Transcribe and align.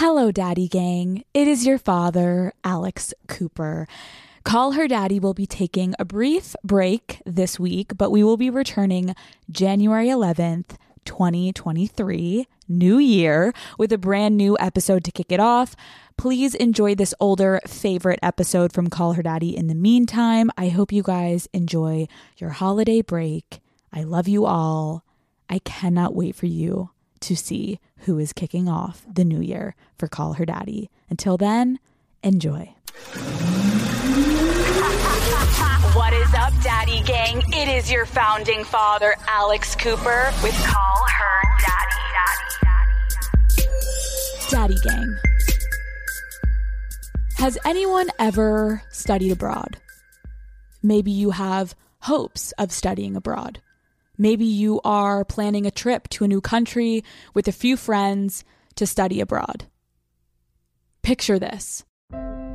Hello, 0.00 0.30
Daddy 0.30 0.68
Gang. 0.68 1.24
It 1.34 1.48
is 1.48 1.66
your 1.66 1.76
father, 1.76 2.52
Alex 2.62 3.12
Cooper. 3.26 3.88
Call 4.44 4.70
Her 4.70 4.86
Daddy 4.86 5.18
will 5.18 5.34
be 5.34 5.44
taking 5.44 5.92
a 5.98 6.04
brief 6.04 6.54
break 6.62 7.20
this 7.26 7.58
week, 7.58 7.98
but 7.98 8.12
we 8.12 8.22
will 8.22 8.36
be 8.36 8.48
returning 8.48 9.16
January 9.50 10.06
11th, 10.06 10.76
2023, 11.04 12.46
new 12.68 12.98
year, 12.98 13.52
with 13.76 13.92
a 13.92 13.98
brand 13.98 14.36
new 14.36 14.56
episode 14.60 15.02
to 15.02 15.10
kick 15.10 15.32
it 15.32 15.40
off. 15.40 15.74
Please 16.16 16.54
enjoy 16.54 16.94
this 16.94 17.12
older 17.18 17.60
favorite 17.66 18.20
episode 18.22 18.72
from 18.72 18.90
Call 18.90 19.14
Her 19.14 19.22
Daddy 19.24 19.56
in 19.56 19.66
the 19.66 19.74
meantime. 19.74 20.52
I 20.56 20.68
hope 20.68 20.92
you 20.92 21.02
guys 21.02 21.48
enjoy 21.52 22.06
your 22.36 22.50
holiday 22.50 23.02
break. 23.02 23.58
I 23.92 24.04
love 24.04 24.28
you 24.28 24.46
all. 24.46 25.02
I 25.50 25.58
cannot 25.58 26.14
wait 26.14 26.36
for 26.36 26.46
you 26.46 26.90
to 27.18 27.34
see 27.34 27.80
who 28.00 28.18
is 28.18 28.32
kicking 28.32 28.68
off 28.68 29.04
the 29.12 29.24
new 29.24 29.40
year 29.40 29.74
for 29.96 30.08
Call 30.08 30.34
Her 30.34 30.44
Daddy. 30.44 30.90
Until 31.10 31.36
then, 31.36 31.78
enjoy. 32.22 32.74
What 35.94 36.12
is 36.12 36.34
up, 36.34 36.52
Daddy 36.62 37.02
Gang? 37.02 37.42
It 37.48 37.68
is 37.68 37.90
your 37.90 38.06
founding 38.06 38.64
father, 38.64 39.14
Alex 39.26 39.74
Cooper, 39.76 40.32
with 40.42 40.54
Call 40.64 41.04
Her 41.06 41.42
Daddy. 41.60 41.98
Daddy 44.50 44.76
Gang. 44.82 45.16
Has 47.36 47.58
anyone 47.64 48.08
ever 48.18 48.82
studied 48.90 49.30
abroad? 49.30 49.76
Maybe 50.82 51.10
you 51.10 51.30
have 51.30 51.74
hopes 52.00 52.52
of 52.52 52.72
studying 52.72 53.14
abroad. 53.14 53.60
Maybe 54.20 54.44
you 54.44 54.80
are 54.82 55.24
planning 55.24 55.64
a 55.64 55.70
trip 55.70 56.08
to 56.10 56.24
a 56.24 56.28
new 56.28 56.40
country 56.40 57.04
with 57.34 57.46
a 57.46 57.52
few 57.52 57.76
friends 57.76 58.44
to 58.74 58.84
study 58.84 59.20
abroad. 59.20 59.66
Picture 61.02 61.38
this. 61.38 61.84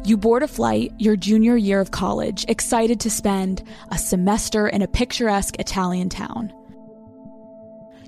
You 0.04 0.18
board 0.18 0.44
a 0.44 0.48
flight 0.49 0.91
your 0.99 1.16
junior 1.16 1.55
year 1.55 1.79
of 1.79 1.91
college, 1.91 2.43
excited 2.49 2.99
to 2.99 3.10
spend 3.10 3.63
a 3.90 3.98
semester 3.98 4.68
in 4.68 4.82
a 4.82 4.88
picturesque 4.88 5.57
Italian 5.57 6.10
town. 6.10 6.54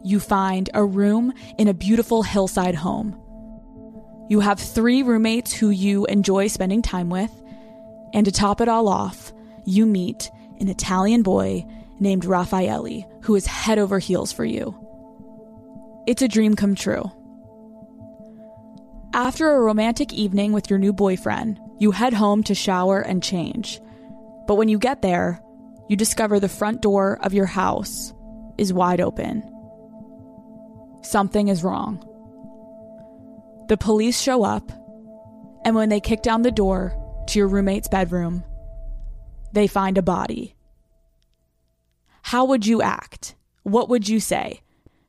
You 0.03 0.19
find 0.19 0.69
a 0.73 0.83
room 0.83 1.31
in 1.57 1.69
a 1.69 1.73
beautiful 1.73 2.23
hillside 2.23 2.75
home. 2.75 3.17
You 4.29 4.41
have 4.41 4.59
three 4.59 5.01
roommates 5.01 5.53
who 5.53 5.69
you 5.69 6.05
enjoy 6.07 6.47
spending 6.47 6.81
time 6.81 7.09
with, 7.09 7.31
and 8.13 8.25
to 8.25 8.31
top 8.33 8.59
it 8.59 8.67
all 8.67 8.89
off, 8.89 9.31
you 9.65 9.85
meet 9.85 10.29
an 10.59 10.67
Italian 10.67 11.23
boy 11.23 11.65
named 11.99 12.25
Raffaele 12.25 13.05
who 13.21 13.35
is 13.35 13.45
head 13.45 13.79
over 13.79 13.99
heels 13.99 14.31
for 14.31 14.45
you. 14.45 14.75
It's 16.07 16.21
a 16.21 16.27
dream 16.27 16.55
come 16.55 16.75
true. 16.75 17.11
After 19.13 19.49
a 19.49 19.61
romantic 19.61 20.13
evening 20.13 20.51
with 20.51 20.69
your 20.69 20.77
new 20.77 20.93
boyfriend, 20.93 21.59
you 21.79 21.91
head 21.91 22.13
home 22.13 22.43
to 22.43 22.53
shower 22.53 22.99
and 22.99 23.23
change. 23.23 23.79
But 24.47 24.55
when 24.55 24.69
you 24.69 24.77
get 24.77 25.01
there, 25.01 25.41
you 25.87 25.95
discover 25.95 26.39
the 26.39 26.49
front 26.49 26.81
door 26.81 27.17
of 27.21 27.33
your 27.33 27.45
house 27.45 28.13
is 28.57 28.73
wide 28.73 29.01
open. 29.01 29.43
Something 31.01 31.47
is 31.47 31.63
wrong. 31.63 32.03
The 33.67 33.77
police 33.77 34.19
show 34.19 34.43
up, 34.43 34.71
and 35.63 35.75
when 35.75 35.89
they 35.89 35.99
kick 35.99 36.21
down 36.21 36.43
the 36.43 36.51
door 36.51 36.93
to 37.27 37.39
your 37.39 37.47
roommate's 37.47 37.87
bedroom, 37.87 38.43
they 39.53 39.67
find 39.67 39.97
a 39.97 40.03
body. 40.03 40.54
How 42.29 42.43
would 42.45 42.65
you 42.65 42.81
act? 42.81 43.35
What 43.61 43.87
would 43.87 44.09
you 44.09 44.19
say? 44.19 44.61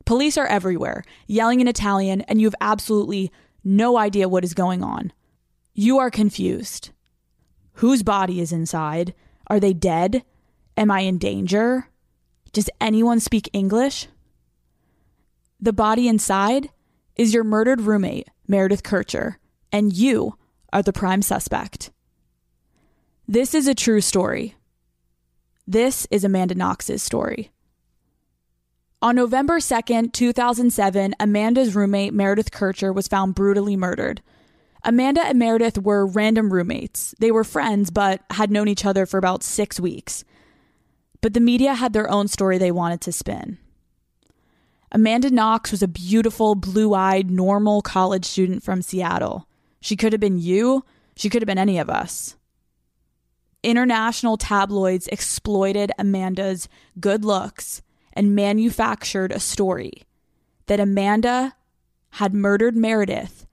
Police 0.04 0.36
are 0.36 0.46
everywhere, 0.46 1.02
yelling 1.26 1.62
in 1.62 1.66
Italian, 1.66 2.20
and 2.20 2.38
you 2.38 2.46
have 2.46 2.54
absolutely 2.60 3.32
no 3.64 3.96
idea 3.96 4.28
what 4.28 4.44
is 4.44 4.52
going 4.52 4.84
on. 4.84 5.14
You 5.72 5.98
are 5.98 6.10
confused. 6.10 6.90
Whose 7.76 8.02
body 8.02 8.38
is 8.38 8.52
inside? 8.52 9.14
Are 9.46 9.58
they 9.58 9.72
dead? 9.72 10.24
Am 10.76 10.90
I 10.90 11.00
in 11.00 11.16
danger? 11.16 11.88
Does 12.52 12.68
anyone 12.82 13.20
speak 13.20 13.48
English? 13.54 14.08
The 15.58 15.72
body 15.72 16.08
inside 16.08 16.68
is 17.16 17.32
your 17.32 17.44
murdered 17.44 17.80
roommate, 17.80 18.28
Meredith 18.46 18.82
Kercher, 18.82 19.36
and 19.72 19.90
you 19.90 20.36
are 20.70 20.82
the 20.82 20.92
prime 20.92 21.22
suspect. 21.22 21.90
This 23.26 23.54
is 23.54 23.66
a 23.66 23.74
true 23.74 24.02
story. 24.02 24.55
This 25.68 26.06
is 26.12 26.22
Amanda 26.22 26.54
Knox's 26.54 27.02
story. 27.02 27.50
On 29.02 29.16
November 29.16 29.58
2nd, 29.58 30.12
2007, 30.12 31.16
Amanda's 31.18 31.74
roommate, 31.74 32.14
Meredith 32.14 32.52
Kercher, 32.52 32.94
was 32.94 33.08
found 33.08 33.34
brutally 33.34 33.76
murdered. 33.76 34.22
Amanda 34.84 35.26
and 35.26 35.40
Meredith 35.40 35.78
were 35.78 36.06
random 36.06 36.52
roommates. 36.52 37.16
They 37.18 37.32
were 37.32 37.42
friends, 37.42 37.90
but 37.90 38.22
had 38.30 38.52
known 38.52 38.68
each 38.68 38.84
other 38.84 39.06
for 39.06 39.18
about 39.18 39.42
six 39.42 39.80
weeks. 39.80 40.24
But 41.20 41.34
the 41.34 41.40
media 41.40 41.74
had 41.74 41.92
their 41.92 42.08
own 42.08 42.28
story 42.28 42.58
they 42.58 42.70
wanted 42.70 43.00
to 43.00 43.10
spin. 43.10 43.58
Amanda 44.92 45.30
Knox 45.30 45.72
was 45.72 45.82
a 45.82 45.88
beautiful, 45.88 46.54
blue 46.54 46.94
eyed, 46.94 47.28
normal 47.28 47.82
college 47.82 48.24
student 48.24 48.62
from 48.62 48.82
Seattle. 48.82 49.48
She 49.80 49.96
could 49.96 50.12
have 50.12 50.20
been 50.20 50.38
you, 50.38 50.84
she 51.16 51.28
could 51.28 51.42
have 51.42 51.48
been 51.48 51.58
any 51.58 51.78
of 51.78 51.90
us. 51.90 52.35
International 53.66 54.36
tabloids 54.36 55.08
exploited 55.08 55.90
Amanda's 55.98 56.68
good 57.00 57.24
looks 57.24 57.82
and 58.12 58.32
manufactured 58.32 59.32
a 59.32 59.40
story 59.40 60.04
that 60.66 60.78
Amanda 60.78 61.56
had 62.10 62.32
murdered 62.32 62.76
Meredith 62.76 63.44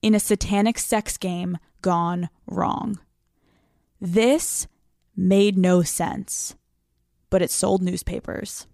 in 0.00 0.14
a 0.14 0.20
satanic 0.20 0.78
sex 0.78 1.18
game 1.18 1.58
gone 1.82 2.30
wrong. 2.46 2.98
This 4.00 4.68
made 5.14 5.58
no 5.58 5.82
sense, 5.82 6.54
but 7.28 7.42
it 7.42 7.50
sold 7.50 7.82
newspapers. 7.82 8.66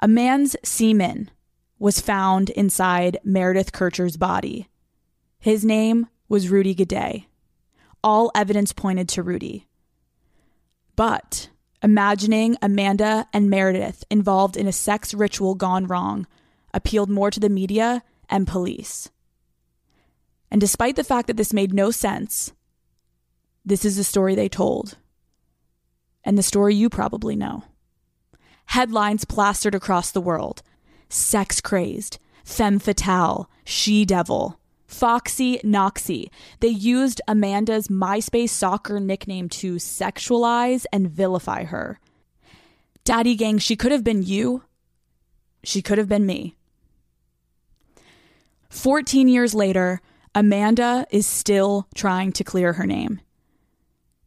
A 0.00 0.08
man's 0.08 0.56
semen 0.64 1.30
was 1.78 2.00
found 2.00 2.50
inside 2.50 3.16
Meredith 3.22 3.70
Kercher's 3.70 4.16
body. 4.16 4.68
His 5.38 5.64
name 5.64 6.08
was 6.28 6.48
Rudy 6.48 6.74
Guede. 6.74 7.26
All 8.04 8.30
evidence 8.34 8.72
pointed 8.72 9.08
to 9.10 9.22
Rudy. 9.22 9.66
But 10.96 11.48
imagining 11.82 12.56
Amanda 12.60 13.26
and 13.32 13.48
Meredith 13.48 14.04
involved 14.10 14.56
in 14.56 14.66
a 14.66 14.72
sex 14.72 15.14
ritual 15.14 15.54
gone 15.54 15.86
wrong 15.86 16.26
appealed 16.74 17.10
more 17.10 17.30
to 17.30 17.40
the 17.40 17.48
media 17.48 18.02
and 18.28 18.46
police. 18.46 19.10
And 20.50 20.60
despite 20.60 20.96
the 20.96 21.04
fact 21.04 21.28
that 21.28 21.36
this 21.36 21.52
made 21.52 21.72
no 21.72 21.90
sense, 21.90 22.52
this 23.64 23.84
is 23.84 23.96
the 23.96 24.04
story 24.04 24.34
they 24.34 24.48
told. 24.48 24.98
And 26.24 26.36
the 26.36 26.42
story 26.42 26.74
you 26.74 26.88
probably 26.88 27.36
know. 27.36 27.64
Headlines 28.66 29.24
plastered 29.24 29.74
across 29.74 30.10
the 30.10 30.20
world 30.20 30.62
sex 31.08 31.60
crazed, 31.60 32.18
femme 32.44 32.78
fatale, 32.78 33.50
she 33.64 34.04
devil, 34.04 34.58
Foxy 34.92 35.58
Knoxy. 35.64 36.30
They 36.60 36.68
used 36.68 37.22
Amanda's 37.26 37.88
MySpace 37.88 38.50
soccer 38.50 39.00
nickname 39.00 39.48
to 39.48 39.76
sexualize 39.76 40.84
and 40.92 41.10
vilify 41.10 41.64
her. 41.64 41.98
Daddy 43.04 43.34
Gang, 43.34 43.58
she 43.58 43.74
could 43.74 43.90
have 43.90 44.04
been 44.04 44.22
you. 44.22 44.62
She 45.64 45.82
could 45.82 45.98
have 45.98 46.08
been 46.08 46.26
me. 46.26 46.56
14 48.68 49.28
years 49.28 49.54
later, 49.54 50.00
Amanda 50.34 51.06
is 51.10 51.26
still 51.26 51.88
trying 51.94 52.32
to 52.32 52.44
clear 52.44 52.74
her 52.74 52.86
name. 52.86 53.20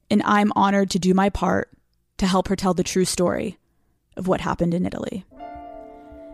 And 0.10 0.22
I'm 0.24 0.52
honored 0.56 0.90
to 0.92 1.00
do 1.00 1.14
my 1.14 1.30
part 1.30 1.70
to 2.18 2.28
help 2.28 2.48
her 2.48 2.56
tell 2.56 2.74
the 2.74 2.84
true 2.84 3.06
story 3.06 3.58
of 4.18 4.28
what 4.28 4.42
happened 4.42 4.74
in 4.74 4.86
Italy. 4.86 5.26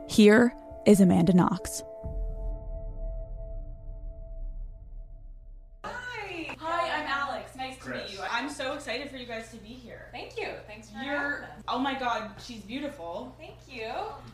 Here 0.08 0.54
is 0.86 1.00
Amanda 1.02 1.34
Knox. 1.34 1.84
You're, 11.12 11.46
oh 11.68 11.80
my 11.80 11.98
god, 11.98 12.32
she's 12.44 12.62
beautiful. 12.62 13.36
Thank 13.38 13.56
you. 13.70 13.92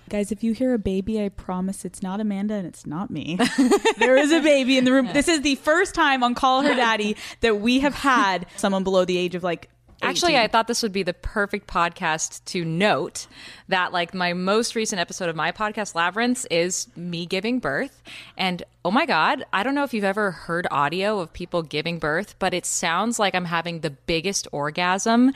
Guys, 0.09 0.31
if 0.31 0.44
you 0.44 0.53
hear 0.53 0.74
a 0.74 0.79
baby, 0.79 1.24
I 1.24 1.29
promise 1.29 1.83
it's 1.85 2.03
not 2.03 2.19
Amanda 2.21 2.53
and 2.53 2.68
it's 2.68 2.85
not 2.85 3.09
me. 3.09 3.38
there 3.97 4.15
is 4.15 4.31
a 4.31 4.41
baby 4.41 4.77
in 4.77 4.85
the 4.85 4.91
room. 4.91 5.09
This 5.12 5.27
is 5.27 5.41
the 5.41 5.56
first 5.56 5.95
time 5.95 6.24
on 6.24 6.35
Call 6.35 6.62
Her 6.62 6.75
Daddy 6.75 7.18
that 7.41 7.59
we 7.59 7.79
have 7.79 7.95
had 7.95 8.45
someone 8.57 8.83
below 8.83 9.06
the 9.06 9.18
age 9.18 9.35
of 9.35 9.44
like. 9.44 9.69
Actually, 10.00 10.38
I 10.38 10.47
thought 10.47 10.68
this 10.68 10.83
would 10.83 10.91
be 10.91 11.01
the 11.01 11.15
perfect 11.15 11.65
podcast 11.65 12.45
to 12.45 12.63
note 12.63 13.25
that, 13.68 13.91
like, 13.91 14.13
my 14.13 14.33
most 14.33 14.75
recent 14.75 15.01
episode 15.01 15.27
of 15.27 15.35
my 15.35 15.51
podcast, 15.51 15.95
Labyrinths, 15.95 16.45
is 16.51 16.88
me 16.95 17.25
giving 17.25 17.57
birth. 17.57 18.03
And 18.38 18.62
oh 18.85 18.91
my 18.91 19.07
God, 19.07 19.44
I 19.51 19.63
don't 19.63 19.73
know 19.73 19.83
if 19.83 19.95
you've 19.95 20.03
ever 20.03 20.30
heard 20.30 20.68
audio 20.69 21.19
of 21.19 21.33
people 21.33 21.63
giving 21.63 21.97
birth, 21.97 22.35
but 22.38 22.53
it 22.53 22.63
sounds 22.65 23.18
like 23.18 23.33
I'm 23.33 23.45
having 23.45 23.80
the 23.80 23.89
biggest 23.89 24.47
orgasm 24.51 25.33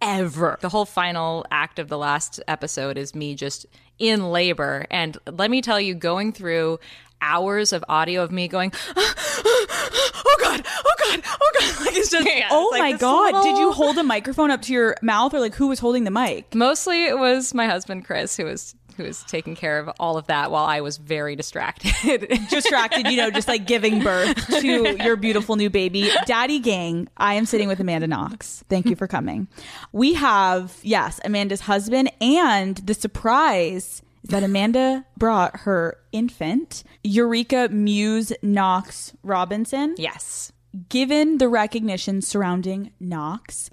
ever. 0.00 0.58
The 0.60 0.68
whole 0.68 0.84
final 0.84 1.44
act 1.50 1.78
of 1.78 1.88
the 1.88 1.98
last 1.98 2.40
episode 2.48 2.96
is 2.98 3.14
me 3.14 3.34
just 3.34 3.66
in 3.98 4.30
labor. 4.30 4.86
And 4.90 5.16
let 5.30 5.50
me 5.50 5.60
tell 5.62 5.80
you, 5.80 5.94
going 5.94 6.32
through 6.32 6.78
hours 7.20 7.72
of 7.72 7.84
audio 7.88 8.22
of 8.22 8.30
me 8.30 8.46
going, 8.48 8.72
oh 8.96 10.36
God, 10.40 10.64
oh 10.66 10.94
God, 11.04 11.22
oh 11.24 11.50
God. 11.58 11.64
Like 11.88 11.96
it's 11.96 12.10
just, 12.10 12.26
yeah, 12.26 12.48
oh 12.50 12.70
it's 12.72 12.78
like 12.80 12.92
my 12.94 12.98
god! 12.98 13.34
little- 13.34 13.42
Did 13.44 13.58
you 13.58 13.70
hold 13.72 13.96
the 13.96 14.02
microphone 14.02 14.50
up 14.50 14.62
to 14.62 14.72
your 14.72 14.96
mouth, 15.00 15.32
or 15.32 15.38
like 15.40 15.54
who 15.54 15.68
was 15.68 15.78
holding 15.78 16.02
the 16.04 16.10
mic? 16.10 16.54
Mostly 16.54 17.04
it 17.06 17.16
was 17.18 17.54
my 17.54 17.66
husband, 17.66 18.04
Chris, 18.04 18.36
who 18.36 18.44
was 18.46 18.74
who 18.98 19.04
was 19.04 19.22
taking 19.24 19.54
care 19.56 19.78
of 19.78 19.88
all 19.98 20.18
of 20.18 20.26
that 20.26 20.50
while 20.50 20.66
I 20.66 20.82
was 20.82 20.98
very 20.98 21.34
distracted. 21.34 22.28
Distracted, 22.50 23.06
you 23.06 23.16
know, 23.16 23.30
just 23.30 23.48
like 23.48 23.66
giving 23.66 24.02
birth 24.02 24.60
to 24.60 25.02
your 25.02 25.16
beautiful 25.16 25.56
new 25.56 25.70
baby. 25.70 26.10
Daddy 26.26 26.58
gang, 26.58 27.08
I 27.16 27.34
am 27.34 27.46
sitting 27.46 27.68
with 27.68 27.80
Amanda 27.80 28.06
Knox. 28.06 28.62
Thank 28.68 28.86
you 28.86 28.96
for 28.96 29.06
coming. 29.06 29.48
We 29.92 30.12
have, 30.14 30.76
yes, 30.82 31.20
Amanda's 31.24 31.62
husband, 31.62 32.12
and 32.20 32.76
the 32.76 32.92
surprise 32.92 34.02
is 34.24 34.30
that 34.30 34.42
Amanda 34.42 35.06
brought 35.16 35.60
her 35.60 35.96
infant, 36.12 36.82
Eureka 37.04 37.68
Muse 37.70 38.32
Knox 38.42 39.14
Robinson. 39.22 39.94
yes. 39.96 40.52
Given 40.90 41.38
the 41.38 41.48
recognition 41.48 42.20
surrounding 42.20 42.92
Knox, 43.00 43.70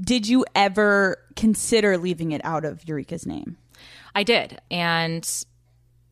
did 0.00 0.28
you 0.28 0.44
ever 0.54 1.16
consider 1.34 1.98
leaving 1.98 2.30
it 2.30 2.40
out 2.44 2.64
of 2.64 2.86
Eureka's 2.86 3.26
name? 3.26 3.56
I 4.16 4.22
did, 4.22 4.58
and 4.70 5.28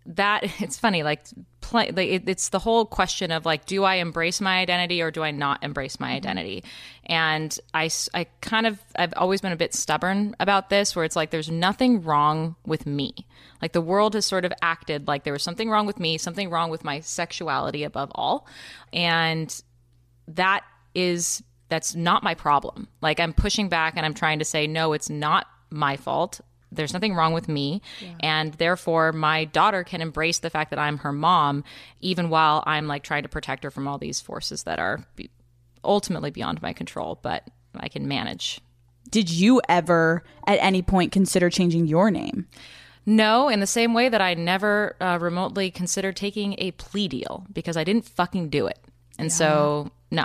that 0.04 0.42
it's 0.60 0.78
funny. 0.78 1.02
Like, 1.02 1.24
play, 1.62 1.90
like 1.90 2.08
it, 2.08 2.28
it's 2.28 2.50
the 2.50 2.58
whole 2.58 2.84
question 2.84 3.32
of 3.32 3.46
like, 3.46 3.64
do 3.64 3.82
I 3.82 3.96
embrace 3.96 4.42
my 4.42 4.58
identity 4.58 5.00
or 5.00 5.10
do 5.10 5.22
I 5.22 5.30
not 5.30 5.64
embrace 5.64 5.98
my 5.98 6.08
mm-hmm. 6.08 6.16
identity? 6.16 6.64
And 7.06 7.58
i 7.72 7.88
i 8.12 8.26
kind 8.42 8.66
of, 8.66 8.78
I've 8.94 9.14
always 9.16 9.40
been 9.40 9.52
a 9.52 9.56
bit 9.56 9.74
stubborn 9.74 10.36
about 10.38 10.68
this, 10.68 10.94
where 10.94 11.06
it's 11.06 11.16
like, 11.16 11.30
there's 11.30 11.50
nothing 11.50 12.02
wrong 12.02 12.56
with 12.66 12.84
me. 12.86 13.14
Like 13.62 13.72
the 13.72 13.80
world 13.80 14.12
has 14.12 14.26
sort 14.26 14.44
of 14.44 14.52
acted 14.60 15.08
like 15.08 15.24
there 15.24 15.32
was 15.32 15.42
something 15.42 15.70
wrong 15.70 15.86
with 15.86 15.98
me, 15.98 16.18
something 16.18 16.50
wrong 16.50 16.68
with 16.68 16.84
my 16.84 17.00
sexuality 17.00 17.84
above 17.84 18.12
all, 18.14 18.46
and 18.92 19.62
that 20.28 20.64
is 20.94 21.42
that's 21.70 21.94
not 21.94 22.22
my 22.22 22.34
problem. 22.34 22.88
Like 23.00 23.18
I'm 23.18 23.32
pushing 23.32 23.70
back 23.70 23.94
and 23.96 24.04
I'm 24.04 24.12
trying 24.12 24.40
to 24.40 24.44
say 24.44 24.66
no, 24.66 24.92
it's 24.92 25.08
not 25.08 25.46
my 25.70 25.96
fault. 25.96 26.42
There's 26.74 26.92
nothing 26.92 27.14
wrong 27.14 27.32
with 27.32 27.48
me, 27.48 27.82
and 28.20 28.54
therefore 28.54 29.12
my 29.12 29.44
daughter 29.44 29.84
can 29.84 30.00
embrace 30.00 30.38
the 30.38 30.50
fact 30.50 30.70
that 30.70 30.78
I'm 30.78 30.98
her 30.98 31.12
mom, 31.12 31.64
even 32.00 32.30
while 32.30 32.62
I'm 32.66 32.86
like 32.86 33.02
trying 33.02 33.22
to 33.22 33.28
protect 33.28 33.64
her 33.64 33.70
from 33.70 33.88
all 33.88 33.98
these 33.98 34.20
forces 34.20 34.64
that 34.64 34.78
are 34.78 35.04
be- 35.16 35.30
ultimately 35.82 36.30
beyond 36.30 36.62
my 36.62 36.72
control, 36.72 37.18
but 37.22 37.48
I 37.74 37.88
can 37.88 38.08
manage. 38.08 38.60
Did 39.10 39.30
you 39.30 39.60
ever 39.68 40.24
at 40.46 40.58
any 40.60 40.82
point 40.82 41.12
consider 41.12 41.50
changing 41.50 41.86
your 41.86 42.10
name? 42.10 42.48
No, 43.06 43.48
in 43.48 43.60
the 43.60 43.66
same 43.66 43.92
way 43.92 44.08
that 44.08 44.22
I 44.22 44.34
never 44.34 44.96
uh, 45.00 45.18
remotely 45.20 45.70
considered 45.70 46.16
taking 46.16 46.54
a 46.58 46.70
plea 46.72 47.06
deal 47.08 47.46
because 47.52 47.76
I 47.76 47.84
didn't 47.84 48.06
fucking 48.06 48.48
do 48.48 48.66
it, 48.66 48.78
and 49.18 49.30
so 49.30 49.90
no. 50.10 50.24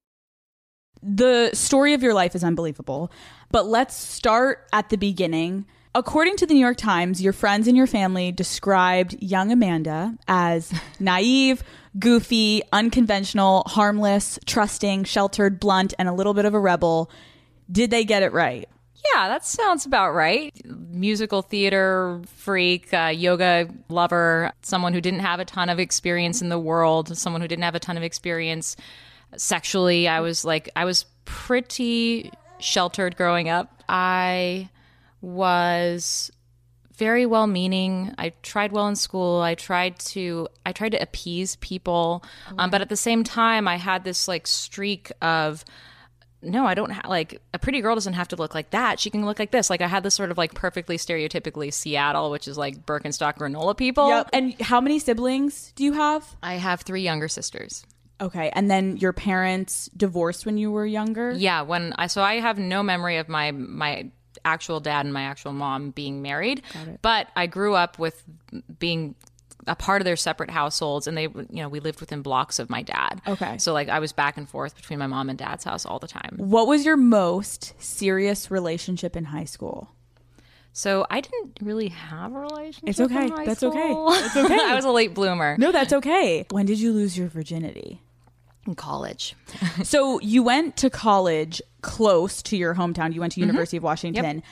the 1.03 1.51
story 1.53 1.93
of 1.93 2.03
your 2.03 2.13
life 2.13 2.35
is 2.35 2.43
unbelievable. 2.43 3.11
But 3.51 3.65
let's 3.65 3.95
start 3.95 4.67
at 4.71 4.89
the 4.89 4.97
beginning. 4.97 5.65
According 5.93 6.37
to 6.37 6.45
the 6.45 6.53
New 6.53 6.59
York 6.59 6.77
Times, 6.77 7.21
your 7.21 7.33
friends 7.33 7.67
and 7.67 7.75
your 7.75 7.87
family 7.87 8.31
described 8.31 9.21
young 9.21 9.51
Amanda 9.51 10.15
as 10.27 10.71
naive, 10.99 11.63
goofy, 11.99 12.61
unconventional, 12.71 13.63
harmless, 13.67 14.39
trusting, 14.45 15.03
sheltered, 15.03 15.59
blunt, 15.59 15.93
and 15.99 16.07
a 16.07 16.13
little 16.13 16.33
bit 16.33 16.45
of 16.45 16.53
a 16.53 16.59
rebel. 16.59 17.11
Did 17.69 17.91
they 17.91 18.05
get 18.05 18.23
it 18.23 18.31
right? 18.31 18.69
Yeah, 19.13 19.27
that 19.29 19.43
sounds 19.43 19.85
about 19.85 20.11
right. 20.11 20.53
Musical 20.65 21.41
theater 21.41 22.21
freak, 22.35 22.93
uh, 22.93 23.07
yoga 23.07 23.67
lover, 23.89 24.51
someone 24.61 24.93
who 24.93 25.01
didn't 25.01 25.21
have 25.21 25.39
a 25.39 25.45
ton 25.45 25.69
of 25.69 25.79
experience 25.79 26.41
in 26.41 26.49
the 26.49 26.59
world, 26.59 27.17
someone 27.17 27.41
who 27.41 27.47
didn't 27.47 27.63
have 27.63 27.75
a 27.75 27.79
ton 27.79 27.97
of 27.97 28.03
experience 28.03 28.77
sexually. 29.37 30.07
I 30.07 30.19
was 30.19 30.45
like, 30.45 30.69
I 30.75 30.85
was 30.85 31.05
pretty 31.25 32.31
sheltered 32.59 33.15
growing 33.15 33.49
up. 33.49 33.83
I 33.89 34.69
was 35.21 36.31
very 36.95 37.25
well 37.25 37.47
meaning. 37.47 38.13
I 38.17 38.33
tried 38.43 38.71
well 38.71 38.87
in 38.87 38.95
school. 38.95 39.41
I 39.41 39.55
tried 39.55 39.97
to 39.99 40.47
I 40.65 40.71
tried 40.71 40.91
to 40.91 41.01
appease 41.01 41.55
people, 41.57 42.23
um, 42.57 42.69
but 42.69 42.81
at 42.81 42.89
the 42.89 42.95
same 42.95 43.23
time, 43.23 43.67
I 43.67 43.77
had 43.77 44.03
this 44.03 44.27
like 44.27 44.45
streak 44.45 45.11
of 45.21 45.65
no, 46.43 46.65
I 46.65 46.73
don't 46.73 46.91
ha- 46.91 47.07
like 47.07 47.41
a 47.53 47.59
pretty 47.59 47.81
girl 47.81 47.95
doesn't 47.95 48.13
have 48.13 48.27
to 48.29 48.35
look 48.35 48.55
like 48.55 48.71
that. 48.71 48.99
She 48.99 49.09
can 49.09 49.25
look 49.25 49.39
like 49.39 49.51
this. 49.51 49.69
Like 49.69 49.81
I 49.81 49.87
had 49.87 50.03
this 50.03 50.15
sort 50.15 50.31
of 50.31 50.37
like 50.37 50.53
perfectly 50.53 50.97
stereotypically 50.97 51.73
Seattle, 51.73 52.31
which 52.31 52.47
is 52.47 52.57
like 52.57 52.85
Birkenstock 52.85 53.37
granola 53.37 53.77
people. 53.77 54.09
Yep. 54.09 54.29
And 54.33 54.61
how 54.61 54.81
many 54.81 54.99
siblings 54.99 55.71
do 55.75 55.83
you 55.83 55.93
have? 55.93 56.35
I 56.41 56.55
have 56.55 56.81
three 56.81 57.01
younger 57.01 57.27
sisters. 57.27 57.85
Okay. 58.21 58.51
And 58.53 58.69
then 58.69 58.97
your 58.97 59.13
parents 59.13 59.89
divorced 59.97 60.45
when 60.45 60.57
you 60.57 60.71
were 60.71 60.85
younger? 60.85 61.31
Yeah, 61.31 61.61
when 61.63 61.93
I 61.97 62.07
so 62.07 62.21
I 62.21 62.35
have 62.39 62.57
no 62.59 62.83
memory 62.83 63.17
of 63.17 63.27
my 63.27 63.51
my 63.51 64.09
actual 64.45 64.79
dad 64.79 65.05
and 65.05 65.13
my 65.13 65.23
actual 65.23 65.53
mom 65.53 65.91
being 65.91 66.21
married, 66.21 66.61
but 67.01 67.27
I 67.35 67.47
grew 67.47 67.75
up 67.75 67.99
with 67.99 68.23
being 68.79 69.15
a 69.67 69.75
part 69.75 70.01
of 70.01 70.05
their 70.05 70.15
separate 70.15 70.49
households 70.49 71.05
and 71.05 71.15
they 71.15 71.23
you 71.23 71.45
know 71.61 71.69
we 71.69 71.79
lived 71.79 71.99
within 71.99 72.23
blocks 72.23 72.57
of 72.57 72.67
my 72.67 72.81
dad 72.81 73.21
Okay. 73.27 73.59
so 73.59 73.73
like 73.73 73.89
i 73.89 73.99
was 73.99 74.11
back 74.11 74.35
and 74.37 74.49
forth 74.49 74.75
between 74.75 74.97
my 74.97 75.05
mom 75.05 75.29
and 75.29 75.37
dad's 75.37 75.63
house 75.63 75.85
all 75.85 75.99
the 75.99 76.07
time 76.07 76.33
What 76.37 76.65
was 76.67 76.83
your 76.83 76.97
most 76.97 77.75
serious 77.77 78.49
relationship 78.49 79.15
in 79.15 79.25
high 79.25 79.43
school? 79.43 79.91
so 80.73 81.05
i 81.11 81.21
didn't 81.21 81.59
really 81.61 81.89
have 81.89 82.33
a 82.33 82.39
relationship 82.39 82.89
It's 82.89 82.99
okay. 82.99 83.29
That's 83.45 83.61
okay. 83.61 83.91
school. 83.91 84.07
It's 84.13 84.35
okay. 84.35 84.57
i 84.63 84.73
was 84.73 84.83
a 84.85 84.89
late 84.91 85.13
bloomer 85.13 85.55
No, 85.59 85.71
that's 85.71 85.93
okay. 85.93 86.47
When 86.49 86.65
did 86.65 86.79
you 86.79 86.91
lose 86.91 87.15
your 87.15 87.27
virginity? 87.27 88.01
In 88.67 88.75
college 88.75 89.35
so 89.83 90.19
you 90.21 90.43
went 90.43 90.77
to 90.77 90.89
college 90.89 91.61
close 91.81 92.41
to 92.43 92.57
your 92.57 92.75
hometown. 92.75 93.13
You 93.13 93.19
went 93.19 93.33
to 93.33 93.39
mm-hmm. 93.39 93.47
University 93.49 93.77
of 93.77 93.83
Washington. 93.83 94.43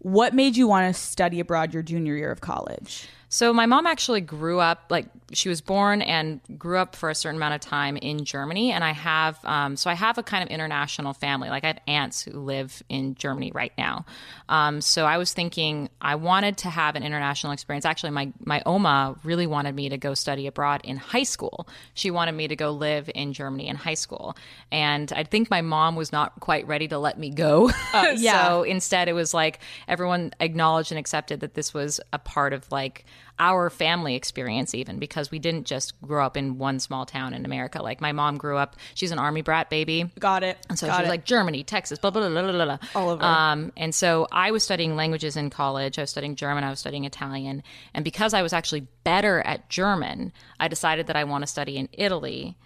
What 0.00 0.34
made 0.34 0.56
you 0.56 0.66
want 0.66 0.94
to 0.94 1.00
study 1.00 1.40
abroad 1.40 1.74
your 1.74 1.82
junior 1.82 2.14
year 2.14 2.30
of 2.30 2.40
college? 2.40 3.08
So 3.30 3.52
my 3.52 3.66
mom 3.66 3.86
actually 3.86 4.22
grew 4.22 4.58
up 4.58 4.84
like 4.88 5.06
she 5.32 5.50
was 5.50 5.60
born 5.60 6.00
and 6.00 6.40
grew 6.58 6.78
up 6.78 6.96
for 6.96 7.10
a 7.10 7.14
certain 7.14 7.36
amount 7.36 7.54
of 7.54 7.60
time 7.60 7.98
in 7.98 8.24
Germany, 8.24 8.72
and 8.72 8.82
I 8.82 8.92
have 8.92 9.38
um, 9.44 9.76
so 9.76 9.90
I 9.90 9.94
have 9.94 10.16
a 10.16 10.22
kind 10.22 10.42
of 10.42 10.48
international 10.48 11.12
family. 11.12 11.50
Like 11.50 11.64
I 11.64 11.68
have 11.68 11.80
aunts 11.86 12.22
who 12.22 12.32
live 12.32 12.82
in 12.88 13.14
Germany 13.14 13.52
right 13.54 13.72
now. 13.76 14.06
Um, 14.48 14.80
so 14.80 15.04
I 15.04 15.18
was 15.18 15.34
thinking 15.34 15.90
I 16.00 16.14
wanted 16.14 16.56
to 16.58 16.70
have 16.70 16.96
an 16.96 17.02
international 17.02 17.52
experience. 17.52 17.84
Actually, 17.84 18.12
my 18.12 18.32
my 18.44 18.62
oma 18.64 19.16
really 19.22 19.46
wanted 19.46 19.74
me 19.74 19.90
to 19.90 19.98
go 19.98 20.14
study 20.14 20.46
abroad 20.46 20.80
in 20.84 20.96
high 20.96 21.24
school. 21.24 21.68
She 21.92 22.10
wanted 22.10 22.32
me 22.32 22.48
to 22.48 22.56
go 22.56 22.70
live 22.70 23.10
in 23.14 23.34
Germany 23.34 23.68
in 23.68 23.76
high 23.76 23.94
school, 23.94 24.36
and 24.72 25.12
I 25.12 25.24
think 25.24 25.50
my 25.50 25.60
mom 25.60 25.96
was 25.96 26.12
not 26.12 26.40
quite 26.40 26.66
ready 26.66 26.88
to 26.88 26.98
let 26.98 27.18
me 27.18 27.28
go. 27.28 27.70
yeah. 27.92 28.48
so 28.48 28.62
instead, 28.62 29.08
it 29.08 29.12
was 29.12 29.34
like 29.34 29.60
everyone 29.86 30.32
acknowledged 30.40 30.92
and 30.92 30.98
accepted 30.98 31.40
that 31.40 31.52
this 31.52 31.74
was 31.74 32.00
a 32.14 32.18
part 32.18 32.54
of 32.54 32.70
like 32.72 33.04
our 33.38 33.70
family 33.70 34.14
experience 34.14 34.74
even 34.74 34.98
because 34.98 35.30
we 35.30 35.38
didn't 35.38 35.64
just 35.64 36.00
grow 36.02 36.24
up 36.24 36.36
in 36.36 36.58
one 36.58 36.80
small 36.80 37.06
town 37.06 37.34
in 37.34 37.44
America. 37.44 37.82
Like 37.82 38.00
my 38.00 38.12
mom 38.12 38.36
grew 38.36 38.56
up, 38.56 38.76
she's 38.94 39.12
an 39.12 39.18
army 39.18 39.42
brat 39.42 39.70
baby. 39.70 40.10
Got 40.18 40.42
it. 40.42 40.58
And 40.68 40.78
so 40.78 40.86
Got 40.86 40.96
she 40.96 41.02
was 41.02 41.08
it. 41.08 41.10
like 41.10 41.24
Germany, 41.24 41.62
Texas, 41.64 41.98
blah, 41.98 42.10
blah, 42.10 42.28
blah, 42.28 42.42
blah, 42.42 42.52
blah, 42.52 42.64
blah. 42.64 42.78
All 42.94 43.10
over. 43.10 43.22
Um, 43.22 43.72
and 43.76 43.94
so 43.94 44.26
I 44.32 44.50
was 44.50 44.62
studying 44.62 44.96
languages 44.96 45.36
in 45.36 45.50
college. 45.50 45.98
I 45.98 46.02
was 46.02 46.10
studying 46.10 46.36
German. 46.36 46.64
I 46.64 46.70
was 46.70 46.80
studying 46.80 47.04
Italian. 47.04 47.62
And 47.94 48.04
because 48.04 48.34
I 48.34 48.42
was 48.42 48.52
actually 48.52 48.86
better 49.04 49.40
at 49.40 49.68
German, 49.68 50.32
I 50.58 50.68
decided 50.68 51.06
that 51.06 51.16
I 51.16 51.24
want 51.24 51.42
to 51.42 51.46
study 51.46 51.76
in 51.76 51.88
Italy. 51.92 52.56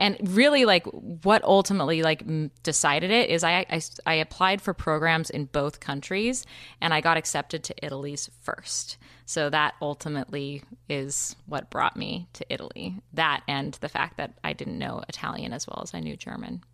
And 0.00 0.16
really, 0.34 0.64
like 0.64 0.86
what 0.86 1.44
ultimately 1.44 2.02
like 2.02 2.24
decided 2.62 3.10
it 3.10 3.28
is 3.28 3.44
I, 3.44 3.66
I 3.70 3.80
I 4.06 4.14
applied 4.14 4.62
for 4.62 4.72
programs 4.72 5.28
in 5.28 5.44
both 5.44 5.78
countries, 5.78 6.46
and 6.80 6.94
I 6.94 7.02
got 7.02 7.18
accepted 7.18 7.62
to 7.64 7.74
Italy's 7.84 8.30
first. 8.40 8.96
So 9.26 9.50
that 9.50 9.74
ultimately 9.80 10.64
is 10.88 11.36
what 11.46 11.70
brought 11.70 11.96
me 11.96 12.28
to 12.32 12.46
Italy. 12.52 12.96
That 13.12 13.42
and 13.46 13.74
the 13.74 13.90
fact 13.90 14.16
that 14.16 14.38
I 14.42 14.54
didn't 14.54 14.78
know 14.78 15.04
Italian 15.08 15.52
as 15.52 15.66
well 15.68 15.80
as 15.82 15.94
I 15.94 16.00
knew 16.00 16.16
German. 16.16 16.64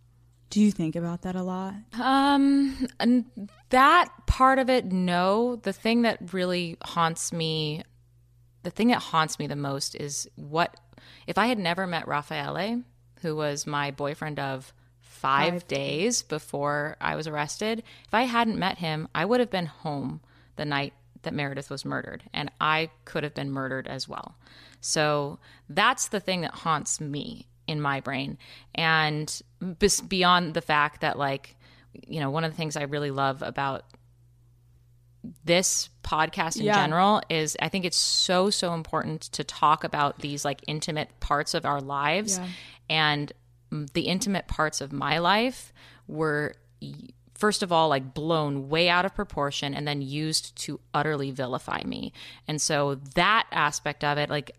Do 0.49 0.61
you 0.61 0.71
think 0.71 0.95
about 0.95 1.23
that 1.23 1.35
a 1.35 1.43
lot? 1.43 1.75
Um, 1.99 2.87
and 3.01 3.25
that 3.69 4.07
part 4.25 4.59
of 4.59 4.69
it, 4.69 4.85
no. 4.85 5.57
The 5.57 5.73
thing 5.73 6.03
that 6.03 6.33
really 6.33 6.77
haunts 6.81 7.33
me, 7.33 7.83
the 8.63 8.69
thing 8.69 8.87
that 8.87 9.01
haunts 9.01 9.37
me 9.37 9.47
the 9.47 9.57
most 9.57 9.95
is 9.95 10.29
what 10.35 10.77
if 11.27 11.37
I 11.37 11.47
had 11.47 11.59
never 11.59 11.85
met 11.85 12.07
Raffaele, 12.07 12.83
who 13.21 13.35
was 13.35 13.67
my 13.67 13.91
boyfriend 13.91 14.39
of 14.39 14.73
five, 15.01 15.53
Five 15.53 15.67
days 15.67 16.21
before 16.21 16.95
I 17.01 17.15
was 17.15 17.27
arrested. 17.27 17.79
If 18.05 18.13
I 18.13 18.23
hadn't 18.23 18.59
met 18.59 18.77
him, 18.77 19.07
I 19.15 19.25
would 19.25 19.39
have 19.39 19.49
been 19.49 19.65
home 19.65 20.21
the 20.57 20.65
night 20.65 20.93
that 21.23 21.33
Meredith 21.33 21.69
was 21.71 21.83
murdered, 21.83 22.23
and 22.33 22.51
I 22.61 22.91
could 23.05 23.23
have 23.23 23.33
been 23.33 23.49
murdered 23.49 23.87
as 23.87 24.07
well. 24.07 24.35
So 24.79 25.39
that's 25.69 26.09
the 26.09 26.19
thing 26.19 26.41
that 26.41 26.51
haunts 26.53 27.01
me 27.01 27.47
in 27.67 27.81
my 27.81 27.99
brain. 27.99 28.37
And 28.75 29.41
beyond 30.07 30.53
the 30.53 30.61
fact 30.61 31.01
that, 31.01 31.17
like, 31.17 31.55
you 31.93 32.19
know, 32.19 32.29
one 32.29 32.43
of 32.43 32.51
the 32.51 32.57
things 32.57 32.77
I 32.77 32.83
really 32.83 33.09
love 33.11 33.41
about 33.41 33.85
this 35.43 35.89
podcast 36.03 36.57
in 36.57 36.65
Yeah. 36.67 36.75
general 36.75 37.21
is 37.29 37.57
I 37.59 37.67
think 37.69 37.83
it's 37.83 37.97
so 37.97 38.49
so 38.49 38.73
important 38.73 39.23
to 39.23 39.43
talk 39.43 39.83
about 39.83 40.19
these 40.19 40.45
like 40.45 40.61
intimate 40.67 41.19
parts 41.19 41.53
of 41.53 41.65
our 41.65 41.81
lives 41.81 42.37
Yeah. 42.37 42.47
And 42.89 43.31
the 43.69 44.03
intimate 44.03 44.47
parts 44.47 44.81
of 44.81 44.91
my 44.93 45.17
life 45.19 45.73
were 46.07 46.55
first 47.33 47.61
of 47.61 47.71
all 47.71 47.89
like 47.89 48.13
blown 48.13 48.69
way 48.69 48.89
out 48.89 49.05
of 49.05 49.13
proportion 49.13 49.73
and 49.73 49.87
then 49.87 50.01
used 50.01 50.55
to 50.55 50.79
utterly 50.93 51.31
vilify 51.31 51.81
me. 51.85 52.11
And 52.47 52.61
so 52.61 52.95
that 53.15 53.45
aspect 53.51 54.03
of 54.03 54.17
it 54.17 54.29
like 54.29 54.51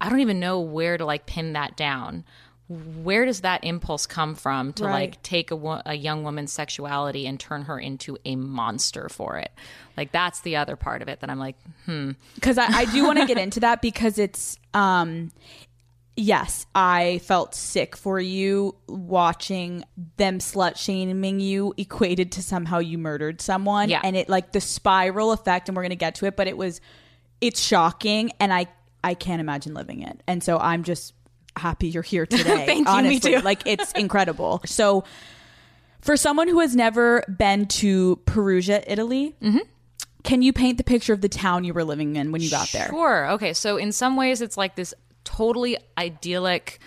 I 0.00 0.08
don't 0.08 0.20
even 0.20 0.40
know 0.40 0.60
where 0.60 0.96
to 0.98 1.04
like 1.04 1.26
pin 1.26 1.52
that 1.54 1.76
down. 1.76 2.24
Where 2.68 3.24
does 3.24 3.42
that 3.42 3.62
impulse 3.62 4.06
come 4.06 4.34
from 4.34 4.72
to 4.74 4.84
Right. 4.84 4.92
like 4.92 5.22
take 5.22 5.52
a, 5.52 5.56
wo- 5.56 5.82
a 5.86 5.94
young 5.94 6.24
woman's 6.24 6.52
sexuality 6.52 7.24
and 7.26 7.38
turn 7.38 7.62
her 7.62 7.78
into 7.78 8.18
a 8.24 8.34
monster 8.34 9.08
for 9.08 9.36
it? 9.38 9.52
Like 9.96 10.10
that's 10.10 10.40
the 10.40 10.56
other 10.56 10.74
part 10.76 11.00
of 11.00 11.08
it 11.08 11.20
that 11.20 11.30
i'm 11.30 11.38
like 11.38 11.56
hmm. 11.84 12.12
Because 12.34 12.58
I, 12.58 12.66
I 12.66 12.84
do 12.86 13.04
want 13.04 13.18
to 13.20 13.26
get 13.26 13.38
into 13.38 13.60
that 13.60 13.80
because 13.82 14.18
it's 14.18 14.58
um 14.74 15.30
yes 16.18 16.66
i 16.74 17.20
felt 17.24 17.54
sick 17.54 17.94
for 17.96 18.18
you 18.18 18.74
watching 18.88 19.84
them 20.16 20.38
slut 20.38 20.76
shaming 20.76 21.40
you 21.40 21.74
equated 21.76 22.32
to 22.32 22.42
somehow 22.42 22.78
you 22.78 22.96
murdered 22.96 23.40
someone 23.42 23.90
Yeah. 23.90 24.00
and 24.02 24.16
it 24.16 24.28
like 24.28 24.52
the 24.52 24.60
spiral 24.60 25.32
effect 25.32 25.68
and 25.68 25.76
we're 25.76 25.82
gonna 25.82 25.94
get 25.94 26.14
to 26.16 26.26
it 26.26 26.34
but 26.36 26.46
it 26.48 26.56
was 26.56 26.80
it's 27.40 27.60
shocking 27.60 28.32
and 28.40 28.52
i 28.52 28.66
i 29.04 29.12
can't 29.14 29.40
imagine 29.40 29.74
living 29.74 30.00
it 30.02 30.22
and 30.26 30.42
so 30.42 30.56
i'm 30.58 30.84
just 30.84 31.12
happy 31.56 31.88
you're 31.88 32.02
here 32.02 32.24
today 32.26 32.64
Thank 32.66 32.88
you, 32.88 33.02
me 33.02 33.20
too. 33.20 33.40
like 33.40 33.62
it's 33.66 33.92
incredible 33.94 34.62
so 34.64 35.04
for 36.00 36.16
someone 36.16 36.48
who 36.48 36.60
has 36.60 36.74
never 36.74 37.22
been 37.28 37.66
to 37.66 38.16
perugia 38.24 38.82
italy 38.90 39.34
Mm-hmm. 39.42 39.58
can 40.22 40.40
you 40.42 40.52
paint 40.52 40.78
the 40.78 40.84
picture 40.84 41.12
of 41.12 41.20
the 41.20 41.28
town 41.28 41.64
you 41.64 41.74
were 41.74 41.84
living 41.84 42.16
in 42.16 42.32
when 42.32 42.40
you 42.40 42.50
got 42.50 42.68
there 42.72 42.88
Sure. 42.88 43.30
Okay. 43.32 43.52
So 43.52 43.76
in 43.76 43.92
some 43.92 44.16
ways, 44.16 44.40
it's 44.40 44.56
like 44.56 44.76
this 44.76 44.92
totally 45.26 45.76
idyllic 45.98 46.78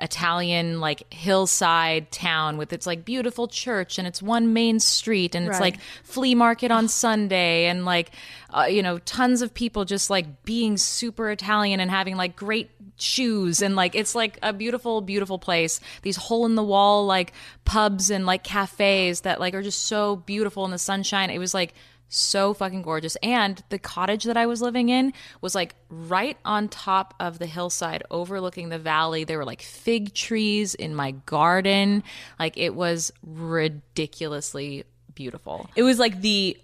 Italian 0.00 0.80
like 0.80 1.12
hillside 1.14 2.10
town 2.10 2.56
with 2.56 2.72
its 2.72 2.84
like 2.84 3.04
beautiful 3.04 3.46
church 3.46 3.96
and 3.96 4.08
its 4.08 4.20
one 4.20 4.52
main 4.52 4.80
street 4.80 5.36
and 5.36 5.46
it's 5.46 5.52
Right. 5.60 5.74
like 5.74 5.80
flea 6.02 6.34
market 6.34 6.72
on 6.72 6.88
Sunday 6.88 7.66
and 7.66 7.84
like 7.84 8.10
uh, 8.52 8.64
you 8.64 8.82
know 8.82 8.98
tons 8.98 9.40
of 9.40 9.54
people 9.54 9.84
just 9.84 10.10
like 10.10 10.44
being 10.44 10.76
super 10.76 11.30
Italian 11.30 11.78
and 11.78 11.92
having 11.92 12.16
like 12.16 12.34
great 12.34 12.70
shoes 12.96 13.62
and 13.62 13.76
like 13.76 13.94
it's 13.94 14.16
like 14.16 14.36
a 14.42 14.52
beautiful 14.52 15.00
beautiful 15.00 15.38
place 15.38 15.78
these 16.02 16.16
hole 16.16 16.44
in 16.44 16.56
the 16.56 16.62
wall 16.64 17.06
like 17.06 17.32
pubs 17.64 18.10
and 18.10 18.26
like 18.26 18.42
cafes 18.42 19.20
that 19.20 19.38
like 19.38 19.54
are 19.54 19.62
just 19.62 19.84
so 19.84 20.16
beautiful 20.16 20.64
in 20.64 20.72
the 20.72 20.78
sunshine 20.78 21.30
it 21.30 21.38
was 21.38 21.54
like 21.54 21.72
so 22.08 22.54
fucking 22.54 22.82
gorgeous. 22.82 23.16
And 23.22 23.62
the 23.70 23.78
cottage 23.78 24.24
that 24.24 24.36
I 24.36 24.46
was 24.46 24.62
living 24.62 24.88
in 24.88 25.12
was 25.40 25.54
like 25.54 25.74
right 25.88 26.36
on 26.44 26.68
top 26.68 27.14
of 27.18 27.38
the 27.38 27.46
hillside 27.46 28.02
overlooking 28.10 28.68
the 28.68 28.78
valley. 28.78 29.24
There 29.24 29.38
were 29.38 29.44
like 29.44 29.62
fig 29.62 30.14
trees 30.14 30.74
in 30.74 30.94
my 30.94 31.12
garden. 31.12 32.04
Like 32.38 32.56
it 32.56 32.74
was 32.74 33.12
ridiculously 33.22 34.84
beautiful. 35.14 35.68
it 35.76 35.82
was 35.82 35.98
like 35.98 36.20
the 36.20 36.56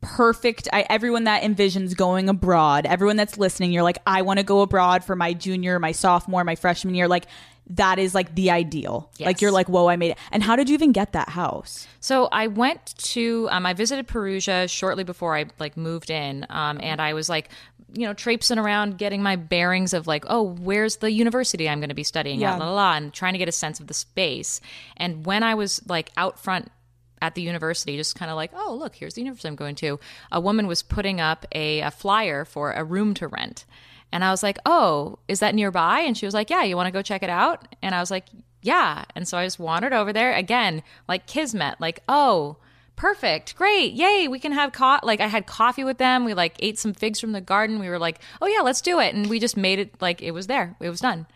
perfect 0.00 0.68
I, 0.72 0.84
everyone 0.90 1.24
that 1.24 1.44
envisions 1.44 1.96
going 1.96 2.28
abroad 2.28 2.86
everyone 2.86 3.16
that's 3.16 3.38
listening 3.38 3.70
you're 3.70 3.84
like 3.84 3.98
i 4.04 4.22
want 4.22 4.40
to 4.40 4.42
go 4.42 4.60
abroad 4.62 5.04
for 5.04 5.14
my 5.14 5.32
junior 5.32 5.78
my 5.78 5.92
sophomore 5.92 6.42
my 6.42 6.56
freshman 6.56 6.96
year 6.96 7.06
like 7.06 7.26
that 7.76 7.98
is 7.98 8.14
like 8.14 8.34
the 8.34 8.50
ideal 8.50 9.10
Yes. 9.18 9.26
like 9.26 9.40
you're 9.40 9.50
like 9.52 9.68
whoa 9.68 9.88
i 9.88 9.96
made 9.96 10.10
it 10.12 10.18
and 10.30 10.42
how 10.42 10.56
did 10.56 10.68
you 10.68 10.74
even 10.74 10.92
get 10.92 11.12
that 11.12 11.28
house 11.30 11.86
So 12.00 12.26
I 12.32 12.48
went 12.48 12.94
to 13.14 13.48
um, 13.50 13.64
I 13.64 13.74
visited 13.74 14.06
Perugia 14.08 14.66
shortly 14.68 15.04
before 15.04 15.36
I 15.36 15.44
like 15.60 15.76
moved 15.76 16.10
in, 16.10 16.44
um, 16.50 16.80
and 16.82 17.00
I 17.00 17.14
was 17.14 17.28
like, 17.28 17.48
you 17.94 18.06
know, 18.06 18.12
traipsing 18.14 18.58
around 18.58 18.98
getting 18.98 19.22
my 19.22 19.36
bearings 19.36 19.92
of 19.94 20.06
like, 20.08 20.24
oh, 20.28 20.42
where's 20.42 20.96
the 20.96 21.12
university 21.12 21.68
I'm 21.68 21.78
going 21.78 21.90
to 21.90 21.94
be 21.94 22.02
studying 22.02 22.40
Yeah. 22.40 22.54
at, 22.54 22.58
la 22.58 22.66
la 22.66 22.74
la, 22.74 22.94
and 22.96 23.12
trying 23.12 23.34
to 23.34 23.38
get 23.38 23.48
a 23.48 23.52
sense 23.52 23.78
of 23.78 23.86
the 23.86 23.94
space. 23.94 24.60
And 24.96 25.24
when 25.24 25.42
I 25.44 25.54
was 25.54 25.80
like 25.88 26.10
out 26.16 26.40
front 26.40 26.72
at 27.20 27.36
the 27.36 27.42
university, 27.42 27.96
just 27.96 28.16
kind 28.16 28.30
of 28.32 28.36
like, 28.36 28.50
oh, 28.52 28.74
look, 28.74 28.96
here's 28.96 29.14
the 29.14 29.20
university 29.20 29.46
I'm 29.48 29.54
going 29.56 29.76
to. 29.76 30.00
A 30.32 30.40
woman 30.40 30.66
was 30.66 30.82
putting 30.82 31.20
up 31.20 31.46
a, 31.54 31.80
a 31.80 31.90
flyer 31.92 32.44
for 32.44 32.72
a 32.72 32.82
room 32.82 33.14
to 33.14 33.28
rent. 33.28 33.64
And 34.12 34.22
I 34.22 34.30
was 34.30 34.42
like, 34.42 34.58
oh, 34.66 35.18
is 35.26 35.40
that 35.40 35.54
nearby? 35.54 36.00
And 36.00 36.16
she 36.16 36.26
was 36.26 36.34
like, 36.34 36.50
yeah, 36.50 36.62
you 36.62 36.76
want 36.76 36.86
to 36.86 36.92
go 36.92 37.02
check 37.02 37.22
it 37.22 37.30
out? 37.30 37.66
And 37.80 37.94
I 37.94 38.00
was 38.00 38.10
like, 38.10 38.26
yeah. 38.60 39.04
And 39.16 39.26
so 39.26 39.38
I 39.38 39.44
just 39.44 39.58
wandered 39.58 39.92
over 39.92 40.12
there 40.12 40.34
again, 40.34 40.82
like 41.08 41.26
Kismet, 41.26 41.80
like, 41.80 42.02
oh, 42.08 42.56
perfect, 42.94 43.56
great, 43.56 43.94
yay, 43.94 44.28
we 44.28 44.38
can 44.38 44.52
have 44.52 44.72
co 44.72 44.98
Like 45.02 45.20
I 45.20 45.26
had 45.26 45.46
coffee 45.46 45.82
with 45.82 45.98
them. 45.98 46.24
We 46.24 46.34
like 46.34 46.54
ate 46.60 46.78
some 46.78 46.94
figs 46.94 47.18
from 47.18 47.32
the 47.32 47.40
garden. 47.40 47.80
We 47.80 47.88
were 47.88 47.98
like, 47.98 48.20
oh 48.40 48.46
yeah, 48.46 48.60
let's 48.60 48.80
do 48.80 49.00
it. 49.00 49.14
And 49.14 49.28
we 49.28 49.40
just 49.40 49.56
made 49.56 49.78
it 49.78 50.00
like 50.00 50.22
it 50.22 50.30
was 50.30 50.46
there. 50.46 50.76
It 50.80 50.90
was 50.90 51.00
done. 51.00 51.26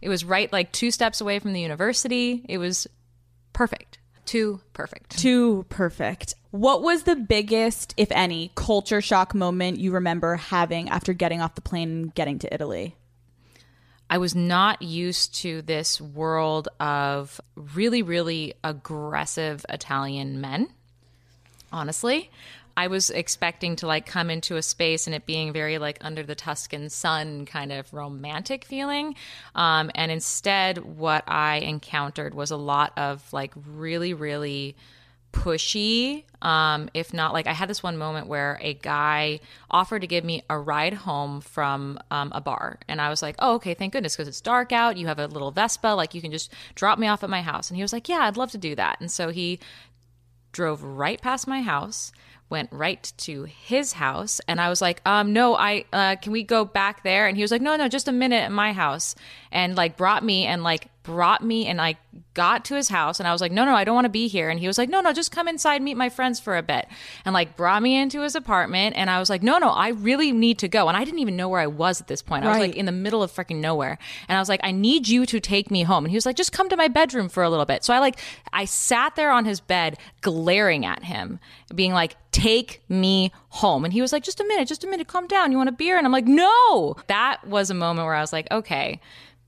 It 0.00 0.08
was 0.08 0.24
right 0.24 0.52
like 0.52 0.72
two 0.72 0.90
steps 0.90 1.20
away 1.20 1.38
from 1.38 1.52
the 1.52 1.60
university. 1.60 2.44
It 2.48 2.58
was 2.58 2.88
perfect. 3.52 3.98
Too 4.24 4.60
perfect. 4.72 5.18
too 5.18 5.66
perfect 5.68 6.34
what 6.52 6.82
was 6.82 7.02
the 7.02 7.16
biggest 7.16 7.92
if 7.96 8.10
any 8.12 8.52
culture 8.54 9.00
shock 9.00 9.34
moment 9.34 9.78
you 9.78 9.92
remember 9.92 10.36
having 10.36 10.88
after 10.88 11.12
getting 11.12 11.40
off 11.40 11.54
the 11.54 11.60
plane 11.60 11.90
and 11.90 12.14
getting 12.14 12.38
to 12.38 12.54
italy 12.54 12.94
I 14.12 14.18
was 14.18 14.34
not 14.34 14.82
used 14.82 15.36
to 15.36 15.62
this 15.62 15.98
world 15.98 16.68
of 16.78 17.40
really, 17.54 18.02
really 18.02 18.52
aggressive 18.62 19.64
Italian 19.70 20.38
men. 20.38 20.68
Honestly, 21.72 22.30
I 22.76 22.86
was 22.86 23.10
expecting 23.10 23.76
to 23.76 23.86
like 23.86 24.06
come 24.06 24.30
into 24.30 24.56
a 24.56 24.62
space 24.62 25.06
and 25.06 25.14
it 25.14 25.26
being 25.26 25.52
very 25.52 25.78
like 25.78 25.98
under 26.00 26.22
the 26.22 26.34
Tuscan 26.34 26.88
sun 26.88 27.46
kind 27.46 27.72
of 27.72 27.92
romantic 27.92 28.64
feeling. 28.64 29.14
Um, 29.54 29.90
and 29.94 30.10
instead, 30.10 30.78
what 30.78 31.24
I 31.26 31.56
encountered 31.56 32.34
was 32.34 32.50
a 32.50 32.56
lot 32.56 32.92
of 32.96 33.32
like 33.32 33.52
really, 33.66 34.14
really 34.14 34.76
pushy 35.32 36.24
um 36.42 36.90
if 36.92 37.14
not 37.14 37.32
like 37.32 37.46
i 37.46 37.52
had 37.52 37.68
this 37.68 37.82
one 37.82 37.96
moment 37.96 38.26
where 38.26 38.58
a 38.60 38.74
guy 38.74 39.40
offered 39.70 40.00
to 40.00 40.06
give 40.06 40.24
me 40.24 40.42
a 40.50 40.58
ride 40.58 40.92
home 40.92 41.40
from 41.40 41.98
um, 42.10 42.30
a 42.34 42.40
bar. 42.40 42.78
And 42.86 43.00
i 43.00 43.08
was 43.08 43.22
like 43.22 43.36
oh 43.38 43.54
okay 43.54 43.74
thank 43.74 43.92
goodness 43.94 44.14
because 44.14 44.28
it's 44.28 44.40
dark 44.40 44.72
out. 44.72 44.96
You 44.96 45.06
have 45.06 45.18
a 45.18 45.26
little 45.26 45.50
vespa. 45.50 45.88
Like 45.88 46.14
you 46.14 46.20
can 46.20 46.30
just 46.32 46.52
drop 46.74 46.98
me 46.98 47.06
off 47.06 47.24
at 47.24 47.30
my 47.30 47.42
house. 47.42 47.70
And 47.70 47.76
he 47.76 47.82
was 47.82 47.92
like 47.92 48.08
yeah 48.08 48.20
i'd 48.26 48.36
love 48.36 48.50
to 48.52 48.58
do 48.58 48.74
that. 48.74 49.00
And 49.00 49.10
so 49.10 49.30
he 49.30 49.58
drove 50.52 50.82
right 50.82 51.20
past 51.20 51.48
my 51.48 51.62
house 51.62 52.12
went 52.52 52.70
right 52.70 53.12
to 53.16 53.44
his 53.44 53.94
house 53.94 54.40
and 54.46 54.60
i 54.60 54.68
was 54.68 54.80
like 54.80 55.00
um 55.06 55.32
no 55.32 55.56
i 55.56 55.84
uh 55.92 56.14
can 56.16 56.30
we 56.32 56.42
go 56.42 56.64
back 56.64 57.02
there? 57.02 57.26
And 57.26 57.36
he 57.36 57.42
was 57.42 57.50
like 57.50 57.62
no 57.62 57.74
no 57.76 57.88
just 57.88 58.08
a 58.08 58.12
minute 58.12 58.42
at 58.42 58.52
my 58.52 58.72
house 58.72 59.14
and 59.52 59.76
like 59.76 59.96
brought 59.96 60.24
me 60.24 60.46
and 60.46 60.62
like 60.62 60.88
brought 61.02 61.42
me 61.42 61.66
and 61.66 61.80
I 61.80 61.96
got 62.34 62.64
to 62.66 62.76
his 62.76 62.88
house 62.88 63.18
and 63.18 63.26
I 63.28 63.32
was 63.32 63.40
like, 63.40 63.50
no, 63.50 63.64
no, 63.64 63.74
I 63.74 63.82
don't 63.82 63.94
want 63.94 64.04
to 64.04 64.08
be 64.10 64.28
here. 64.28 64.48
And 64.50 64.60
he 64.60 64.68
was 64.68 64.78
like, 64.78 64.88
no, 64.88 65.00
no, 65.00 65.12
just 65.12 65.32
come 65.32 65.48
inside, 65.48 65.82
meet 65.82 65.96
my 65.96 66.08
friends 66.08 66.38
for 66.38 66.56
a 66.56 66.62
bit. 66.62 66.86
And 67.24 67.32
like 67.34 67.56
brought 67.56 67.82
me 67.82 67.96
into 67.96 68.20
his 68.22 68.36
apartment. 68.36 68.96
And 68.96 69.10
I 69.10 69.18
was 69.18 69.28
like, 69.28 69.42
no, 69.42 69.58
no, 69.58 69.68
I 69.70 69.88
really 69.88 70.30
need 70.30 70.58
to 70.58 70.68
go. 70.68 70.86
And 70.86 70.96
I 70.96 71.04
didn't 71.04 71.18
even 71.18 71.36
know 71.36 71.48
where 71.48 71.60
I 71.60 71.66
was 71.66 72.00
at 72.00 72.06
this 72.06 72.22
point. 72.22 72.44
I 72.44 72.48
was 72.48 72.58
Right. 72.58 72.68
like 72.70 72.76
in 72.76 72.86
the 72.86 72.92
middle 72.92 73.22
of 73.22 73.32
freaking 73.32 73.56
nowhere. 73.56 73.98
And 74.28 74.38
I 74.38 74.40
was 74.40 74.48
like, 74.48 74.60
I 74.62 74.70
need 74.70 75.08
you 75.08 75.26
to 75.26 75.40
take 75.40 75.70
me 75.70 75.82
home. 75.82 76.04
And 76.04 76.10
he 76.10 76.16
was 76.16 76.24
like, 76.24 76.36
just 76.36 76.52
come 76.52 76.68
to 76.68 76.76
my 76.76 76.86
bedroom 76.88 77.28
for 77.28 77.42
a 77.42 77.50
little 77.50 77.66
bit. 77.66 77.82
So 77.84 77.92
I 77.92 77.98
like, 77.98 78.20
I 78.52 78.64
sat 78.64 79.16
there 79.16 79.32
on 79.32 79.44
his 79.44 79.58
bed 79.60 79.98
glaring 80.20 80.86
at 80.86 81.02
him, 81.02 81.40
being 81.74 81.92
like, 81.92 82.16
take 82.30 82.82
me 82.88 83.32
home. 83.52 83.84
And 83.84 83.92
he 83.92 84.00
was 84.00 84.12
like, 84.12 84.22
just 84.22 84.40
a 84.40 84.44
minute, 84.44 84.66
just 84.66 84.82
a 84.82 84.86
minute, 84.86 85.08
calm 85.08 85.26
down. 85.26 85.52
You 85.52 85.58
want 85.58 85.68
a 85.68 85.72
beer? 85.72 85.98
And 85.98 86.06
I'm 86.06 86.12
like, 86.12 86.26
no. 86.26 86.96
That 87.08 87.46
was 87.46 87.68
a 87.68 87.74
moment 87.74 88.06
where 88.06 88.14
I 88.14 88.22
was 88.22 88.32
like, 88.32 88.50
okay, 88.50 88.98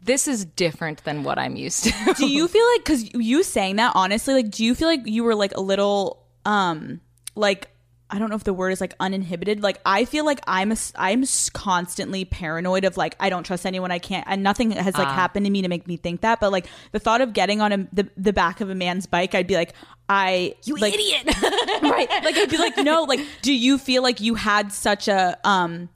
this 0.03 0.29
is 0.29 0.45
different 0.45 1.03
than 1.05 1.25
what 1.25 1.39
I'm 1.39 1.57
used 1.57 1.85
to. 1.85 2.15
do 2.17 2.29
you 2.29 2.47
feel 2.47 2.67
like 2.73 2.85
because 2.85 3.15
you 3.15 3.43
saying 3.43 3.77
that 3.77 3.93
honestly 3.95 4.35
like 4.35 4.51
do 4.51 4.63
you 4.63 4.75
feel 4.75 4.89
like 4.89 5.07
you 5.07 5.25
were 5.25 5.35
like 5.35 5.57
a 5.57 5.63
little 5.63 6.23
um 6.45 7.01
like 7.35 7.74
I 8.11 8.19
don't 8.19 8.29
know 8.29 8.37
if 8.37 8.45
the 8.45 8.53
word 8.53 8.71
is 8.71 8.81
like 8.81 8.95
uninhibited. 9.01 9.63
Like 9.63 9.81
I 9.85 10.05
feel 10.05 10.25
like 10.25 10.41
I'm 10.47 10.73
a, 10.73 10.77
I'm 10.95 11.23
s- 11.23 11.49
constantly 11.51 12.25
paranoid 12.25 12.85
of 12.85 12.97
like 12.97 13.17
I 13.19 13.31
don't 13.31 13.45
trust 13.45 13.65
anyone. 13.67 13.91
I 13.91 13.99
can't 13.99 14.25
and 14.29 14.43
nothing 14.43 14.71
has 14.73 14.95
like 14.97 15.09
happened 15.09 15.47
to 15.47 15.51
me 15.51 15.63
to 15.63 15.69
make 15.69 15.87
me 15.87 15.97
think 15.97 16.21
that. 16.21 16.39
But 16.39 16.53
like 16.53 16.67
the 16.93 16.99
thought 16.99 17.21
of 17.23 17.33
getting 17.33 17.61
on 17.61 17.73
a, 17.73 17.89
the 17.93 18.09
the 18.17 18.33
back 18.33 18.61
of 18.61 18.71
a 18.71 18.75
man's 18.75 19.07
bike, 19.07 19.35
I'd 19.35 19.47
be 19.47 19.55
like 19.57 19.73
I 20.09 20.55
you 20.65 20.77
like, 20.77 20.95
idiot. 20.95 21.25
right? 21.83 22.09
Like 22.23 22.37
I'd 22.37 22.51
be 22.51 22.59
like 22.59 22.77
no. 22.79 23.05
Like 23.05 23.21
do 23.43 23.53
you 23.55 23.79
feel 23.79 24.03
like 24.03 24.21
you 24.21 24.35
had 24.35 24.71
such 24.73 25.09
a 25.09 25.39
um 25.43 25.89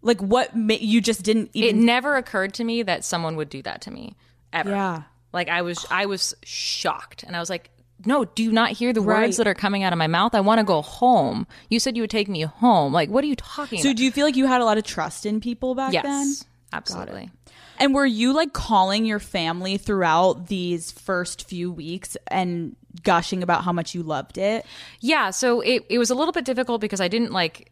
like 0.00 0.20
what 0.20 0.56
ma- 0.56 0.74
you 0.80 1.00
just 1.00 1.22
didn't 1.22 1.50
it 1.54 1.74
never 1.74 2.16
occurred 2.16 2.54
to 2.54 2.64
me 2.64 2.82
that 2.84 3.04
someone 3.04 3.36
would 3.36 3.48
do 3.48 3.62
that 3.62 3.82
to 3.82 3.90
me 3.90 4.16
ever. 4.52 4.70
Yeah. 4.70 5.02
Like 5.32 5.48
I 5.48 5.62
was 5.62 5.84
I 5.90 6.06
was 6.06 6.34
shocked 6.44 7.24
and 7.24 7.34
I 7.36 7.40
was 7.40 7.50
like, 7.50 7.70
"No, 8.04 8.24
do 8.24 8.42
you 8.42 8.52
not 8.52 8.70
hear 8.72 8.92
the 8.92 9.00
Right. 9.00 9.22
words 9.22 9.36
that 9.36 9.46
are 9.46 9.54
coming 9.54 9.82
out 9.82 9.92
of 9.92 9.98
my 9.98 10.06
mouth? 10.06 10.34
I 10.34 10.40
want 10.40 10.58
to 10.58 10.64
go 10.64 10.82
home. 10.82 11.46
You 11.68 11.78
said 11.78 11.96
you 11.96 12.02
would 12.02 12.10
take 12.10 12.28
me 12.28 12.42
home. 12.42 12.92
Like, 12.92 13.08
what 13.08 13.24
are 13.24 13.26
you 13.26 13.36
talking 13.36 13.80
so 13.80 13.88
about?" 13.88 13.96
do 13.96 14.04
you 14.04 14.10
feel 14.10 14.24
like 14.26 14.36
you 14.36 14.46
had 14.46 14.60
a 14.60 14.64
lot 14.64 14.78
of 14.78 14.84
trust 14.84 15.26
in 15.26 15.40
people 15.40 15.74
back 15.74 15.92
then? 15.92 16.04
yes. 16.04 16.38
then? 16.40 16.48
Absolutely. 16.74 17.30
And 17.78 17.94
were 17.94 18.06
you 18.06 18.32
like 18.32 18.52
calling 18.52 19.04
your 19.04 19.18
family 19.18 19.76
throughout 19.76 20.46
these 20.46 20.90
first 20.92 21.48
few 21.48 21.70
weeks 21.70 22.16
and 22.28 22.76
gushing 23.02 23.42
about 23.42 23.64
how 23.64 23.72
much 23.72 23.94
you 23.94 24.02
loved 24.02 24.38
it? 24.38 24.64
Yeah, 25.00 25.30
so 25.30 25.60
it, 25.60 25.84
it 25.88 25.98
was 25.98 26.10
a 26.10 26.14
little 26.14 26.32
bit 26.32 26.44
difficult 26.44 26.80
because 26.80 27.00
I 27.00 27.08
didn't 27.08 27.32
like 27.32 27.70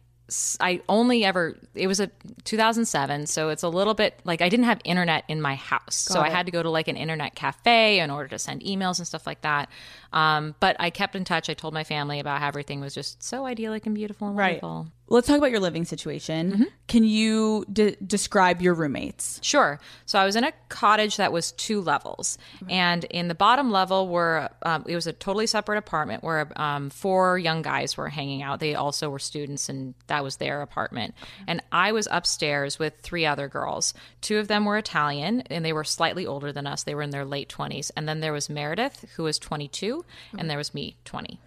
I 0.61 0.81
only 0.87 1.25
ever 1.25 1.57
it 1.75 1.87
was 1.87 1.99
a 1.99 2.09
2007, 2.45 3.27
so 3.27 3.49
it's 3.49 3.63
a 3.63 3.69
little 3.69 3.93
bit 3.93 4.19
like 4.23 4.41
I 4.41 4.49
didn't 4.49 4.65
have 4.65 4.79
internet 4.85 5.23
in 5.27 5.41
my 5.41 5.55
house. 5.55 5.95
so 5.95 6.19
I 6.21 6.29
had 6.29 6.45
to 6.45 6.51
go 6.51 6.63
to 6.63 6.69
like 6.69 6.87
an 6.87 6.95
internet 6.95 7.35
cafe 7.35 7.99
in 7.99 8.09
order 8.09 8.29
to 8.29 8.39
send 8.39 8.61
emails 8.61 8.97
and 8.97 9.07
stuff 9.07 9.27
like 9.27 9.41
that. 9.41 9.69
Um, 10.13 10.55
but 10.59 10.75
I 10.79 10.89
kept 10.89 11.15
in 11.15 11.23
touch. 11.23 11.49
I 11.49 11.53
told 11.53 11.73
my 11.73 11.83
family 11.83 12.19
about 12.19 12.39
how 12.39 12.47
everything 12.47 12.81
was 12.81 12.93
just 12.93 13.23
so 13.23 13.45
idyllic 13.45 13.85
and 13.85 13.95
beautiful 13.95 14.27
and 14.27 14.35
wonderful. 14.35 14.87
Let's 15.07 15.27
talk 15.27 15.37
about 15.37 15.51
your 15.51 15.59
living 15.59 15.83
situation. 15.83 16.51
Mm-hmm. 16.51 16.63
Can 16.87 17.03
you 17.03 17.65
de- 17.71 17.97
describe 17.97 18.61
your 18.61 18.73
roommates? 18.73 19.41
Sure. 19.43 19.81
So 20.05 20.17
I 20.17 20.25
was 20.25 20.37
in 20.37 20.45
a 20.45 20.53
cottage 20.69 21.17
that 21.17 21.33
was 21.33 21.51
two 21.51 21.81
levels, 21.81 22.37
and 22.69 23.03
in 23.03 23.27
the 23.27 23.35
bottom 23.35 23.71
level 23.71 24.07
were 24.07 24.49
um, 24.63 24.85
it 24.87 24.95
was 24.95 25.07
a 25.07 25.13
totally 25.13 25.47
separate 25.47 25.77
apartment 25.77 26.23
where 26.23 26.49
um, 26.55 26.89
four 26.89 27.37
young 27.37 27.61
guys 27.61 27.97
were 27.97 28.07
hanging 28.07 28.41
out. 28.41 28.61
They 28.61 28.75
also 28.75 29.09
were 29.09 29.19
students, 29.19 29.67
and 29.67 29.95
that 30.07 30.23
was 30.23 30.37
their 30.37 30.61
apartment. 30.61 31.13
And 31.45 31.61
I 31.73 31.91
was 31.91 32.07
upstairs 32.09 32.79
with 32.79 32.97
three 33.01 33.25
other 33.25 33.49
girls. 33.49 33.93
Two 34.21 34.37
of 34.37 34.47
them 34.47 34.63
were 34.63 34.77
Italian, 34.77 35.41
and 35.49 35.65
they 35.65 35.73
were 35.73 35.83
slightly 35.83 36.25
older 36.25 36.53
than 36.53 36.67
us. 36.67 36.83
They 36.83 36.95
were 36.95 37.01
in 37.01 37.09
their 37.09 37.25
late 37.25 37.49
twenties, 37.49 37.89
and 37.97 38.07
then 38.07 38.21
there 38.21 38.31
was 38.31 38.49
Meredith, 38.49 39.05
who 39.17 39.23
was 39.23 39.37
twenty 39.37 39.67
two, 39.67 40.00
and 40.37 40.49
there 40.49 40.57
was 40.57 40.73
me, 40.73 40.95
twenty. 41.05 41.39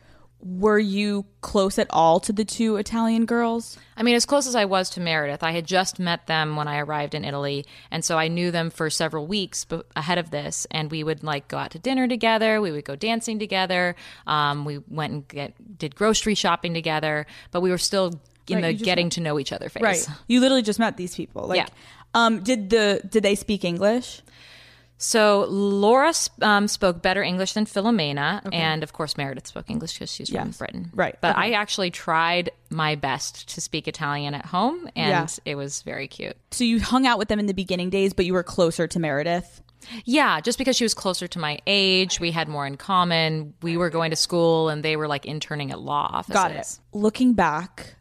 Were 0.46 0.78
you 0.78 1.24
close 1.40 1.78
at 1.78 1.86
all 1.88 2.20
to 2.20 2.30
the 2.30 2.44
two 2.44 2.76
Italian 2.76 3.24
girls? 3.24 3.78
I 3.96 4.02
mean, 4.02 4.14
as 4.14 4.26
close 4.26 4.46
as 4.46 4.54
I 4.54 4.66
was 4.66 4.90
to 4.90 5.00
Meredith, 5.00 5.42
I 5.42 5.52
had 5.52 5.66
just 5.66 5.98
met 5.98 6.26
them 6.26 6.54
when 6.54 6.68
I 6.68 6.80
arrived 6.80 7.14
in 7.14 7.24
Italy, 7.24 7.64
and 7.90 8.04
so 8.04 8.18
I 8.18 8.28
knew 8.28 8.50
them 8.50 8.68
for 8.68 8.90
several 8.90 9.26
weeks 9.26 9.64
be- 9.64 9.80
ahead 9.96 10.18
of 10.18 10.30
this. 10.30 10.66
And 10.70 10.90
we 10.90 11.02
would 11.02 11.24
like 11.24 11.48
go 11.48 11.56
out 11.56 11.70
to 11.70 11.78
dinner 11.78 12.06
together. 12.06 12.60
We 12.60 12.72
would 12.72 12.84
go 12.84 12.94
dancing 12.94 13.38
together. 13.38 13.96
Um, 14.26 14.66
we 14.66 14.80
went 14.86 15.12
and 15.14 15.28
get 15.28 15.78
did 15.78 15.94
grocery 15.94 16.34
shopping 16.34 16.74
together, 16.74 17.26
but 17.50 17.62
we 17.62 17.70
were 17.70 17.78
still 17.78 18.20
in 18.46 18.60
Right, 18.60 18.76
the 18.76 18.84
getting 18.84 19.08
to 19.10 19.22
know 19.22 19.38
each 19.38 19.50
other 19.50 19.70
phase. 19.70 19.82
Right. 19.82 20.06
You 20.28 20.40
literally 20.40 20.60
just 20.60 20.78
met 20.78 20.98
these 20.98 21.14
people. 21.14 21.46
Like, 21.46 21.56
Yeah. 21.56 21.66
um, 22.12 22.42
did 22.42 22.68
the 22.68 23.00
did 23.08 23.22
they 23.22 23.34
speak 23.34 23.64
English? 23.64 24.20
So 25.06 25.44
Laura 25.50 26.14
um, 26.40 26.66
spoke 26.66 27.02
better 27.02 27.22
English 27.22 27.52
than 27.52 27.66
Philomena, 27.66 28.40
and 28.54 28.82
of 28.82 28.94
course 28.94 29.18
Meredith 29.18 29.46
spoke 29.46 29.68
English 29.68 29.92
because 29.92 30.10
she's 30.10 30.30
from 30.30 30.52
Britain. 30.52 30.90
Right. 30.94 31.14
But 31.20 31.32
Okay. 31.36 31.48
I 31.48 31.50
actually 31.50 31.90
tried 31.90 32.50
my 32.70 32.94
best 32.94 33.46
to 33.50 33.60
speak 33.60 33.86
Italian 33.86 34.32
at 34.32 34.46
home, 34.46 34.88
and 34.96 35.10
Yeah. 35.10 35.26
it 35.44 35.56
was 35.56 35.82
very 35.82 36.08
cute. 36.08 36.38
So 36.52 36.64
you 36.64 36.80
hung 36.80 37.06
out 37.06 37.18
with 37.18 37.28
them 37.28 37.38
in 37.38 37.44
the 37.44 37.52
beginning 37.52 37.90
days, 37.90 38.14
but 38.14 38.24
you 38.24 38.32
were 38.32 38.42
closer 38.42 38.86
to 38.86 38.98
Meredith. 38.98 39.60
Yeah, 40.06 40.40
just 40.40 40.56
because 40.56 40.74
she 40.74 40.86
was 40.86 40.94
closer 40.94 41.28
to 41.28 41.38
my 41.38 41.58
age, 41.66 42.18
we 42.18 42.30
had 42.30 42.48
more 42.48 42.66
in 42.66 42.78
common. 42.78 43.52
We 43.60 43.76
were 43.76 43.90
going 43.90 44.08
to 44.08 44.16
school, 44.16 44.70
and 44.70 44.82
they 44.82 44.96
were 44.96 45.06
like 45.06 45.26
interning 45.26 45.70
at 45.70 45.80
law 45.80 46.08
offices. 46.10 46.32
Got 46.34 46.50
it. 46.52 46.78
Looking 46.94 47.34
back, 47.34 47.96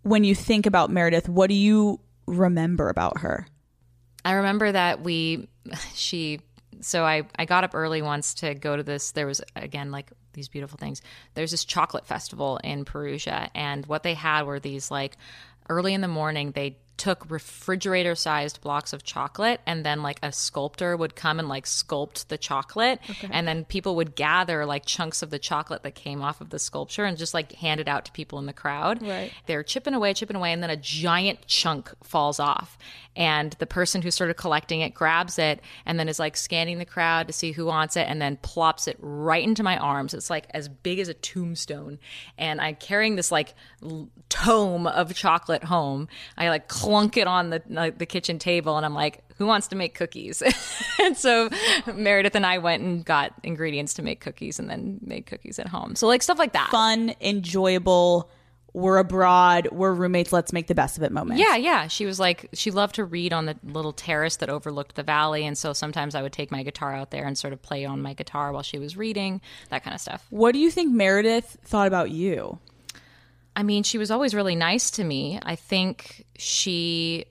when 0.00 0.24
you 0.24 0.34
think 0.34 0.64
about 0.64 0.90
Meredith, 0.90 1.28
what 1.28 1.48
do 1.50 1.54
you 1.54 2.00
remember 2.26 2.88
about 2.88 3.18
her? 3.18 3.46
I 4.26 4.32
remember 4.32 4.72
that 4.72 5.02
we, 5.02 5.46
she, 5.94 6.40
so 6.80 7.04
I, 7.04 7.22
I 7.38 7.44
got 7.44 7.62
up 7.62 7.76
early 7.76 8.02
once 8.02 8.34
to 8.34 8.54
go 8.54 8.76
to 8.76 8.82
this. 8.82 9.12
There 9.12 9.28
was, 9.28 9.40
again, 9.54 9.92
like 9.92 10.10
these 10.32 10.48
beautiful 10.48 10.78
things. 10.78 11.00
There's 11.34 11.52
this 11.52 11.64
chocolate 11.64 12.04
festival 12.04 12.58
in 12.64 12.84
Perugia, 12.84 13.50
and 13.54 13.86
what 13.86 14.02
they 14.02 14.14
had 14.14 14.42
were 14.42 14.58
these 14.58 14.90
like 14.90 15.16
early 15.68 15.94
in 15.94 16.00
the 16.00 16.08
morning, 16.08 16.50
they 16.50 16.76
took 16.96 17.28
refrigerator 17.30 18.14
sized 18.14 18.60
blocks 18.60 18.92
of 18.92 19.02
chocolate 19.02 19.60
and 19.66 19.84
then 19.84 20.02
like 20.02 20.18
a 20.22 20.32
sculptor 20.32 20.96
would 20.96 21.14
come 21.14 21.38
and 21.38 21.48
like 21.48 21.64
sculpt 21.66 22.26
the 22.28 22.38
chocolate 22.38 22.98
and 23.30 23.46
then 23.46 23.64
people 23.64 23.96
would 23.96 24.14
gather 24.16 24.64
like 24.64 24.86
chunks 24.86 25.22
of 25.22 25.30
the 25.30 25.38
chocolate 25.38 25.82
that 25.82 25.94
came 25.94 26.22
off 26.22 26.40
of 26.40 26.50
the 26.50 26.58
sculpture 26.58 27.04
and 27.04 27.18
just 27.18 27.34
like 27.34 27.52
hand 27.52 27.80
it 27.80 27.88
out 27.88 28.04
to 28.06 28.12
people 28.12 28.38
in 28.38 28.46
the 28.46 28.52
crowd 28.52 29.02
Right. 29.02 29.30
they're 29.46 29.62
chipping 29.62 29.94
away, 29.94 30.14
chipping 30.14 30.36
away, 30.36 30.52
and 30.52 30.62
then 30.62 30.70
a 30.70 30.76
giant 30.76 31.46
chunk 31.46 31.92
falls 32.02 32.40
off. 32.40 32.78
And 33.14 33.52
the 33.58 33.66
person 33.66 34.02
who 34.02 34.10
started 34.10 34.34
collecting 34.34 34.82
it 34.82 34.90
grabs 34.92 35.38
it 35.38 35.60
and 35.86 35.98
then 35.98 36.06
is 36.08 36.18
like 36.18 36.36
scanning 36.36 36.78
the 36.78 36.84
crowd 36.84 37.26
to 37.28 37.32
see 37.32 37.52
who 37.52 37.64
wants 37.64 37.96
it 37.96 38.06
and 38.08 38.20
then 38.20 38.36
plops 38.42 38.86
it 38.86 38.96
right 39.00 39.42
into 39.42 39.62
my 39.62 39.78
arms. 39.78 40.12
It's 40.12 40.28
like 40.28 40.46
as 40.50 40.68
big 40.68 40.98
as 40.98 41.08
a 41.08 41.14
tombstone. 41.14 41.98
And 42.36 42.60
I'm 42.60 42.74
carrying 42.76 43.16
this 43.16 43.32
like 43.32 43.54
tome 44.28 44.86
of 44.86 45.14
chocolate 45.14 45.64
home. 45.64 46.08
I 46.36 46.48
like 46.50 46.68
clunk 46.86 47.16
it 47.16 47.26
on 47.26 47.50
the, 47.50 47.62
like, 47.68 47.98
the 47.98 48.06
kitchen 48.06 48.38
table 48.38 48.76
and 48.76 48.86
I'm 48.86 48.94
like, 48.94 49.22
who 49.38 49.46
wants 49.46 49.68
to 49.68 49.76
make 49.76 49.94
cookies? 49.94 50.42
and 51.02 51.16
so 51.16 51.48
Meredith 51.94 52.34
and 52.34 52.46
I 52.46 52.58
went 52.58 52.82
and 52.82 53.04
got 53.04 53.32
ingredients 53.42 53.94
to 53.94 54.02
make 54.02 54.20
cookies 54.20 54.58
and 54.58 54.68
then 54.68 54.98
made 55.02 55.26
cookies 55.26 55.58
at 55.58 55.68
home. 55.68 55.94
So 55.94 56.06
like 56.06 56.22
stuff 56.22 56.38
like 56.38 56.52
that. 56.52 56.70
Fun, 56.70 57.14
enjoyable. 57.20 58.30
We're 58.72 58.98
abroad. 58.98 59.68
We're 59.72 59.94
roommates. 59.94 60.34
Let's 60.34 60.52
make 60.52 60.66
the 60.66 60.74
best 60.74 60.98
of 60.98 61.02
it. 61.02 61.10
Moment. 61.10 61.40
Yeah, 61.40 61.56
yeah. 61.56 61.86
She 61.86 62.04
was 62.04 62.20
like, 62.20 62.50
she 62.52 62.70
loved 62.70 62.96
to 62.96 63.06
read 63.06 63.32
on 63.32 63.46
the 63.46 63.56
little 63.64 63.92
terrace 63.92 64.36
that 64.36 64.50
overlooked 64.50 64.96
the 64.96 65.02
valley. 65.02 65.46
And 65.46 65.56
so 65.56 65.72
sometimes 65.72 66.14
I 66.14 66.20
would 66.20 66.32
take 66.32 66.50
my 66.50 66.62
guitar 66.62 66.92
out 66.92 67.10
there 67.10 67.24
and 67.24 67.38
sort 67.38 67.54
of 67.54 67.62
play 67.62 67.86
on 67.86 68.02
my 68.02 68.12
guitar 68.12 68.52
while 68.52 68.62
she 68.62 68.78
was 68.78 68.94
reading, 68.94 69.40
that 69.70 69.82
kind 69.82 69.94
of 69.94 70.00
stuff. 70.02 70.26
What 70.28 70.52
do 70.52 70.58
you 70.58 70.70
think 70.70 70.92
Meredith 70.92 71.56
thought 71.64 71.86
about 71.86 72.10
you? 72.10 72.58
I 73.56 73.62
mean, 73.62 73.82
she 73.82 73.96
was 73.96 74.10
always 74.10 74.34
really 74.34 74.54
nice 74.54 74.90
to 74.92 75.04
me. 75.04 75.40
I 75.42 75.56
think 75.56 76.26
she 76.36 77.24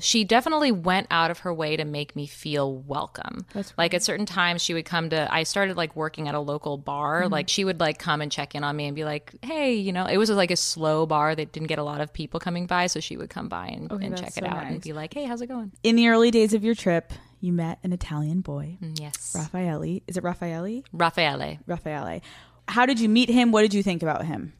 she 0.00 0.24
definitely 0.24 0.72
went 0.72 1.06
out 1.10 1.30
of 1.30 1.38
her 1.40 1.54
way 1.54 1.76
to 1.76 1.84
make 1.84 2.16
me 2.16 2.26
feel 2.26 2.74
welcome. 2.74 3.46
like 3.78 3.94
at 3.94 4.02
certain 4.02 4.26
times 4.26 4.60
she 4.60 4.74
would 4.74 4.84
come 4.84 5.08
to 5.10 5.32
I 5.32 5.44
started 5.44 5.76
like 5.76 5.94
working 5.94 6.28
at 6.28 6.34
a 6.34 6.40
local 6.40 6.76
bar. 6.76 7.22
Mm-hmm. 7.22 7.32
Like 7.32 7.48
she 7.48 7.64
would 7.64 7.80
like 7.80 7.98
come 7.98 8.20
and 8.20 8.30
check 8.30 8.54
in 8.54 8.62
on 8.62 8.76
me 8.76 8.86
and 8.86 8.94
be 8.94 9.04
like, 9.04 9.32
"Hey, 9.42 9.74
you 9.74 9.92
know, 9.92 10.04
it 10.04 10.18
was 10.18 10.28
like 10.30 10.50
a 10.50 10.56
slow 10.56 11.06
bar 11.06 11.34
that 11.34 11.52
didn't 11.52 11.68
get 11.68 11.78
a 11.78 11.82
lot 11.82 12.00
of 12.00 12.12
people 12.12 12.40
coming 12.40 12.66
by, 12.66 12.88
so 12.88 13.00
she 13.00 13.16
would 13.16 13.30
come 13.30 13.48
by 13.48 13.68
and, 13.68 13.90
oh, 13.90 13.96
and 13.96 14.12
that's 14.12 14.20
check 14.20 14.32
so 14.32 14.44
it 14.44 14.48
out 14.48 14.64
nice. 14.64 14.72
and 14.72 14.82
be 14.82 14.92
like, 14.92 15.14
"Hey, 15.14 15.24
how's 15.24 15.40
it 15.40 15.46
going?" 15.46 15.72
In 15.82 15.96
the 15.96 16.08
early 16.08 16.30
days 16.30 16.52
of 16.52 16.62
your 16.62 16.74
trip, 16.74 17.12
you 17.40 17.52
met 17.52 17.78
an 17.82 17.92
Italian 17.92 18.40
boy, 18.40 18.76
mm, 18.82 18.98
Yes. 19.00 19.32
Raffaele. 19.34 20.02
Is 20.06 20.16
it 20.16 20.24
Raffaele? 20.24 20.82
Raffaele. 20.92 21.58
Raffaele. 21.66 22.20
How 22.68 22.84
did 22.84 22.98
you 23.00 23.08
meet 23.08 23.28
him? 23.28 23.52
What 23.52 23.62
did 23.62 23.74
you 23.74 23.82
think 23.82 24.02
about 24.02 24.24
him? 24.24 24.54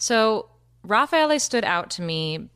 So 0.00 0.48
Raffaele 0.82 1.38
stood 1.38 1.64
out 1.64 1.90
to 1.90 2.02
me 2.02 2.48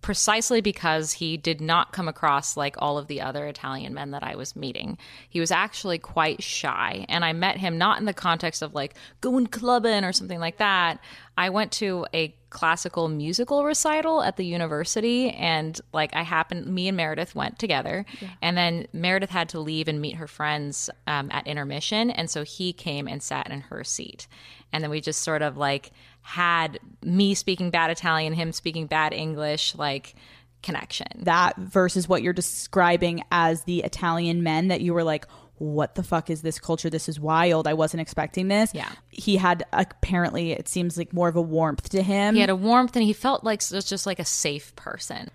precisely 0.00 0.60
because 0.60 1.12
he 1.12 1.36
did 1.36 1.60
not 1.60 1.92
come 1.92 2.06
across 2.08 2.56
like 2.56 2.76
all 2.78 2.98
of 2.98 3.08
the 3.08 3.20
other 3.20 3.46
Italian 3.46 3.92
men 3.92 4.12
that 4.12 4.22
I 4.22 4.36
was 4.36 4.54
meeting. 4.54 4.96
He 5.28 5.40
was 5.40 5.50
actually 5.50 5.98
quite 5.98 6.42
shy, 6.42 7.04
and 7.08 7.24
I 7.24 7.32
met 7.32 7.58
him 7.58 7.78
not 7.78 7.98
in 7.98 8.04
the 8.04 8.14
context 8.14 8.62
of 8.62 8.74
like 8.74 8.94
going 9.20 9.48
clubbing 9.48 10.04
or 10.04 10.12
something 10.12 10.38
like 10.38 10.58
that. 10.58 11.00
I 11.36 11.50
went 11.50 11.72
to 11.72 12.06
a 12.14 12.34
classical 12.50 13.08
musical 13.08 13.64
recital 13.64 14.22
at 14.22 14.36
the 14.36 14.44
university 14.44 15.30
and 15.30 15.78
like 15.92 16.16
I 16.16 16.22
happened 16.22 16.66
me 16.66 16.88
and 16.88 16.96
Meredith 16.96 17.34
went 17.34 17.58
together 17.58 18.06
and 18.40 18.56
then 18.56 18.86
Meredith 18.94 19.28
had 19.28 19.50
to 19.50 19.60
leave 19.60 19.86
and 19.86 20.00
meet 20.00 20.16
her 20.16 20.26
friends 20.26 20.88
um, 21.06 21.28
at 21.30 21.46
intermission 21.46 22.10
and 22.10 22.30
so 22.30 22.44
he 22.44 22.72
came 22.72 23.06
and 23.06 23.22
sat 23.22 23.50
in 23.50 23.60
her 23.60 23.84
seat 23.84 24.26
and 24.72 24.82
then 24.82 24.90
we 24.90 25.02
just 25.02 25.20
sort 25.20 25.42
of 25.42 25.58
like 25.58 25.92
had 26.28 26.78
me 27.02 27.32
speaking 27.32 27.70
bad 27.70 27.90
Italian, 27.90 28.34
him 28.34 28.52
speaking 28.52 28.86
bad 28.86 29.14
English, 29.14 29.74
like 29.76 30.14
connection. 30.62 31.06
That 31.16 31.56
versus 31.56 32.06
what 32.06 32.22
you're 32.22 32.34
describing 32.34 33.22
as 33.32 33.62
the 33.62 33.82
Italian 33.82 34.42
men 34.42 34.68
that 34.68 34.82
you 34.82 34.92
were 34.92 35.04
like, 35.04 35.26
what 35.54 35.94
the 35.94 36.02
fuck 36.02 36.28
is 36.28 36.42
this 36.42 36.58
culture? 36.58 36.90
This 36.90 37.08
is 37.08 37.18
wild. 37.18 37.66
I 37.66 37.72
wasn't 37.72 38.02
expecting 38.02 38.48
this. 38.48 38.74
Yeah. 38.74 38.90
He 39.08 39.38
had 39.38 39.64
apparently, 39.72 40.52
it 40.52 40.68
seems 40.68 40.98
like 40.98 41.14
more 41.14 41.28
of 41.28 41.36
a 41.36 41.40
warmth 41.40 41.88
to 41.90 42.02
him. 42.02 42.34
He 42.34 42.42
had 42.42 42.50
a 42.50 42.56
warmth 42.56 42.94
and 42.94 43.06
he 43.06 43.14
felt 43.14 43.42
like 43.42 43.62
it 43.62 43.72
was 43.72 43.86
just 43.86 44.04
like 44.04 44.18
a 44.18 44.24
safe 44.26 44.76
person. 44.76 45.30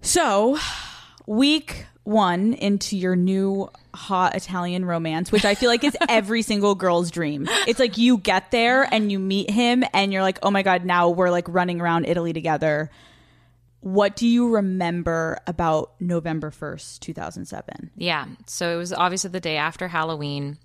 So, 0.00 0.56
week 1.26 1.86
one 2.04 2.54
into 2.54 2.96
your 2.96 3.16
new 3.16 3.70
hot 3.94 4.34
Italian 4.34 4.84
romance, 4.84 5.30
which 5.30 5.44
I 5.44 5.54
feel 5.54 5.68
like 5.68 5.84
is 5.84 5.96
every 6.08 6.42
single 6.42 6.74
girl's 6.74 7.10
dream. 7.10 7.46
It's 7.66 7.78
like 7.78 7.98
you 7.98 8.18
get 8.18 8.50
there 8.50 8.82
and 8.92 9.10
you 9.10 9.18
meet 9.18 9.50
him 9.50 9.84
and 9.92 10.12
you're 10.12 10.22
like, 10.22 10.38
oh 10.42 10.50
my 10.50 10.62
God, 10.62 10.84
now 10.84 11.10
we're 11.10 11.30
like 11.30 11.48
running 11.48 11.80
around 11.80 12.06
Italy 12.06 12.32
together. 12.32 12.90
What 13.80 14.16
do 14.16 14.26
you 14.28 14.50
remember 14.50 15.38
about 15.46 15.92
November 16.00 16.50
1st, 16.50 17.00
2007? 17.00 17.90
Yeah. 17.96 18.26
So 18.46 18.74
it 18.74 18.76
was 18.76 18.92
obviously 18.92 19.30
the 19.30 19.40
day 19.40 19.56
after 19.56 19.88
Halloween. 19.88 20.58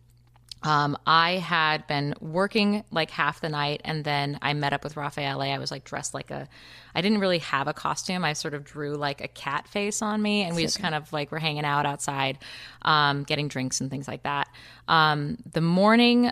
Um, 0.63 0.97
I 1.05 1.33
had 1.33 1.85
been 1.85 2.15
working 2.19 2.83
like 2.89 3.11
half 3.11 3.39
the 3.39 3.49
night, 3.49 3.81
and 3.85 4.03
then 4.03 4.39
I 4.41 4.53
met 4.53 4.73
up 4.73 4.83
with 4.83 4.97
Raffaele. 4.97 5.41
I 5.41 5.57
was 5.59 5.69
like 5.69 5.83
dressed 5.83 6.13
like 6.13 6.31
a, 6.31 6.47
I 6.95 7.01
didn't 7.01 7.19
really 7.19 7.39
have 7.39 7.67
a 7.67 7.73
costume. 7.73 8.25
I 8.25 8.33
sort 8.33 8.53
of 8.53 8.63
drew 8.63 8.95
like 8.95 9.21
a 9.21 9.27
cat 9.27 9.67
face 9.67 10.01
on 10.01 10.21
me, 10.21 10.41
and 10.41 10.55
we 10.55 10.63
just 10.63 10.79
kind 10.79 10.95
of 10.95 11.11
like 11.13 11.31
were 11.31 11.39
hanging 11.39 11.65
out 11.65 11.85
outside, 11.85 12.39
um, 12.81 13.23
getting 13.23 13.47
drinks 13.47 13.79
and 13.79 13.91
things 13.91 14.07
like 14.07 14.23
that. 14.23 14.47
Um, 14.87 15.37
the 15.51 15.61
morning, 15.61 16.31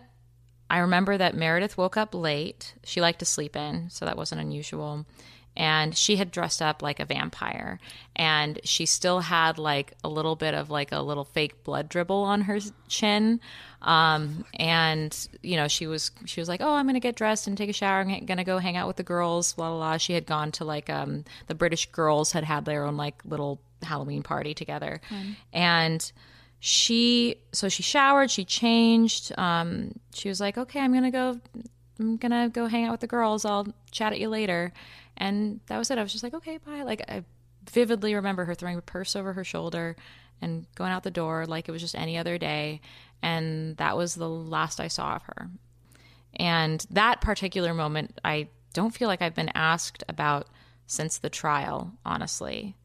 I 0.69 0.79
remember 0.79 1.15
that 1.15 1.35
Meredith 1.35 1.77
woke 1.77 1.97
up 1.97 2.15
late. 2.15 2.73
She 2.83 3.01
liked 3.01 3.19
to 3.19 3.25
sleep 3.25 3.55
in, 3.55 3.89
so 3.91 4.05
that 4.05 4.17
wasn't 4.17 4.41
unusual. 4.41 5.05
And 5.55 5.95
she 5.95 6.15
had 6.15 6.31
dressed 6.31 6.61
up 6.61 6.81
like 6.81 6.99
a 6.99 7.05
vampire, 7.05 7.79
and 8.15 8.59
she 8.63 8.85
still 8.87 9.19
had 9.19 9.57
like 9.59 9.93
a 10.03 10.09
little 10.09 10.35
bit 10.35 10.55
of 10.55 10.69
like 10.71 10.91
a 10.91 10.99
little 10.99 11.25
fake 11.25 11.63
blood 11.63 11.89
dribble 11.89 12.23
on 12.23 12.41
her 12.41 12.59
chin. 12.87 13.39
Um, 13.83 14.45
and 14.55 15.15
you 15.41 15.55
know, 15.57 15.67
she 15.67 15.85
was 15.85 16.09
she 16.25 16.41
was 16.41 16.49
like, 16.49 16.61
"Oh, 16.61 16.73
I'm 16.73 16.87
gonna 16.87 16.99
get 16.99 17.15
dressed 17.15 17.47
and 17.47 17.57
take 17.57 17.69
a 17.69 17.73
shower. 17.73 18.01
I'm 18.01 18.25
gonna 18.25 18.43
go 18.43 18.57
hang 18.57 18.77
out 18.77 18.87
with 18.87 18.95
the 18.97 19.03
girls." 19.03 19.53
Blah 19.53 19.69
blah 19.69 19.77
blah. 19.77 19.97
She 19.97 20.13
had 20.13 20.25
gone 20.25 20.51
to 20.53 20.65
like 20.65 20.89
um, 20.89 21.23
the 21.47 21.55
British 21.55 21.85
girls 21.91 22.31
had 22.31 22.43
had 22.43 22.65
their 22.65 22.85
own 22.85 22.97
like 22.97 23.21
little 23.25 23.61
Halloween 23.83 24.23
party 24.23 24.53
together, 24.53 25.01
and 25.51 26.11
she 26.59 27.35
so 27.51 27.67
she 27.67 27.83
showered, 27.83 28.31
she 28.31 28.45
changed. 28.45 29.33
Um, 29.37 29.99
she 30.13 30.29
was 30.29 30.39
like, 30.39 30.57
"Okay, 30.57 30.79
I'm 30.79 30.93
gonna 30.93 31.11
go. 31.11 31.39
I'm 32.03 32.17
gonna 32.17 32.49
go 32.49 32.67
hang 32.67 32.85
out 32.85 32.91
with 32.91 33.01
the 33.01 33.07
girls. 33.07 33.45
I'll 33.45 33.67
chat 33.91 34.13
at 34.13 34.19
you 34.19 34.29
later." 34.29 34.73
And 35.17 35.59
that 35.67 35.77
was 35.77 35.89
it. 35.91 35.97
I 35.97 36.03
was 36.03 36.11
just 36.11 36.23
like, 36.23 36.33
"Okay, 36.33 36.57
bye." 36.57 36.83
Like 36.83 37.01
I 37.07 37.23
vividly 37.71 38.13
remember 38.15 38.45
her 38.45 38.55
throwing 38.55 38.77
a 38.77 38.81
purse 38.81 39.15
over 39.15 39.33
her 39.33 39.43
shoulder 39.43 39.95
and 40.41 40.65
going 40.75 40.91
out 40.91 41.03
the 41.03 41.11
door 41.11 41.45
like 41.45 41.69
it 41.69 41.71
was 41.71 41.81
just 41.81 41.95
any 41.95 42.17
other 42.17 42.37
day. 42.37 42.81
And 43.21 43.77
that 43.77 43.95
was 43.95 44.15
the 44.15 44.29
last 44.29 44.79
I 44.79 44.89
saw 44.89 45.15
of 45.15 45.23
her. 45.23 45.49
And 46.35 46.85
that 46.89 47.21
particular 47.21 47.73
moment, 47.73 48.19
I 48.25 48.49
don't 48.73 48.93
feel 48.93 49.07
like 49.07 49.21
I've 49.21 49.35
been 49.35 49.51
asked 49.55 50.03
about 50.09 50.47
since 50.87 51.17
the 51.17 51.29
trial, 51.29 51.93
honestly, 52.05 52.75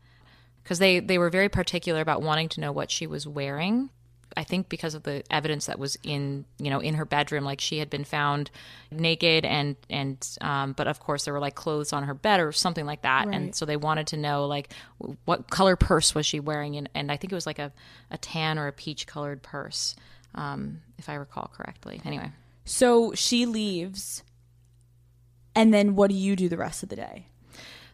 because 0.63 0.79
they, 0.79 1.01
they 1.01 1.19
were 1.19 1.31
very 1.31 1.49
particular 1.49 2.01
about 2.01 2.23
wanting 2.23 2.49
to 2.51 2.61
know 2.61 2.71
what 2.71 2.91
she 2.91 3.07
was 3.07 3.27
wearing. 3.27 3.91
I 4.37 4.45
think 4.45 4.69
because 4.69 4.95
of 4.95 5.03
the 5.05 5.23
evidence 5.31 5.67
that 5.67 5.79
was 5.79 5.97
in 6.03 6.45
you 6.59 6.71
know 6.71 6.81
in 6.81 6.95
her 6.95 7.05
bedroom, 7.05 7.45
like 7.45 7.61
she 7.61 7.79
had 7.79 7.89
been 7.91 8.05
found 8.05 8.51
naked 8.91 9.45
and 9.45 9.77
and 9.89 10.17
um, 10.41 10.73
but 10.73 10.87
of 10.87 11.01
course 11.01 11.25
there 11.25 11.33
were 11.35 11.41
like 11.41 11.55
clothes 11.55 11.93
on 11.93 12.05
her 12.05 12.15
bed 12.15 12.41
or 12.41 12.53
something 12.53 12.87
like 12.87 13.03
that, 13.03 13.27
and 13.35 13.55
so 13.55 13.65
they 13.65 13.77
wanted 13.77 14.09
to 14.09 14.17
know 14.17 14.47
like 14.47 14.73
what 15.25 15.49
color 15.51 15.77
purse 15.77 16.15
was 16.15 16.27
she 16.27 16.41
wearing, 16.41 16.77
and, 16.77 16.89
and 16.95 17.11
I 17.11 17.17
think 17.17 17.33
it 17.33 17.35
was 17.37 17.47
like 17.47 17.59
a, 17.59 17.73
a 18.11 18.19
tan 18.19 18.59
or 18.59 18.67
a 18.67 18.73
peach 18.73 19.07
colored 19.07 19.43
purse, 19.43 19.97
um, 20.35 20.83
if 20.99 21.09
I 21.09 21.15
recall 21.15 21.51
correctly. 21.55 22.01
Anyway, 22.05 22.31
So 22.65 23.15
she 23.15 23.47
leaves, 23.47 24.23
and 25.55 25.73
then 25.73 25.95
what 25.95 26.11
do 26.11 26.17
you 26.17 26.37
do 26.37 26.49
the 26.49 26.59
rest 26.59 26.83
of 26.83 26.91
the 26.91 26.97
day? 26.97 27.28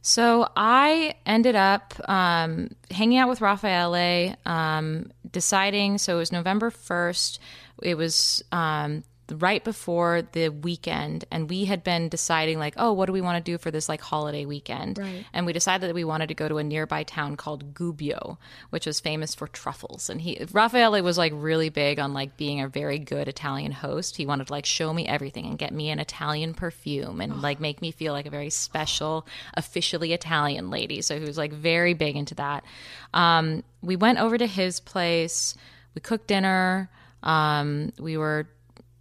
So 0.06 0.46
I 0.54 1.14
ended 1.24 1.56
up 1.56 1.94
um, 2.06 2.68
hanging 2.90 3.16
out 3.16 3.30
with 3.30 3.40
Raffaele, 3.40 4.36
um, 4.44 5.10
deciding. 5.32 5.96
So 5.96 6.16
it 6.16 6.18
was 6.18 6.30
November 6.30 6.70
1st. 6.70 7.38
It 7.82 7.96
was 7.96 8.44
um, 8.52 9.02
right 9.30 9.64
before 9.64 10.22
the 10.32 10.50
weekend. 10.50 11.24
And 11.30 11.48
we 11.48 11.64
had 11.64 11.82
been 11.82 12.08
deciding, 12.08 12.58
like, 12.58 12.74
oh, 12.76 12.92
what 12.92 13.06
do 13.06 13.12
we 13.12 13.20
want 13.20 13.44
to 13.44 13.50
do 13.52 13.58
for 13.58 13.70
this 13.70 13.88
like 13.88 14.00
holiday 14.00 14.44
weekend? 14.44 14.98
Right. 14.98 15.24
And 15.32 15.46
we 15.46 15.52
decided 15.52 15.88
that 15.88 15.94
we 15.94 16.04
wanted 16.04 16.28
to 16.28 16.34
go 16.34 16.48
to 16.48 16.58
a 16.58 16.64
nearby 16.64 17.04
town 17.04 17.36
called 17.36 17.74
Gubbio, 17.74 18.38
which 18.70 18.86
was 18.86 19.00
famous 19.00 19.34
for 19.34 19.46
truffles. 19.46 20.10
And 20.10 20.20
he, 20.20 20.44
Raffaele 20.52 21.02
was 21.02 21.18
like 21.18 21.32
really 21.34 21.68
big 21.68 21.98
on 21.98 22.12
like 22.12 22.36
being 22.36 22.60
a 22.60 22.68
very 22.68 22.98
good 22.98 23.28
Italian 23.28 23.72
host. 23.72 24.16
He 24.16 24.26
wanted 24.26 24.48
to 24.48 24.52
like 24.52 24.66
show 24.66 24.92
me 24.92 25.06
everything 25.06 25.46
and 25.46 25.58
get 25.58 25.72
me 25.72 25.90
an 25.90 25.98
Italian 25.98 26.54
perfume 26.54 27.20
and 27.20 27.40
like 27.40 27.60
make 27.60 27.80
me 27.80 27.90
feel 27.90 28.12
like 28.12 28.26
a 28.26 28.30
very 28.30 28.50
special, 28.50 29.26
officially 29.54 30.12
Italian 30.12 30.70
lady. 30.70 31.00
So 31.02 31.18
he 31.18 31.24
was 31.24 31.38
like 31.38 31.52
very 31.52 31.94
big 31.94 32.16
into 32.16 32.34
that. 32.36 32.64
Um, 33.12 33.64
we 33.82 33.96
went 33.96 34.18
over 34.18 34.36
to 34.36 34.46
his 34.46 34.80
place. 34.80 35.54
We 35.94 36.00
cooked 36.00 36.26
dinner. 36.26 36.90
Um, 37.22 37.92
we 37.98 38.16
were 38.16 38.48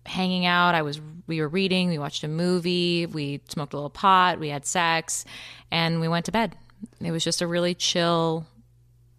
hanging 0.05 0.45
out. 0.45 0.75
I 0.75 0.81
was 0.81 0.99
we 1.27 1.39
were 1.41 1.47
reading, 1.47 1.89
we 1.89 1.97
watched 1.97 2.23
a 2.23 2.27
movie, 2.27 3.05
we 3.05 3.41
smoked 3.47 3.73
a 3.73 3.77
little 3.77 3.89
pot, 3.89 4.39
we 4.39 4.49
had 4.49 4.65
sex, 4.65 5.25
and 5.71 6.01
we 6.01 6.07
went 6.07 6.25
to 6.25 6.31
bed. 6.31 6.55
It 6.99 7.11
was 7.11 7.23
just 7.23 7.41
a 7.41 7.47
really 7.47 7.73
chill 7.73 8.45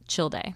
chill 0.06 0.28
day. 0.28 0.54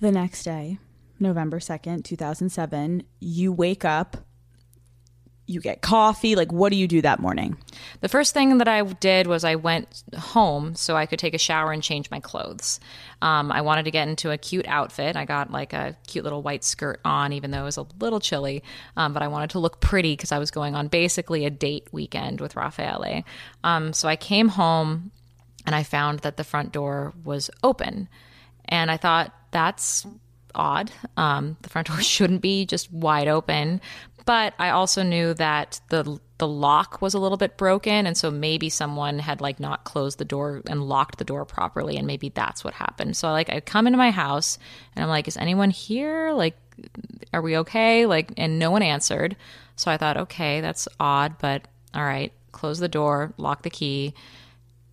The 0.00 0.12
next 0.12 0.44
day, 0.44 0.78
November 1.18 1.58
2nd, 1.58 2.04
2007, 2.04 3.02
you 3.20 3.52
wake 3.52 3.84
up, 3.84 4.16
you 5.48 5.60
get 5.60 5.80
coffee. 5.80 6.36
Like, 6.36 6.52
what 6.52 6.70
do 6.70 6.76
you 6.76 6.86
do 6.86 7.00
that 7.02 7.20
morning? 7.20 7.56
The 8.00 8.08
first 8.08 8.34
thing 8.34 8.58
that 8.58 8.68
I 8.68 8.82
did 8.82 9.26
was 9.26 9.44
I 9.44 9.54
went 9.54 10.04
home 10.16 10.74
so 10.74 10.96
I 10.96 11.06
could 11.06 11.18
take 11.18 11.34
a 11.34 11.38
shower 11.38 11.72
and 11.72 11.82
change 11.82 12.10
my 12.10 12.20
clothes. 12.20 12.78
Um, 13.22 13.50
I 13.50 13.62
wanted 13.62 13.84
to 13.84 13.90
get 13.90 14.08
into 14.08 14.30
a 14.30 14.36
cute 14.38 14.68
outfit. 14.68 15.16
I 15.16 15.24
got 15.24 15.50
like 15.50 15.72
a 15.72 15.96
cute 16.06 16.24
little 16.24 16.42
white 16.42 16.64
skirt 16.64 17.00
on, 17.04 17.32
even 17.32 17.50
though 17.50 17.62
it 17.62 17.64
was 17.64 17.78
a 17.78 17.86
little 17.98 18.20
chilly. 18.20 18.62
Um, 18.96 19.14
but 19.14 19.22
I 19.22 19.28
wanted 19.28 19.50
to 19.50 19.58
look 19.58 19.80
pretty 19.80 20.12
because 20.12 20.32
I 20.32 20.38
was 20.38 20.50
going 20.50 20.74
on 20.74 20.88
basically 20.88 21.46
a 21.46 21.50
date 21.50 21.88
weekend 21.92 22.40
with 22.40 22.54
Raffaele. 22.54 23.24
Um, 23.64 23.92
so 23.94 24.06
I 24.06 24.16
came 24.16 24.48
home 24.48 25.10
and 25.66 25.74
I 25.74 25.82
found 25.82 26.20
that 26.20 26.36
the 26.36 26.44
front 26.44 26.72
door 26.72 27.14
was 27.24 27.50
open. 27.62 28.08
And 28.66 28.90
I 28.90 28.98
thought, 28.98 29.32
that's 29.50 30.06
odd. 30.54 30.90
Um, 31.16 31.56
the 31.62 31.68
front 31.68 31.88
door 31.88 32.00
shouldn't 32.00 32.42
be 32.42 32.66
just 32.66 32.92
wide 32.92 33.28
open. 33.28 33.80
But 34.28 34.52
I 34.58 34.68
also 34.68 35.02
knew 35.02 35.32
that 35.32 35.80
the 35.88 36.20
the 36.36 36.46
lock 36.46 37.00
was 37.00 37.14
a 37.14 37.18
little 37.18 37.38
bit 37.38 37.56
broken, 37.56 38.06
and 38.06 38.14
so 38.14 38.30
maybe 38.30 38.68
someone 38.68 39.20
had 39.20 39.40
like 39.40 39.58
not 39.58 39.84
closed 39.84 40.18
the 40.18 40.26
door 40.26 40.60
and 40.66 40.82
locked 40.86 41.16
the 41.16 41.24
door 41.24 41.46
properly, 41.46 41.96
and 41.96 42.06
maybe 42.06 42.28
that's 42.28 42.62
what 42.62 42.74
happened. 42.74 43.16
So 43.16 43.30
like 43.30 43.48
I 43.48 43.60
come 43.60 43.86
into 43.86 43.96
my 43.96 44.10
house 44.10 44.58
and 44.94 45.02
I'm 45.02 45.08
like, 45.08 45.28
is 45.28 45.38
anyone 45.38 45.70
here? 45.70 46.32
Like, 46.32 46.58
are 47.32 47.40
we 47.40 47.56
okay? 47.56 48.04
Like, 48.04 48.34
and 48.36 48.58
no 48.58 48.70
one 48.70 48.82
answered. 48.82 49.34
So 49.76 49.90
I 49.90 49.96
thought, 49.96 50.18
okay, 50.18 50.60
that's 50.60 50.88
odd, 51.00 51.38
but 51.38 51.66
all 51.94 52.04
right. 52.04 52.30
Close 52.52 52.80
the 52.80 52.86
door, 52.86 53.32
lock 53.38 53.62
the 53.62 53.70
key, 53.70 54.12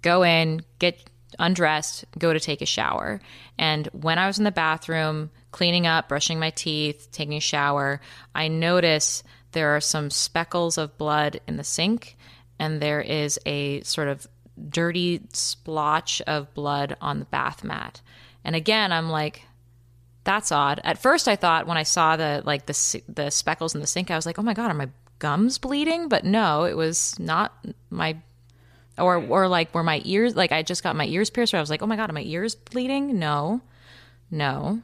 go 0.02 0.24
in, 0.24 0.62
get 0.80 1.10
undressed, 1.39 2.06
go 2.17 2.32
to 2.32 2.39
take 2.39 2.62
a 2.62 2.65
shower. 2.65 3.19
And 3.60 3.88
when 3.91 4.17
I 4.17 4.28
was 4.28 4.38
in 4.38 4.45
the 4.45 4.52
bathroom, 4.52 5.30
cleaning 5.56 5.88
up, 5.88 6.10
brushing 6.10 6.38
my 6.38 6.50
teeth, 6.50 7.08
taking 7.13 7.38
a 7.38 7.39
shower, 7.39 8.02
I 8.36 8.50
notice 8.50 9.24
there 9.54 9.74
are 9.74 9.80
some 9.80 10.10
speckles 10.10 10.78
of 10.78 10.98
blood 10.98 11.39
in 11.48 11.56
the 11.56 11.63
sink, 11.63 12.18
and 12.60 12.82
there 12.82 13.00
is 13.00 13.39
a 13.46 13.80
sort 13.84 14.10
of 14.10 14.28
dirty 14.68 15.22
splotch 15.32 16.22
of 16.24 16.54
blood 16.54 16.98
on 17.00 17.20
the 17.20 17.26
bath 17.26 17.63
mat. 17.63 18.02
And 18.44 18.54
again, 18.54 18.91
I'm 18.91 19.10
like, 19.10 19.44
that's 20.26 20.52
odd. 20.52 20.82
At 20.84 20.98
first, 20.98 21.30
I 21.30 21.38
thought 21.38 21.68
when 21.68 21.78
I 21.78 21.84
saw 21.84 22.18
the 22.18 22.44
like 22.46 22.65
the 22.65 23.02
the 23.08 23.30
speckles 23.30 23.76
in 23.76 23.80
the 23.80 23.88
sink, 23.88 24.12
I 24.12 24.18
was 24.18 24.26
like, 24.26 24.38
oh 24.38 24.44
my 24.44 24.54
god, 24.54 24.72
are 24.72 24.74
my 24.74 24.89
gums 25.20 25.58
bleeding? 25.58 26.10
But 26.10 26.26
no, 26.26 26.65
it 26.65 26.76
was 26.76 27.18
not 27.18 27.54
my 27.89 28.18
or 28.98 29.15
or 29.15 29.48
like 29.48 29.74
were 29.74 29.84
my 29.84 30.02
ears 30.04 30.36
like 30.36 30.52
I 30.52 30.63
just 30.63 30.84
got 30.84 30.98
my 30.98 31.06
ears 31.06 31.30
pierced. 31.30 31.54
Where 31.54 31.60
I 31.60 31.62
was 31.62 31.70
like, 31.70 31.82
oh 31.82 31.88
my 31.88 31.96
god, 31.96 32.10
are 32.10 32.13
my 32.13 32.24
ears 32.24 32.56
bleeding? 32.56 33.18
No, 33.18 33.62
no, 34.30 34.82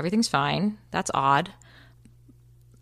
everything's 0.00 0.26
fine. 0.26 0.78
That's 0.90 1.10
odd. 1.14 1.52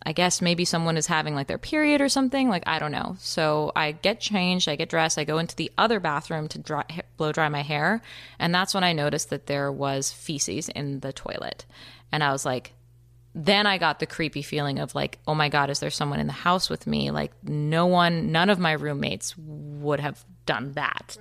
I 0.06 0.12
guess 0.12 0.40
maybe 0.40 0.64
someone 0.64 0.96
is 0.96 1.08
having 1.08 1.34
like 1.34 1.48
their 1.48 1.58
period 1.58 2.00
or 2.00 2.08
something. 2.08 2.48
Like 2.48 2.62
I 2.66 2.78
don't 2.78 2.92
know. 2.92 3.16
So 3.18 3.72
I 3.76 3.92
get 3.92 4.20
changed, 4.20 4.68
I 4.68 4.76
get 4.76 4.88
dressed, 4.88 5.18
I 5.18 5.24
go 5.24 5.38
into 5.38 5.56
the 5.56 5.70
other 5.76 6.00
bathroom 6.00 6.48
to 6.48 6.58
dry, 6.58 6.84
blow 7.18 7.32
dry 7.32 7.48
my 7.50 7.62
hair, 7.62 8.00
and 8.38 8.54
that's 8.54 8.72
when 8.72 8.84
I 8.84 8.94
noticed 8.94 9.28
that 9.30 9.46
there 9.46 9.70
was 9.70 10.10
feces 10.10 10.70
in 10.70 11.00
the 11.00 11.12
toilet, 11.12 11.66
and 12.10 12.24
I 12.24 12.32
was 12.32 12.46
like, 12.46 12.72
then 13.34 13.66
I 13.66 13.76
got 13.76 13.98
the 13.98 14.06
creepy 14.06 14.42
feeling 14.42 14.78
of 14.78 14.94
like, 14.94 15.18
oh 15.26 15.34
my 15.34 15.48
God, 15.48 15.68
is 15.68 15.80
there 15.80 15.90
someone 15.90 16.20
in 16.20 16.26
the 16.26 16.32
house 16.32 16.70
with 16.70 16.86
me? 16.86 17.10
Like, 17.10 17.32
no 17.42 17.86
one, 17.86 18.32
none 18.32 18.50
of 18.50 18.58
my 18.58 18.72
roommates 18.72 19.36
would 19.36 20.00
have 20.00 20.24
done 20.46 20.72
that. 20.72 21.18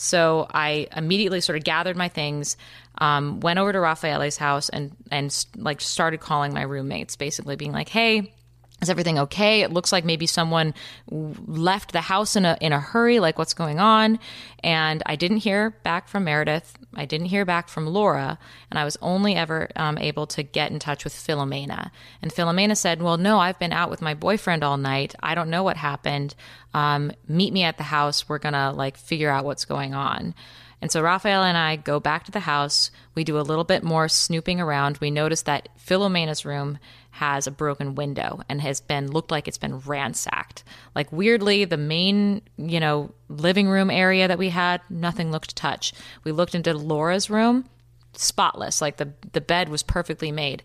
So 0.00 0.46
I 0.54 0.86
immediately 0.96 1.40
sort 1.40 1.58
of 1.58 1.64
gathered 1.64 1.96
my 1.96 2.08
things, 2.08 2.56
um, 2.98 3.40
went 3.40 3.58
over 3.58 3.72
to 3.72 3.80
Raffaele's 3.80 4.36
house 4.36 4.68
and, 4.68 4.92
and 5.10 5.44
like 5.56 5.80
started 5.80 6.20
calling 6.20 6.54
my 6.54 6.62
roommates, 6.62 7.16
basically 7.16 7.56
being 7.56 7.72
like, 7.72 7.88
hey, 7.88 8.32
is 8.80 8.88
everything 8.90 9.18
okay? 9.18 9.62
It 9.62 9.72
looks 9.72 9.90
like 9.90 10.04
maybe 10.04 10.26
someone 10.26 10.72
left 11.10 11.92
the 11.92 12.00
house 12.00 12.36
in 12.36 12.44
a 12.44 12.56
in 12.60 12.72
a 12.72 12.78
hurry. 12.78 13.18
Like 13.18 13.38
what's 13.38 13.54
going 13.54 13.80
on? 13.80 14.20
And 14.62 15.02
I 15.04 15.16
didn't 15.16 15.38
hear 15.38 15.70
back 15.70 16.08
from 16.08 16.24
Meredith. 16.24 16.78
I 16.94 17.04
didn't 17.04 17.26
hear 17.26 17.44
back 17.44 17.68
from 17.68 17.86
Laura, 17.86 18.38
and 18.70 18.78
I 18.78 18.84
was 18.84 18.96
only 19.02 19.34
ever 19.34 19.68
um, 19.76 19.98
able 19.98 20.26
to 20.28 20.42
get 20.42 20.70
in 20.70 20.78
touch 20.78 21.04
with 21.04 21.12
Philomena. 21.12 21.90
And 22.22 22.32
Philomena 22.32 22.76
said, 22.76 23.02
"Well, 23.02 23.16
no, 23.16 23.38
I've 23.38 23.58
been 23.58 23.72
out 23.72 23.90
with 23.90 24.02
my 24.02 24.14
boyfriend 24.14 24.62
all 24.62 24.76
night. 24.76 25.14
I 25.20 25.34
don't 25.34 25.50
know 25.50 25.62
what 25.64 25.76
happened. 25.76 26.34
Um, 26.72 27.12
meet 27.26 27.52
me 27.52 27.64
at 27.64 27.78
the 27.78 27.84
house. 27.84 28.28
We're 28.28 28.38
gonna 28.38 28.72
like 28.72 28.96
figure 28.96 29.30
out 29.30 29.44
what's 29.44 29.64
going 29.64 29.94
on." 29.94 30.34
And 30.80 30.92
so 30.92 31.02
Raffaele 31.02 31.42
and 31.42 31.56
I 31.56 31.76
go 31.76 31.98
back 31.98 32.24
to 32.24 32.30
the 32.30 32.40
house. 32.40 32.90
We 33.14 33.24
do 33.24 33.38
a 33.38 33.42
little 33.42 33.64
bit 33.64 33.82
more 33.82 34.08
snooping 34.08 34.60
around. 34.60 34.98
We 34.98 35.10
notice 35.10 35.42
that 35.42 35.68
Philomena's 35.76 36.44
room 36.44 36.78
has 37.10 37.46
a 37.46 37.50
broken 37.50 37.96
window 37.96 38.40
and 38.48 38.60
has 38.60 38.80
been 38.80 39.10
looked 39.10 39.32
like 39.32 39.48
it's 39.48 39.58
been 39.58 39.80
ransacked. 39.80 40.62
Like 40.94 41.10
weirdly, 41.10 41.64
the 41.64 41.76
main, 41.76 42.42
you 42.56 42.78
know, 42.78 43.12
living 43.28 43.68
room 43.68 43.90
area 43.90 44.28
that 44.28 44.38
we 44.38 44.50
had, 44.50 44.80
nothing 44.88 45.32
looked 45.32 45.48
to 45.48 45.54
touch. 45.54 45.92
We 46.22 46.30
looked 46.30 46.54
into 46.54 46.72
Laura's 46.74 47.28
room, 47.28 47.64
spotless. 48.12 48.80
Like 48.80 48.98
the 48.98 49.12
the 49.32 49.40
bed 49.40 49.68
was 49.68 49.82
perfectly 49.82 50.30
made. 50.30 50.62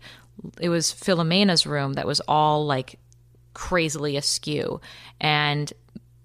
It 0.60 0.68
was 0.68 0.92
Philomena's 0.92 1.66
room 1.66 1.94
that 1.94 2.06
was 2.06 2.20
all 2.28 2.64
like 2.64 3.00
crazily 3.52 4.16
askew. 4.16 4.80
And 5.20 5.72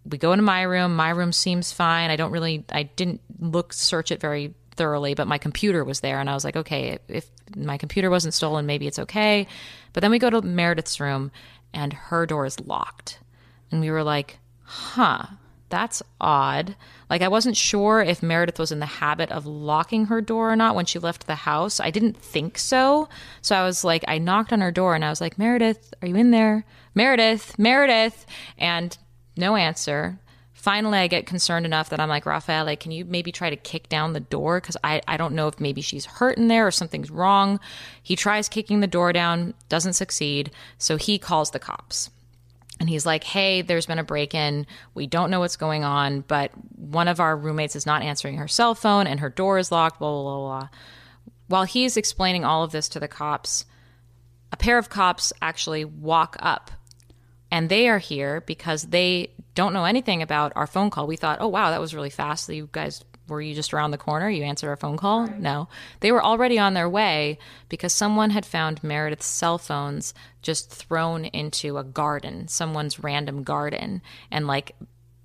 we 0.10 0.18
go 0.18 0.32
into 0.32 0.44
my 0.44 0.64
room. 0.64 0.96
My 0.96 1.10
room 1.10 1.32
seems 1.32 1.72
fine. 1.72 2.10
I 2.10 2.16
don't 2.16 2.32
really, 2.32 2.66
I 2.70 2.84
didn't 2.84 3.22
look, 3.40 3.74
search 3.74 4.12
it 4.12 4.20
very 4.20 4.54
thoroughly, 4.76 5.14
but 5.14 5.28
my 5.28 5.38
computer 5.38 5.84
was 5.84 6.00
there. 6.00 6.20
And 6.20 6.30
I 6.30 6.34
was 6.34 6.44
like, 6.44 6.56
okay, 6.56 7.00
if 7.08 7.30
my 7.56 7.78
computer 7.78 8.10
wasn't 8.10 8.34
stolen, 8.34 8.66
maybe 8.66 8.88
it's 8.88 9.00
okay. 9.00 9.48
But 9.94 10.02
then 10.02 10.12
we 10.12 10.20
go 10.20 10.30
to 10.30 10.42
Meredith's 10.42 11.00
room 11.00 11.32
and 11.74 11.94
her 11.94 12.26
door 12.26 12.46
is 12.46 12.60
locked. 12.60 13.20
And 13.72 13.82
we 13.82 13.92
were 13.92 14.04
like, 14.04 14.40
huh, 14.64 15.26
that's 15.70 16.02
odd. 16.20 16.76
Like, 17.10 17.22
I 17.22 17.28
wasn't 17.28 17.58
sure 17.58 18.02
if 18.02 18.24
Meredith 18.24 18.58
was 18.58 18.72
in 18.72 18.80
the 18.80 18.86
habit 18.86 19.32
of 19.32 19.46
locking 19.46 20.06
her 20.06 20.22
door 20.22 20.52
or 20.52 20.56
not 20.56 20.76
when 20.76 20.86
she 20.86 20.98
left 20.98 21.28
the 21.28 21.36
house. 21.36 21.80
I 21.80 21.92
didn't 21.92 22.18
think 22.18 22.58
so. 22.58 23.10
So 23.42 23.56
I 23.56 23.64
was 23.64 23.84
like, 23.84 24.04
I 24.08 24.18
knocked 24.18 24.54
on 24.54 24.62
her 24.62 24.72
door 24.72 24.96
and 24.96 25.06
I 25.06 25.10
was 25.10 25.22
like, 25.22 25.38
Meredith, 25.38 25.94
are 26.02 26.08
you 26.08 26.16
in 26.16 26.32
there? 26.32 26.66
Meredith, 26.96 27.60
Meredith. 27.60 28.26
And 28.58 28.98
no 29.40 29.56
answer. 29.56 30.20
Finally, 30.54 31.00
I 31.00 31.08
get 31.08 31.26
concerned 31.26 31.66
enough 31.66 31.90
that 31.90 32.02
I'm 32.02 32.10
like, 32.10 32.26
like, 32.26 32.80
can 32.82 32.92
you 32.92 33.06
maybe 33.06 33.32
try 33.32 33.50
to 33.50 33.56
kick 33.56 33.88
down 33.88 34.12
the 34.12 34.20
door? 34.20 34.60
Because 34.60 34.76
I, 34.84 35.02
I 35.08 35.16
don't 35.16 35.34
know 35.34 35.48
if 35.48 35.60
maybe 35.60 35.82
she's 35.82 36.06
hurt 36.06 36.38
in 36.38 36.50
there 36.50 36.68
or 36.68 36.72
something's 36.72 37.10
wrong. 37.10 37.62
He 38.04 38.18
tries 38.18 38.50
kicking 38.50 38.82
the 38.82 38.88
door 38.88 39.14
down, 39.14 39.54
doesn't 39.70 39.94
succeed. 39.94 40.52
So 40.78 40.98
he 40.98 41.18
calls 41.18 41.52
the 41.52 41.60
cops. 41.60 42.10
And 42.80 42.90
he's 42.90 43.06
like, 43.06 43.24
hey, 43.24 43.62
there's 43.62 43.86
been 43.86 44.00
a 44.00 44.04
break 44.04 44.34
in. 44.34 44.68
We 44.94 45.08
don't 45.08 45.32
know 45.32 45.40
what's 45.40 45.56
going 45.56 45.86
on, 45.86 46.22
but 46.22 46.52
one 46.76 47.08
of 47.08 47.22
our 47.22 47.38
roommates 47.38 47.76
is 47.76 47.86
not 47.86 48.04
answering 48.04 48.38
her 48.38 48.48
cell 48.48 48.76
phone 48.76 49.08
and 49.08 49.22
her 49.22 49.30
door 49.30 49.60
is 49.60 49.72
locked, 49.72 50.00
blah, 50.00 50.12
blah, 50.12 50.24
blah, 50.24 50.60
blah. 50.60 50.70
While 51.48 51.64
he's 51.64 51.98
explaining 51.98 52.46
all 52.46 52.64
of 52.64 52.72
this 52.72 52.90
to 52.90 53.00
the 53.00 53.08
cops, 53.08 53.66
a 54.52 54.58
pair 54.58 54.78
of 54.78 54.90
cops 54.90 55.34
actually 55.42 55.86
walk 55.86 56.38
up 56.40 56.72
and 57.52 57.70
they 57.70 57.88
are 57.88 58.00
here 58.00 58.42
because 58.42 58.84
they 58.84 59.32
don't 59.56 59.74
know 59.74 59.86
anything 59.86 60.22
about 60.22 60.54
our 60.56 60.68
phone 60.68 60.90
call. 60.90 61.08
We 61.08 61.16
thought, 61.16 61.40
oh, 61.42 61.48
wow, 61.48 61.72
that 61.72 61.82
was 61.82 61.96
really 61.96 62.10
fast. 62.10 62.50
You 62.50 62.70
guys, 62.72 63.04
were 63.28 63.42
you 63.42 63.56
just 63.56 63.74
around 63.74 63.92
the 63.92 63.98
corner? 63.98 64.30
You 64.30 64.44
answered 64.44 64.70
our 64.70 64.76
phone 64.76 64.98
call? 64.98 65.28
No. 65.28 65.68
They 66.00 66.12
were 66.12 66.24
already 66.24 66.60
on 66.60 66.74
their 66.74 66.90
way 66.90 67.40
because 67.68 67.94
someone 67.94 68.30
had 68.32 68.46
found 68.46 68.84
Meredith's 68.84 69.26
cell 69.26 69.58
phones 69.58 70.14
just 70.42 70.70
thrown 70.72 71.26
into 71.26 71.78
a 71.78 71.84
garden, 71.84 72.48
someone's 72.48 73.00
random 73.00 73.44
garden. 73.44 74.02
And 74.32 74.48
like 74.48 74.76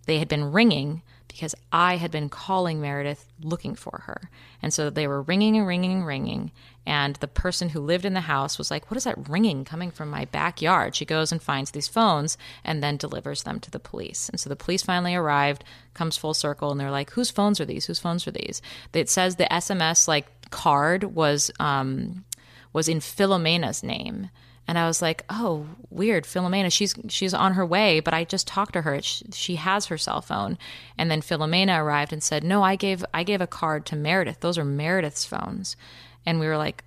they 0.07 0.19
had 0.19 0.29
been 0.29 0.53
ringing 0.53 1.03
because 1.29 1.55
I 1.73 1.97
had 1.97 2.11
been 2.11 2.29
calling 2.29 2.81
Meredith 2.81 3.27
looking 3.41 3.75
for 3.75 4.03
her. 4.07 4.31
And 4.63 4.73
so 4.73 4.89
they 4.89 5.09
were 5.09 5.23
ringing 5.23 5.57
and 5.57 5.67
ringing 5.67 5.93
and 5.93 6.07
ringing. 6.07 6.53
And 6.87 7.17
the 7.17 7.29
person 7.29 7.71
who 7.71 7.81
lived 7.81 8.05
in 8.05 8.15
the 8.15 8.21
house 8.21 8.59
was 8.59 8.71
like, 8.71 8.91
What 8.91 8.97
is 8.97 9.05
that 9.05 9.29
ringing 9.29 9.65
coming 9.65 9.91
from 9.91 10.11
my 10.11 10.27
backyard? 10.27 10.95
She 10.95 11.05
goes 11.05 11.33
and 11.33 11.43
finds 11.43 11.71
these 11.71 11.89
phones 11.89 12.37
and 12.65 12.83
then 12.83 12.97
delivers 12.97 13.43
them 13.43 13.61
to 13.61 13.71
the 13.71 13.79
police. 13.79 14.29
And 14.29 14.39
so 14.39 14.49
the 14.49 14.57
police 14.57 14.83
finally 14.83 15.15
arrived, 15.15 15.65
comes 15.95 16.17
full 16.17 16.35
circle, 16.35 16.71
and 16.71 16.81
they're 16.81 16.91
like, 16.91 17.11
Whose 17.11 17.31
phones 17.31 17.61
are 17.61 17.65
these? 17.65 17.87
Whose 17.87 18.01
phones 18.01 18.27
are 18.27 18.33
these? 18.33 18.61
It 18.93 19.09
says 19.09 19.37
the 19.37 19.45
SMS 19.47 20.09
like 20.09 20.27
card 20.51 21.15
was 21.15 21.51
um 21.59 22.25
was 22.73 22.89
in 22.89 22.99
Philomena's 22.99 23.83
name. 23.83 24.29
And 24.67 24.79
I 24.79 24.87
was 24.87 25.03
like, 25.03 25.25
"Oh, 25.29 25.67
weird, 25.91 26.25
Philomena. 26.25 26.73
She's 26.73 26.95
she's 27.09 27.35
on 27.35 27.53
her 27.53 27.67
way, 27.67 28.01
but 28.01 28.15
I 28.15 28.25
just 28.25 28.47
talked 28.47 28.73
to 28.73 28.83
her. 28.83 29.01
She, 29.03 29.27
she, 29.33 29.57
has 29.57 29.87
her 29.87 29.99
cell 29.99 30.23
phone." 30.23 30.57
And 30.97 31.11
then 31.11 31.21
Philomena 31.21 31.79
arrived 31.79 32.15
and 32.15 32.23
said, 32.23 32.43
"No, 32.43 32.63
I 32.63 32.77
gave 32.77 33.05
I 33.13 33.25
gave 33.25 33.43
a 33.43 33.47
card 33.47 33.85
to 33.87 33.97
Meredith. 33.97 34.41
Those 34.41 34.57
are 34.57 34.65
Meredith's 34.65 35.27
phones." 35.27 35.77
And 36.27 36.41
we 36.41 36.47
were 36.47 36.57
like, 36.57 36.85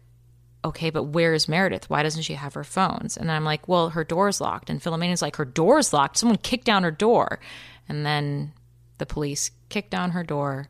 okay, 0.66 0.90
but 0.90 1.04
where 1.04 1.34
is 1.34 1.48
Meredith? 1.48 1.90
Why 1.90 2.04
doesn't 2.04 2.24
she 2.24 2.34
have 2.34 2.54
her 2.56 2.64
phones? 2.64 3.18
And 3.18 3.32
I'm 3.32 3.44
like, 3.44 3.68
well, 3.68 3.90
her 3.90 4.04
door's 4.04 4.42
locked. 4.42 4.70
And 4.70 4.82
Philomena's 4.82 5.22
like, 5.22 5.38
her 5.38 5.46
door's 5.46 5.94
locked. 5.94 6.18
Someone 6.18 6.38
kicked 6.38 6.66
down 6.66 6.84
her 6.84 6.92
door. 6.92 7.40
And 7.88 8.06
then 8.06 8.54
the 8.98 9.06
police 9.06 9.52
kicked 9.70 9.92
down 9.92 10.12
her 10.12 10.24
door, 10.24 10.70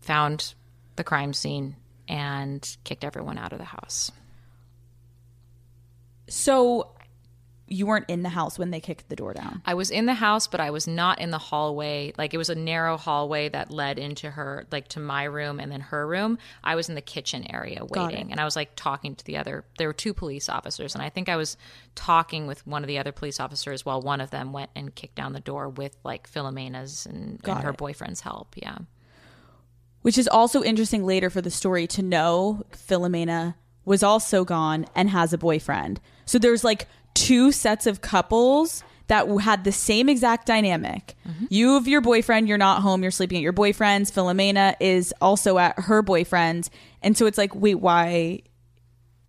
found 0.00 0.54
the 0.96 1.04
crime 1.04 1.32
scene, 1.32 1.76
and 2.06 2.76
kicked 2.84 3.04
everyone 3.04 3.38
out 3.38 3.52
of 3.52 3.58
the 3.58 3.64
house. 3.64 4.12
So 6.28 6.93
you 7.66 7.86
weren't 7.86 8.04
in 8.08 8.22
the 8.22 8.28
house 8.28 8.58
when 8.58 8.70
they 8.70 8.80
kicked 8.80 9.08
the 9.08 9.16
door 9.16 9.32
down. 9.32 9.62
I 9.64 9.74
was 9.74 9.90
in 9.90 10.06
the 10.06 10.14
house, 10.14 10.46
but 10.46 10.60
I 10.60 10.70
was 10.70 10.86
not 10.86 11.20
in 11.20 11.30
the 11.30 11.38
hallway. 11.38 12.12
Like 12.18 12.34
it 12.34 12.36
was 12.36 12.50
a 12.50 12.54
narrow 12.54 12.96
hallway 12.96 13.48
that 13.48 13.70
led 13.70 13.98
into 13.98 14.30
her, 14.30 14.66
like 14.70 14.88
to 14.88 15.00
my 15.00 15.24
room 15.24 15.58
and 15.60 15.72
then 15.72 15.80
her 15.80 16.06
room. 16.06 16.38
I 16.62 16.74
was 16.74 16.88
in 16.88 16.94
the 16.94 17.00
kitchen 17.00 17.50
area 17.50 17.84
waiting, 17.84 18.30
and 18.30 18.38
I 18.38 18.44
was 18.44 18.56
like 18.56 18.72
talking 18.76 19.14
to 19.14 19.24
the 19.24 19.38
other. 19.38 19.64
There 19.78 19.88
were 19.88 19.94
two 19.94 20.12
police 20.12 20.48
officers, 20.48 20.94
and 20.94 21.02
I 21.02 21.08
think 21.08 21.28
I 21.28 21.36
was 21.36 21.56
talking 21.94 22.46
with 22.46 22.66
one 22.66 22.82
of 22.82 22.88
the 22.88 22.98
other 22.98 23.12
police 23.12 23.40
officers 23.40 23.84
while 23.84 24.02
one 24.02 24.20
of 24.20 24.30
them 24.30 24.52
went 24.52 24.70
and 24.76 24.94
kicked 24.94 25.14
down 25.14 25.32
the 25.32 25.40
door 25.40 25.68
with 25.68 25.96
like 26.04 26.28
Philomena's 26.28 27.06
and, 27.06 27.40
and 27.44 27.64
her 27.64 27.72
boyfriend's 27.72 28.20
help. 28.20 28.54
Yeah, 28.56 28.78
which 30.02 30.18
is 30.18 30.28
also 30.28 30.62
interesting 30.62 31.06
later 31.06 31.30
for 31.30 31.40
the 31.40 31.50
story 31.50 31.86
to 31.86 32.02
know 32.02 32.62
Philomena 32.72 33.54
was 33.86 34.02
also 34.02 34.44
gone 34.44 34.86
and 34.94 35.10
has 35.10 35.32
a 35.32 35.38
boyfriend. 35.38 36.00
So 36.26 36.38
there's 36.38 36.64
like 36.64 36.88
two 37.14 37.52
sets 37.52 37.86
of 37.86 38.00
couples 38.00 38.82
that 39.06 39.28
had 39.40 39.64
the 39.64 39.72
same 39.72 40.08
exact 40.08 40.46
dynamic. 40.46 41.14
Mm-hmm. 41.28 41.46
You 41.50 41.74
have 41.74 41.86
your 41.86 42.00
boyfriend, 42.00 42.48
you're 42.48 42.58
not 42.58 42.82
home, 42.82 43.02
you're 43.02 43.10
sleeping 43.10 43.36
at 43.36 43.42
your 43.42 43.52
boyfriend's. 43.52 44.10
Philomena 44.10 44.74
is 44.80 45.14
also 45.20 45.58
at 45.58 45.78
her 45.78 46.02
boyfriend's. 46.02 46.70
And 47.02 47.16
so 47.16 47.26
it's 47.26 47.38
like, 47.38 47.54
wait, 47.54 47.76
why 47.76 48.42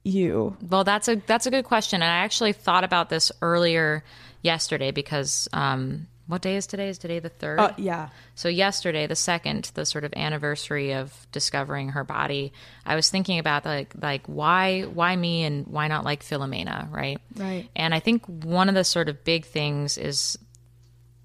you? 0.04 0.56
Well, 0.62 0.84
that's 0.84 1.08
a 1.08 1.16
that's 1.16 1.46
a 1.46 1.52
good 1.52 1.66
question. 1.66 2.02
And 2.02 2.10
I 2.10 2.18
actually 2.18 2.54
thought 2.54 2.84
about 2.84 3.10
this 3.10 3.32
earlier 3.42 4.04
yesterday 4.42 4.92
because 4.92 5.50
um, 5.52 6.08
what 6.28 6.42
day 6.42 6.56
is 6.56 6.66
today? 6.66 6.90
Is 6.90 6.98
today 6.98 7.20
the 7.20 7.30
third? 7.30 7.60
Uh, 7.60 7.74
yeah. 7.78 8.10
So 8.34 8.50
yesterday, 8.50 9.06
the 9.06 9.16
second, 9.16 9.72
the 9.76 9.86
sort 9.86 10.04
of 10.04 10.14
anniversary 10.16 10.94
of 10.94 11.28
discovering 11.32 11.90
her 11.90 12.04
body, 12.04 12.52
I 12.86 12.96
was 12.96 13.10
thinking 13.10 13.38
about 13.38 13.66
like 13.66 13.94
like 14.02 14.26
why 14.26 14.82
why 14.84 15.16
me 15.16 15.44
and 15.44 15.68
why 15.68 15.88
not 15.88 16.04
like 16.04 16.24
Philomena, 16.24 16.92
right? 16.92 17.20
Right. 17.36 17.70
And 17.76 17.94
I 17.94 18.00
think 18.00 18.26
one 18.26 18.70
of 18.70 18.76
the 18.76 18.84
sort 18.84 19.08
of 19.08 19.24
big 19.24 19.46
things 19.46 19.98
is 20.00 20.38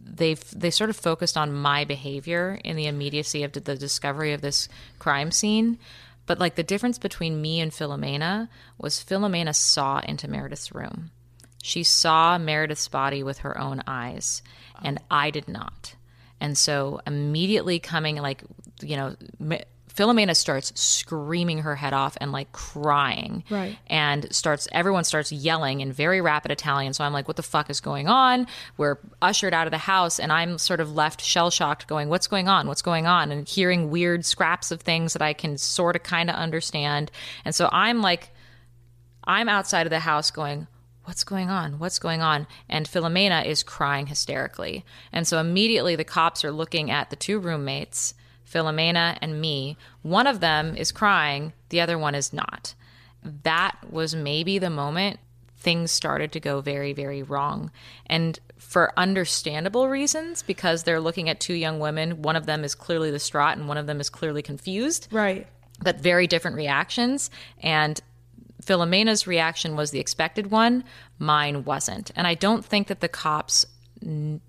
they've 0.01 0.43
they 0.51 0.71
sort 0.71 0.91
of 0.91 0.97
focused 0.97 1.37
on 1.37 1.53
my 1.53 1.85
behavior 1.85 2.59
in 2.63 2.77
the 2.77 2.87
immediacy 2.87 3.43
of 3.43 3.53
the 3.53 3.77
discovery 3.77 4.35
of 4.35 4.43
this 4.43 4.69
crime 4.99 5.31
scene. 5.31 5.79
But 6.27 6.39
like 6.39 6.57
the 6.57 6.63
difference 6.63 6.99
between 6.99 7.41
me 7.41 7.61
and 7.61 7.73
Philomena 7.73 8.49
was 8.79 9.03
Philomena 9.03 9.55
saw 9.55 10.01
into 10.01 10.29
Meredith's 10.29 10.75
room. 10.75 11.11
She 11.63 11.83
saw 11.83 12.39
Meredith's 12.39 12.89
body 12.89 13.23
with 13.23 13.39
her 13.39 13.59
own 13.59 13.83
eyes 13.87 14.43
and 14.83 14.99
I 15.11 15.31
did 15.31 15.49
not. 15.49 15.95
And 16.41 16.57
so 16.57 17.01
immediately 17.07 17.79
coming, 17.79 18.17
like, 18.17 18.43
you 18.81 18.97
know, 18.97 19.15
Philomena 19.95 20.35
starts 20.35 20.73
screaming 20.81 21.59
her 21.59 21.77
head 21.77 21.93
off 21.93 22.17
and 22.21 22.33
like 22.33 22.53
crying. 22.53 23.45
Right. 23.51 23.77
And 23.89 24.33
starts, 24.35 24.67
everyone 24.73 25.05
starts 25.05 25.33
yelling 25.33 25.81
in 25.81 25.93
very 25.93 26.23
rapid 26.23 26.51
Italian. 26.51 26.95
So 26.95 27.05
I'm 27.05 27.13
like, 27.13 27.29
what 27.29 27.37
the 27.37 27.43
fuck 27.43 27.69
is 27.69 27.81
going 27.81 28.09
on? 28.09 28.47
We're 28.79 28.97
ushered 29.21 29.53
out 29.53 29.67
of 29.67 29.71
the 29.73 29.79
house 29.79 30.19
and 30.19 30.33
I'm 30.33 30.57
sort 30.57 30.81
of 30.81 30.95
left 30.95 31.21
shell 31.21 31.51
shocked 31.51 31.87
going, 31.87 32.09
what's 32.09 32.29
going 32.29 32.49
on? 32.49 32.67
What's 32.67 32.83
going 32.83 33.07
on? 33.07 33.31
And 33.31 33.47
hearing 33.47 33.91
weird 33.91 34.25
scraps 34.25 34.71
of 34.71 34.81
things 34.81 35.13
that 35.13 35.23
I 35.23 35.35
can 35.35 35.59
sort 35.59 35.97
of 35.97 36.03
kind 36.03 36.31
of 36.31 36.37
understand. 36.37 37.11
And 37.45 37.55
so 37.55 37.69
I'm 37.71 38.01
like, 38.01 38.31
I'm 39.25 39.49
outside 39.49 39.87
of 39.87 39.91
the 39.91 40.01
house 40.01 40.31
going, 40.31 40.67
what's 41.05 41.25
going 41.25 41.49
on? 41.51 41.79
What's 41.79 41.99
going 41.99 42.21
on? 42.23 42.47
And 42.69 42.87
Philomena 42.87 43.45
is 43.45 43.63
crying 43.63 44.07
hysterically. 44.07 44.85
And 45.13 45.27
so 45.27 45.39
immediately 45.39 45.97
the 45.97 46.05
cops 46.05 46.45
are 46.45 46.53
looking 46.53 46.91
at 46.91 47.11
the 47.11 47.17
two 47.17 47.39
roommates, 47.39 48.15
Philomena 48.49 49.19
and 49.21 49.41
me. 49.41 49.77
One 50.03 50.27
of 50.27 50.41
them 50.41 50.77
is 50.77 50.93
crying, 50.93 51.53
the 51.71 51.81
other 51.81 51.99
one 51.99 52.15
is 52.15 52.33
not. 52.33 52.75
That 53.43 53.77
was 53.91 54.15
maybe 54.15 54.59
the 54.59 54.71
moment 54.71 55.19
things 55.59 55.91
started 55.91 56.33
to 56.33 56.41
go 56.41 56.61
very, 56.63 56.93
very 56.95 57.23
wrong. 57.23 57.71
And 58.07 58.39
for 58.57 58.93
understandable 58.97 59.89
reasons, 59.89 60.43
because 60.43 60.85
they're 60.85 61.01
looking 61.01 61.29
at 61.29 61.39
two 61.41 61.53
young 61.55 61.81
women. 61.81 62.23
One 62.23 62.37
of 62.37 62.47
them 62.47 62.65
is 62.65 62.75
clearly 62.75 63.11
distraught 63.11 63.59
and 63.59 63.69
one 63.69 63.77
of 63.77 63.87
them 63.87 64.01
is 64.01 64.09
clearly 64.09 64.43
confused 64.43 65.09
Right. 65.11 65.47
but 65.83 66.01
very 66.01 66.27
different 66.27 66.57
reactions. 66.57 67.31
And 67.63 68.01
Philomena's 68.61 69.27
reaction 69.27 69.77
was 69.77 69.91
the 69.91 70.01
expected 70.01 70.51
one. 70.51 70.85
Mine 71.19 71.65
wasn't. 71.65 72.11
And 72.17 72.27
I 72.27 72.35
don't 72.35 72.65
think 72.65 72.89
that 72.89 73.01
the 73.01 73.09
cops, 73.09 73.67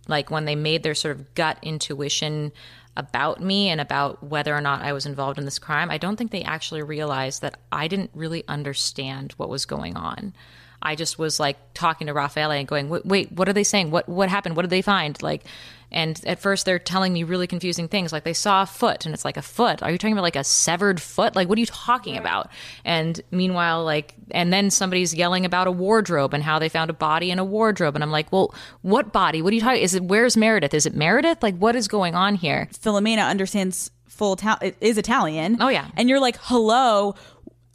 like 0.08 0.30
when 0.30 0.46
they 0.46 0.56
made 0.56 0.84
their 0.84 0.96
sort 0.96 1.16
of 1.16 1.34
gut 1.36 1.58
intuition 1.62 2.52
about 2.98 3.42
me 3.42 3.70
and 3.70 3.80
about 3.80 4.22
whether 4.24 4.56
or 4.56 4.62
not 4.62 4.82
I 4.82 4.94
was 4.94 5.06
involved 5.06 5.40
in 5.40 5.46
this 5.46 5.60
crime, 5.60 5.90
I 5.90 5.98
don't 5.98 6.18
think 6.18 6.32
they 6.32 6.44
actually 6.44 6.84
realized 6.84 7.42
that 7.42 7.58
I 7.72 7.88
didn't 7.88 8.12
really 8.14 8.44
understand 8.48 9.34
what 9.38 9.50
was 9.50 9.66
going 9.66 9.96
on. 9.96 10.34
I 10.82 10.96
just 10.96 11.20
was 11.20 11.40
like 11.40 11.58
talking 11.74 12.08
to 12.08 12.14
Raffaele 12.14 12.52
and 12.52 12.68
going, 12.68 12.90
wait, 12.90 13.06
wait, 13.06 13.32
what 13.32 13.48
are 13.48 13.54
they 13.54 13.64
saying? 13.64 13.92
What 13.92 14.10
what 14.10 14.30
happened? 14.30 14.56
What 14.56 14.64
did 14.64 14.72
they 14.72 14.82
find? 14.82 15.22
Like, 15.22 15.44
and 15.92 16.20
at 16.26 16.40
first 16.40 16.66
they're 16.66 16.80
telling 16.80 17.14
me 17.14 17.24
really 17.24 17.48
confusing 17.48 17.88
things, 17.88 18.12
like 18.12 18.24
they 18.24 18.34
saw 18.34 18.64
a 18.64 18.66
foot, 18.66 19.06
and 19.06 19.14
it's 19.14 19.26
like 19.26 19.38
a 19.38 19.42
foot. 19.42 19.84
Are 19.84 19.92
you 19.92 19.98
talking 19.98 20.14
about 20.14 20.24
like 20.24 20.36
a 20.36 20.44
severed 20.44 21.02
foot? 21.02 21.36
Like, 21.36 21.50
what 21.50 21.58
are 21.58 21.60
you 21.60 21.66
talking 21.66 22.18
about? 22.18 22.50
And 22.86 23.20
meanwhile, 23.32 23.84
like, 23.84 24.16
and 24.32 24.52
then 24.52 24.70
somebody's 24.70 25.14
yelling 25.14 25.46
about 25.46 25.68
a 25.68 25.72
wardrobe 25.72 26.34
and 26.34 26.44
how 26.44 26.60
they 26.60 26.70
found 26.70 26.90
a 26.90 26.94
body 26.94 27.32
in 27.32 27.40
a 27.40 27.46
wardrobe, 27.46 27.96
and 27.96 28.04
I'm 28.04 28.12
like, 28.12 28.32
well, 28.32 28.54
what 28.82 29.12
body? 29.12 29.42
What 29.42 29.52
are 29.52 29.56
you 29.56 29.62
talking? 29.62 29.82
Is 29.82 29.96
it 29.96 30.04
where's 30.04 30.38
Meredith? 30.38 30.74
Is 30.74 30.86
it 30.86 30.96
Meredith? 30.96 31.44
Like, 31.44 31.58
what 31.58 31.76
is 31.76 31.88
going 31.88 32.16
on 32.16 32.36
here? 32.36 32.70
Philomena 32.74 33.28
understands 33.30 33.92
full 34.08 34.34
Ital- 34.34 34.72
is 34.82 34.98
Italian. 34.98 35.58
Oh, 35.60 35.70
yeah. 35.70 35.90
And 35.98 36.10
you're 36.10 36.20
like, 36.20 36.38
hello. 36.42 37.16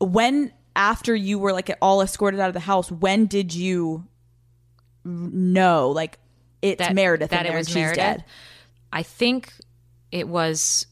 When 0.00 0.52
after 0.76 1.14
you 1.16 1.38
were 1.38 1.52
like 1.52 1.76
all 1.80 2.02
escorted 2.02 2.38
out 2.38 2.48
of 2.48 2.54
the 2.54 2.60
house, 2.60 2.92
when 2.92 3.26
did 3.26 3.54
you 3.54 4.04
know 5.04 5.90
like 5.90 6.18
it's 6.72 6.78
that 6.80 6.94
Meredith 6.94 7.30
that 7.30 7.46
it 7.46 7.50
was 7.52 7.66
and 7.66 7.68
she's 7.68 7.74
Meredith. 7.74 7.96
dead? 7.96 8.24
I 8.92 9.02
think 9.02 9.52
it 10.10 10.28
was 10.28 10.86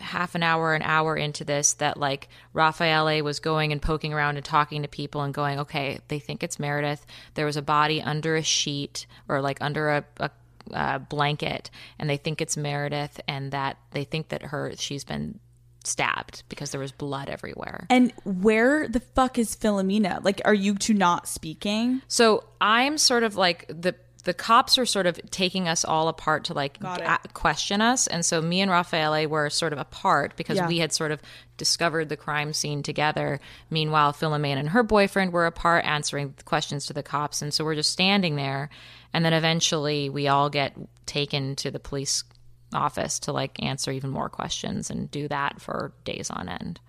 half 0.00 0.34
an 0.34 0.42
hour, 0.42 0.74
an 0.74 0.82
hour 0.82 1.16
into 1.16 1.44
this 1.44 1.74
that 1.74 1.96
like 1.96 2.28
Raffaele 2.52 3.22
was 3.22 3.40
going 3.40 3.72
and 3.72 3.80
poking 3.80 4.12
around 4.12 4.36
and 4.36 4.44
talking 4.44 4.82
to 4.82 4.88
people 4.88 5.22
and 5.22 5.32
going, 5.32 5.60
okay, 5.60 5.98
they 6.08 6.18
think 6.18 6.42
it's 6.42 6.58
Meredith. 6.58 7.04
There 7.34 7.46
was 7.46 7.56
a 7.56 7.62
body 7.62 8.00
under 8.02 8.36
a 8.36 8.42
sheet 8.42 9.06
or 9.28 9.40
like 9.40 9.58
under 9.60 9.90
a, 9.90 10.04
a 10.18 10.30
uh, 10.72 10.98
blanket, 10.98 11.70
and 11.98 12.10
they 12.10 12.16
think 12.16 12.40
it's 12.40 12.56
Meredith, 12.56 13.20
and 13.28 13.52
that 13.52 13.78
they 13.92 14.04
think 14.04 14.28
that 14.28 14.42
her 14.42 14.72
she's 14.76 15.04
been 15.04 15.38
stabbed 15.84 16.42
because 16.48 16.72
there 16.72 16.80
was 16.80 16.92
blood 16.92 17.28
everywhere. 17.28 17.86
And 17.88 18.12
where 18.24 18.88
the 18.88 19.00
fuck 19.00 19.38
is 19.38 19.54
Philomena? 19.54 20.24
Like, 20.24 20.40
are 20.44 20.54
you 20.54 20.74
two 20.74 20.94
not 20.94 21.28
speaking? 21.28 22.02
So 22.08 22.44
I'm 22.60 22.98
sort 22.98 23.22
of 23.22 23.36
like 23.36 23.66
the 23.68 23.94
the 24.26 24.34
cops 24.34 24.76
are 24.76 24.84
sort 24.84 25.06
of 25.06 25.18
taking 25.30 25.66
us 25.68 25.84
all 25.84 26.08
apart 26.08 26.44
to 26.44 26.52
like 26.52 26.78
a- 26.82 27.18
question 27.32 27.80
us, 27.80 28.06
and 28.06 28.24
so 28.26 28.42
me 28.42 28.60
and 28.60 28.70
Raffaele 28.70 29.26
were 29.28 29.48
sort 29.50 29.72
of 29.72 29.78
apart 29.78 30.36
because 30.36 30.56
Yeah. 30.58 30.68
we 30.68 30.78
had 30.78 30.92
sort 30.92 31.12
of 31.12 31.22
discovered 31.56 32.08
the 32.08 32.16
crime 32.16 32.52
scene 32.52 32.82
together. 32.82 33.40
Meanwhile, 33.70 34.12
Philomena 34.12 34.58
and 34.58 34.68
her 34.70 34.82
boyfriend 34.82 35.32
were 35.32 35.46
apart, 35.46 35.84
answering 35.84 36.34
questions 36.44 36.86
to 36.86 36.92
the 36.92 37.02
cops, 37.02 37.40
and 37.40 37.54
so 37.54 37.64
we're 37.64 37.76
just 37.76 37.92
standing 37.92 38.36
there, 38.36 38.68
and 39.12 39.24
then 39.24 39.32
eventually 39.32 40.10
we 40.10 40.28
all 40.28 40.50
get 40.50 40.74
taken 41.06 41.56
to 41.56 41.70
the 41.70 41.78
police 41.80 42.22
office 42.74 43.20
to 43.20 43.32
like 43.32 43.62
answer 43.62 43.92
even 43.92 44.10
more 44.10 44.28
questions 44.28 44.90
and 44.90 45.08
do 45.10 45.28
that 45.28 45.60
for 45.62 45.92
days 46.04 46.30
on 46.30 46.48
end. 46.48 46.80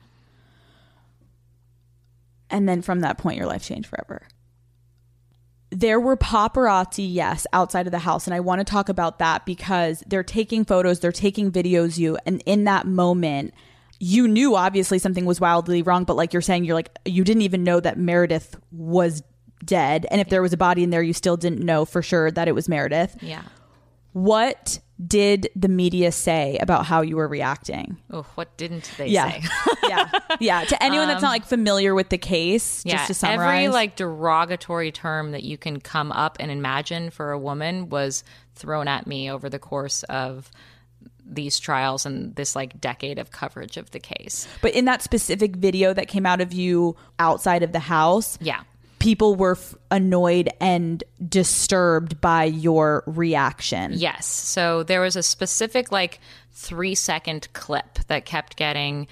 And 2.49 2.67
then 2.67 2.81
from 2.81 3.01
that 3.01 3.17
point, 3.17 3.37
your 3.37 3.45
life 3.45 3.63
changed 3.63 3.87
forever. 3.89 4.27
There 5.79 5.99
were 5.99 6.17
paparazzi, 6.17 7.07
yes, 7.07 7.45
outside 7.53 7.85
of 7.85 7.91
the 7.91 7.99
house. 7.99 8.25
And 8.25 8.33
I 8.33 8.39
want 8.39 8.59
to 8.59 8.65
talk 8.65 8.89
about 8.89 9.19
that 9.19 9.45
because 9.45 10.03
they're 10.07 10.23
taking 10.23 10.65
photos, 10.65 11.01
they're 11.01 11.11
taking 11.11 11.51
videos 11.51 11.99
you. 11.99 12.17
And 12.25 12.41
in 12.47 12.63
that 12.63 12.87
moment, 12.87 13.53
you 13.99 14.27
knew 14.27 14.55
obviously 14.55 14.97
something 14.97 15.25
was 15.25 15.39
wildly 15.39 15.83
wrong. 15.83 16.03
But 16.03 16.15
like 16.15 16.33
you're 16.33 16.41
saying, 16.41 16.63
you're 16.63 16.73
like, 16.73 16.89
you 17.05 17.23
didn't 17.23 17.43
even 17.43 17.63
know 17.63 17.79
that 17.79 17.99
Meredith 17.99 18.55
was 18.71 19.21
dead. 19.63 20.07
And 20.09 20.19
if 20.19 20.29
there 20.29 20.41
was 20.41 20.51
a 20.51 20.57
body 20.57 20.81
in 20.81 20.89
there, 20.89 21.03
you 21.03 21.13
still 21.13 21.37
didn't 21.37 21.63
know 21.63 21.85
for 21.85 22.01
sure 22.01 22.31
that 22.31 22.47
it 22.47 22.53
was 22.53 22.67
Meredith. 22.67 23.15
Yeah. 23.21 23.43
What 24.23 24.79
did 25.05 25.47
the 25.55 25.67
media 25.67 26.11
say 26.11 26.57
about 26.59 26.87
how 26.87 27.01
you 27.01 27.17
were 27.17 27.27
reacting? 27.27 27.97
Oh, 28.09 28.23
what 28.33 28.57
didn't 28.57 28.89
they 28.97 29.09
Yeah. 29.09 29.29
say? 29.29 29.43
yeah. 29.87 30.09
Yeah. 30.39 30.63
To 30.65 30.83
anyone 30.83 31.07
that's 31.07 31.21
not 31.21 31.27
um, 31.27 31.33
like 31.33 31.45
familiar 31.45 31.93
with 31.93 32.09
the 32.09 32.17
case, 32.17 32.81
Yeah, 32.83 32.95
just 32.95 33.07
to 33.07 33.13
summarize. 33.13 33.57
every 33.65 33.67
like 33.69 33.95
derogatory 33.95 34.91
term 34.91 35.33
that 35.33 35.43
you 35.43 35.55
can 35.57 35.79
come 35.79 36.11
up 36.11 36.37
and 36.39 36.49
imagine 36.49 37.11
for 37.11 37.31
a 37.31 37.37
woman 37.37 37.89
was 37.89 38.23
thrown 38.55 38.87
at 38.87 39.05
me 39.05 39.29
over 39.29 39.49
the 39.49 39.59
course 39.59 40.01
of 40.03 40.49
these 41.23 41.59
trials 41.59 42.05
and 42.07 42.35
this 42.35 42.55
like 42.55 42.81
decade 42.81 43.19
of 43.19 43.29
coverage 43.29 43.77
of 43.77 43.91
the 43.91 43.99
case. 43.99 44.47
But 44.63 44.73
in 44.73 44.85
that 44.85 45.03
specific 45.03 45.57
video 45.57 45.93
that 45.93 46.07
came 46.07 46.25
out 46.25 46.41
of 46.41 46.53
you 46.53 46.95
outside 47.19 47.61
of 47.61 47.71
the 47.71 47.79
house, 47.81 48.39
Yeah. 48.41 48.61
People 49.07 49.35
were 49.35 49.53
f- 49.55 49.73
annoyed 49.89 50.49
and 50.59 51.01
disturbed 51.29 52.19
by 52.19 52.43
your 52.43 53.03
reaction. 53.05 53.93
Yes. 53.95 54.25
So 54.25 54.83
there 54.83 54.99
was 54.99 55.15
a 55.15 55.23
specific 55.23 55.93
like 55.93 56.19
3 56.51 56.93
second 56.93 57.47
clip 57.53 57.99
that 58.07 58.25
kept 58.25 58.57
getting 58.57 59.07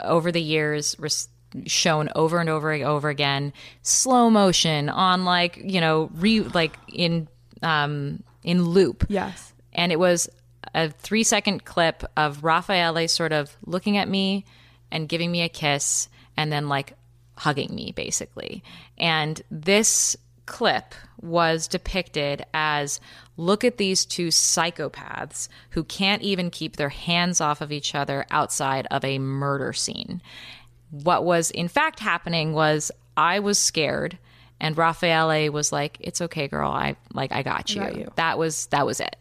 over 0.00 0.30
the 0.30 0.40
years 0.40 0.94
res- 1.00 1.28
shown 1.66 2.08
over 2.14 2.38
and 2.38 2.48
over 2.48 2.70
and 2.70 2.84
over 2.84 3.08
again 3.08 3.52
slow 3.82 4.30
motion 4.30 4.88
on 4.88 5.24
like, 5.24 5.58
you 5.60 5.80
know, 5.80 6.08
re 6.14 6.40
like 6.42 6.76
in 6.92 7.26
um 7.64 8.22
in 8.44 8.62
loop. 8.62 9.06
Yes. 9.08 9.52
and 9.72 9.90
it 9.90 9.98
was 9.98 10.28
a 10.72 10.90
three 10.90 11.24
second 11.24 11.64
clip 11.64 12.04
of 12.16 12.44
Raffaele 12.44 13.08
sort 13.08 13.32
of 13.32 13.56
looking 13.64 13.96
at 13.96 14.08
me 14.08 14.44
and 14.92 15.08
giving 15.08 15.32
me 15.32 15.42
a 15.42 15.48
kiss 15.48 16.08
and 16.36 16.52
then 16.52 16.68
like 16.68 16.92
hugging 17.36 17.74
me 17.74 17.92
basically. 17.92 18.62
And 18.98 19.42
this 19.50 20.16
clip 20.46 20.94
was 21.20 21.66
depicted 21.66 22.44
as 22.54 23.00
look 23.36 23.64
at 23.64 23.78
these 23.78 24.04
two 24.04 24.28
psychopaths 24.28 25.48
who 25.70 25.84
can't 25.84 26.22
even 26.22 26.50
keep 26.50 26.76
their 26.76 26.88
hands 26.88 27.40
off 27.40 27.60
of 27.60 27.72
each 27.72 27.94
other 27.94 28.24
outside 28.30 28.86
of 28.90 29.04
a 29.04 29.18
murder 29.18 29.72
scene. 29.72 30.22
What 30.90 31.24
was 31.24 31.50
in 31.50 31.68
fact 31.68 32.00
happening 32.00 32.52
was 32.52 32.90
I 33.16 33.40
was 33.40 33.58
scared 33.58 34.18
and 34.60 34.76
Raffaele 34.76 35.50
was 35.50 35.72
like, 35.72 35.98
"It's 36.00 36.22
okay, 36.22 36.48
girl. 36.48 36.70
I 36.70 36.96
like 37.12 37.32
I 37.32 37.42
got 37.42 37.74
you." 37.74 37.80
got 37.80 37.96
you. 37.96 38.10
That 38.16 38.38
was 38.38 38.66
that 38.66 38.86
was 38.86 39.00
it. 39.00 39.16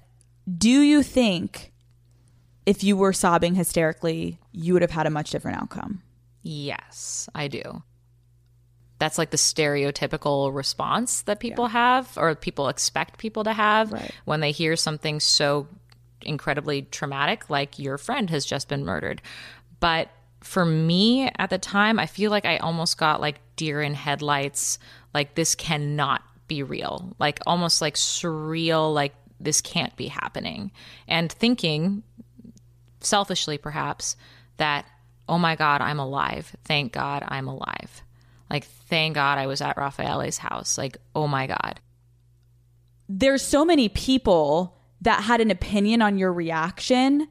Do 0.57 0.69
you 0.69 1.03
think 1.03 1.73
if 2.65 2.83
you 2.83 2.95
were 2.95 3.13
sobbing 3.13 3.55
hysterically, 3.55 4.39
you 4.51 4.73
would 4.73 4.81
have 4.81 4.91
had 4.91 5.07
a 5.07 5.09
much 5.09 5.31
different 5.31 5.57
outcome? 5.57 6.01
Yes, 6.41 7.27
I 7.33 7.47
do. 7.47 7.83
That's 8.99 9.17
like 9.17 9.31
the 9.31 9.37
stereotypical 9.37 10.53
response 10.53 11.21
that 11.23 11.39
people 11.39 11.67
have 11.67 12.17
or 12.17 12.33
people 12.35 12.69
expect 12.69 13.17
people 13.17 13.43
to 13.43 13.53
have 13.53 13.91
Right. 13.91 14.11
when 14.25 14.39
they 14.39 14.51
hear 14.51 14.75
something 14.75 15.19
so 15.19 15.67
incredibly 16.21 16.83
traumatic, 16.83 17.49
like 17.49 17.77
your 17.77 17.97
friend 17.97 18.29
has 18.29 18.45
just 18.45 18.69
been 18.69 18.85
murdered. 18.85 19.21
But 19.79 20.09
for 20.41 20.65
me 20.65 21.29
at 21.37 21.49
the 21.49 21.57
time, 21.57 21.99
I 21.99 22.05
feel 22.05 22.31
like 22.31 22.45
I 22.45 22.57
almost 22.57 22.97
got 22.97 23.19
like 23.19 23.39
deer 23.55 23.81
in 23.81 23.93
headlights, 23.93 24.79
like 25.13 25.35
this 25.35 25.55
cannot 25.55 26.23
be 26.47 26.63
real, 26.63 27.15
like 27.19 27.39
almost 27.45 27.81
like 27.81 27.95
surreal, 27.95 28.93
like 28.93 29.13
this 29.39 29.59
can't 29.61 29.95
be 29.97 30.07
happening. 30.07 30.71
And 31.07 31.31
thinking, 31.31 32.03
selfishly 33.01 33.57
perhaps 33.57 34.15
that 34.57 34.85
oh 35.29 35.37
my 35.37 35.55
god 35.55 35.81
i'm 35.81 35.99
alive 35.99 36.55
thank 36.63 36.91
god 36.91 37.23
i'm 37.27 37.47
alive 37.47 38.01
like 38.49 38.65
thank 38.65 39.15
god 39.15 39.37
i 39.37 39.47
was 39.47 39.61
at 39.61 39.77
Raffaele's 39.77 40.37
house 40.37 40.77
like 40.77 40.97
oh 41.15 41.27
my 41.27 41.47
god 41.47 41.79
There's 43.07 43.41
so 43.41 43.63
many 43.65 43.89
people 43.89 44.77
that 45.01 45.23
had 45.23 45.41
an 45.41 45.51
opinion 45.51 46.01
on 46.01 46.17
your 46.17 46.33
reaction. 46.33 47.27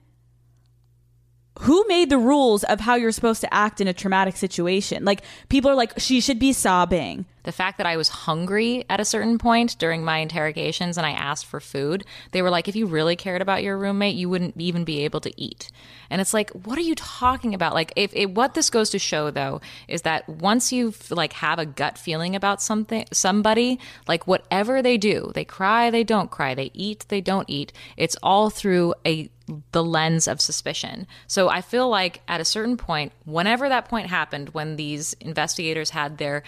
Who 1.60 1.84
made 1.86 2.10
the 2.10 2.18
rules 2.18 2.64
of 2.64 2.80
how 2.80 2.96
you're 2.96 3.12
supposed 3.12 3.40
to 3.42 3.54
act 3.54 3.80
in 3.80 3.86
a 3.88 3.92
traumatic 3.92 4.36
situation? 4.36 5.04
Like 5.04 5.22
people 5.48 5.70
are 5.70 5.76
like 5.76 5.92
she 5.98 6.20
should 6.20 6.38
be 6.38 6.52
sobbing. 6.52 7.26
the 7.44 7.52
fact 7.52 7.78
that 7.78 7.86
i 7.86 7.96
was 7.96 8.08
hungry 8.08 8.84
at 8.90 9.00
a 9.00 9.04
certain 9.04 9.38
point 9.38 9.78
during 9.78 10.02
my 10.04 10.18
interrogations 10.18 10.96
and 10.96 11.06
i 11.06 11.10
asked 11.10 11.46
for 11.46 11.60
food 11.60 12.04
they 12.32 12.42
were 12.42 12.50
like 12.50 12.68
if 12.68 12.74
you 12.74 12.86
really 12.86 13.16
cared 13.16 13.40
about 13.40 13.62
your 13.62 13.78
roommate 13.78 14.16
you 14.16 14.28
wouldn't 14.28 14.56
even 14.58 14.84
be 14.84 15.04
able 15.04 15.20
to 15.20 15.32
eat 15.40 15.70
and 16.10 16.20
it's 16.20 16.34
like 16.34 16.50
what 16.50 16.76
are 16.78 16.82
you 16.82 16.94
talking 16.94 17.54
about 17.54 17.74
like 17.74 17.92
if, 17.96 18.12
what 18.30 18.54
this 18.54 18.70
goes 18.70 18.90
to 18.90 18.98
show 18.98 19.30
though 19.30 19.60
is 19.88 20.02
that 20.02 20.28
once 20.28 20.72
you 20.72 20.92
like 21.10 21.34
have 21.34 21.58
a 21.58 21.66
gut 21.66 21.96
feeling 21.96 22.34
about 22.34 22.60
something 22.60 23.04
somebody 23.12 23.78
like 24.08 24.26
whatever 24.26 24.82
they 24.82 24.96
do 24.96 25.30
they 25.34 25.44
cry 25.44 25.90
they 25.90 26.04
don't 26.04 26.30
cry 26.30 26.54
they 26.54 26.70
eat 26.74 27.04
they 27.08 27.20
don't 27.20 27.48
eat 27.48 27.72
it's 27.96 28.16
all 28.22 28.50
through 28.50 28.94
a 29.06 29.28
the 29.72 29.84
lens 29.84 30.26
of 30.26 30.40
suspicion. 30.40 31.06
So 31.26 31.48
I 31.48 31.60
feel 31.60 31.88
like 31.88 32.22
at 32.28 32.40
a 32.40 32.44
certain 32.44 32.76
point, 32.76 33.12
whenever 33.24 33.68
that 33.68 33.88
point 33.88 34.08
happened, 34.08 34.50
when 34.50 34.76
these 34.76 35.12
investigators 35.20 35.90
had 35.90 36.18
their 36.18 36.42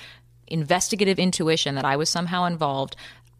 investigative 0.47 1.19
intuition 1.19 1.75
that 1.75 1.85
I 1.85 1.97
was 1.97 2.09
somehow 2.09 2.45
involved, 2.45 2.97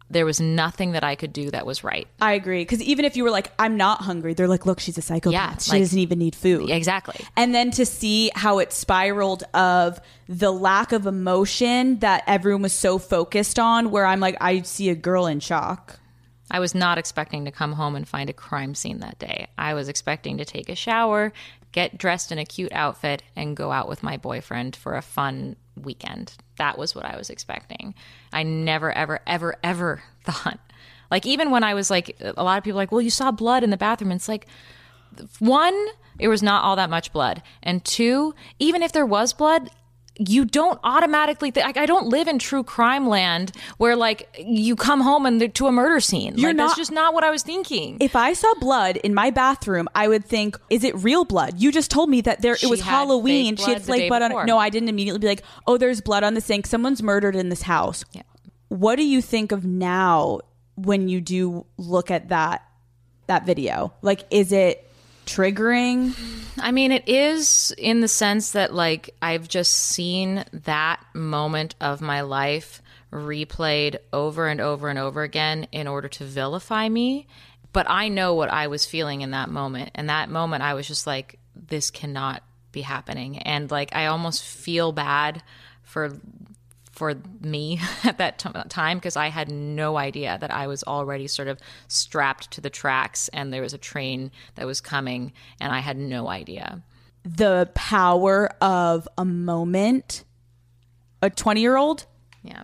there 0.09 0.25
was 0.25 0.39
nothing 0.39 0.93
that 0.93 1.03
I 1.03 1.15
could 1.15 1.33
do 1.33 1.51
that 1.51 1.65
was 1.65 1.83
right. 1.83 2.07
I 2.21 2.33
agree. 2.33 2.61
Because 2.61 2.81
even 2.81 3.03
if 3.03 3.17
you 3.17 3.23
were 3.23 3.29
like, 3.29 3.51
I'm 3.59 3.75
not 3.75 4.01
hungry, 4.01 4.33
they're 4.33 4.47
like, 4.47 4.65
look, 4.65 4.79
she's 4.79 4.97
a 4.97 5.01
psychopath. 5.01 5.33
Yeah, 5.33 5.57
she 5.57 5.71
like- 5.71 5.81
doesn't 5.81 5.99
even 5.99 6.19
need 6.19 6.35
food. 6.35 6.69
Exactly. 6.69 7.25
And 7.35 7.53
then 7.53 7.71
to 7.71 7.85
see 7.85 8.31
how 8.33 8.59
it 8.59 8.71
spiraled 8.71 9.43
of 9.53 9.99
the 10.29 10.51
lack 10.51 10.91
of 10.93 11.07
emotion 11.07 11.99
that 11.99 12.23
everyone 12.27 12.61
was 12.61 12.73
so 12.73 12.99
focused 12.99 13.59
on, 13.59 13.91
where 13.91 14.05
I'm 14.05 14.19
like, 14.19 14.37
I 14.39 14.61
see 14.61 14.89
a 14.89 14.95
girl 14.95 15.25
in 15.25 15.39
shock. 15.39 15.99
I 16.49 16.59
was 16.59 16.73
not 16.73 16.97
expecting 16.97 17.45
to 17.45 17.51
come 17.51 17.73
home 17.73 17.95
and 17.95 18.07
find 18.07 18.29
a 18.29 18.33
crime 18.33 18.75
scene 18.75 18.99
that 18.99 19.19
day. 19.19 19.47
I 19.57 19.73
was 19.73 19.89
expecting 19.89 20.37
to 20.37 20.45
take 20.45 20.69
a 20.69 20.75
shower, 20.75 21.33
get 21.71 21.97
dressed 21.97 22.31
in 22.31 22.39
a 22.39 22.45
cute 22.45 22.71
outfit, 22.71 23.23
and 23.35 23.57
go 23.57 23.71
out 23.71 23.89
with 23.89 24.03
my 24.03 24.17
boyfriend 24.17 24.75
for 24.75 24.95
a 24.95 25.01
fun 25.01 25.55
weekend. 25.75 26.33
That 26.57 26.77
was 26.77 26.95
what 26.95 27.05
I 27.05 27.17
was 27.17 27.29
expecting. 27.29 27.93
I 28.31 28.43
never, 28.43 28.91
ever, 28.91 29.19
ever, 29.27 29.55
ever 29.63 30.03
thought. 30.23 30.59
Like, 31.11 31.25
even 31.25 31.51
when 31.51 31.63
I 31.63 31.73
was 31.73 31.89
like, 31.89 32.17
a 32.19 32.43
lot 32.43 32.57
of 32.57 32.63
people 32.63 32.77
like, 32.77 32.91
well, 32.91 33.01
you 33.01 33.09
saw 33.09 33.31
blood 33.31 33.63
in 33.63 33.69
the 33.69 33.77
bathroom. 33.77 34.11
It's 34.11 34.27
like, 34.27 34.47
one, 35.39 35.87
it 36.19 36.27
was 36.27 36.43
not 36.43 36.63
all 36.63 36.75
that 36.75 36.89
much 36.89 37.13
blood. 37.13 37.41
And 37.63 37.83
two, 37.83 38.35
even 38.59 38.83
if 38.83 38.91
there 38.91 39.05
was 39.05 39.33
blood, 39.33 39.69
you 40.19 40.45
don't 40.45 40.79
automatically 40.83 41.51
think 41.51 41.65
like 41.65 41.77
I 41.77 41.85
don't 41.85 42.07
live 42.07 42.27
in 42.27 42.39
true 42.39 42.63
crime 42.63 43.07
land 43.07 43.51
where 43.77 43.95
like 43.95 44.27
you 44.39 44.75
come 44.75 45.01
home 45.01 45.25
and 45.25 45.53
to 45.55 45.67
a 45.67 45.71
murder 45.71 45.99
scene. 45.99 46.37
You're 46.37 46.49
like, 46.49 46.57
that's 46.57 46.71
not- 46.71 46.77
just 46.77 46.91
not 46.91 47.13
what 47.13 47.23
I 47.23 47.29
was 47.29 47.43
thinking. 47.43 47.97
If 47.99 48.15
I 48.15 48.33
saw 48.33 48.51
blood 48.55 48.97
in 48.97 49.13
my 49.13 49.29
bathroom, 49.29 49.87
I 49.93 50.07
would 50.07 50.25
think, 50.25 50.57
is 50.69 50.83
it 50.83 50.95
real 50.95 51.25
blood? 51.25 51.59
You 51.61 51.71
just 51.71 51.91
told 51.91 52.09
me 52.09 52.21
that 52.21 52.41
there 52.41 52.53
it 52.53 52.69
was 52.69 52.81
Halloween. 52.81 53.55
She 53.55 53.71
had 53.71 53.85
day 53.85 54.07
blood 54.07 54.21
on. 54.21 54.45
No, 54.45 54.57
I 54.57 54.69
didn't 54.69 54.89
immediately 54.89 55.19
be 55.19 55.27
like, 55.27 55.43
oh, 55.67 55.77
there's 55.77 56.01
blood 56.01 56.23
on 56.23 56.33
the 56.33 56.41
sink. 56.41 56.67
Someone's 56.67 57.03
murdered 57.03 57.35
in 57.35 57.49
this 57.49 57.61
house. 57.63 58.03
Yeah. 58.13 58.23
What 58.69 58.95
do 58.95 59.03
you 59.03 59.21
think 59.21 59.51
of 59.51 59.65
now 59.65 60.39
when 60.75 61.07
you 61.07 61.21
do 61.21 61.65
look 61.77 62.11
at 62.11 62.29
that 62.29 62.63
that 63.27 63.45
video? 63.45 63.93
Like, 64.01 64.23
is 64.31 64.51
it 64.51 64.86
triggering? 65.27 66.15
I 66.59 66.71
mean, 66.71 66.91
it 66.91 67.07
is 67.07 67.73
in 67.77 68.01
the 68.01 68.07
sense 68.07 68.51
that, 68.51 68.73
like, 68.73 69.11
I've 69.21 69.47
just 69.47 69.73
seen 69.73 70.43
that 70.51 71.03
moment 71.13 71.75
of 71.79 72.01
my 72.01 72.21
life 72.21 72.81
replayed 73.11 73.97
over 74.11 74.47
and 74.47 74.59
over 74.59 74.89
and 74.89 74.97
over 74.97 75.21
again 75.21 75.67
in 75.71 75.87
order 75.87 76.07
to 76.07 76.23
vilify 76.23 76.89
me. 76.89 77.27
But 77.73 77.87
I 77.89 78.07
know 78.07 78.33
what 78.33 78.49
I 78.49 78.67
was 78.67 78.85
feeling 78.85 79.21
in 79.21 79.31
that 79.31 79.49
moment. 79.49 79.91
And 79.93 80.09
that 80.09 80.29
moment, 80.29 80.63
I 80.63 80.73
was 80.73 80.87
just 80.87 81.05
like, 81.05 81.37
this 81.55 81.91
cannot 81.91 82.41
be 82.71 82.81
happening. 82.81 83.37
And, 83.39 83.69
like, 83.69 83.95
I 83.95 84.07
almost 84.07 84.43
feel 84.43 84.91
bad 84.91 85.43
for 85.83 86.19
for 86.97 87.13
me 87.41 87.79
at 88.03 88.17
that 88.17 88.39
t- 88.39 88.49
time 88.69 88.97
because 88.97 89.15
I 89.15 89.27
had 89.27 89.49
no 89.51 89.97
idea 89.97 90.37
that 90.41 90.51
I 90.51 90.67
was 90.67 90.83
already 90.83 91.27
sort 91.27 91.47
of 91.47 91.59
strapped 91.87 92.51
to 92.51 92.61
the 92.61 92.69
tracks 92.69 93.29
and 93.29 93.53
there 93.53 93.61
was 93.61 93.73
a 93.73 93.77
train 93.77 94.31
that 94.55 94.65
was 94.65 94.81
coming 94.81 95.31
and 95.61 95.71
I 95.71 95.79
had 95.79 95.97
no 95.97 96.27
idea. 96.27 96.81
The 97.23 97.69
power 97.75 98.49
of 98.61 99.07
a 99.17 99.25
moment, 99.25 100.23
a 101.21 101.29
20 101.29 101.61
year 101.61 101.77
old 101.77 102.05
Yeah. 102.43 102.63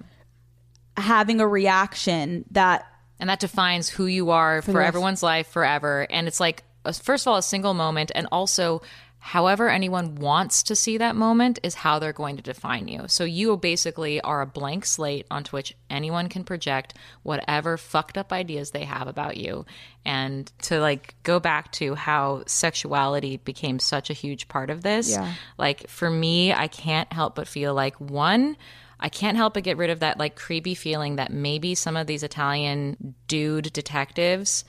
having 0.97 1.39
a 1.41 1.47
reaction 1.47 2.45
that 2.51 2.85
And 3.19 3.29
that 3.29 3.39
defines 3.39 3.87
who 3.89 4.05
you 4.07 4.31
are 4.31 4.61
for, 4.61 4.73
rest. 4.73 4.87
everyone's 4.87 5.23
life 5.23 5.47
forever. 5.47 6.07
And 6.09 6.27
it's 6.27 6.39
like, 6.39 6.63
uh, 6.85 6.91
first 6.91 7.25
of 7.25 7.31
all, 7.31 7.37
a 7.37 7.43
single 7.43 7.73
moment, 7.73 8.11
and 8.15 8.27
also, 8.31 8.81
however 9.25 9.69
anyone 9.69 10.15
wants 10.15 10.63
to 10.63 10.75
see 10.75 10.97
that 10.97 11.15
moment 11.15 11.57
is 11.63 11.75
how 11.75 11.97
they're 11.97 12.11
going 12.11 12.35
to 12.35 12.43
define 12.43 12.89
you. 12.89 13.05
So 13.07 13.23
you 13.23 13.55
basically 13.55 14.19
are 14.19 14.41
a 14.41 14.45
blank 14.45 14.85
slate 14.85 15.25
onto 15.31 15.55
which 15.55 15.73
anyone 15.89 16.27
can 16.27 16.43
project 16.43 16.93
whatever 17.23 17.77
fucked 17.77 18.17
up 18.17 18.33
ideas 18.33 18.71
they 18.71 18.83
have 18.83 19.07
about 19.07 19.37
you. 19.37 19.65
And 20.03 20.51
to 20.63 20.81
like 20.81 21.15
go 21.23 21.39
back 21.39 21.71
to 21.73 21.95
how 21.95 22.43
sexuality 22.47 23.37
became 23.37 23.79
such 23.79 24.09
a 24.09 24.13
huge 24.13 24.49
part 24.49 24.69
of 24.69 24.83
this, 24.83 25.09
Yeah. 25.11 25.33
like 25.57 25.87
for 25.87 26.09
me, 26.09 26.51
I 26.51 26.67
can't 26.67 27.11
help 27.13 27.35
but 27.35 27.47
feel 27.47 27.73
like 27.73 27.95
one, 28.01 28.57
I 28.99 29.07
can't 29.07 29.37
help 29.37 29.53
but 29.53 29.63
get 29.63 29.77
rid 29.77 29.89
of 29.89 30.01
that 30.01 30.19
like 30.19 30.35
creepy 30.35 30.75
feeling 30.75 31.15
that 31.15 31.31
maybe 31.31 31.75
some 31.75 31.95
of 31.95 32.07
these 32.07 32.23
Italian 32.23 33.15
dude 33.29 33.71
detectives 33.71 34.65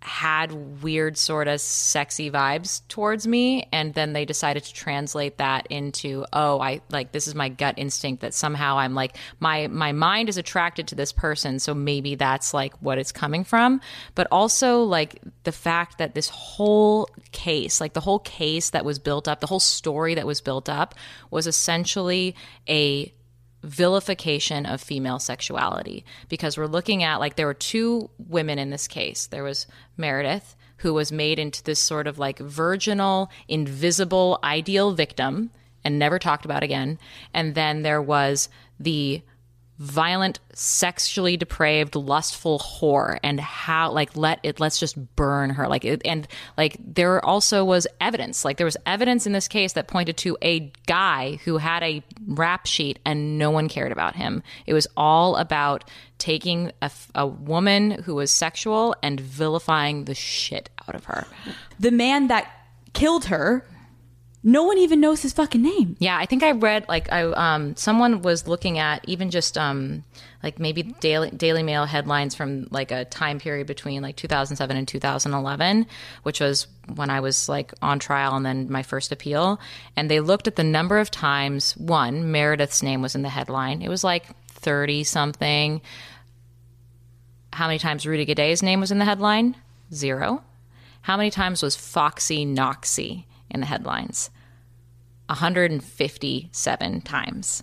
had 0.00 0.82
weird 0.82 1.16
sort 1.16 1.48
of 1.48 1.60
sexy 1.60 2.30
vibes 2.30 2.86
towards 2.88 3.26
me 3.26 3.66
and 3.72 3.94
then 3.94 4.12
they 4.12 4.24
decided 4.24 4.62
to 4.62 4.72
translate 4.72 5.38
that 5.38 5.66
into 5.68 6.24
oh 6.32 6.60
i 6.60 6.80
like 6.90 7.12
this 7.12 7.26
is 7.26 7.34
my 7.34 7.48
gut 7.48 7.74
instinct 7.76 8.22
that 8.22 8.32
somehow 8.32 8.78
i'm 8.78 8.94
like 8.94 9.16
my 9.40 9.66
my 9.66 9.92
mind 9.92 10.28
is 10.28 10.38
attracted 10.38 10.86
to 10.86 10.94
this 10.94 11.12
person 11.12 11.58
so 11.58 11.74
maybe 11.74 12.14
that's 12.14 12.54
like 12.54 12.74
what 12.80 12.98
it's 12.98 13.12
coming 13.12 13.44
from. 13.44 13.80
But 14.14 14.26
also 14.30 14.82
like 14.82 15.22
the 15.44 15.52
fact 15.52 15.98
that 15.98 16.14
this 16.14 16.28
whole 16.28 17.08
case 17.32 17.80
like 17.80 17.92
the 17.92 18.00
whole 18.00 18.18
case 18.18 18.70
that 18.70 18.84
was 18.84 18.98
built 18.98 19.28
up 19.28 19.40
the 19.40 19.46
whole 19.46 19.60
story 19.60 20.14
that 20.14 20.26
was 20.26 20.40
built 20.40 20.68
up 20.68 20.94
was 21.30 21.46
essentially 21.46 22.34
a 22.68 23.12
vilification 23.68 24.66
of 24.66 24.80
female 24.80 25.18
sexuality 25.18 26.04
because 26.28 26.56
we're 26.56 26.66
looking 26.66 27.02
at 27.02 27.20
like 27.20 27.36
there 27.36 27.46
were 27.46 27.54
two 27.54 28.10
women 28.18 28.58
in 28.58 28.70
this 28.70 28.88
case. 28.88 29.26
There 29.26 29.44
was 29.44 29.66
Meredith, 29.96 30.56
who 30.78 30.94
was 30.94 31.12
made 31.12 31.38
into 31.38 31.62
this 31.62 31.80
sort 31.80 32.06
of 32.06 32.18
like 32.18 32.38
virginal, 32.38 33.30
invisible, 33.48 34.38
ideal 34.42 34.92
victim 34.92 35.50
and 35.84 35.98
never 35.98 36.18
talked 36.18 36.44
about 36.44 36.62
again. 36.62 36.98
And 37.34 37.54
then 37.54 37.82
there 37.82 38.02
was 38.02 38.48
the 38.80 39.22
violent, 39.78 40.40
sexually 40.54 41.36
depraved, 41.36 41.94
lustful 41.94 42.58
whore 42.58 43.18
and 43.22 43.38
how 43.38 43.92
like 43.92 44.16
let 44.16 44.40
it 44.42 44.58
let's 44.58 44.80
just 44.80 44.96
burn 45.16 45.50
her. 45.50 45.68
Like 45.68 45.84
it, 45.84 46.02
and 46.04 46.26
like 46.56 46.76
there 46.80 47.24
also 47.24 47.64
was 47.64 47.86
evidence. 48.00 48.44
Like 48.44 48.56
there 48.56 48.64
was 48.64 48.76
evidence 48.86 49.26
in 49.26 49.32
this 49.32 49.48
case 49.48 49.74
that 49.74 49.86
pointed 49.86 50.16
to 50.18 50.36
a 50.42 50.72
guy 50.86 51.38
who 51.44 51.58
had 51.58 51.82
a 51.82 52.02
rap 52.26 52.66
sheet 52.66 52.98
and 53.04 53.38
no 53.38 53.50
one 53.50 53.68
cared 53.68 53.92
about 53.92 54.16
him. 54.16 54.42
It 54.66 54.74
was 54.74 54.86
all 54.96 55.36
about 55.36 55.84
taking 56.18 56.72
a, 56.82 56.90
a 57.14 57.26
woman 57.26 57.90
who 58.02 58.16
was 58.16 58.30
sexual 58.30 58.96
and 59.02 59.20
vilifying 59.20 60.06
the 60.06 60.14
shit 60.14 60.70
out 60.88 60.96
of 60.96 61.04
her. 61.04 61.26
The 61.78 61.92
man 61.92 62.26
that 62.26 62.50
killed 62.92 63.26
her, 63.26 63.64
no 64.48 64.62
one 64.62 64.78
even 64.78 64.98
knows 64.98 65.20
his 65.20 65.34
fucking 65.34 65.60
name. 65.60 65.94
Yeah, 65.98 66.16
I 66.16 66.24
think 66.24 66.42
I 66.42 66.52
read 66.52 66.88
like 66.88 67.12
I 67.12 67.24
um 67.24 67.76
someone 67.76 68.22
was 68.22 68.48
looking 68.48 68.78
at 68.78 69.06
even 69.06 69.30
just 69.30 69.58
um 69.58 70.04
like 70.42 70.58
maybe 70.58 70.84
Daily 70.84 71.30
Daily 71.30 71.62
Mail 71.62 71.84
headlines 71.84 72.34
from 72.34 72.66
like 72.70 72.90
a 72.90 73.04
time 73.04 73.38
period 73.38 73.66
between 73.66 74.00
like 74.00 74.16
2007 74.16 74.74
and 74.74 74.88
2011, 74.88 75.86
which 76.22 76.40
was 76.40 76.66
when 76.94 77.10
I 77.10 77.20
was 77.20 77.46
like 77.46 77.74
on 77.82 77.98
trial 77.98 78.36
and 78.36 78.46
then 78.46 78.72
my 78.72 78.82
first 78.82 79.12
appeal, 79.12 79.60
and 79.96 80.10
they 80.10 80.20
looked 80.20 80.48
at 80.48 80.56
the 80.56 80.64
number 80.64 80.98
of 80.98 81.10
times 81.10 81.76
one 81.76 82.32
Meredith's 82.32 82.82
name 82.82 83.02
was 83.02 83.14
in 83.14 83.20
the 83.20 83.28
headline. 83.28 83.82
It 83.82 83.90
was 83.90 84.02
like 84.02 84.24
30 84.48 85.04
something. 85.04 85.82
How 87.52 87.66
many 87.66 87.78
times 87.78 88.06
Rudy 88.06 88.24
Guede's 88.24 88.62
name 88.62 88.80
was 88.80 88.90
in 88.90 88.98
the 88.98 89.04
headline? 89.04 89.56
Zero. 89.92 90.42
How 91.02 91.18
many 91.18 91.30
times 91.30 91.62
was 91.62 91.76
Foxy 91.76 92.46
Knoxy 92.46 93.26
in 93.50 93.60
the 93.60 93.66
headlines? 93.66 94.30
157 95.28 97.00
times. 97.02 97.62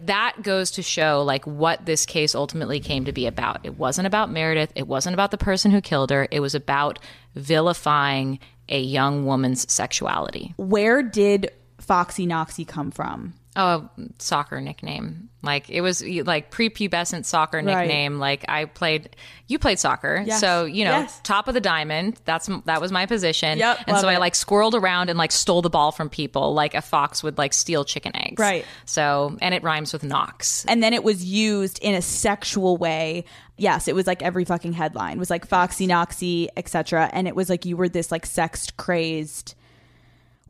That 0.00 0.42
goes 0.42 0.70
to 0.72 0.82
show 0.82 1.22
like 1.22 1.44
what 1.44 1.86
this 1.86 2.06
case 2.06 2.34
ultimately 2.34 2.78
came 2.78 3.04
to 3.06 3.12
be 3.12 3.26
about. 3.26 3.60
It 3.64 3.78
wasn't 3.78 4.06
about 4.06 4.30
Meredith, 4.30 4.72
it 4.76 4.86
wasn't 4.86 5.14
about 5.14 5.30
the 5.32 5.38
person 5.38 5.70
who 5.70 5.80
killed 5.80 6.10
her, 6.10 6.28
it 6.30 6.40
was 6.40 6.54
about 6.54 6.98
vilifying 7.34 8.38
a 8.68 8.80
young 8.80 9.24
woman's 9.24 9.70
sexuality. 9.72 10.54
Where 10.56 11.02
did 11.02 11.50
Foxy 11.78 12.26
Knoxy 12.26 12.64
come 12.64 12.90
from? 12.90 13.34
Oh, 13.56 13.88
soccer 14.18 14.60
nickname. 14.60 15.30
Like 15.42 15.68
it 15.70 15.80
was 15.80 16.04
like 16.04 16.52
prepubescent 16.52 17.24
soccer 17.24 17.56
Right. 17.58 17.64
nickname. 17.64 18.18
Like 18.18 18.44
I 18.48 18.66
played, 18.66 19.16
you 19.48 19.58
played 19.58 19.78
soccer, 19.80 20.22
Yes. 20.24 20.40
so 20.40 20.64
you 20.64 20.84
know 20.84 20.90
Yes. 20.98 21.20
top 21.24 21.48
of 21.48 21.54
the 21.54 21.60
diamond. 21.60 22.20
That's 22.24 22.48
that 22.66 22.80
was 22.80 22.92
my 22.92 23.06
position. 23.06 23.58
Yep, 23.58 23.78
and 23.88 23.96
so 23.98 24.08
I 24.08 24.18
like 24.18 24.34
squirreled 24.34 24.74
around 24.74 25.08
and 25.10 25.18
like 25.18 25.32
stole 25.32 25.62
the 25.62 25.70
ball 25.70 25.90
from 25.92 26.08
people, 26.08 26.54
like 26.54 26.74
a 26.74 26.82
fox 26.82 27.22
would 27.24 27.36
like 27.38 27.52
steal 27.52 27.84
chicken 27.84 28.14
eggs. 28.14 28.38
Right. 28.38 28.64
So 28.84 29.36
and 29.40 29.54
it 29.54 29.62
rhymes 29.64 29.92
with 29.92 30.04
Knox. 30.04 30.64
And 30.66 30.80
then 30.82 30.92
it 30.94 31.02
was 31.02 31.24
used 31.24 31.78
in 31.80 31.94
a 31.94 32.02
sexual 32.02 32.76
way. 32.76 33.24
Yes, 33.56 33.88
it 33.88 33.94
was 33.94 34.06
like 34.06 34.22
every 34.22 34.44
fucking 34.44 34.74
headline 34.74 35.18
was 35.18 35.30
like 35.30 35.46
Foxy 35.46 35.86
Knoxy, 35.88 36.48
etc. 36.56 37.10
And 37.12 37.26
it 37.26 37.34
was 37.34 37.48
like 37.48 37.64
you 37.64 37.76
were 37.76 37.88
this 37.88 38.12
like 38.12 38.24
sex 38.26 38.68
crazed 38.76 39.54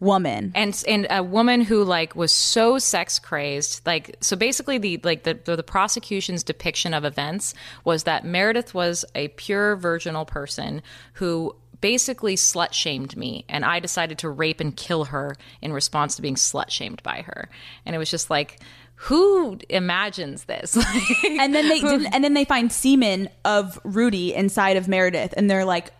woman. 0.00 0.52
and 0.54 0.82
and 0.86 1.06
a 1.10 1.22
woman 1.22 1.60
who 1.60 1.84
like 1.84 2.14
was 2.14 2.32
so 2.32 2.78
sex 2.78 3.18
crazed 3.18 3.84
like 3.86 4.16
so 4.20 4.36
basically 4.36 4.78
the 4.78 5.00
like 5.02 5.24
the, 5.24 5.34
the 5.44 5.56
the 5.56 5.62
prosecution's 5.62 6.42
depiction 6.42 6.94
of 6.94 7.04
events 7.04 7.54
was 7.84 8.04
that 8.04 8.24
Meredith 8.24 8.74
was 8.74 9.04
a 9.14 9.28
pure 9.28 9.76
virginal 9.76 10.24
person 10.24 10.82
who 11.14 11.54
basically 11.80 12.34
slut 12.34 12.72
shamed 12.72 13.16
me 13.16 13.44
and 13.48 13.64
I 13.64 13.80
decided 13.80 14.18
to 14.18 14.28
rape 14.28 14.60
and 14.60 14.76
kill 14.76 15.06
her 15.06 15.36
in 15.62 15.72
response 15.72 16.16
to 16.16 16.22
being 16.22 16.34
slut 16.34 16.70
shamed 16.70 17.02
by 17.02 17.22
her 17.22 17.48
and 17.86 17.94
it 17.94 17.98
was 17.98 18.10
just 18.10 18.30
like 18.30 18.60
who 19.02 19.56
imagines 19.68 20.44
this? 20.44 20.76
and 21.24 21.54
then 21.54 21.68
they 21.68 21.80
didn't, 21.80 22.06
and 22.06 22.24
then 22.24 22.34
they 22.34 22.44
find 22.44 22.72
semen 22.72 23.28
of 23.44 23.78
Rudy 23.84 24.34
inside 24.34 24.76
of 24.76 24.88
Meredith, 24.88 25.34
and 25.36 25.48
they're 25.48 25.64
like, 25.64 25.92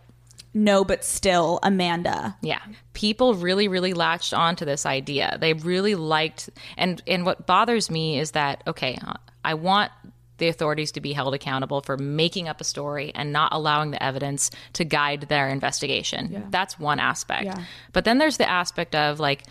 no, 0.59 0.85
but 0.85 1.05
still 1.05 1.61
Amanda. 1.63 2.37
Yeah. 2.43 2.61
People 2.93 3.35
really, 3.35 3.69
really 3.69 3.95
latched 3.95 4.35
onto 4.35 4.65
this 4.65 4.85
idea. 4.85 5.39
They 5.41 5.53
really 5.53 5.95
liked, 5.95 6.51
and 6.77 7.01
and 7.07 7.25
what 7.25 7.47
bothers 7.47 7.91
me 7.91 8.19
is 8.19 8.33
that 8.33 8.65
okay, 8.67 8.99
I 9.45 9.55
want 9.55 9.93
the 10.39 10.49
authorities 10.49 10.93
to 10.93 11.01
be 11.01 11.13
held 11.13 11.35
accountable 11.35 11.81
for 11.81 11.97
making 11.97 12.49
up 12.49 12.61
a 12.61 12.65
story 12.65 13.13
and 13.15 13.33
not 13.33 13.53
allowing 13.53 13.91
the 13.91 14.03
evidence 14.03 14.51
to 14.73 14.85
guide 14.85 15.23
their 15.23 15.49
investigation. 15.49 16.47
That's 16.51 16.79
one 16.79 17.01
aspect. 17.01 17.47
Yeah. 17.47 17.65
But 17.93 18.05
then 18.05 18.19
there's 18.19 18.37
the 18.37 18.49
aspect 18.49 18.95
of 18.95 19.21
like 19.21 19.45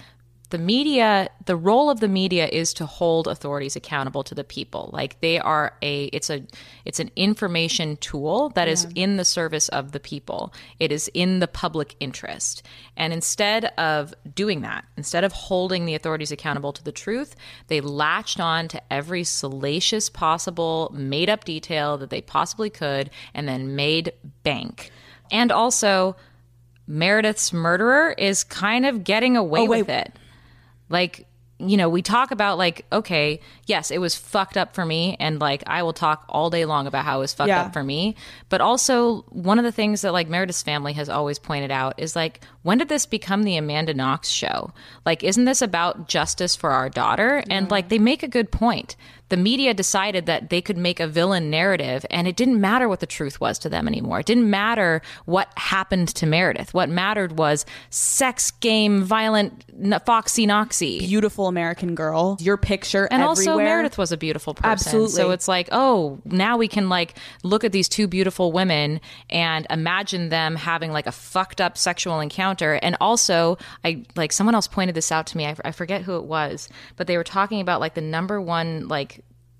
the 0.50 0.58
media 0.58 1.30
the 1.46 1.58
role 1.58 1.90
of 1.90 2.00
the 2.00 2.08
media 2.08 2.48
is 2.48 2.74
to 2.76 2.86
hold 2.86 3.28
authorities 3.28 3.76
accountable 3.76 4.24
to 4.24 4.36
the 4.36 4.44
people. 4.44 4.90
Like 4.94 5.20
they 5.20 5.40
are 5.40 5.74
a 5.82 6.06
it's 6.06 6.30
a 6.30 6.44
it's 6.86 7.00
an 7.00 7.12
information 7.16 7.98
tool 7.98 8.50
that 8.50 8.68
is 8.68 8.88
in 8.96 9.18
the 9.18 9.26
service 9.26 9.68
of 9.70 9.92
the 9.92 10.00
people. 10.00 10.54
It 10.80 10.92
is 10.92 11.10
in 11.14 11.40
the 11.40 11.48
public 11.48 11.96
interest. 12.00 12.64
And 12.96 13.12
instead 13.12 13.66
of 13.78 14.14
doing 14.34 14.62
that 14.62 14.86
instead 14.96 15.24
of 15.24 15.34
holding 15.34 15.86
the 15.86 15.96
authorities 15.96 16.32
accountable 16.32 16.72
to 16.74 16.84
the 16.84 16.92
truth 16.92 17.36
they 17.68 17.82
latched 17.82 18.40
on 18.40 18.68
to 18.70 18.82
every 18.94 19.24
salacious 19.24 20.10
possible 20.10 20.94
made 20.94 21.30
up 21.30 21.44
detail 21.44 21.98
that 21.98 22.10
they 22.10 22.22
possibly 22.22 22.70
could 22.70 23.10
and 23.34 23.48
then 23.48 23.76
made 23.76 24.14
bank. 24.44 24.92
And 25.30 25.52
also 25.52 26.16
Meredith's 26.88 27.52
murderer 27.52 28.16
is 28.18 28.46
kind 28.46 28.86
of 28.86 29.04
getting 29.04 29.36
away 29.36 29.62
Oh, 29.62 29.66
with 29.66 29.90
it. 29.90 30.14
Like, 30.90 31.28
you 31.60 31.76
know, 31.76 31.90
we 31.90 32.04
talk 32.04 32.30
about 32.30 32.60
like, 32.60 32.86
okay, 32.92 33.40
yes, 33.66 33.90
it 33.90 33.98
was 33.98 34.14
fucked 34.16 34.58
up 34.58 34.76
for 34.76 34.86
me, 34.86 35.18
and 35.20 35.40
like 35.40 35.64
I 35.66 35.82
will 35.82 35.94
talk 35.94 36.24
all 36.30 36.52
day 36.52 36.66
long 36.66 36.86
about 36.86 37.04
how 37.04 37.18
it 37.18 37.22
was 37.22 37.34
fucked 37.34 37.48
Yeah. 37.48 37.62
up 37.64 37.74
for 37.74 37.84
me. 37.84 38.16
But 38.50 38.62
also, 38.62 39.22
one 39.30 39.58
of 39.58 39.66
the 39.66 39.72
things 39.72 40.02
that 40.02 40.14
like 40.14 40.30
Meredith's 40.30 40.62
family 40.62 40.94
has 40.94 41.10
always 41.10 41.40
pointed 41.40 41.72
out 41.72 41.96
is 41.98 42.16
like, 42.16 42.42
when 42.62 42.78
did 42.78 42.90
this 42.90 43.08
become 43.08 43.42
the 43.42 43.58
Amanda 43.58 43.96
Knox 43.96 44.30
show? 44.30 44.72
Like, 45.04 45.24
isn't 45.24 45.46
this 45.46 45.64
about 45.64 46.08
justice 46.08 46.56
for 46.56 46.70
our 46.70 46.90
daughter? 46.90 47.44
And 47.50 47.72
like, 47.72 47.90
they 47.90 47.98
make 47.98 48.22
a 48.22 48.28
good 48.28 48.52
point. 48.52 48.96
The 49.30 49.38
media 49.38 49.74
decided 49.74 50.26
that 50.26 50.50
they 50.50 50.62
could 50.62 50.78
make 50.78 51.00
a 51.00 51.08
villain 51.08 51.50
narrative, 51.50 52.06
and 52.10 52.28
it 52.28 52.36
didn't 52.36 52.62
matter 52.62 52.88
what 52.88 53.00
the 53.02 53.06
truth 53.06 53.40
was 53.42 53.60
to 53.60 53.70
them 53.70 53.88
anymore. 53.88 54.20
It 54.22 54.26
didn't 54.26 54.50
matter 54.50 55.02
what 55.26 55.50
happened 55.58 56.10
to 56.16 56.26
Meredith. 56.26 56.74
What 56.74 56.90
mattered 56.90 57.38
was 57.38 57.66
sex 57.90 58.52
game, 58.52 59.04
violent, 59.04 59.66
n- 59.82 60.00
foxy 60.06 60.46
knoxy. 60.46 61.00
Beautiful 61.00 61.48
American 61.48 61.96
girl. 61.96 62.38
Your 62.40 62.58
picture 62.58 63.06
And 63.12 63.22
everywhere. 63.22 63.28
also 63.30 63.58
Meredith 63.58 63.98
was 63.98 64.12
a 64.12 64.18
beautiful 64.18 64.54
person. 64.54 64.70
Absolutely. 64.70 65.10
So 65.12 65.32
it's 65.32 65.48
like, 65.48 65.70
oh, 65.72 66.20
now 66.26 66.58
we 66.58 66.68
can 66.68 66.90
like 66.90 67.18
look 67.44 67.64
at 67.64 67.72
these 67.72 67.90
two 67.90 68.08
beautiful 68.08 68.52
women 68.52 69.02
and 69.30 69.68
imagine 69.70 70.30
them 70.30 70.56
having 70.56 70.92
like 70.92 71.08
a 71.08 71.12
fucked 71.12 71.60
up 71.60 71.78
sexual 71.78 72.20
encounter. 72.20 72.74
And 72.82 72.96
also, 73.02 73.58
I 73.84 74.04
like 74.16 74.32
someone 74.32 74.56
else 74.56 74.68
pointed 74.68 74.96
this 74.96 75.12
out 75.12 75.28
to 75.28 75.38
me. 75.38 75.46
I, 75.46 75.56
I 75.66 75.72
forget 75.72 76.04
who 76.04 76.16
it 76.18 76.24
was, 76.24 76.70
but 76.96 77.08
they 77.08 77.18
were 77.18 77.24
talking 77.24 77.60
about 77.62 77.80
like 77.82 77.94
the 77.94 78.02
number 78.02 78.40
one 78.42 78.88
like 78.88 79.17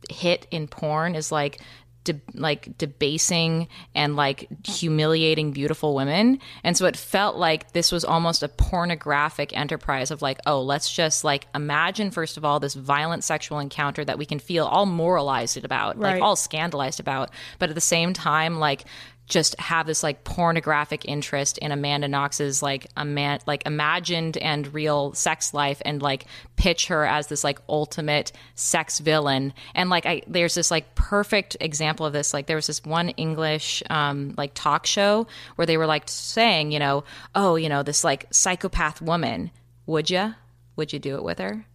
hit 0.10 0.48
in 0.52 0.68
porn 0.68 1.16
is 1.16 1.32
like 1.32 1.60
de- 2.04 2.22
like 2.34 2.78
debasing 2.78 3.68
and 3.94 4.16
like 4.16 4.48
humiliating 4.66 5.52
beautiful 5.52 5.94
women 5.94 6.40
and 6.64 6.78
so 6.78 6.86
it 6.86 6.96
felt 6.96 7.36
like 7.36 7.74
this 7.74 7.92
was 7.92 8.06
almost 8.06 8.42
a 8.44 8.48
pornographic 8.48 9.56
enterprise 9.58 10.10
of 10.12 10.22
like 10.22 10.40
oh 10.46 10.62
let's 10.62 10.90
just 10.92 11.24
like 11.26 11.48
imagine 11.54 12.10
first 12.12 12.38
of 12.38 12.46
all 12.46 12.60
this 12.60 12.74
violent 12.76 13.24
sexual 13.24 13.60
encounter 13.60 14.06
that 14.06 14.18
we 14.18 14.26
can 14.26 14.40
feel 14.40 14.66
all 14.66 14.86
moralized 14.86 15.64
about 15.64 15.98
Right. 15.98 16.14
like 16.14 16.22
all 16.22 16.36
scandalized 16.38 17.00
about 17.02 17.30
but 17.60 17.70
at 17.70 17.76
the 17.76 17.82
same 17.82 18.14
time 18.14 18.58
like 18.60 18.86
just 19.28 19.60
have 19.60 19.86
this 19.86 20.04
like 20.04 20.24
pornographic 20.24 21.06
interest 21.06 21.58
in 21.60 21.72
Amanda 21.72 22.08
Knox's 22.08 22.64
like 22.64 22.88
a 22.96 23.06
man 23.06 23.40
like 23.46 23.66
imagined 23.66 24.38
and 24.38 24.74
real 24.74 25.14
sex 25.14 25.54
life 25.54 25.82
and 25.86 26.02
like 26.02 26.26
pitch 26.56 26.88
her 26.88 27.06
as 27.06 27.28
this 27.28 27.44
like 27.44 27.60
ultimate 27.70 28.32
sex 28.56 29.00
villain. 29.00 29.54
And 29.76 29.90
like 29.90 30.06
I 30.06 30.22
there's 30.28 30.56
this 30.56 30.72
like 30.72 30.96
perfect 30.96 31.58
example 31.60 32.06
of 32.06 32.14
this. 32.14 32.34
Like 32.34 32.48
there 32.48 32.56
was 32.56 32.68
this 32.68 32.84
one 32.84 33.10
English 33.10 33.84
um 33.90 34.34
like 34.38 34.52
talk 34.54 34.86
show 34.86 35.28
where 35.56 35.66
they 35.66 35.78
were 35.78 35.88
like 35.88 36.04
saying 36.08 36.72
you 36.72 36.80
know 36.80 37.04
oh 37.36 37.56
you 37.56 37.70
know 37.70 37.84
this 37.84 38.04
like 38.04 38.28
psychopath 38.32 39.02
woman 39.02 39.52
would 39.86 40.10
you 40.10 40.34
would 40.78 40.94
you 40.94 41.00
do 41.00 41.16
it 41.16 41.24
with 41.24 41.40
her? 41.40 41.66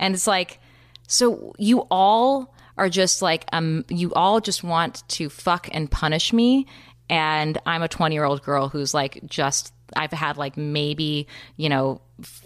And 0.00 0.14
it's 0.14 0.26
like, 0.26 0.58
so 1.06 1.54
you 1.58 1.86
all 1.90 2.52
are 2.76 2.88
just 2.88 3.22
like, 3.22 3.44
um, 3.52 3.84
you 3.88 4.12
all 4.14 4.40
just 4.40 4.64
want 4.64 5.06
to 5.08 5.28
fuck 5.28 5.68
and 5.72 5.90
punish 5.90 6.32
me. 6.32 6.66
And 7.08 7.58
I'm 7.66 7.82
a 7.82 7.88
20 7.88 8.14
year 8.14 8.24
old 8.24 8.42
girl 8.42 8.68
who's 8.68 8.94
like, 8.94 9.20
just, 9.26 9.72
I've 9.94 10.12
had 10.12 10.36
like 10.38 10.56
maybe, 10.56 11.26
you 11.56 11.68
know, 11.68 12.00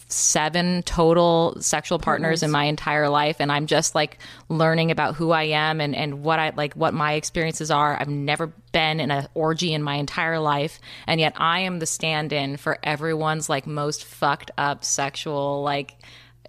seven 0.09 0.83
total 0.83 1.57
sexual 1.61 1.99
partners 1.99 2.43
in 2.43 2.51
my 2.51 2.65
entire 2.65 3.09
life. 3.09 3.37
And 3.41 3.53
I'm 3.53 3.67
just 3.67 3.95
like 3.95 4.19
learning 4.49 4.91
about 4.91 5.15
who 5.15 5.31
I 5.31 5.45
am 5.45 5.81
and, 5.81 5.95
and 5.95 6.23
what 6.23 6.39
I 6.39 6.53
like, 6.57 6.75
what 6.75 6.95
my 6.95 7.13
experiences 7.13 7.71
are. 7.71 7.99
I've 8.01 8.09
never 8.09 8.49
been 8.73 9.01
in 9.01 9.11
an 9.11 9.29
orgy 9.35 9.73
in 9.73 9.83
my 9.83 9.95
entire 9.97 10.39
life. 10.39 10.81
And 11.07 11.21
yet 11.21 11.35
I 11.37 11.61
am 11.61 11.79
the 11.79 11.87
stand 11.87 12.33
in 12.33 12.57
for 12.57 12.79
everyone's 12.83 13.49
like 13.49 13.67
most 13.67 14.05
fucked 14.05 14.51
up 14.59 14.85
sexual, 14.85 15.63
like, 15.63 15.95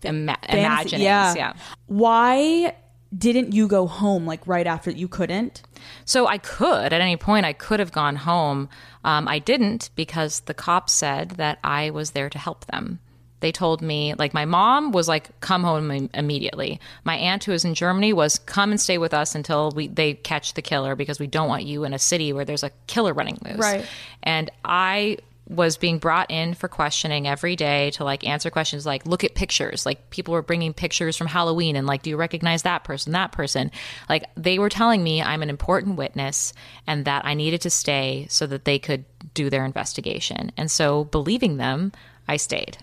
ima- 0.04 0.38
imaginings. 0.50 1.04
yeah. 1.04 1.34
yeah. 1.36 1.54
Why 1.88 2.76
didn't 3.16 3.54
you 3.54 3.68
go 3.68 3.88
home 3.88 4.26
like 4.26 4.46
right 4.48 4.68
after 4.68 4.92
you 4.92 5.08
couldn't? 5.08 5.62
So 6.06 6.28
I 6.28 6.38
could, 6.38 6.92
at 6.94 7.02
any 7.02 7.18
point, 7.18 7.46
I 7.46 7.54
could 7.54 7.80
have 7.80 7.92
gone 7.92 8.16
home. 8.16 8.70
Um, 9.04 9.28
I 9.28 9.40
didn't 9.40 9.90
because 9.96 10.42
the 10.42 10.54
cops 10.54 10.94
said 10.94 11.32
that 11.32 11.60
I 11.64 11.90
was 11.92 12.12
there 12.12 12.30
to 12.30 12.38
help 12.38 12.66
them. 12.66 13.00
They 13.40 13.52
told 13.52 13.84
me, 13.84 14.16
like, 14.16 14.34
my 14.34 14.46
mom 14.46 14.92
was 14.92 15.08
like, 15.08 15.40
come 15.42 15.64
home 15.64 16.10
immediately. 16.14 16.80
My 17.04 17.16
aunt, 17.18 17.44
who 17.44 17.52
was 17.52 17.64
in 17.66 17.76
Germany, 17.76 18.12
was 18.12 18.40
come 18.40 18.72
and 18.72 18.82
stay 18.82 18.98
with 18.98 19.14
us 19.14 19.36
until 19.36 19.72
we, 19.72 19.88
they 19.88 20.16
catch 20.16 20.56
the 20.56 20.64
killer 20.64 20.96
because 20.96 21.20
we 21.20 21.28
don't 21.28 21.48
want 21.48 21.64
you 21.64 21.84
in 21.84 21.94
a 21.94 22.00
city 22.00 22.34
where 22.34 22.46
there's 22.46 22.64
a 22.64 22.72
killer 22.88 23.14
running 23.14 23.38
loose. 23.46 23.60
Right. 23.60 23.86
And 24.24 24.50
I 24.66 25.20
was 25.48 25.78
being 25.78 25.98
brought 25.98 26.30
in 26.30 26.54
for 26.54 26.68
questioning 26.68 27.28
every 27.28 27.56
day 27.56 27.92
to 27.92 28.04
like 28.04 28.28
answer 28.28 28.50
questions 28.50 28.86
like 28.86 29.06
look 29.06 29.24
at 29.24 29.36
pictures. 29.36 29.86
Like 29.86 30.10
people 30.10 30.34
were 30.34 30.42
bringing 30.42 30.74
pictures 30.74 31.16
from 31.16 31.28
halloween 31.28 31.76
and 31.76 31.88
like 31.88 32.02
do 32.02 32.10
you 32.10 32.18
recognize 32.18 32.64
that 32.64 32.84
person 32.84 33.14
that 33.14 33.32
person? 33.32 33.72
Like 34.10 34.26
they 34.36 34.60
were 34.60 34.70
telling 34.70 35.04
me 35.04 35.22
i'm 35.22 35.42
an 35.42 35.50
important 35.50 35.98
witness 35.98 36.54
and 36.86 37.06
that 37.06 37.26
i 37.26 37.34
needed 37.34 37.62
to 37.62 37.70
stay 37.70 38.28
so 38.30 38.46
that 38.48 38.66
they 38.66 38.80
could 38.80 39.06
do 39.34 39.50
their 39.50 39.66
investigation. 39.66 40.52
And 40.58 40.70
so 40.70 41.06
believing 41.06 41.58
them 41.58 41.92
i 42.28 42.38
stayed 42.38 42.78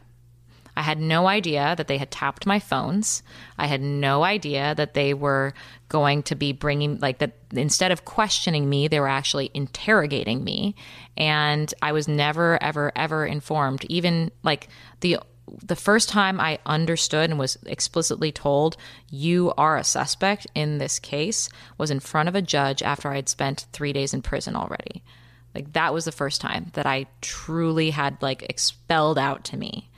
I 0.77 0.83
had 0.83 1.01
no 1.01 1.29
idea 1.29 1.75
that 1.77 1.87
they 1.87 1.99
had 1.99 2.11
tapped 2.11 2.47
my 2.47 2.59
phones. 2.59 3.23
I 3.59 3.67
had 3.67 3.81
no 3.81 4.25
idea 4.25 4.75
that 4.75 4.95
they 4.95 5.15
were 5.15 5.55
going 5.89 6.23
to 6.25 6.35
be 6.35 6.53
bringing, 6.53 6.99
like, 6.99 7.19
that 7.19 7.37
instead 7.53 7.93
of 7.93 8.05
questioning 8.05 8.69
me, 8.69 8.89
they 8.89 8.99
were 8.99 9.09
actually 9.09 9.51
interrogating 9.55 10.43
me. 10.43 10.75
And 11.17 11.73
I 11.81 11.93
was 11.93 12.09
never, 12.09 12.61
ever, 12.63 12.91
ever 12.97 13.25
informed. 13.25 13.85
Even 13.89 14.33
like 14.43 14.69
the, 15.01 15.19
the 15.65 15.77
first 15.77 16.09
time 16.09 16.41
I 16.41 16.59
understood 16.67 17.31
and 17.31 17.39
was 17.39 17.57
explicitly 17.67 18.33
told, 18.33 18.77
you 19.11 19.53
are 19.57 19.77
a 19.77 19.85
suspect 19.85 20.47
in 20.57 20.79
this 20.79 20.99
case, 20.99 21.49
was 21.79 21.93
in 21.93 22.01
front 22.01 22.29
of 22.29 22.35
a 22.35 22.43
judge 22.43 22.83
after 22.83 23.11
I 23.13 23.17
had 23.17 23.29
spent 23.29 23.67
three 23.73 23.93
days 23.93 24.13
in 24.13 24.23
prison 24.23 24.57
already. 24.57 25.05
Like, 25.55 25.73
that 25.75 25.95
was 25.95 26.05
the 26.05 26.11
first 26.11 26.41
time 26.41 26.73
that 26.73 26.87
I 26.87 27.07
truly 27.21 27.91
had, 27.91 28.21
like, 28.21 28.43
expelled 28.43 29.19
out 29.19 29.45
to 29.45 29.57
me 29.57 29.89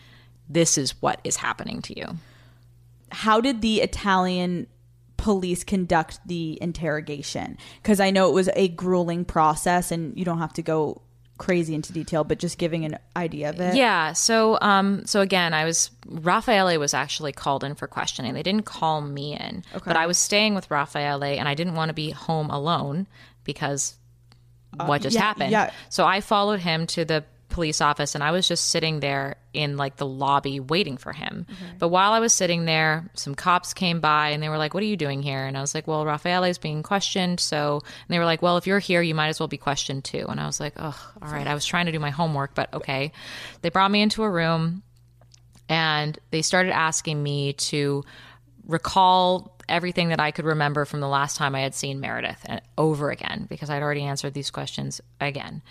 this 0.49 0.78
is 0.78 0.92
what 1.03 1.20
is 1.24 1.36
happening 1.36 1.82
to 1.82 1.99
you. 1.99 2.07
How 3.11 3.40
did 3.40 3.61
the 3.61 3.80
Italian 3.80 4.66
police 5.16 5.64
conduct 5.64 6.20
the 6.26 6.59
interrogation? 6.61 7.59
Because 7.82 8.01
I 8.01 8.11
know 8.11 8.28
it 8.28 8.34
was 8.34 8.49
a 8.55 8.68
grueling 8.68 9.24
process 9.24 9.90
and 9.90 10.16
you 10.18 10.24
don't 10.24 10.38
have 10.38 10.53
to 10.55 10.62
go 10.62 11.03
crazy 11.38 11.74
into 11.74 11.92
detail, 11.92 12.24
but 12.24 12.38
just 12.38 12.59
giving 12.59 12.84
an 12.84 12.99
idea 13.14 13.51
of 13.51 13.61
it. 13.61 13.76
Yeah. 13.76 14.12
So, 14.12 14.59
um, 14.61 15.05
so 15.07 15.20
again, 15.20 15.53
I 15.55 15.64
was 15.64 15.90
Raffaele 16.07 16.78
was 16.78 16.94
actually 16.94 17.32
called 17.32 17.62
in 17.62 17.74
for 17.74 17.86
questioning. 17.86 18.34
They 18.34 18.42
didn't 18.42 18.64
call 18.64 19.01
me 19.01 19.34
in, 19.34 19.62
okay. 19.74 19.84
but 19.86 19.97
I 19.97 20.07
was 20.07 20.18
staying 20.18 20.55
with 20.55 20.70
Raffaele, 20.70 21.24
and 21.24 21.49
I 21.49 21.55
didn't 21.55 21.74
want 21.74 21.90
to 21.90 21.94
be 21.94 22.11
home 22.11 22.51
alone 22.51 23.07
because 23.44 23.97
what 24.84 25.03
just 25.03 25.14
yeah, 25.14 25.22
happened. 25.22 25.51
yeah. 25.51 25.72
So 25.88 26.05
I 26.05 26.20
followed 26.20 26.61
him 26.61 26.86
to 26.88 27.05
the 27.05 27.24
police 27.57 27.80
office, 27.80 28.14
and 28.14 28.22
I 28.22 28.32
was 28.32 28.46
just 28.46 28.66
sitting 28.66 29.00
there 29.00 29.36
in 29.54 29.78
like 29.78 29.96
the 29.96 30.04
lobby 30.04 30.61
waiting 30.61 30.98
for 30.98 31.14
him. 31.14 31.46
Mm-hmm. 31.50 31.78
But 31.78 31.88
while 31.88 32.12
I 32.12 32.20
was 32.20 32.34
sitting 32.34 32.66
there, 32.66 33.11
some 33.14 33.34
cops 33.34 33.72
came 33.72 33.98
by 33.98 34.28
and 34.28 34.42
they 34.42 34.50
were 34.50 34.59
like, 34.59 34.74
"What 34.74 34.82
are 34.82 34.86
you 34.86 34.98
doing 34.98 35.22
here?" 35.22 35.46
And 35.46 35.57
I 35.57 35.62
was 35.62 35.74
like, 35.74 35.86
"Well, 35.86 36.04
Raffaele 36.04 36.44
is 36.44 36.59
being 36.59 36.82
questioned." 36.82 37.40
So 37.40 37.80
and 37.82 38.14
they 38.14 38.18
were 38.18 38.26
like, 38.26 38.42
"Well, 38.42 38.59
if 38.59 38.66
you're 38.66 38.78
here, 38.78 39.00
you 39.00 39.14
might 39.14 39.28
as 39.28 39.40
well 39.40 39.48
be 39.48 39.57
questioned 39.57 40.04
too." 40.04 40.26
And 40.28 40.38
I 40.38 40.44
was 40.44 40.61
like, 40.61 40.74
"Oh, 40.76 41.12
all 41.22 41.32
right." 41.32 41.46
I 41.46 41.54
was 41.54 41.64
trying 41.64 41.86
to 41.86 41.92
do 41.92 41.98
my 41.98 42.11
homework, 42.11 42.54
but 42.54 42.72
okay. 42.74 43.11
They 43.62 43.70
brought 43.70 43.90
me 43.90 44.02
into 44.02 44.22
a 44.22 44.30
room 44.30 44.82
and 45.70 46.18
they 46.30 46.42
started 46.42 46.72
asking 46.72 47.22
me 47.22 47.54
to 47.54 48.04
recall 48.66 49.57
everything 49.68 50.11
that 50.11 50.20
I 50.20 50.30
could 50.30 50.44
remember 50.44 50.84
from 50.84 51.00
the 51.00 51.09
last 51.09 51.36
time 51.36 51.54
I 51.54 51.61
had 51.61 51.74
seen 51.74 52.00
Meredith 52.00 52.40
and 52.44 52.61
over 52.76 53.11
again 53.11 53.46
because 53.48 53.70
I'd 53.70 53.82
already 53.82 54.02
answered 54.02 54.34
these 54.34 54.50
questions 54.50 55.00
again. 55.20 55.62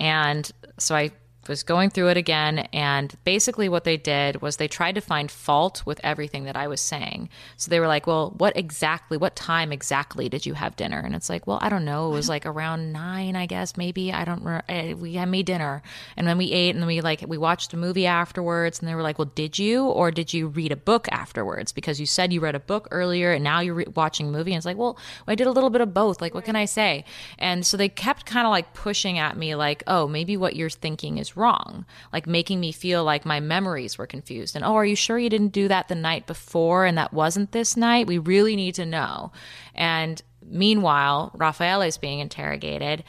And 0.00 0.50
so 0.78 0.96
I 0.96 1.12
was 1.50 1.62
going 1.62 1.90
through 1.90 2.08
it 2.08 2.16
again 2.16 2.60
and 2.72 3.14
basically 3.24 3.68
what 3.68 3.84
they 3.84 3.96
did 3.96 4.40
was 4.40 4.56
they 4.56 4.68
tried 4.68 4.94
to 4.94 5.00
find 5.00 5.30
fault 5.30 5.82
with 5.84 6.00
everything 6.02 6.44
that 6.44 6.56
I 6.56 6.68
was 6.68 6.80
saying. 6.80 7.28
So 7.56 7.68
they 7.68 7.80
were 7.80 7.88
like, 7.88 8.06
"Well, 8.06 8.32
what 8.38 8.56
exactly 8.56 9.18
what 9.18 9.36
time 9.36 9.72
exactly 9.72 10.28
did 10.28 10.46
you 10.46 10.54
have 10.54 10.76
dinner?" 10.76 11.00
And 11.00 11.14
it's 11.14 11.28
like, 11.28 11.46
"Well, 11.46 11.58
I 11.60 11.68
don't 11.68 11.84
know. 11.84 12.08
It 12.10 12.14
was 12.14 12.28
like 12.28 12.46
around 12.46 12.92
9, 12.92 13.36
I 13.36 13.46
guess, 13.46 13.76
maybe. 13.76 14.12
I 14.12 14.24
don't 14.24 14.44
re- 14.44 14.62
eh, 14.68 14.94
we 14.94 15.14
had 15.14 15.28
me 15.28 15.42
dinner." 15.42 15.82
And 16.16 16.26
then 16.26 16.38
we 16.38 16.52
ate 16.52 16.70
and 16.70 16.80
then 16.82 16.86
we 16.86 17.00
like 17.00 17.24
we 17.26 17.36
watched 17.36 17.74
a 17.74 17.76
movie 17.76 18.06
afterwards 18.06 18.78
and 18.78 18.88
they 18.88 18.94
were 18.94 19.02
like, 19.02 19.18
"Well, 19.18 19.30
did 19.34 19.58
you 19.58 19.86
or 19.86 20.10
did 20.10 20.32
you 20.32 20.46
read 20.46 20.72
a 20.72 20.76
book 20.76 21.08
afterwards 21.10 21.72
because 21.72 21.98
you 21.98 22.06
said 22.06 22.32
you 22.32 22.40
read 22.40 22.54
a 22.54 22.60
book 22.60 22.86
earlier 22.92 23.32
and 23.32 23.42
now 23.42 23.60
you're 23.60 23.74
re- 23.74 23.86
watching 23.94 24.28
a 24.28 24.30
movie?" 24.30 24.52
And 24.52 24.58
it's 24.58 24.66
like, 24.66 24.78
"Well, 24.78 24.96
I 25.26 25.34
did 25.34 25.48
a 25.48 25.52
little 25.52 25.70
bit 25.70 25.80
of 25.80 25.92
both. 25.92 26.20
Like, 26.20 26.32
what 26.34 26.44
can 26.44 26.56
I 26.56 26.66
say?" 26.66 27.04
And 27.38 27.66
so 27.66 27.76
they 27.76 27.88
kept 27.88 28.24
kind 28.24 28.46
of 28.46 28.50
like 28.50 28.72
pushing 28.72 29.18
at 29.18 29.36
me 29.36 29.56
like, 29.56 29.82
"Oh, 29.88 30.06
maybe 30.06 30.36
what 30.36 30.54
you're 30.54 30.70
thinking 30.70 31.18
is 31.18 31.36
wrong, 31.40 31.84
like 32.12 32.26
making 32.26 32.60
me 32.60 32.70
feel 32.70 33.02
like 33.02 33.24
my 33.24 33.40
memories 33.40 33.98
were 33.98 34.06
confused. 34.06 34.54
And 34.54 34.64
oh, 34.64 34.74
are 34.74 34.84
you 34.84 34.94
sure 34.94 35.18
you 35.18 35.30
didn't 35.30 35.48
do 35.48 35.68
that 35.68 35.88
the 35.88 35.94
night 35.94 36.26
before 36.26 36.84
and 36.84 36.96
that 36.98 37.12
wasn't 37.12 37.52
this 37.52 37.76
night? 37.76 38.06
We 38.06 38.18
really 38.18 38.54
need 38.54 38.76
to 38.76 38.86
know. 38.86 39.32
And 39.74 40.22
meanwhile, 40.44 41.32
Raffaele 41.34 41.82
is 41.82 41.98
being 41.98 42.20
interrogated. 42.20 43.02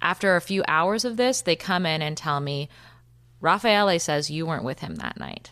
After 0.00 0.36
a 0.36 0.40
few 0.40 0.62
hours 0.68 1.04
of 1.04 1.16
this, 1.16 1.40
they 1.40 1.56
come 1.56 1.86
in 1.86 2.02
and 2.02 2.16
tell 2.16 2.38
me, 2.40 2.68
Raffaele 3.40 3.98
says 3.98 4.30
you 4.30 4.46
weren't 4.46 4.64
with 4.64 4.80
him 4.80 4.96
that 4.96 5.18
night. 5.18 5.50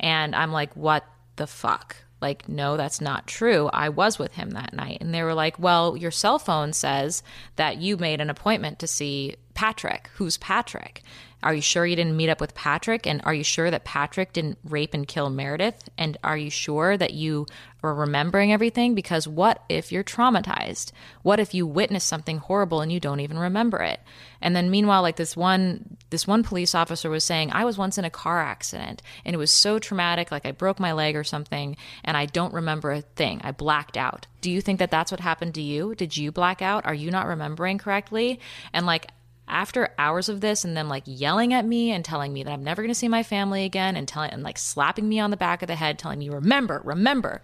And 0.00 0.34
I'm 0.34 0.52
like, 0.52 0.74
what 0.74 1.04
the 1.36 1.46
fuck? 1.46 1.96
Like, 2.20 2.48
no, 2.48 2.76
that's 2.76 3.00
not 3.00 3.28
true. 3.28 3.70
I 3.72 3.90
was 3.90 4.18
with 4.18 4.34
him 4.34 4.50
that 4.50 4.74
night. 4.74 4.98
And 5.00 5.14
they 5.14 5.22
were 5.22 5.34
like, 5.34 5.58
well, 5.58 5.96
your 5.96 6.10
cell 6.10 6.38
phone 6.38 6.72
says 6.72 7.22
that 7.56 7.78
you 7.78 7.96
made 7.96 8.20
an 8.20 8.30
appointment 8.30 8.80
to 8.80 8.86
see 8.88 9.36
Patrick. 9.58 10.08
Who's 10.14 10.36
Patrick? 10.36 11.02
Are 11.42 11.52
you 11.52 11.60
sure 11.60 11.84
you 11.84 11.96
didn't 11.96 12.16
meet 12.16 12.28
up 12.28 12.40
with 12.40 12.54
Patrick? 12.54 13.08
And 13.08 13.20
are 13.24 13.34
you 13.34 13.42
sure 13.42 13.72
that 13.72 13.82
Patrick 13.82 14.32
didn't 14.32 14.58
rape 14.62 14.94
and 14.94 15.06
kill 15.06 15.30
Meredith? 15.30 15.88
And 15.98 16.16
are 16.22 16.36
you 16.36 16.48
sure 16.48 16.96
that 16.96 17.12
you 17.12 17.46
are 17.82 17.92
remembering 17.92 18.52
everything? 18.52 18.94
Because 18.94 19.26
what 19.26 19.64
if 19.68 19.90
you're 19.90 20.04
traumatized? 20.04 20.92
What 21.22 21.40
if 21.40 21.54
you 21.54 21.66
witnessed 21.66 22.06
something 22.06 22.38
horrible 22.38 22.80
and 22.80 22.92
you 22.92 23.00
don't 23.00 23.18
even 23.18 23.36
remember 23.36 23.78
it? 23.78 23.98
And 24.40 24.54
then 24.54 24.70
meanwhile, 24.70 25.02
like 25.02 25.16
this 25.16 25.36
one 25.36 25.96
this 26.10 26.26
one 26.26 26.44
police 26.44 26.74
officer 26.74 27.10
was 27.10 27.24
saying, 27.24 27.50
I 27.52 27.64
was 27.64 27.76
once 27.76 27.98
in 27.98 28.04
a 28.04 28.10
car 28.10 28.40
accident 28.40 29.02
and 29.24 29.34
it 29.34 29.38
was 29.38 29.50
so 29.50 29.80
traumatic, 29.80 30.30
like 30.30 30.46
I 30.46 30.52
broke 30.52 30.78
my 30.78 30.92
leg 30.92 31.16
or 31.16 31.24
something, 31.24 31.76
and 32.04 32.16
I 32.16 32.26
don't 32.26 32.54
remember 32.54 32.92
a 32.92 33.00
thing. 33.00 33.40
I 33.42 33.50
blacked 33.50 33.96
out. 33.96 34.28
Do 34.40 34.52
you 34.52 34.60
think 34.60 34.78
that 34.78 34.92
that's 34.92 35.10
what 35.10 35.20
happened 35.20 35.54
to 35.54 35.62
you? 35.62 35.96
Did 35.96 36.16
you 36.16 36.30
black 36.30 36.62
out? 36.62 36.86
Are 36.86 36.94
you 36.94 37.10
not 37.10 37.26
remembering 37.26 37.78
correctly? 37.78 38.38
And 38.72 38.86
like 38.86 39.08
after 39.48 39.94
hours 39.98 40.28
of 40.28 40.40
this 40.40 40.64
and 40.64 40.76
them 40.76 40.88
like 40.88 41.04
yelling 41.06 41.52
at 41.52 41.64
me 41.64 41.90
and 41.90 42.04
telling 42.04 42.32
me 42.32 42.42
that 42.42 42.52
I'm 42.52 42.64
never 42.64 42.82
going 42.82 42.90
to 42.90 42.94
see 42.94 43.08
my 43.08 43.22
family 43.22 43.64
again 43.64 43.96
and 43.96 44.06
telling 44.06 44.30
and 44.30 44.42
like 44.42 44.58
slapping 44.58 45.08
me 45.08 45.20
on 45.20 45.30
the 45.30 45.36
back 45.36 45.62
of 45.62 45.68
the 45.68 45.74
head 45.74 45.98
telling 45.98 46.18
me 46.18 46.28
remember 46.28 46.80
remember 46.84 47.42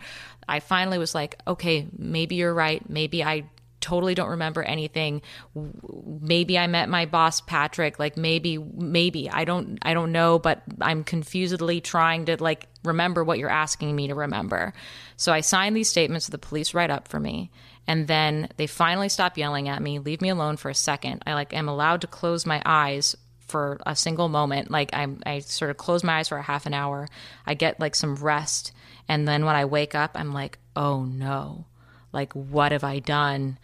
I 0.49 0.61
finally 0.61 0.99
was 0.99 1.15
like 1.15 1.41
okay 1.47 1.87
maybe 1.97 2.37
you're 2.37 2.55
right. 2.55 2.89
Maybe 2.89 3.25
I 3.25 3.45
totally 3.81 4.15
don't 4.15 4.31
remember 4.31 4.63
anything. 4.63 5.21
Maybe 5.55 6.59
I 6.59 6.67
met 6.67 6.89
my 6.89 7.05
boss 7.05 7.41
Patrick. 7.43 7.99
Like 7.99 8.17
maybe 8.17 8.57
maybe. 8.59 9.29
I 9.29 9.45
don't 9.45 9.79
I 9.83 9.95
don't 9.95 10.13
know 10.13 10.39
but 10.39 10.63
I'm 10.81 11.05
confusedly 11.05 11.81
trying 11.81 12.27
to 12.27 12.43
like 12.43 12.67
remember 12.83 13.25
what 13.25 13.39
you're 13.39 13.51
asking 13.51 13.95
me 13.95 14.09
to 14.09 14.15
remember. 14.15 14.73
So 15.17 15.33
I 15.33 15.41
signed 15.41 15.77
these 15.77 15.89
statements 15.89 16.27
to 16.27 16.31
the 16.31 16.39
police 16.39 16.75
write 16.75 16.91
up 16.91 17.09
for 17.09 17.21
me 17.21 17.51
and 17.87 18.07
then 18.07 18.49
they 18.57 18.67
finally 18.67 19.09
stop 19.09 19.37
yelling 19.37 19.69
at 19.69 19.83
me 19.83 19.99
leave 19.99 20.21
me 20.21 20.31
alone 20.31 20.57
for 20.57 20.71
a 20.71 20.75
second. 20.75 21.23
I 21.27 21.35
like 21.35 21.53
am 21.53 21.69
allowed 21.69 22.01
to 22.03 22.07
close 22.07 22.47
my 22.47 22.63
eyes 22.65 23.17
for 23.47 23.79
a 23.87 23.95
single 23.95 24.29
moment. 24.29 24.71
Like 24.71 24.91
i 24.95 25.07
i 25.27 25.39
sort 25.41 25.71
of 25.71 25.77
close 25.77 26.03
my 26.03 26.19
eyes 26.19 26.29
for 26.29 26.39
a 26.39 26.43
half 26.43 26.67
an 26.67 26.75
hour. 26.75 27.09
I 27.47 27.55
get 27.55 27.81
like 27.81 27.95
some 27.95 28.17
rest. 28.17 28.73
And 29.09 29.29
then 29.29 29.45
when 29.45 29.57
i 29.57 29.65
wake 29.65 29.95
up 29.95 30.13
i'm 30.15 30.33
like 30.33 30.59
oh 30.77 31.05
no. 31.05 31.67
Like 32.13 32.33
what 32.33 32.73
have 32.73 32.85
i 32.85 32.99
done? 33.01 33.59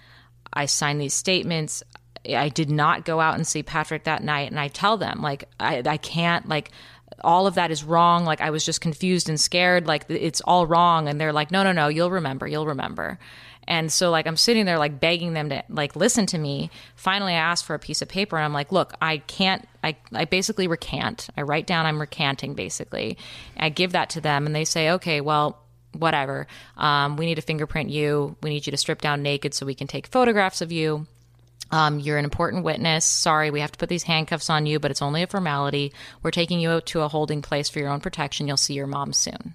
I 0.52 0.66
signed 0.66 1.00
these 1.00 1.14
statements. 1.14 1.82
I 2.28 2.50
did 2.50 2.70
not 2.70 3.04
go 3.04 3.20
out 3.20 3.36
and 3.36 3.46
see 3.46 3.62
patrick 3.62 4.04
that 4.04 4.22
night. 4.22 4.50
And 4.50 4.60
i 4.60 4.68
tell 4.68 4.98
them 4.98 5.22
like 5.22 5.48
i, 5.58 5.82
I 5.84 5.96
can't 5.96 6.48
like 6.48 6.70
all 7.22 7.46
of 7.46 7.54
that 7.54 7.70
is 7.70 7.82
wrong. 7.82 8.26
Like 8.26 8.42
i 8.42 8.50
was 8.50 8.66
just 8.66 8.82
confused 8.82 9.30
and 9.30 9.40
scared. 9.40 9.86
Like 9.86 10.04
it's 10.10 10.42
all 10.42 10.66
wrong. 10.66 11.08
And 11.08 11.18
they're 11.18 11.32
like 11.32 11.50
no 11.50 11.62
no 11.62 11.72
no 11.72 11.88
you'll 11.88 12.10
remember 12.10 12.46
you'll 12.46 12.66
remember 12.66 13.18
and 13.70 13.90
so 13.90 14.10
like 14.10 14.26
I'm 14.26 14.36
sitting 14.36 14.66
there 14.66 14.78
like 14.78 14.98
begging 14.98 15.32
them 15.32 15.48
to 15.50 15.62
like 15.68 15.94
listen 15.94 16.26
to 16.26 16.38
me. 16.38 16.70
Finally 16.96 17.34
I 17.34 17.38
asked 17.38 17.64
for 17.64 17.74
a 17.74 17.78
piece 17.78 18.02
of 18.02 18.08
paper 18.08 18.36
and 18.36 18.44
I'm 18.44 18.52
like, 18.52 18.72
"Look, 18.72 18.92
I 19.00 19.18
can't 19.18 19.66
I 19.82 19.96
I 20.12 20.24
basically 20.24 20.66
recant. 20.66 21.28
I 21.36 21.42
write 21.42 21.68
down 21.68 21.86
I'm 21.86 22.00
recanting 22.00 22.54
basically. 22.54 23.16
I 23.56 23.68
give 23.68 23.92
that 23.92 24.10
to 24.10 24.20
them 24.20 24.44
and 24.44 24.54
they 24.54 24.64
say, 24.64 24.90
"Okay, 24.90 25.20
well, 25.20 25.62
whatever. 25.92 26.48
Um, 26.76 27.16
we 27.16 27.26
need 27.26 27.36
to 27.36 27.42
fingerprint 27.42 27.90
you. 27.90 28.36
We 28.42 28.50
need 28.50 28.66
you 28.66 28.72
to 28.72 28.76
strip 28.76 29.00
down 29.00 29.22
naked 29.22 29.54
so 29.54 29.64
we 29.64 29.76
can 29.76 29.86
take 29.86 30.08
photographs 30.08 30.60
of 30.60 30.72
you." 30.72 31.06
Um, 31.70 32.00
you're 32.00 32.18
an 32.18 32.24
important 32.24 32.64
witness. 32.64 33.04
Sorry, 33.04 33.52
we 33.52 33.60
have 33.60 33.70
to 33.70 33.78
put 33.78 33.88
these 33.88 34.02
handcuffs 34.02 34.50
on 34.50 34.66
you, 34.66 34.80
but 34.80 34.90
it's 34.90 35.02
only 35.02 35.22
a 35.22 35.28
formality. 35.28 35.92
We're 36.20 36.32
taking 36.32 36.58
you 36.58 36.70
out 36.70 36.86
to 36.86 37.02
a 37.02 37.08
holding 37.08 37.42
place 37.42 37.68
for 37.68 37.78
your 37.78 37.90
own 37.90 38.00
protection. 38.00 38.48
You'll 38.48 38.56
see 38.56 38.74
your 38.74 38.88
mom 38.88 39.12
soon 39.12 39.54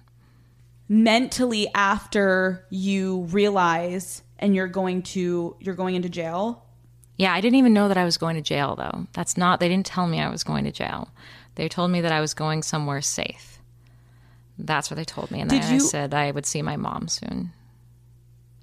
mentally 0.88 1.68
after 1.74 2.64
you 2.70 3.22
realize 3.30 4.22
and 4.38 4.54
you're 4.54 4.68
going 4.68 5.02
to 5.02 5.56
you're 5.60 5.74
going 5.74 5.94
into 5.94 6.08
jail? 6.08 6.64
Yeah 7.16 7.32
i 7.32 7.40
didn't 7.40 7.56
even 7.56 7.72
know 7.72 7.88
that 7.88 7.96
i 7.96 8.04
was 8.04 8.16
going 8.16 8.36
to 8.36 8.42
jail 8.42 8.76
though. 8.76 9.06
That's 9.12 9.36
not 9.36 9.60
they 9.60 9.68
didn't 9.68 9.86
tell 9.86 10.06
me 10.06 10.20
i 10.20 10.28
was 10.28 10.44
going 10.44 10.64
to 10.64 10.72
jail. 10.72 11.08
They 11.54 11.68
told 11.68 11.90
me 11.90 12.00
that 12.02 12.12
i 12.12 12.20
was 12.20 12.34
going 12.34 12.62
somewhere 12.62 13.02
safe. 13.02 13.58
That's 14.58 14.90
what 14.90 14.96
they 14.96 15.04
told 15.04 15.30
me 15.30 15.40
and 15.40 15.50
then 15.50 15.70
you, 15.70 15.76
i 15.76 15.78
said 15.78 16.14
i 16.14 16.30
would 16.30 16.46
see 16.46 16.62
my 16.62 16.76
mom 16.76 17.08
soon. 17.08 17.52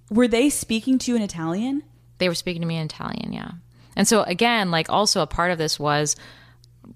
Were 0.09 0.27
they 0.27 0.49
speaking 0.49 0.97
to 0.99 1.11
you 1.11 1.15
in 1.15 1.23
italian? 1.23 1.83
They 2.19 2.29
were 2.29 2.35
speaking 2.35 2.61
to 2.61 2.67
me 2.67 2.77
in 2.77 2.85
italian 2.85 3.33
yeah. 3.33 3.51
And 3.95 4.07
so 4.07 4.23
again 4.23 4.71
like 4.71 4.89
also 4.89 5.21
a 5.21 5.27
part 5.27 5.51
of 5.51 5.57
this 5.57 5.79
was 5.79 6.15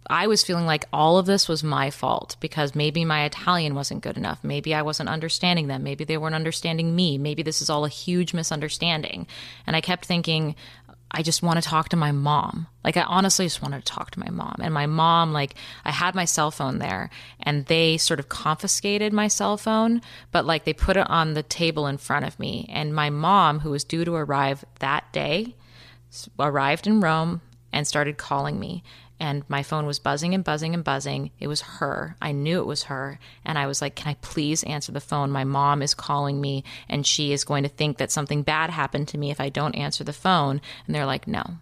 I 0.08 0.28
was 0.28 0.44
feeling 0.44 0.66
like 0.66 0.86
all 0.92 1.18
of 1.18 1.26
this 1.26 1.48
was 1.48 1.64
my 1.64 1.90
fault 1.90 2.36
because 2.40 2.76
maybe 2.76 3.06
my 3.06 3.26
Italian 3.26 3.76
wasn't 3.76 4.04
good 4.04 4.18
enough. 4.18 4.44
Maybe 4.44 4.74
I 4.74 4.82
wasn't 4.82 5.10
understanding 5.10 5.68
them. 5.68 5.84
Maybe 5.84 6.04
they 6.04 6.18
weren't 6.18 6.36
understanding 6.36 6.96
me. 6.96 7.18
Maybe 7.18 7.44
this 7.44 7.62
is 7.62 7.70
all 7.70 7.86
a 7.86 7.90
huge 7.90 8.34
misunderstanding. 8.34 9.28
And 9.66 9.76
I 9.76 9.82
kept 9.82 10.06
thinking, 10.06 10.56
I 11.10 11.24
just 11.24 11.42
want 11.42 11.62
to 11.62 11.68
talk 11.68 11.90
to 11.90 11.96
my 11.96 12.12
mom. 12.12 12.68
Like, 12.84 12.98
I 12.98 13.04
honestly 13.04 13.46
just 13.46 13.62
wanted 13.62 13.86
to 13.86 13.94
talk 13.94 14.12
to 14.12 14.20
my 14.20 14.30
mom. 14.30 14.56
And 14.60 14.74
my 14.74 14.88
mom, 14.88 15.32
like, 15.32 15.56
I 15.86 15.92
had 15.92 16.16
my 16.16 16.26
cell 16.26 16.52
phone 16.52 16.80
there 16.80 17.10
and 17.40 17.66
they 17.66 17.98
sort 17.98 18.20
of 18.20 18.30
confiscated 18.30 19.14
my 19.14 19.30
cell 19.30 19.58
phone, 19.58 20.02
but 20.32 20.46
like 20.46 20.66
they 20.66 20.74
put 20.74 20.98
it 20.98 21.10
on 21.10 21.34
the 21.34 21.44
table 21.44 21.88
in 21.88 21.98
front 21.98 22.26
of 22.26 22.40
me. 22.40 22.70
And 22.70 22.94
my 22.94 23.10
mom, 23.10 23.60
who 23.60 23.72
was 23.72 23.84
due 23.84 24.04
to 24.04 24.16
arrive 24.16 24.66
that 24.80 25.12
day, 25.14 25.56
arrived 26.40 26.88
in 26.88 27.00
Rome 27.00 27.42
and 27.72 27.88
started 27.88 28.18
calling 28.18 28.60
me 28.60 28.84
and 29.20 29.44
my 29.48 29.64
phone 29.64 29.86
was 29.86 30.00
buzzing 30.00 30.34
and 30.34 30.44
buzzing 30.44 30.74
and 30.74 30.84
buzzing. 30.84 31.32
It 31.40 31.48
was 31.48 31.62
her. 31.62 32.16
I 32.22 32.32
knew 32.32 32.60
it 32.60 32.68
was 32.68 32.84
her. 32.84 33.20
And 33.44 33.58
I 33.58 33.68
was 33.68 33.82
like, 33.82 33.96
Can 33.96 34.10
I 34.10 34.16
please 34.22 34.64
answer 34.64 34.92
the 34.92 35.00
phone? 35.00 35.32
My 35.32 35.44
mom 35.44 35.82
is 35.82 35.94
calling 35.94 36.40
me 36.40 36.64
and 36.88 37.06
she 37.06 37.34
is 37.34 37.44
going 37.44 37.64
to 37.64 37.70
think 37.70 37.98
that 37.98 38.12
something 38.12 38.44
bad 38.44 38.70
happened 38.70 39.08
to 39.10 39.18
me 39.18 39.32
if 39.32 39.42
I 39.42 39.50
don't 39.50 39.76
answer 39.76 40.04
the 40.04 40.14
phone. 40.14 40.62
And 40.86 40.96
they're 40.96 41.06
like, 41.06 41.28
No, 41.28 41.58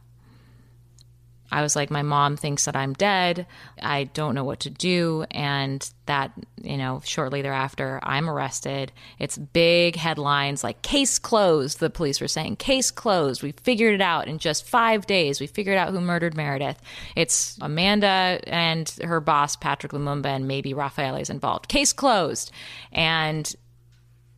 I 1.52 1.62
was 1.62 1.76
like, 1.76 1.92
my 1.92 2.02
mom 2.02 2.38
thinks 2.38 2.66
that 2.66 2.76
I'm 2.76 2.94
dead. 2.94 3.46
I 3.82 4.06
don't 4.06 4.34
know 4.36 4.44
what 4.44 4.62
to 4.62 4.70
do. 4.70 5.26
And 5.32 5.88
that, 6.08 6.32
you 6.62 6.76
know, 6.76 7.02
shortly 7.06 7.42
thereafter, 7.42 8.00
I'm 8.04 8.30
arrested. 8.30 8.92
It's 9.20 9.38
big 9.38 9.96
headlines 9.96 10.64
like 10.64 10.82
case 10.82 11.20
closed. 11.20 11.80
The 11.80 11.90
police 11.90 12.20
were 12.20 12.28
saying, 12.28 12.56
case 12.58 12.90
closed. 12.90 13.44
We 13.44 13.52
figured 13.52 13.94
it 13.94 14.02
out 14.02 14.28
in 14.28 14.40
just 14.40 14.68
five 14.68 15.06
days. 15.06 15.40
We 15.40 15.48
figured 15.48 15.78
out 15.78 15.92
who 15.92 16.02
murdered 16.02 16.36
Meredith. 16.36 16.82
It's 17.16 17.58
Amanda 17.62 18.40
and 18.48 18.90
her 19.04 19.20
boss, 19.20 19.56
Patrick 19.56 19.92
Lumumba, 19.92 20.28
and 20.28 20.48
maybe 20.48 20.74
Raffaele 20.74 21.18
is 21.18 21.30
involved. 21.30 21.68
Case 21.68 21.94
closed. 21.94 22.52
And 22.92 23.54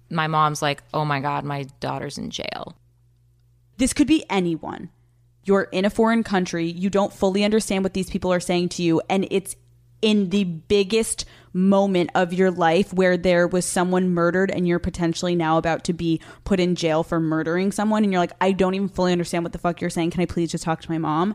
my 0.09 0.27
mom's 0.27 0.61
like, 0.61 0.83
oh 0.93 1.05
my 1.05 1.21
God, 1.21 1.45
my 1.45 1.63
daughter's 1.79 2.17
in 2.17 2.31
jail. 2.31 2.75
This 3.77 3.93
could 3.93 4.07
be 4.07 4.25
anyone 4.29 4.89
you're 5.47 5.63
in 5.63 5.85
a 5.85 5.89
foreign 5.89 6.23
country, 6.23 6.65
you 6.65 6.89
don't 6.89 7.13
fully 7.13 7.43
understand 7.43 7.83
what 7.83 7.93
these 7.93 8.09
people 8.09 8.33
are 8.33 8.39
saying 8.39 8.69
to 8.69 8.83
you, 8.83 9.01
and 9.09 9.27
it's 9.31 9.55
in 10.01 10.29
the 10.29 10.43
biggest 10.43 11.25
moment 11.53 12.11
of 12.13 12.33
your 12.33 12.51
life 12.51 12.93
where 12.93 13.17
there 13.17 13.47
was 13.47 13.65
someone 13.65 14.13
murdered 14.13 14.51
and 14.51 14.67
you're 14.67 14.77
potentially 14.77 15.35
now 15.35 15.57
about 15.57 15.83
to 15.85 15.93
be 15.93 16.21
put 16.43 16.59
in 16.59 16.75
jail 16.75 17.01
for 17.01 17.19
murdering 17.19 17.71
someone 17.71 18.03
and 18.03 18.13
you're 18.13 18.19
like 18.19 18.33
I 18.39 18.51
don't 18.51 18.75
even 18.75 18.89
fully 18.89 19.11
understand 19.11 19.43
what 19.43 19.53
the 19.53 19.57
fuck 19.57 19.81
you're 19.81 19.89
saying. 19.89 20.11
Can 20.11 20.21
I 20.21 20.27
please 20.27 20.51
just 20.51 20.63
talk 20.63 20.81
to 20.81 20.91
my 20.91 20.99
mom 20.99 21.33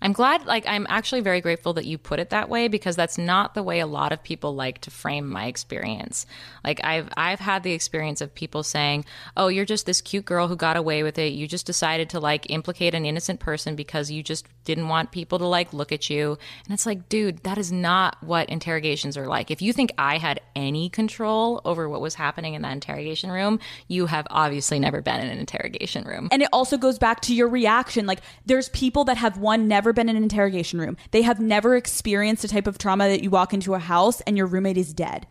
I'm 0.00 0.12
glad, 0.12 0.46
like, 0.46 0.64
I'm 0.66 0.86
actually 0.88 1.22
very 1.22 1.40
grateful 1.40 1.72
that 1.74 1.84
you 1.84 1.98
put 1.98 2.20
it 2.20 2.30
that 2.30 2.48
way 2.48 2.68
because 2.68 2.94
that's 2.94 3.18
not 3.18 3.54
the 3.54 3.62
way 3.62 3.80
a 3.80 3.86
lot 3.86 4.12
of 4.12 4.22
people 4.22 4.54
like 4.54 4.80
to 4.82 4.90
frame 4.90 5.28
my 5.28 5.46
experience. 5.46 6.24
Like, 6.64 6.80
I've, 6.84 7.08
I've 7.16 7.40
had 7.40 7.64
the 7.64 7.72
experience 7.72 8.20
of 8.20 8.34
people 8.34 8.62
saying, 8.62 9.04
oh, 9.36 9.48
you're 9.48 9.64
just 9.64 9.86
this 9.86 10.00
cute 10.00 10.24
girl 10.24 10.46
who 10.46 10.54
got 10.54 10.76
away 10.76 11.02
with 11.02 11.18
it. 11.18 11.32
You 11.32 11.48
just 11.48 11.66
decided 11.66 12.10
to, 12.10 12.20
like, 12.20 12.48
implicate 12.48 12.94
an 12.94 13.04
innocent 13.04 13.40
person 13.40 13.74
because 13.74 14.10
you 14.10 14.22
just 14.22 14.46
didn't 14.64 14.88
want 14.88 15.10
people 15.10 15.38
to, 15.38 15.46
like, 15.46 15.72
look 15.72 15.90
at 15.90 16.08
you. 16.08 16.38
And 16.64 16.74
it's 16.74 16.86
like, 16.86 17.08
dude, 17.08 17.38
that 17.44 17.58
is 17.58 17.72
not 17.72 18.22
what 18.22 18.48
interrogations 18.48 19.16
are 19.16 19.26
like. 19.26 19.50
If 19.50 19.60
you 19.60 19.72
think 19.72 19.92
I 19.98 20.18
had 20.18 20.40
any 20.54 20.88
control 20.88 21.60
over 21.64 21.88
what 21.88 22.00
was 22.00 22.14
happening 22.14 22.54
in 22.54 22.62
that 22.62 22.72
interrogation 22.72 23.32
room, 23.32 23.58
you 23.88 24.06
have 24.06 24.26
obviously 24.30 24.78
never 24.78 25.02
been 25.02 25.20
in 25.20 25.28
an 25.28 25.38
interrogation 25.38 26.04
room. 26.04 26.28
And 26.30 26.42
it 26.42 26.48
also 26.52 26.76
goes 26.76 26.98
back 26.98 27.20
to 27.22 27.34
your 27.34 27.48
reaction. 27.48 28.06
Like, 28.06 28.20
there's 28.46 28.68
people 28.68 29.04
that 29.04 29.16
have 29.16 29.38
one, 29.38 29.66
never 29.66 29.87
been 29.92 30.08
in 30.08 30.16
an 30.16 30.22
interrogation 30.22 30.80
room. 30.80 30.96
They 31.10 31.22
have 31.22 31.40
never 31.40 31.76
experienced 31.76 32.42
the 32.42 32.48
type 32.48 32.66
of 32.66 32.78
trauma 32.78 33.08
that 33.08 33.22
you 33.22 33.30
walk 33.30 33.52
into 33.54 33.74
a 33.74 33.78
house 33.78 34.20
and 34.22 34.36
your 34.36 34.46
roommate 34.46 34.76
is 34.78 34.92
dead. 34.94 35.26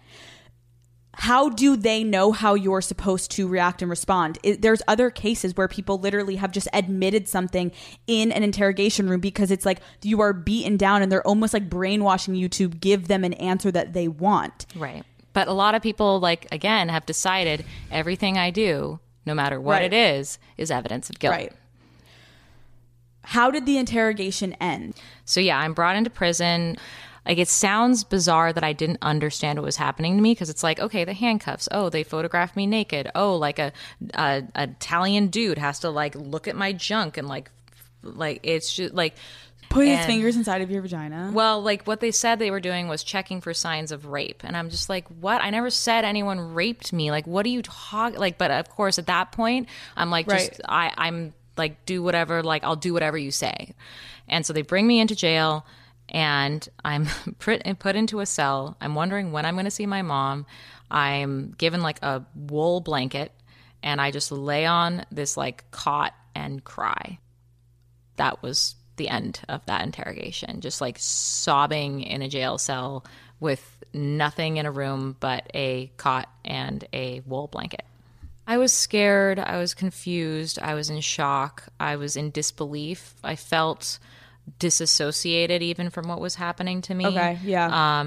How 1.19 1.49
do 1.49 1.75
they 1.75 2.03
know 2.03 2.31
how 2.31 2.53
you're 2.53 2.81
supposed 2.81 3.31
to 3.31 3.47
react 3.47 3.81
and 3.81 3.89
respond? 3.89 4.37
It, 4.43 4.61
there's 4.61 4.83
other 4.87 5.09
cases 5.09 5.57
where 5.57 5.67
people 5.67 5.97
literally 5.97 6.35
have 6.35 6.51
just 6.51 6.67
admitted 6.73 7.27
something 7.27 7.71
in 8.05 8.31
an 8.31 8.43
interrogation 8.43 9.09
room 9.09 9.19
because 9.19 9.49
it's 9.49 9.65
like 9.65 9.79
you 10.03 10.21
are 10.21 10.31
beaten 10.31 10.77
down 10.77 11.01
and 11.01 11.11
they're 11.11 11.25
almost 11.25 11.55
like 11.55 11.71
brainwashing 11.71 12.35
you 12.35 12.47
to 12.49 12.69
give 12.69 13.07
them 13.07 13.23
an 13.23 13.33
answer 13.33 13.71
that 13.71 13.93
they 13.93 14.07
want. 14.07 14.67
Right. 14.75 15.03
But 15.33 15.47
a 15.47 15.53
lot 15.53 15.73
of 15.73 15.81
people, 15.81 16.19
like, 16.19 16.47
again, 16.51 16.89
have 16.89 17.05
decided 17.07 17.65
everything 17.91 18.37
I 18.37 18.51
do, 18.51 18.99
no 19.25 19.33
matter 19.33 19.59
what 19.59 19.73
Right. 19.81 19.91
it 19.91 19.93
is, 19.93 20.37
is 20.55 20.69
evidence 20.69 21.09
of 21.09 21.17
guilt. 21.17 21.31
Right. 21.33 21.53
How 23.28 23.51
did 23.51 23.65
the 23.65 23.78
interrogation 23.78 24.53
end? 24.53 24.95
So, 25.25 25.41
yeah, 25.41 25.59
I'm 25.59 25.73
brought 25.73 25.97
into 25.97 26.09
prison. 26.09 26.78
Like, 27.25 27.39
it 27.39 27.49
sounds 27.49 28.05
bizarre 28.05 28.53
that 28.53 28.63
I 28.63 28.71
didn't 28.71 28.99
understand 29.01 29.59
what 29.59 29.65
was 29.65 29.75
happening 29.75 30.15
to 30.15 30.21
me 30.23 30.32
because 30.32 30.49
it's 30.49 30.63
like, 30.63 30.80
okay, 30.80 31.03
the 31.03 31.11
handcuffs. 31.11 31.67
Oh, 31.69 31.89
they 31.89 32.03
photographed 32.03 32.55
me 32.55 32.65
naked. 32.65 33.11
Oh, 33.15 33.36
like 33.36 33.59
a, 33.59 33.73
a, 34.13 34.43
a 34.55 34.63
Italian 34.63 35.28
dude 35.28 35.57
has 35.57 35.80
to, 35.80 35.89
like, 35.89 36.15
look 36.15 36.47
at 36.47 36.55
my 36.55 36.71
junk 36.71 37.17
and, 37.17 37.28
like, 37.28 37.51
like, 38.01 38.39
it's 38.43 38.73
just 38.73 38.93
like, 38.93 39.15
Put 39.69 39.86
his 39.88 40.05
fingers 40.05 40.38
inside 40.38 40.61
of 40.61 40.71
your 40.71 40.82
vagina. 40.82 41.30
Well, 41.34 41.61
like 41.61 41.84
what 41.84 41.99
they 41.99 42.11
said 42.11 42.39
they 42.39 42.51
were 42.51 42.61
doing 42.61 42.88
was 42.88 43.03
checking 43.03 43.41
for 43.41 43.53
signs 43.53 43.91
of 43.91 44.05
rape, 44.05 44.43
and 44.45 44.55
I'm 44.55 44.69
just 44.69 44.88
like, 44.88 45.05
what? 45.19 45.41
I 45.41 45.49
never 45.49 45.69
said 45.69 46.05
anyone 46.05 46.53
raped 46.53 46.93
me. 46.93 47.11
Like, 47.11 47.28
what 47.28 47.45
are 47.45 47.49
you 47.49 47.61
talking? 47.61 48.17
Like, 48.17 48.38
but 48.38 48.49
of 48.49 48.69
course, 48.69 48.97
at 48.97 49.07
that 49.07 49.34
point, 49.34 49.67
I'm 49.97 50.09
like, 50.09 50.30
just 50.30 50.51
Right. 50.51 50.93
I, 50.97 51.07
I'm 51.09 51.34
like, 51.57 51.85
do 51.85 52.01
whatever. 52.03 52.43
Like, 52.43 52.63
I'll 52.63 52.75
do 52.75 52.93
whatever 52.93 53.17
you 53.17 53.31
say. 53.31 53.73
And 54.27 54.45
so 54.45 54.53
they 54.53 54.61
bring 54.61 54.87
me 54.87 54.99
into 54.99 55.15
jail, 55.15 55.65
and 56.09 56.67
I'm 56.83 57.07
put 57.39 57.95
into 57.95 58.19
a 58.19 58.25
cell. 58.25 58.77
I'm 58.81 58.95
wondering 58.95 59.31
when 59.31 59.45
I'm 59.45 59.55
going 59.55 59.65
to 59.65 59.71
see 59.71 59.85
my 59.85 60.01
mom. 60.01 60.45
I'm 60.89 61.53
given 61.57 61.81
like 61.81 62.01
a 62.03 62.25
wool 62.35 62.81
blanket, 62.81 63.31
and 63.83 63.99
I 63.99 64.11
just 64.11 64.31
lay 64.31 64.65
on 64.65 65.05
this 65.11 65.37
like 65.37 65.69
cot 65.71 66.13
and 66.35 66.63
cry 66.63 67.19
that 68.17 68.43
was 68.43 68.75
the 68.97 69.09
end 69.09 69.39
of 69.47 69.65
that 69.67 69.83
interrogation. 69.83 70.59
Just 70.61 70.81
like 70.81 70.97
sobbing 70.99 72.01
in 72.01 72.21
a 72.21 72.27
jail 72.27 72.57
cell 72.57 73.05
with 73.39 73.83
nothing 73.93 74.57
in 74.57 74.65
a 74.65 74.71
room 74.71 75.15
but 75.19 75.49
a 75.53 75.91
cot 75.97 76.29
and 76.43 76.85
a 76.91 77.21
wool 77.21 77.47
blanket. 77.47 77.85
I 78.47 78.57
was 78.57 78.71
scared. 78.71 79.39
I 79.39 79.57
was 79.57 79.73
confused. 79.73 80.57
I 80.57 80.73
was 80.73 80.89
in 80.89 81.01
shock. 81.01 81.63
I 81.79 81.97
was 81.97 82.15
in 82.15 82.31
disbelief. 82.31 83.13
I 83.21 83.35
felt 83.35 83.99
disassociated 84.57 85.61
even 85.61 85.89
from 85.89 86.07
what 86.07 86.21
was 86.21 86.35
happening 86.35 86.81
to 86.83 86.95
me. 86.95 87.05
okay, 87.05 87.37
yeah. 87.43 87.99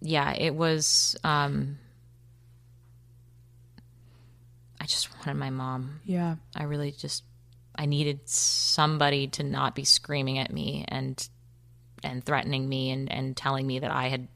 Yeah, 0.00 0.32
it 0.32 0.54
was. 0.54 1.16
Um, 1.24 1.78
I 4.80 4.86
just 4.86 5.14
wanted 5.16 5.34
my 5.34 5.50
mom. 5.50 6.00
yeah. 6.04 6.36
I 6.56 6.64
really 6.64 6.92
just 6.92 7.24
I 7.74 7.86
needed 7.86 8.28
somebody 8.28 9.28
to 9.28 9.42
not 9.42 9.74
be 9.74 9.84
screaming 9.84 10.38
at 10.38 10.52
me 10.52 10.84
and 10.88 11.28
and 12.02 12.24
threatening 12.24 12.68
me 12.68 12.90
and 12.90 13.10
and 13.10 13.36
telling 13.36 13.66
me 13.66 13.78
that 13.78 13.90
I 13.90 14.08
had 14.08 14.28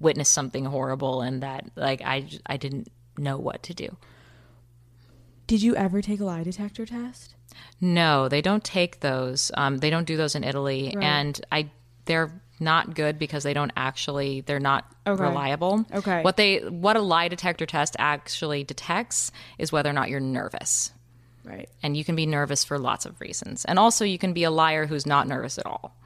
witnessed 0.00 0.32
something 0.32 0.64
horrible 0.64 1.22
and 1.22 1.42
that 1.42 1.66
like 1.76 2.02
I, 2.02 2.28
I 2.46 2.56
didn't 2.56 2.88
know 3.16 3.38
what 3.38 3.62
to 3.64 3.74
do. 3.74 3.96
Did 5.46 5.62
you 5.62 5.74
ever 5.76 6.00
take 6.02 6.20
a 6.20 6.24
lie 6.24 6.42
detector 6.42 6.86
test? 6.86 7.34
No, 7.80 8.28
they 8.28 8.40
don't 8.40 8.64
take 8.64 9.00
those. 9.00 9.50
Um, 9.54 9.78
they 9.78 9.90
don't 9.90 10.06
do 10.06 10.16
those 10.16 10.34
in 10.34 10.44
Italy, 10.44 10.92
Right. 10.94 11.04
and 11.04 11.40
I 11.50 11.70
they're 12.04 12.32
not 12.58 12.94
good 12.94 13.18
because 13.18 13.42
they 13.44 13.54
don't 13.54 13.72
actually 13.76 14.40
they're 14.42 14.60
not 14.60 14.84
Okay. 15.06 15.22
reliable. 15.22 15.84
Okay. 15.92 16.22
What 16.22 16.36
they 16.36 16.58
what 16.60 16.96
a 16.96 17.00
lie 17.00 17.28
detector 17.28 17.66
test 17.66 17.96
actually 17.98 18.64
detects 18.64 19.30
is 19.58 19.72
whether 19.72 19.90
or 19.90 19.92
not 19.92 20.08
you're 20.10 20.20
nervous. 20.20 20.92
Right. 21.44 21.68
And 21.82 21.96
you 21.96 22.04
can 22.04 22.14
be 22.14 22.24
nervous 22.24 22.62
for 22.64 22.78
lots 22.78 23.04
of 23.04 23.20
reasons. 23.20 23.64
And 23.64 23.78
also 23.78 24.04
you 24.04 24.16
can 24.18 24.32
be 24.32 24.44
a 24.44 24.50
liar 24.50 24.86
who's 24.86 25.06
not 25.06 25.26
nervous 25.26 25.58
at 25.58 25.66
all. 25.66 25.96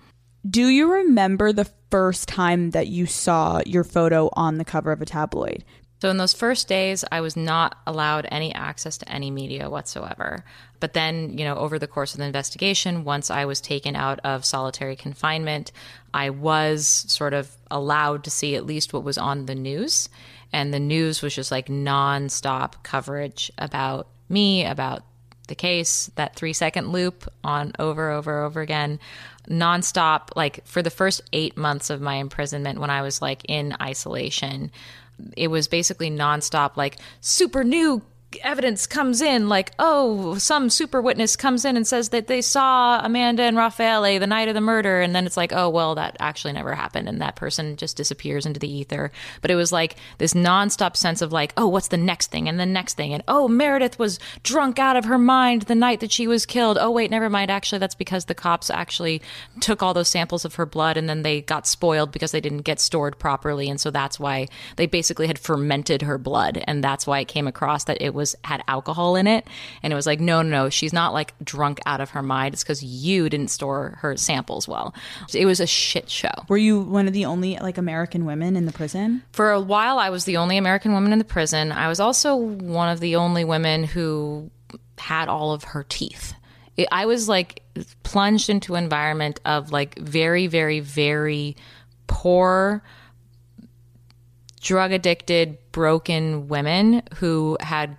Do 0.48 0.66
you 0.68 0.90
remember 0.90 1.52
the 1.52 1.68
first 1.90 2.26
time 2.28 2.70
that 2.70 2.86
you 2.86 3.04
saw 3.06 3.60
your 3.66 3.84
photo 3.84 4.30
on 4.32 4.56
the 4.58 4.64
cover 4.64 4.92
of 4.92 5.02
a 5.02 5.06
tabloid? 5.06 5.62
So 6.00 6.10
in 6.10 6.18
those 6.18 6.34
first 6.34 6.68
days, 6.68 7.04
I 7.10 7.20
was 7.20 7.36
not 7.36 7.78
allowed 7.86 8.26
any 8.30 8.54
access 8.54 8.98
to 8.98 9.08
any 9.10 9.30
media 9.30 9.70
whatsoever. 9.70 10.44
But 10.78 10.92
then, 10.92 11.38
you 11.38 11.44
know, 11.44 11.56
over 11.56 11.78
the 11.78 11.86
course 11.86 12.12
of 12.12 12.18
the 12.18 12.26
investigation, 12.26 13.04
once 13.04 13.30
I 13.30 13.46
was 13.46 13.60
taken 13.60 13.96
out 13.96 14.20
of 14.22 14.44
solitary 14.44 14.94
confinement, 14.94 15.72
I 16.12 16.30
was 16.30 16.86
sort 16.86 17.32
of 17.32 17.50
allowed 17.70 18.24
to 18.24 18.30
see 18.30 18.56
at 18.56 18.66
least 18.66 18.92
what 18.92 19.04
was 19.04 19.16
on 19.16 19.46
the 19.46 19.54
news. 19.54 20.10
And 20.52 20.72
the 20.72 20.80
news 20.80 21.22
was 21.22 21.34
just 21.34 21.50
like 21.50 21.68
nonstop 21.68 22.82
coverage 22.82 23.50
about 23.56 24.06
me, 24.28 24.64
about 24.66 25.02
the 25.48 25.54
case, 25.54 26.10
that 26.16 26.34
three 26.36 26.52
second 26.52 26.92
loop 26.92 27.26
on 27.42 27.72
over, 27.78 28.10
over, 28.10 28.42
over 28.44 28.60
again, 28.60 28.98
nonstop. 29.48 30.28
Like 30.36 30.66
for 30.66 30.82
the 30.82 30.90
first 30.90 31.22
eight 31.32 31.56
months 31.56 31.88
of 31.88 32.00
my 32.00 32.16
imprisonment, 32.16 32.80
when 32.80 32.90
I 32.90 33.02
was 33.02 33.22
like 33.22 33.42
in 33.48 33.76
isolation, 33.80 34.70
it 35.36 35.48
was 35.48 35.68
basically 35.68 36.10
nonstop, 36.10 36.76
like 36.76 36.98
super 37.20 37.64
new 37.64 38.02
evidence 38.42 38.86
comes 38.86 39.22
in 39.22 39.48
like 39.48 39.72
oh 39.78 40.36
some 40.36 40.68
super 40.68 41.00
witness 41.00 41.36
comes 41.36 41.64
in 41.64 41.76
and 41.76 41.86
says 41.86 42.10
that 42.10 42.26
they 42.26 42.42
saw 42.42 43.00
amanda 43.02 43.42
and 43.42 43.56
raffaele 43.56 44.18
the 44.18 44.26
night 44.26 44.48
of 44.48 44.54
the 44.54 44.60
murder. 44.60 45.00
And 45.00 45.14
then 45.14 45.26
it's 45.26 45.36
like 45.36 45.52
oh 45.52 45.68
well 45.68 45.94
that 45.94 46.16
actually 46.20 46.52
never 46.52 46.74
happened. 46.74 47.08
And 47.08 47.20
that 47.20 47.36
person 47.36 47.76
just 47.76 47.96
disappears 47.96 48.44
into 48.44 48.60
the 48.60 48.70
ether. 48.70 49.12
But 49.42 49.50
it 49.50 49.56
was 49.56 49.72
like 49.72 49.96
this 50.18 50.34
nonstop 50.34 50.96
sense 50.96 51.22
of 51.22 51.32
like 51.32 51.52
oh 51.56 51.68
what's 51.68 51.88
the 51.88 51.96
next 51.96 52.30
thing 52.30 52.48
and 52.48 52.58
the 52.58 52.66
next 52.66 52.94
thing? 52.94 53.14
And 53.14 53.22
oh 53.28 53.48
meredith 53.48 53.98
was 53.98 54.18
drunk 54.42 54.78
out 54.78 54.96
of 54.96 55.04
her 55.04 55.18
mind 55.18 55.62
the 55.62 55.74
night 55.74 56.00
that 56.00 56.12
she 56.12 56.26
was 56.26 56.46
killed. 56.46 56.78
Oh 56.80 56.90
wait 56.90 57.10
never 57.10 57.30
mind. 57.30 57.50
Actually 57.50 57.78
that's 57.78 57.94
because 57.94 58.24
the 58.24 58.34
cops 58.34 58.70
actually 58.70 59.22
took 59.60 59.82
all 59.82 59.94
those 59.94 60.08
samples 60.08 60.44
of 60.44 60.56
her 60.56 60.66
blood 60.66 60.96
and 60.96 61.08
then 61.08 61.22
they 61.22 61.42
got 61.42 61.66
spoiled 61.66 62.12
because 62.12 62.32
they 62.32 62.40
didn't 62.40 62.62
get 62.62 62.80
stored 62.80 63.18
properly. 63.18 63.68
And 63.68 63.80
so 63.80 63.90
that's 63.90 64.18
why 64.18 64.48
they 64.76 64.86
basically 64.86 65.26
had 65.26 65.38
fermented 65.38 66.02
her 66.02 66.18
blood. 66.18 66.62
And 66.66 66.82
that's 66.82 67.06
why 67.06 67.20
it 67.20 67.28
came 67.28 67.46
across 67.46 67.84
that 67.84 68.00
it 68.00 68.14
was 68.14 68.25
had 68.42 68.62
alcohol 68.66 69.14
in 69.14 69.26
it. 69.26 69.46
And 69.82 69.92
it 69.92 69.96
was 69.96 70.06
like 70.06 70.18
no 70.18 70.42
no 70.42 70.48
no 70.64 70.68
she's 70.70 70.92
not 70.92 71.12
like 71.12 71.34
drunk 71.44 71.78
out 71.86 72.00
of 72.00 72.10
her 72.10 72.22
mind. 72.22 72.54
It's 72.54 72.62
because 72.64 72.82
you 72.82 73.28
didn't 73.28 73.48
store 73.48 73.98
her 74.00 74.16
samples 74.16 74.66
well. 74.66 74.94
It 75.34 75.46
was 75.46 75.60
a 75.60 75.66
shit 75.66 76.08
show. 76.10 76.32
Were 76.48 76.56
you 76.56 76.80
one 76.80 77.06
of 77.06 77.12
the 77.12 77.24
only 77.26 77.56
like 77.58 77.78
American 77.78 78.24
women 78.24 78.56
in 78.56 78.66
the 78.66 78.72
prison? 78.72 79.22
for 79.32 79.50
a 79.50 79.60
while 79.60 79.98
i 79.98 80.08
was 80.10 80.24
the 80.24 80.36
only 80.38 80.56
american 80.56 80.92
woman 80.92 81.12
in 81.12 81.18
the 81.18 81.24
prison. 81.24 81.70
I 81.72 81.88
was 81.88 82.00
also 82.00 82.34
one 82.34 82.88
of 82.88 83.00
the 83.00 83.16
only 83.16 83.44
women 83.44 83.84
who 83.84 84.50
had 84.98 85.28
all 85.28 85.52
of 85.52 85.62
her 85.64 85.84
teeth. 85.84 86.32
It- 86.76 86.88
i 86.90 87.04
was 87.06 87.28
like 87.28 87.62
plunged 88.02 88.48
into 88.48 88.74
an 88.74 88.84
environment 88.84 89.40
of 89.44 89.70
like 89.72 89.98
very 89.98 90.46
very 90.46 90.80
very 90.80 91.56
poor 92.06 92.82
drug 94.66 94.90
addicted 94.90 95.58
broken 95.70 96.48
women 96.48 97.00
who 97.18 97.56
had 97.60 97.96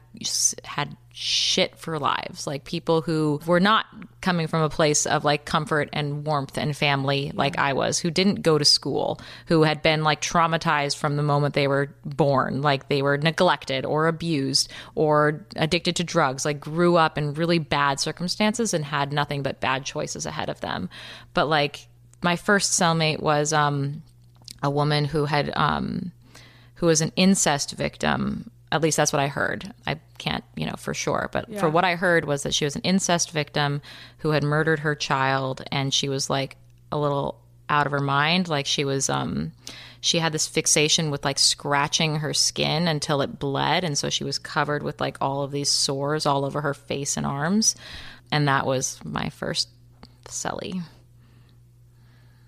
had 0.66 0.98
shit 1.14 1.78
for 1.78 1.98
lives. 1.98 2.46
Like 2.46 2.66
people 2.66 3.02
who 3.02 3.40
were 3.48 3.62
not 3.62 3.86
coming 4.20 4.48
from 4.48 4.62
a 4.62 4.70
place 4.70 5.06
of 5.06 5.24
like 5.24 5.46
comfort 5.46 5.88
and 5.94 6.28
warmth 6.28 6.58
and 6.58 6.76
family 6.76 7.32
like 7.34 7.58
I 7.58 7.72
was 7.72 8.00
who 8.00 8.12
didn't 8.12 8.42
go 8.42 8.58
to 8.58 8.66
school 8.66 9.22
who 9.46 9.64
had 9.64 9.82
been 9.82 10.04
like 10.04 10.22
traumatized 10.22 10.98
from 10.98 11.16
the 11.16 11.24
moment 11.24 11.56
they 11.56 11.70
were 11.70 11.96
born 12.04 12.62
like 12.62 12.90
they 12.90 13.02
were 13.02 13.18
neglected 13.18 13.86
or 13.86 14.08
abused 14.08 14.70
or 14.94 15.46
addicted 15.56 15.96
to 15.96 16.04
drugs 16.04 16.44
like 16.44 16.60
grew 16.60 16.98
up 16.98 17.18
in 17.18 17.34
really 17.34 17.60
bad 17.60 18.02
circumstances 18.02 18.74
and 18.74 18.84
had 18.84 19.14
nothing 19.14 19.42
but 19.42 19.62
bad 19.62 19.86
choices 19.86 20.26
ahead 20.26 20.50
of 20.50 20.60
them. 20.60 20.90
But 21.34 21.48
like 21.48 21.88
my 22.22 22.36
first 22.36 22.74
cellmate 22.74 23.22
was 23.22 23.54
um 23.54 24.04
a 24.62 24.70
woman 24.70 25.06
who 25.06 25.24
had 25.24 25.52
um 25.56 26.12
who 26.78 26.88
was 26.88 27.02
an 27.02 27.12
incest 27.16 27.72
victim. 27.74 28.50
At 28.72 28.82
least 28.82 28.98
that's 28.98 29.14
what 29.14 29.22
I 29.22 29.28
heard. 29.28 29.74
I 29.86 30.00
can't, 30.18 30.44
you 30.56 30.66
know, 30.66 30.76
for 30.78 30.94
sure, 30.94 31.30
but 31.32 31.50
for 31.58 31.70
what 31.70 31.86
I 31.86 31.96
heard 31.96 32.26
was 32.26 32.44
that 32.44 32.54
she 32.54 32.66
was 32.66 32.76
an 32.76 32.82
incest 32.82 33.32
victim 33.32 33.82
who 34.20 34.32
had 34.32 34.44
murdered 34.44 34.80
her 34.80 34.94
child 34.94 35.64
and 35.72 35.94
she 35.94 36.10
was 36.10 36.30
like 36.30 36.58
a 36.92 36.98
little 36.98 37.40
out 37.70 37.86
of 37.86 37.92
her 37.92 38.02
mind. 38.02 38.50
Like 38.50 38.66
she 38.66 38.84
was, 38.84 39.10
um, 39.10 39.54
she 40.02 40.20
had 40.20 40.34
this 40.34 40.48
fixation 40.48 41.12
with 41.12 41.24
like 41.24 41.40
scratching 41.40 42.18
her 42.18 42.34
skin 42.34 42.88
until 42.88 43.22
it 43.22 43.40
bled. 43.40 43.84
And 43.84 43.98
so 43.98 44.10
she 44.10 44.24
was 44.24 44.38
covered 44.38 44.84
with 44.84 45.00
like 45.00 45.18
all 45.22 45.44
of 45.44 45.52
these 45.52 45.72
sores 45.72 46.26
all 46.26 46.46
over 46.46 46.62
her 46.62 46.74
face 46.74 47.16
and 47.16 47.26
arms. 47.26 47.76
And 48.32 48.48
that 48.48 48.66
was 48.66 49.00
my 49.06 49.30
first 49.30 49.70
celly. 50.26 50.82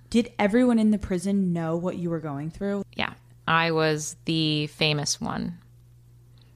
Did 0.09 0.31
everyone 0.37 0.79
in 0.79 0.91
the 0.91 0.97
prison 0.97 1.53
know 1.53 1.77
what 1.77 1.97
you 1.97 2.09
were 2.09 2.19
going 2.19 2.49
through? 2.51 2.83
Yeah. 2.95 3.13
I 3.49 3.71
was 3.71 4.15
the 4.25 4.67
famous 4.67 5.19
one. 5.19 5.57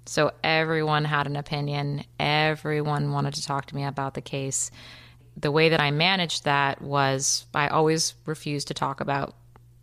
So 0.05 0.31
everyone 0.43 1.05
had 1.05 1.25
an 1.25 1.35
opinion. 1.35 2.03
Everyone 2.19 3.11
wanted 3.11 3.33
to 3.33 3.43
talk 3.43 3.65
to 3.67 3.75
me 3.75 3.83
about 3.83 4.13
the 4.13 4.21
case. 4.21 4.69
The 5.35 5.51
way 5.51 5.69
that 5.69 5.81
I 5.81 5.89
managed 5.89 6.43
that 6.43 6.81
was 6.81 7.47
I 7.55 7.67
always 7.67 8.13
refused 8.27 8.67
to 8.67 8.75
talk 8.75 9.01
about 9.01 9.35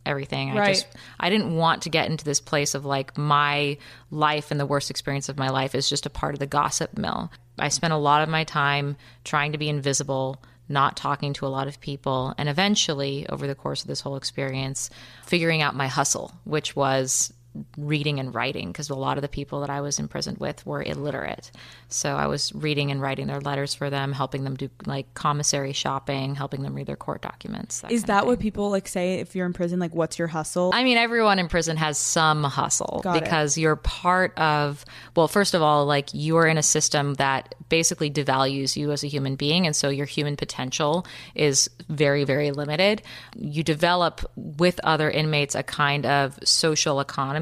everything. 0.06 0.52
I 0.52 0.58
Right. 0.61 0.74
just 0.74 0.86
I 1.18 1.30
didn't 1.30 1.56
want 1.56 1.82
to 1.82 1.88
get 1.90 2.08
into 2.08 2.24
this 2.24 2.40
place 2.40 2.74
of 2.76 2.84
like 2.84 3.18
my 3.18 3.76
life 4.12 4.52
and 4.52 4.61
the 4.61 4.66
worst 4.66 4.88
experience 4.88 5.28
of 5.28 5.36
my 5.36 5.48
life 5.48 5.74
is 5.74 5.88
just 5.90 6.06
a 6.06 6.11
part 6.11 6.34
of 6.34 6.38
the 6.38 6.46
gossip 6.46 6.96
mill. 6.96 7.32
I 7.58 7.68
spent 7.70 7.92
a 7.92 7.96
lot 7.96 8.22
of 8.22 8.28
my 8.28 8.44
time 8.44 8.96
trying 9.24 9.50
to 9.52 9.58
be 9.58 9.68
invisible, 9.68 10.40
not 10.70 10.96
talking 10.96 11.32
to 11.34 11.46
a 11.46 11.48
lot 11.48 11.68
of 11.68 11.80
people, 11.80 12.34
and 12.38 12.48
eventually 12.48 13.26
over 13.28 13.46
the 13.46 13.54
course 13.54 13.82
of 13.82 13.88
this 13.88 14.00
whole 14.00 14.16
experience, 14.16 14.88
figuring 15.26 15.60
out 15.60 15.74
my 15.74 15.88
hustle, 15.88 16.32
which 16.44 16.74
was 16.76 17.32
reading 17.76 18.20
and 18.20 18.34
writing 18.34 18.68
because 18.68 18.90
a 18.90 18.94
lot 18.94 19.18
of 19.18 19.22
the 19.22 19.28
people 19.28 19.61
that 19.61 19.70
I 19.70 19.80
was 19.80 19.98
imprisoned 19.98 20.38
with 20.38 20.64
were 20.64 20.82
illiterate. 20.82 21.51
So 21.88 22.14
I 22.14 22.26
was 22.26 22.55
reading 22.55 22.90
and 22.90 23.01
writing 23.01 23.26
their 23.26 23.40
letters 23.40 23.74
for 23.74 23.90
them, 23.90 24.12
helping 24.12 24.44
them 24.44 24.55
do 24.55 24.70
like 24.86 25.12
commissary 25.14 25.72
shopping, 25.72 26.36
helping 26.36 26.62
them 26.62 26.74
read 26.74 26.86
their 26.86 26.96
court 26.96 27.22
documents. 27.22 27.82
Is 27.90 28.05
that 28.05 28.26
what 28.26 28.38
people 28.38 28.70
like 28.70 28.86
say 28.86 29.14
if 29.14 29.34
you're 29.34 29.46
in 29.46 29.53
prison? 29.53 29.80
Like, 29.80 29.94
what's 29.94 30.18
your 30.18 30.28
hustle? 30.28 30.70
I 30.72 30.84
mean, 30.84 30.96
everyone 30.96 31.38
in 31.38 31.48
prison 31.48 31.76
has 31.76 31.98
some 31.98 32.44
hustle 32.44 33.01
Got 33.03 33.16
it. 33.16 33.24
because 33.24 33.59
you're 33.59 33.76
part 33.76 34.38
of, 34.38 34.84
well, 35.16 35.26
first 35.26 35.55
of 35.55 35.62
all, 35.62 35.86
like 35.86 36.11
you're 36.12 36.46
in 36.46 36.59
a 36.59 36.62
system 36.62 37.14
that 37.14 37.57
basically 37.68 38.11
devalues 38.11 38.76
you 38.76 38.92
as 38.92 39.03
a 39.03 39.09
human 39.09 39.34
being. 39.34 39.66
And 39.66 39.74
so 39.74 39.88
your 39.88 40.07
human 40.07 40.36
potential 40.36 41.07
is 41.34 41.68
very, 41.88 42.24
very 42.24 42.53
limited. 42.53 43.03
You 43.34 43.64
develop 43.64 44.30
with 44.36 44.78
other 44.84 45.11
inmates 45.11 45.55
a 45.55 45.62
kind 45.62 46.07
of 46.07 46.38
social 46.44 47.01
economy. 47.01 47.39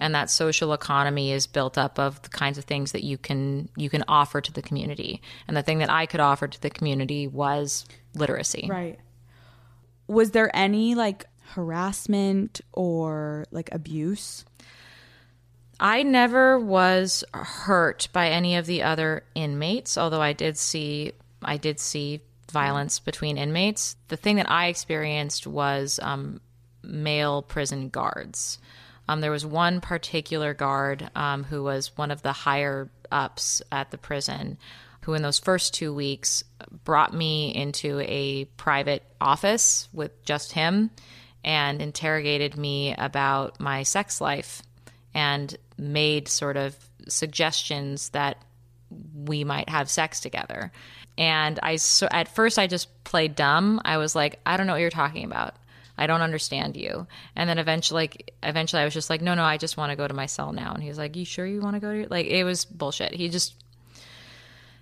And 0.00 0.14
that 0.14 0.30
social 0.30 0.72
economy 0.72 1.32
is 1.32 1.46
built 1.46 1.78
up 1.78 1.98
of 1.98 2.20
the 2.22 2.28
kinds 2.28 2.58
of 2.58 2.64
things 2.64 2.92
that 2.92 3.04
you 3.04 3.18
can 3.18 3.68
you 3.76 3.90
can 3.90 4.04
offer 4.08 4.40
to 4.40 4.52
the 4.52 4.62
community. 4.62 5.22
And 5.46 5.56
the 5.56 5.62
thing 5.62 5.78
that 5.78 5.90
I 5.90 6.06
could 6.06 6.20
offer 6.20 6.48
to 6.48 6.60
the 6.60 6.70
community 6.70 7.26
was 7.26 7.84
literacy. 8.14 8.68
right. 8.70 8.98
Was 10.08 10.30
there 10.30 10.54
any 10.54 10.94
like 10.94 11.24
harassment 11.50 12.60
or 12.72 13.44
like 13.50 13.68
abuse? 13.72 14.44
I 15.78 16.02
never 16.04 16.58
was 16.58 17.24
hurt 17.34 18.08
by 18.12 18.28
any 18.28 18.56
of 18.56 18.66
the 18.66 18.82
other 18.82 19.24
inmates, 19.34 19.98
although 19.98 20.22
I 20.22 20.32
did 20.32 20.56
see 20.56 21.12
I 21.42 21.56
did 21.56 21.78
see 21.78 22.22
violence 22.50 22.98
between 22.98 23.36
inmates. 23.36 23.96
The 24.08 24.16
thing 24.16 24.36
that 24.36 24.50
I 24.50 24.68
experienced 24.68 25.46
was 25.46 26.00
um, 26.02 26.40
male 26.82 27.42
prison 27.42 27.88
guards. 27.88 28.58
Um, 29.08 29.20
there 29.20 29.30
was 29.30 29.46
one 29.46 29.80
particular 29.80 30.54
guard 30.54 31.10
um, 31.14 31.44
who 31.44 31.62
was 31.62 31.96
one 31.96 32.10
of 32.10 32.22
the 32.22 32.32
higher 32.32 32.90
ups 33.10 33.62
at 33.70 33.90
the 33.90 33.98
prison, 33.98 34.58
who 35.02 35.14
in 35.14 35.22
those 35.22 35.38
first 35.38 35.74
two 35.74 35.94
weeks 35.94 36.42
brought 36.84 37.14
me 37.14 37.54
into 37.54 38.00
a 38.00 38.46
private 38.56 39.04
office 39.20 39.88
with 39.92 40.24
just 40.24 40.52
him 40.52 40.90
and 41.44 41.80
interrogated 41.80 42.56
me 42.56 42.94
about 42.98 43.60
my 43.60 43.84
sex 43.84 44.20
life 44.20 44.62
and 45.14 45.56
made 45.78 46.28
sort 46.28 46.56
of 46.56 46.76
suggestions 47.08 48.10
that 48.10 48.36
we 49.14 49.44
might 49.44 49.68
have 49.68 49.88
sex 49.88 50.20
together. 50.20 50.72
And 51.16 51.58
I 51.62 51.76
so 51.76 52.08
at 52.10 52.28
first 52.28 52.58
I 52.58 52.66
just 52.66 53.04
played 53.04 53.34
dumb. 53.36 53.80
I 53.84 53.96
was 53.96 54.14
like, 54.14 54.40
I 54.44 54.56
don't 54.56 54.66
know 54.66 54.74
what 54.74 54.80
you're 54.80 54.90
talking 54.90 55.24
about. 55.24 55.54
I 55.98 56.06
don't 56.06 56.22
understand 56.22 56.76
you. 56.76 57.06
And 57.34 57.48
then 57.48 57.58
eventually 57.58 58.02
like 58.02 58.34
eventually 58.42 58.82
I 58.82 58.84
was 58.84 58.94
just 58.94 59.10
like, 59.10 59.22
no, 59.22 59.34
no, 59.34 59.44
I 59.44 59.56
just 59.56 59.76
want 59.76 59.90
to 59.90 59.96
go 59.96 60.06
to 60.06 60.14
my 60.14 60.26
cell 60.26 60.52
now. 60.52 60.72
And 60.72 60.82
he 60.82 60.88
was 60.88 60.98
like, 60.98 61.16
you 61.16 61.24
sure 61.24 61.46
you 61.46 61.60
want 61.60 61.74
to 61.74 61.80
go 61.80 61.90
to 61.90 61.98
your 61.98 62.06
like 62.08 62.26
it 62.26 62.44
was 62.44 62.64
bullshit. 62.64 63.14
He 63.14 63.28
just 63.28 63.54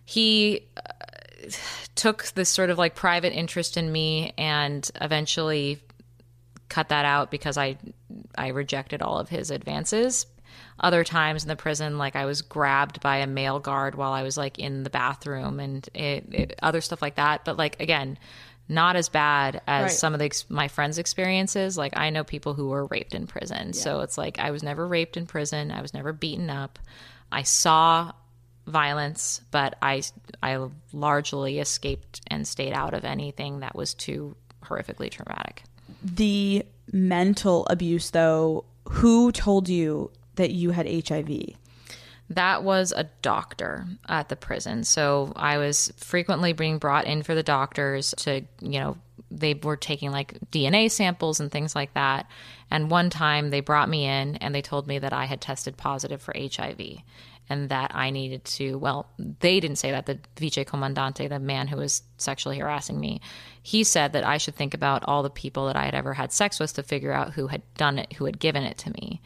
he 0.05 0.63
uh, 0.77 1.51
took 1.95 2.27
this 2.33 2.49
sort 2.49 2.71
of 2.71 2.79
like 2.79 2.95
private 2.95 3.33
interest 3.33 3.77
in 3.77 3.91
me 3.91 4.33
and 4.37 4.89
eventually 5.01 5.81
cut 6.69 6.89
that 6.89 7.05
out 7.05 7.31
because 7.31 7.57
I 7.57 7.77
I 8.37 8.49
rejected 8.49 9.03
all 9.03 9.19
of 9.19 9.29
his 9.29 9.51
advances. 9.51 10.27
Other 10.79 11.05
times 11.05 11.45
in 11.45 11.49
the 11.49 11.57
prison, 11.57 11.99
like 11.99 12.17
I 12.17 12.25
was 12.25 12.43
grabbed 12.43 13.01
by 13.01 13.19
a 13.19 13.29
male 13.29 13.61
guard 13.61 13.95
while 13.95 14.13
I 14.13 14.25
was 14.25 14.37
like 14.37 14.59
in 14.59 14.83
the 14.83 14.91
bathroom 14.91 15.61
and 15.61 15.89
it, 15.95 16.25
it, 16.33 16.59
other 16.63 16.81
stuff 16.81 17.01
like 17.01 17.15
that. 17.15 17.45
But 17.45 17.57
like 17.57 17.81
again, 17.81 18.19
not 18.69 18.97
as 18.97 19.09
bad 19.09 19.61
as 19.67 19.83
Right. 19.83 19.91
some 19.93 20.13
of 20.15 20.19
the 20.19 20.25
ex- 20.27 20.47
my 20.49 20.69
friends' 20.69 20.99
experiences. 20.99 21.77
Like 21.77 21.93
I 21.97 22.11
know 22.11 22.25
people 22.25 22.55
who 22.55 22.69
were 22.69 22.87
raped 22.87 23.15
in 23.15 23.27
prison, 23.27 23.73
so 23.73 24.01
it's 24.01 24.17
like 24.17 24.39
I 24.39 24.51
was 24.51 24.63
never 24.63 24.87
raped 24.87 25.17
in 25.17 25.27
prison. 25.27 25.71
I 25.71 25.83
was 25.83 25.93
never 25.95 26.13
beaten 26.13 26.49
up. 26.51 26.79
I 27.31 27.43
saw 27.43 28.13
violence, 28.67 29.41
but 29.51 29.77
I 29.83 30.03
I 30.43 30.67
largely 30.93 31.59
escaped 31.59 32.21
and 32.29 32.47
stayed 32.49 32.73
out 32.73 32.95
of 32.95 33.05
anything 33.05 33.61
that 33.61 33.75
was 33.75 33.93
too 33.95 34.37
horrifically 34.65 35.11
traumatic. 35.11 35.65
The 36.03 36.65
mental 36.93 37.67
abuse, 37.69 38.11
though, 38.11 38.65
who 38.89 39.33
told 39.33 39.69
you 39.69 40.11
that 40.37 40.51
you 40.51 40.71
had 40.71 40.87
HIV? 40.87 41.55
That 42.31 42.65
was 42.65 42.93
a 42.93 43.05
doctor 43.23 43.87
at 44.09 44.29
the 44.29 44.37
prison. 44.37 44.85
So 44.85 45.33
I 45.37 45.59
was 45.59 45.93
frequently 45.97 46.53
being 46.53 46.79
brought 46.79 47.07
in 47.07 47.23
for 47.23 47.35
the 47.35 47.43
doctors 47.43 48.15
to, 48.19 48.43
you 48.61 48.81
know, 48.81 48.97
they 49.31 49.55
were 49.55 49.77
taking 49.77 50.11
like 50.11 50.39
DNA 50.51 50.91
samples 50.91 51.41
and 51.41 51.51
things 51.51 51.75
like 51.75 51.93
that. 51.95 52.27
And 52.71 52.91
one 52.91 53.11
time 53.11 53.51
they 53.51 53.61
brought 53.61 53.89
me 53.89 54.07
in 54.07 54.37
and 54.37 54.55
they 54.55 54.63
told 54.63 54.87
me 54.87 54.99
that 54.99 55.13
I 55.13 55.27
had 55.27 55.41
tested 55.41 55.77
positive 55.77 56.23
for 56.23 56.35
HIV 56.37 56.81
and 57.49 57.69
that 57.69 57.95
I 57.95 58.11
needed 58.11 58.45
to, 58.45 58.79
well, 58.79 59.11
they 59.19 59.61
didn't 59.61 59.77
say 59.77 59.91
that. 59.91 60.07
The 60.07 60.19
Vice 60.41 60.65
Comandante, 60.65 61.29
the 61.29 61.39
man 61.39 61.69
who 61.69 61.77
was 61.77 62.03
sexually 62.17 62.59
harassing 62.59 62.99
me, 62.99 63.21
he 63.63 63.85
said 63.85 64.15
that 64.15 64.25
I 64.25 64.39
should 64.39 64.55
think 64.55 64.73
about 64.73 65.05
all 65.07 65.23
the 65.23 65.31
people 65.31 65.67
that 65.67 65.77
I 65.77 65.85
had 65.85 65.95
ever 65.95 66.15
had 66.15 66.33
sex 66.33 66.59
with 66.59 66.73
to 66.75 66.83
figure 66.83 67.13
out 67.13 67.35
who 67.35 67.49
had 67.49 67.63
done 67.77 67.99
it, 67.99 68.15
who 68.15 68.25
had 68.25 68.39
given 68.39 68.63
it 68.63 68.79
to 68.79 68.91
me 68.93 69.21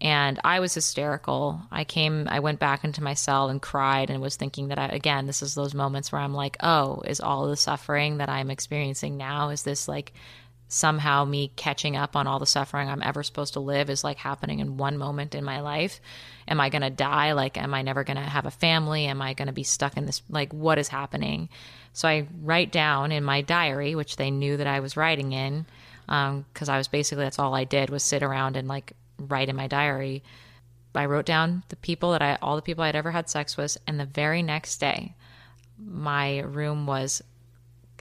and 0.00 0.38
I 0.44 0.60
was 0.60 0.72
hysterical. 0.72 1.60
I 1.70 1.84
came, 1.84 2.26
I 2.28 2.40
went 2.40 2.58
back 2.58 2.84
into 2.84 3.02
my 3.02 3.14
cell 3.14 3.48
and 3.48 3.60
cried 3.60 4.08
and 4.08 4.22
was 4.22 4.36
thinking 4.36 4.68
that 4.68 4.78
I, 4.78 4.86
again, 4.86 5.26
this 5.26 5.42
is 5.42 5.54
those 5.54 5.74
moments 5.74 6.10
where 6.10 6.20
I'm 6.20 6.32
like, 6.32 6.56
oh, 6.60 7.02
is 7.06 7.20
all 7.20 7.46
the 7.46 7.56
suffering 7.56 8.18
that 8.18 8.30
I'm 8.30 8.50
experiencing 8.50 9.16
now, 9.16 9.50
is 9.50 9.62
this 9.62 9.88
like 9.88 10.12
somehow 10.68 11.24
me 11.24 11.50
catching 11.56 11.96
up 11.96 12.14
on 12.16 12.26
all 12.26 12.38
the 12.38 12.46
suffering 12.46 12.88
I'm 12.88 13.02
ever 13.02 13.22
supposed 13.22 13.54
to 13.54 13.60
live 13.60 13.90
is 13.90 14.04
like 14.04 14.16
happening 14.16 14.60
in 14.60 14.76
one 14.76 14.96
moment 14.96 15.34
in 15.34 15.44
my 15.44 15.60
life? 15.60 16.00
Am 16.48 16.60
I 16.60 16.70
going 16.70 16.82
to 16.82 16.90
die? 16.90 17.32
Like, 17.32 17.58
am 17.58 17.74
I 17.74 17.82
never 17.82 18.04
going 18.04 18.16
to 18.16 18.22
have 18.22 18.46
a 18.46 18.52
family? 18.52 19.06
Am 19.06 19.20
I 19.20 19.34
going 19.34 19.48
to 19.48 19.52
be 19.52 19.64
stuck 19.64 19.96
in 19.96 20.06
this? 20.06 20.22
Like, 20.30 20.54
what 20.54 20.78
is 20.78 20.88
happening? 20.88 21.48
So 21.92 22.08
I 22.08 22.28
write 22.40 22.70
down 22.70 23.10
in 23.12 23.24
my 23.24 23.42
diary, 23.42 23.96
which 23.96 24.16
they 24.16 24.30
knew 24.30 24.56
that 24.56 24.68
I 24.68 24.80
was 24.80 24.96
writing 24.96 25.32
in, 25.32 25.66
um, 26.08 26.46
because 26.52 26.68
I 26.68 26.78
was 26.78 26.88
basically, 26.88 27.24
that's 27.24 27.40
all 27.40 27.54
I 27.54 27.64
did 27.64 27.90
was 27.90 28.04
sit 28.04 28.22
around 28.22 28.56
and 28.56 28.68
like 28.68 28.94
write 29.28 29.48
in 29.48 29.56
my 29.56 29.66
diary. 29.66 30.22
I 30.94 31.06
wrote 31.06 31.26
down 31.26 31.62
the 31.68 31.76
people 31.76 32.12
that 32.12 32.22
I, 32.22 32.36
all 32.42 32.56
the 32.56 32.62
people 32.62 32.82
I'd 32.82 32.96
ever 32.96 33.12
had 33.12 33.28
sex 33.28 33.56
with, 33.56 33.76
and 33.86 33.98
the 33.98 34.06
very 34.06 34.42
next 34.42 34.78
day, 34.78 35.14
my 35.78 36.40
room 36.40 36.86
was 36.86 37.22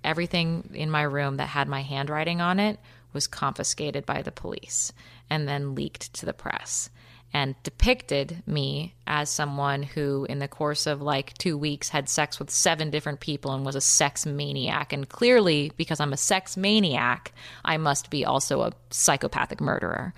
everything 0.04 0.72
in 0.74 0.90
my 0.90 1.04
room 1.04 1.38
that 1.38 1.48
had 1.48 1.68
my 1.68 1.82
handwriting 1.82 2.42
on 2.42 2.60
it 2.60 2.80
was 3.14 3.28
confiscated 3.28 4.06
by 4.06 4.22
the 4.22 4.32
police 4.32 4.92
and 5.30 5.48
then 5.48 5.76
leaked 5.76 6.14
to 6.14 6.26
the 6.26 6.34
press 6.34 6.90
and 7.32 7.56
depicted 7.62 8.42
me 8.48 8.96
as 9.06 9.30
someone 9.30 9.84
who 9.84 10.26
in 10.30 10.40
the 10.40 10.48
course 10.48 10.88
of 10.88 11.02
like 11.02 11.38
2 11.38 11.58
weeks 11.58 11.90
had 11.90 12.10
sex 12.10 12.40
with 12.40 12.50
seven 12.50 12.90
different 12.90 13.20
people 13.20 13.54
and 13.54 13.66
was 13.66 13.76
a 13.76 13.82
sex 13.82 14.26
maniac 14.26 14.92
and 14.94 15.10
clearly 15.10 15.72
because 15.78 16.00
I'm 16.00 16.14
a 16.14 16.18
sex 16.18 16.58
maniac 16.58 17.32
I 17.64 17.78
must 17.78 18.10
be 18.10 18.26
also 18.26 18.62
a 18.62 18.74
psychopathic 18.90 19.62
murderer 19.62 20.14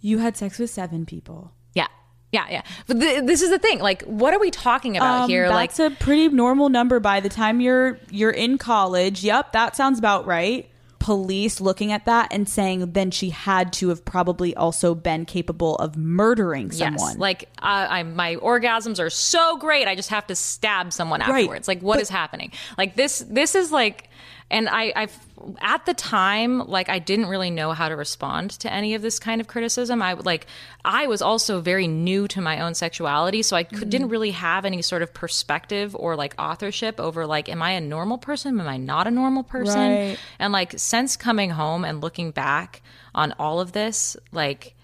You 0.00 0.18
had 0.18 0.36
sex 0.36 0.58
with 0.58 0.70
seven 0.70 1.06
people. 1.06 1.52
yeah 1.74 1.86
yeah 2.32 2.46
yeah 2.48 2.62
but 2.86 3.00
th- 3.00 3.24
this 3.24 3.42
is 3.42 3.50
the 3.50 3.58
thing 3.58 3.80
like 3.80 4.02
what 4.02 4.32
are 4.32 4.38
we 4.38 4.50
talking 4.52 4.96
about 4.96 5.22
Um, 5.24 5.28
here 5.30 5.48
like 5.48 5.74
that's 5.74 5.80
a 5.80 5.90
pretty 5.96 6.28
normal 6.28 6.68
number 6.68 7.00
by 7.00 7.18
the 7.20 7.28
time 7.28 7.60
you're 7.60 7.98
you're 8.10 8.30
in 8.30 8.56
college. 8.58 9.24
Yep, 9.24 9.52
that 9.52 9.74
sounds 9.76 9.98
about 9.98 10.26
right. 10.26 10.66
Police 11.00 11.62
looking 11.62 11.92
at 11.92 12.04
that 12.04 12.28
and 12.30 12.46
saying 12.46 12.92
then 12.92 13.10
she 13.10 13.30
had 13.30 13.72
to 13.74 13.88
have 13.88 14.04
probably 14.04 14.54
also 14.54 14.94
been 14.94 15.24
capable 15.24 15.76
of 15.76 15.96
murdering 15.96 16.70
someone. 16.70 17.12
Yes. 17.12 17.18
Like 17.18 17.44
uh, 17.62 17.86
I'm, 17.88 18.14
my 18.14 18.36
orgasms 18.36 19.00
are 19.00 19.08
so 19.08 19.56
great, 19.56 19.88
I 19.88 19.94
just 19.96 20.10
have 20.10 20.26
to 20.26 20.36
stab 20.36 20.92
someone 20.92 21.20
Right. 21.20 21.30
afterwards. 21.44 21.66
Like 21.68 21.80
what 21.80 22.00
is 22.00 22.10
happening? 22.10 22.52
Like 22.76 22.96
this. 22.96 23.20
This 23.20 23.54
is 23.54 23.72
like 23.72 24.08
and 24.50 24.68
I, 24.68 24.92
I've 24.94 25.16
at 25.60 25.86
the 25.86 25.94
time, 25.94 26.58
like 26.66 26.88
I 26.88 26.98
didn't 26.98 27.26
really 27.26 27.50
know 27.50 27.72
how 27.72 27.88
to 27.88 27.96
respond 27.96 28.50
to 28.60 28.72
any 28.72 28.94
of 28.94 29.02
this 29.02 29.18
kind 29.18 29.40
of 29.40 29.46
criticism. 29.46 30.02
I 30.02 30.14
like 30.14 30.46
I 30.84 31.06
was 31.06 31.22
also 31.22 31.60
very 31.60 31.86
new 31.86 32.28
to 32.28 32.40
my 32.40 32.60
own 32.60 32.74
sexuality, 32.74 33.42
so 33.42 33.56
I 33.56 33.64
could, 33.64 33.90
didn't 33.90 34.08
really 34.08 34.32
have 34.32 34.64
any 34.64 34.82
sort 34.82 35.02
of 35.02 35.12
perspective 35.14 35.96
or 35.96 36.16
like 36.16 36.34
authorship 36.38 37.00
over 37.00 37.26
like, 37.26 37.48
am 37.48 37.62
I 37.62 37.72
a 37.72 37.80
normal 37.80 38.18
person? 38.18 38.58
Am 38.60 38.68
I 38.68 38.76
not 38.76 39.06
a 39.06 39.10
normal 39.10 39.42
person? 39.42 39.92
Right. 39.92 40.18
And 40.38 40.52
like 40.52 40.74
since 40.78 41.16
coming 41.16 41.50
home 41.50 41.84
and 41.84 42.00
looking 42.00 42.30
back 42.30 42.82
on 43.14 43.32
all 43.38 43.60
of 43.60 43.72
this, 43.72 44.16
like 44.32 44.74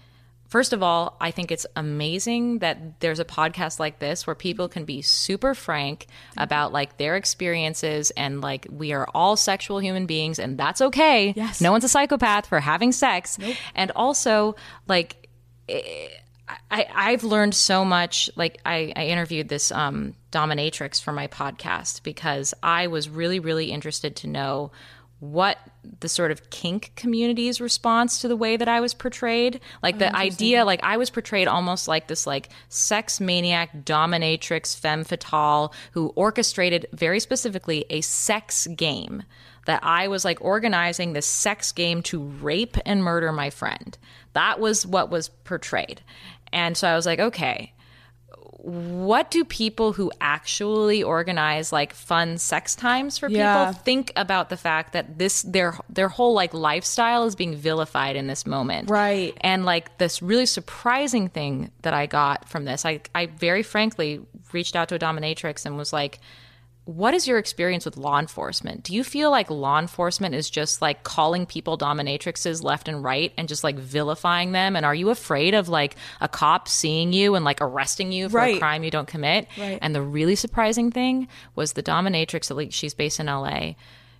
First 0.57 0.73
of 0.73 0.81
all, 0.81 1.15
I 1.21 1.29
think 1.29 1.51
it's 1.51 1.67
amazing 1.75 2.59
that 2.59 2.99
there's 2.99 3.19
a 3.19 3.25
podcast 3.25 3.79
like 3.79 3.99
this 3.99 4.25
where 4.25 4.33
people 4.33 4.67
can 4.67 4.85
be 4.85 5.03
super 5.03 5.53
frank 5.53 6.07
about 6.35 6.73
like 6.73 6.97
their 6.97 7.15
experiences 7.15 8.09
and 8.17 8.41
like 8.41 8.65
we 8.71 8.91
are 8.91 9.07
all 9.13 9.37
sexual 9.37 9.77
human 9.77 10.07
beings 10.07 10.39
and 10.39 10.57
that's 10.57 10.81
okay. 10.81 11.31
Yes. 11.35 11.61
No 11.61 11.71
one's 11.71 11.83
a 11.83 11.87
psychopath 11.87 12.47
for 12.47 12.59
having 12.59 12.91
sex. 12.91 13.37
And 13.75 13.91
also 13.95 14.55
like 14.87 15.29
I, 15.69 16.87
I've 16.91 17.23
learned 17.23 17.53
so 17.53 17.85
much. 17.85 18.27
Like 18.35 18.59
I, 18.65 18.91
I 18.95 19.05
interviewed 19.09 19.49
this 19.49 19.71
um, 19.71 20.15
dominatrix 20.31 20.99
for 20.99 21.11
my 21.11 21.27
podcast 21.27 22.01
because 22.01 22.55
I 22.63 22.87
was 22.87 23.09
really, 23.09 23.39
really 23.39 23.71
interested 23.71 24.15
to 24.15 24.27
know 24.27 24.71
what 25.19 25.57
the 25.99 26.09
sort 26.09 26.31
of 26.31 26.49
kink 26.49 26.91
community's 26.95 27.59
response 27.59 28.21
to 28.21 28.27
the 28.27 28.35
way 28.35 28.55
that 28.55 28.67
I 28.67 28.79
was 28.79 28.93
portrayed. 28.93 29.59
Like 29.81 29.97
the 29.97 30.11
oh, 30.11 30.15
idea, 30.15 30.63
like 30.63 30.81
I 30.83 30.97
was 30.97 31.09
portrayed 31.09 31.47
almost 31.47 31.87
like 31.87 32.07
this 32.07 32.27
like 32.27 32.49
sex 32.69 33.19
maniac 33.19 33.83
dominatrix 33.83 34.77
femme 34.77 35.03
fatale 35.03 35.73
who 35.93 36.13
orchestrated 36.15 36.85
very 36.93 37.19
specifically 37.19 37.85
a 37.89 38.01
sex 38.01 38.67
game. 38.67 39.23
That 39.65 39.83
I 39.83 40.07
was 40.07 40.23
like 40.23 40.39
organizing 40.39 41.11
this 41.11 41.25
sex 41.25 41.73
game 41.73 42.01
to 42.03 42.23
rape 42.23 42.77
and 42.85 43.03
murder 43.03 43.33
my 43.33 43.49
friend. 43.49 43.97
That 44.31 44.61
was 44.61 44.87
what 44.87 45.09
was 45.09 45.27
portrayed. 45.27 46.01
And 46.53 46.77
so 46.77 46.87
I 46.87 46.95
was 46.95 47.05
like, 47.05 47.19
okay, 47.19 47.73
what 48.59 49.29
do 49.29 49.45
people 49.45 49.93
who 49.93 50.11
actually 50.19 51.03
organize 51.03 51.71
like 51.71 51.93
fun 51.93 52.37
sex 52.39 52.75
times 52.75 53.17
for 53.17 53.29
Yeah. 53.29 53.67
people 53.69 53.81
think 53.83 54.11
about 54.15 54.49
the 54.49 54.57
fact 54.57 54.93
that 54.93 55.19
this 55.19 55.43
their 55.43 55.77
their 55.89 56.09
whole 56.09 56.33
like 56.33 56.53
lifestyle 56.55 57.25
is 57.25 57.35
being 57.35 57.55
vilified 57.55 58.15
in 58.15 58.25
this 58.27 58.45
moment 58.47 58.89
Right. 58.89 59.37
and 59.41 59.63
like 59.63 59.97
this 59.99 60.21
really 60.23 60.47
surprising 60.47 61.29
thing 61.29 61.71
that 61.83 61.93
i 61.93 62.07
got 62.07 62.49
from 62.49 62.65
this 62.65 62.83
i 62.83 62.99
i 63.13 63.27
very 63.27 63.61
frankly 63.63 64.21
reached 64.51 64.75
out 64.75 64.89
to 64.89 64.95
a 64.95 64.99
dominatrix 64.99 65.65
and 65.65 65.77
was 65.77 65.93
like 65.93 66.19
what 66.87 67.13
is 67.13 67.27
your 67.27 67.37
experience 67.37 67.83
with 67.83 67.97
law 67.97 68.17
enforcement? 68.17 68.81
Do 68.83 68.95
you 68.95 69.03
feel 69.03 69.29
like 69.29 69.51
law 69.51 69.77
enforcement 69.77 70.33
is 70.33 70.49
just 70.49 70.81
like 70.81 71.03
calling 71.03 71.45
people 71.45 71.77
dominatrixes 71.77 72.63
left 72.63 72.87
and 72.87 73.03
right 73.03 73.33
and 73.37 73.49
just 73.49 73.61
like 73.61 73.77
vilifying 73.77 74.53
them? 74.53 74.73
And 74.73 74.85
are 74.85 74.95
you 74.95 75.09
afraid 75.09 75.53
of 75.53 75.67
like 75.67 75.97
a 76.21 76.29
cop 76.29 76.69
seeing 76.69 77.11
you 77.11 77.35
and 77.35 77.43
like 77.43 77.57
arresting 77.59 78.13
you 78.13 78.29
for 78.29 78.39
a 78.39 78.57
crime 78.57 78.85
you 78.85 78.89
don't 78.91 79.07
commit? 79.07 79.49
Right. 79.57 79.77
And 79.81 79.93
the 79.93 80.01
really 80.01 80.35
surprising 80.35 80.89
thing 80.89 81.27
was 81.55 81.73
the 81.73 81.83
dominatrix, 81.83 82.49
at 82.49 82.55
least 82.55 82.77
she's 82.77 82.93
based 82.93 83.19
in 83.19 83.25
LA. 83.25 83.73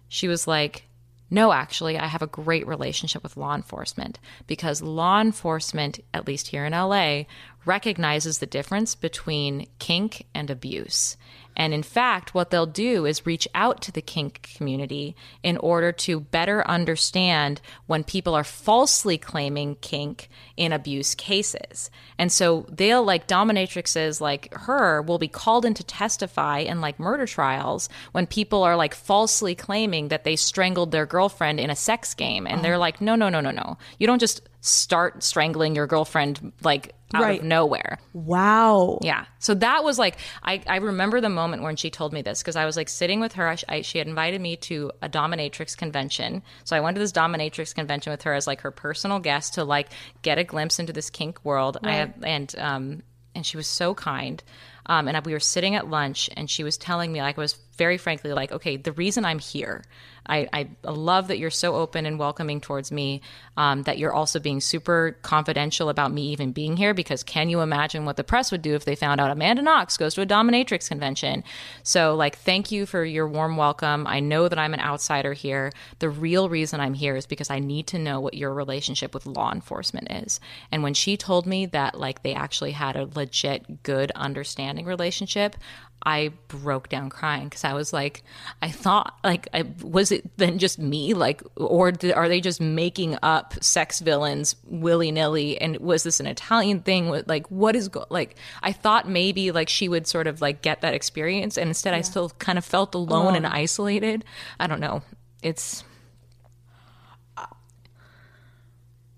She 0.10 0.28
was 0.28 0.46
like, 0.46 0.84
no, 1.30 1.54
actually, 1.54 1.98
I 1.98 2.08
have 2.08 2.22
a 2.22 2.28
great 2.28 2.68
relationship 2.68 3.24
with 3.24 3.38
law 3.38 3.56
enforcement 3.56 4.20
because 4.46 4.82
law 4.82 5.22
enforcement, 5.22 6.02
at 6.14 6.28
least 6.28 6.48
here 6.48 6.66
in 6.66 6.74
LA, 6.74 7.24
recognizes 7.66 8.40
the 8.40 8.46
difference 8.46 8.96
between 8.96 9.68
kink 9.80 10.26
and 10.34 10.50
abuse. 10.50 11.18
And 11.58 11.74
in 11.74 11.84
fact, 11.84 12.36
what 12.36 12.52
they'll 12.52 12.68
do 12.68 13.06
is 13.06 13.26
reach 13.26 13.48
out 13.56 13.82
to 13.82 13.92
the 13.92 14.02
kink 14.02 14.48
community 14.56 15.16
in 15.42 15.58
order 15.58 15.92
to 15.92 16.20
better 16.20 16.66
understand 16.68 17.60
when 17.88 18.04
people 18.04 18.36
are 18.36 18.44
falsely 18.44 19.18
claiming 19.18 19.76
kink 19.82 20.30
in 20.56 20.72
abuse 20.72 21.16
cases. 21.16 21.90
And 22.20 22.32
so 22.32 22.68
they'll 22.70 23.04
like 23.04 23.28
dominatrixes 23.28 24.22
like 24.22 24.54
her 24.54 25.02
will 25.02 25.18
be 25.18 25.28
called 25.28 25.66
in 25.66 25.74
to 25.74 25.84
testify 25.84 26.60
in 26.60 26.80
like 26.80 27.00
murder 27.00 27.26
trials 27.26 27.90
when 28.12 28.28
people 28.28 28.62
are 28.62 28.76
like 28.76 28.94
falsely 28.94 29.56
claiming 29.56 30.10
that 30.10 30.24
they 30.24 30.36
strangled 30.36 30.92
their 30.92 31.08
girlfriend 31.08 31.60
in 31.60 31.72
a 31.72 31.76
sex 31.76 32.14
game. 32.14 32.46
And 32.46 32.64
they're 32.64 32.76
oh. 32.76 32.80
like, 32.80 33.02
no, 33.02 33.16
no, 33.16 33.30
no, 33.30 33.42
no, 33.42 33.52
no. 33.52 33.80
You 33.98 34.06
don't 34.06 34.20
just 34.20 34.48
start 34.68 35.24
strangling 35.24 35.76
your 35.76 35.88
girlfriend 35.88 36.52
like 36.64 36.94
out 37.14 37.24
Right. 37.24 37.40
of 37.40 37.46
nowhere. 37.46 38.00
Wow. 38.14 39.00
Yeah. 39.02 39.26
So 39.40 39.54
that 39.56 39.84
was 39.84 39.98
like, 39.98 40.18
I, 40.44 40.62
I 40.68 40.78
remember 40.78 41.22
the 41.22 41.30
moment 41.30 41.64
when 41.64 41.78
she 41.78 41.90
told 41.90 42.12
me 42.12 42.22
this 42.22 42.42
because 42.42 42.58
I 42.58 42.66
was 42.66 42.76
like 42.76 42.90
sitting 42.90 43.20
with 43.22 43.34
her. 43.34 43.48
I, 43.48 43.58
I, 43.70 43.82
she 43.82 43.98
had 43.98 44.08
invited 44.08 44.42
me 44.42 44.58
to 44.58 44.92
a 45.02 45.08
dominatrix 45.08 45.78
convention. 45.78 46.44
So 46.66 46.76
I 46.76 46.82
went 46.82 46.96
to 46.96 47.00
this 47.00 47.14
dominatrix 47.14 47.74
convention 47.74 48.12
with 48.12 48.24
her 48.24 48.34
as 48.34 48.46
like 48.46 48.62
her 48.62 48.72
personal 48.72 49.20
guest 49.20 49.54
to 49.54 49.64
like 49.64 49.88
get 50.22 50.38
a 50.38 50.44
glimpse 50.44 50.80
into 50.80 50.92
this 50.92 51.10
kink 51.10 51.44
world. 51.46 51.78
I 51.84 52.12
and, 52.24 52.54
um, 52.58 53.04
and 53.34 53.46
she 53.46 53.56
was 53.56 53.68
so 53.68 53.94
kind. 53.94 54.44
Um, 54.88 55.08
and 55.08 55.26
we 55.26 55.34
were 55.34 55.40
sitting 55.40 55.76
at 55.76 55.90
lunch 55.90 56.30
and 56.36 56.50
she 56.50 56.64
was 56.64 56.78
telling 56.78 57.12
me, 57.12 57.22
like, 57.22 57.38
I 57.38 57.42
was 57.42 57.58
very 57.78 57.98
frankly 57.98 58.34
like, 58.34 58.52
okay, 58.52 58.78
the 58.78 58.94
reason 58.94 59.26
I'm 59.26 59.40
here, 59.40 59.84
I, 60.28 60.48
I 60.54 60.68
love 60.84 61.28
that 61.28 61.40
you're 61.40 61.50
so 61.50 61.76
open 61.76 62.06
and 62.06 62.20
welcoming 62.20 62.62
towards 62.62 62.92
me, 62.92 63.22
um, 63.56 63.84
that 63.84 63.98
you're 63.98 64.14
also 64.14 64.40
being 64.40 64.62
super 64.62 65.18
confidential 65.22 65.90
about 65.90 66.12
me 66.12 66.30
even 66.30 66.52
being 66.52 66.78
here, 66.78 66.94
because 66.94 67.24
can 67.24 67.50
you 67.50 67.62
imagine 67.62 68.06
what 68.06 68.18
the 68.18 68.24
press 68.24 68.52
would 68.52 68.62
do 68.62 68.76
if 68.76 68.86
they 68.86 68.96
found 68.96 69.22
out 69.22 69.32
Amanda 69.32 69.62
Knox 69.62 69.98
goes 69.98 70.14
to 70.16 70.22
a 70.22 70.26
dominatrix 70.26 70.90
convention? 70.90 71.44
So, 71.84 72.16
like, 72.16 72.38
thank 72.38 72.72
you 72.72 72.86
for 72.86 73.04
your 73.04 73.28
warm 73.28 73.58
welcome. 73.58 74.06
I 74.08 74.20
know 74.20 74.48
that 74.48 74.60
I'm 74.60 74.74
an 74.74 74.80
outsider 74.80 75.34
here. 75.34 75.72
The 76.00 76.10
real 76.10 76.50
reason 76.50 76.80
I'm 76.80 76.94
here 76.94 77.16
is 77.16 77.26
because 77.26 77.50
I 77.50 77.60
need 77.60 77.88
to 77.88 78.00
know 78.00 78.20
what 78.20 78.34
your 78.34 78.54
relationship 78.54 79.14
with 79.14 79.26
law 79.26 79.52
enforcement 79.52 80.12
is. 80.12 80.40
And 80.72 80.84
when 80.84 80.94
she 80.94 81.18
told 81.18 81.46
me 81.46 81.66
that, 81.68 82.00
like, 82.00 82.24
they 82.24 82.34
actually 82.34 82.72
had 82.72 82.96
a 82.96 83.10
legit, 83.16 83.84
good, 83.84 84.12
understanding 84.12 84.86
relationship, 84.86 85.56
I 86.04 86.32
broke 86.48 86.90
down 86.90 87.10
crying 87.10 87.46
because 87.46 87.64
I 87.66 87.74
was 87.74 87.92
like, 87.92 88.24
I 88.62 88.70
thought, 88.70 89.18
like, 89.24 89.48
I, 89.54 89.64
was 89.82 90.12
it 90.12 90.38
then 90.38 90.58
just 90.58 90.80
me? 90.80 91.14
Like, 91.14 91.42
or 91.56 91.92
th- 91.92 92.14
are 92.14 92.30
they 92.30 92.40
just 92.40 92.62
making 92.62 93.18
up 93.22 93.62
sex 93.62 94.00
villains 94.00 94.56
willy 94.66 95.12
nilly? 95.12 95.60
And 95.60 95.78
was 95.78 96.04
this 96.04 96.20
an 96.20 96.28
Italian 96.28 96.82
thing? 96.82 97.10
Like, 97.26 97.48
what 97.48 97.76
is, 97.76 97.90
go- 97.90 98.06
like, 98.10 98.36
I 98.64 98.72
thought 98.72 99.10
maybe 99.10 99.52
like 99.52 99.68
she 99.70 99.90
would 99.90 100.08
sort 100.08 100.28
of 100.28 100.40
like 100.40 100.62
get 100.62 100.82
that 100.82 100.94
experience. 100.94 101.58
And 101.58 101.68
instead, 101.68 101.94
I 101.94 102.02
still 102.02 102.30
kind 102.30 102.58
of 102.58 102.64
felt 102.64 102.96
alone 102.96 103.36
and 103.36 103.46
isolated. 103.46 104.24
I 104.60 104.68
don't 104.68 104.80
know. 104.80 105.02
It's, 105.44 105.84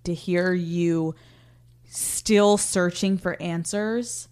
To 0.06 0.14
hear 0.14 0.54
you 0.54 1.14
still 1.88 2.58
searching 2.58 3.18
for 3.18 3.40
answers. 3.40 4.28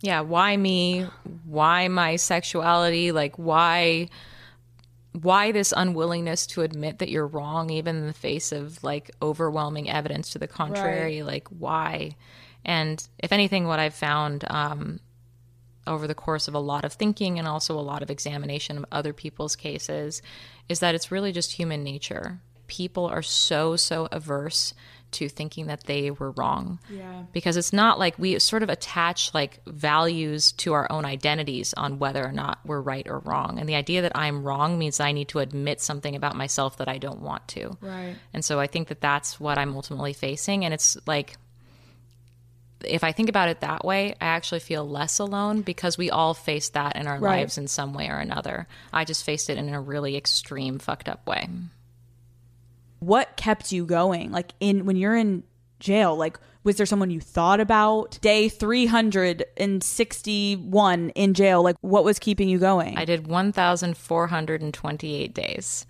Yeah, 0.00 0.20
why 0.20 0.56
me? 0.56 1.06
Why 1.44 1.88
my 1.88 2.16
sexuality? 2.16 3.12
Like, 3.12 3.36
why? 3.36 4.08
why 5.12 5.50
this 5.50 5.74
unwillingness 5.76 6.46
to 6.46 6.62
admit 6.62 6.98
that 6.98 7.08
you're 7.08 7.26
wrong 7.26 7.70
even 7.70 7.96
in 7.96 8.06
the 8.06 8.12
face 8.12 8.52
of 8.52 8.82
like 8.84 9.10
overwhelming 9.20 9.90
evidence 9.90 10.30
to 10.30 10.38
the 10.38 10.46
contrary 10.46 11.22
like 11.22 11.48
why 11.48 12.14
and 12.64 13.08
if 13.18 13.32
anything 13.32 13.66
what 13.66 13.80
i've 13.80 13.94
found 13.94 14.44
um, 14.48 15.00
over 15.86 16.06
the 16.06 16.14
course 16.14 16.46
of 16.46 16.54
a 16.54 16.60
lot 16.60 16.84
of 16.84 16.92
thinking 16.92 17.38
and 17.38 17.48
also 17.48 17.76
a 17.76 17.80
lot 17.80 18.02
of 18.02 18.10
examination 18.10 18.78
of 18.78 18.84
other 18.92 19.12
people's 19.12 19.56
cases 19.56 20.22
is 20.68 20.78
that 20.78 20.94
it's 20.94 21.10
really 21.10 21.32
just 21.32 21.52
human 21.52 21.82
nature 21.82 22.40
people 22.68 23.06
are 23.06 23.22
so 23.22 23.74
so 23.74 24.06
averse 24.12 24.74
to 25.12 25.28
thinking 25.28 25.66
that 25.66 25.84
they 25.84 26.10
were 26.10 26.30
wrong 26.32 26.78
Yeah. 26.90 27.24
because 27.32 27.56
it's 27.56 27.72
not 27.72 27.98
like 27.98 28.18
we 28.18 28.38
sort 28.38 28.62
of 28.62 28.68
attach 28.68 29.32
like 29.34 29.60
values 29.66 30.52
to 30.52 30.72
our 30.72 30.90
own 30.90 31.04
identities 31.04 31.72
on 31.74 31.98
whether 31.98 32.24
or 32.24 32.32
not 32.32 32.58
we're 32.64 32.80
right 32.80 33.06
or 33.08 33.18
wrong 33.20 33.58
and 33.58 33.68
the 33.68 33.74
idea 33.74 34.02
that 34.02 34.12
i'm 34.14 34.42
wrong 34.42 34.78
means 34.78 35.00
i 35.00 35.12
need 35.12 35.28
to 35.28 35.38
admit 35.40 35.80
something 35.80 36.14
about 36.16 36.36
myself 36.36 36.76
that 36.78 36.88
i 36.88 36.98
don't 36.98 37.20
want 37.20 37.46
to 37.48 37.76
Right. 37.80 38.14
and 38.32 38.44
so 38.44 38.60
i 38.60 38.66
think 38.66 38.88
that 38.88 39.00
that's 39.00 39.38
what 39.40 39.58
i'm 39.58 39.74
ultimately 39.76 40.12
facing 40.12 40.64
and 40.64 40.72
it's 40.74 40.96
like 41.06 41.36
if 42.84 43.04
i 43.04 43.12
think 43.12 43.28
about 43.28 43.48
it 43.48 43.60
that 43.60 43.84
way 43.84 44.12
i 44.20 44.24
actually 44.26 44.60
feel 44.60 44.88
less 44.88 45.18
alone 45.18 45.60
because 45.62 45.98
we 45.98 46.10
all 46.10 46.32
face 46.34 46.70
that 46.70 46.96
in 46.96 47.06
our 47.06 47.18
Right. 47.18 47.40
lives 47.40 47.58
in 47.58 47.68
some 47.68 47.92
way 47.92 48.08
or 48.08 48.16
another 48.16 48.66
i 48.92 49.04
just 49.04 49.24
faced 49.24 49.50
it 49.50 49.58
in 49.58 49.68
a 49.74 49.80
really 49.80 50.16
extreme 50.16 50.78
fucked 50.78 51.08
up 51.08 51.26
way 51.26 51.48
What 53.00 53.36
kept 53.36 53.72
you 53.72 53.84
going? 53.84 54.30
Like 54.30 54.52
in 54.60 54.86
when 54.86 54.96
you're 54.96 55.16
in 55.16 55.42
jail, 55.80 56.16
like 56.16 56.38
was 56.62 56.76
there 56.76 56.86
someone 56.86 57.10
you 57.10 57.20
thought 57.20 57.58
about? 57.60 58.18
Day 58.20 58.50
361 58.50 61.10
in 61.10 61.34
jail, 61.34 61.62
like 61.62 61.76
what 61.80 62.02
was 62.04 62.18
keeping 62.18 62.48
you 62.48 62.58
going? 62.58 62.98
I 62.98 63.04
did 63.04 63.26
1,428 63.26 65.34
days. 65.34 65.86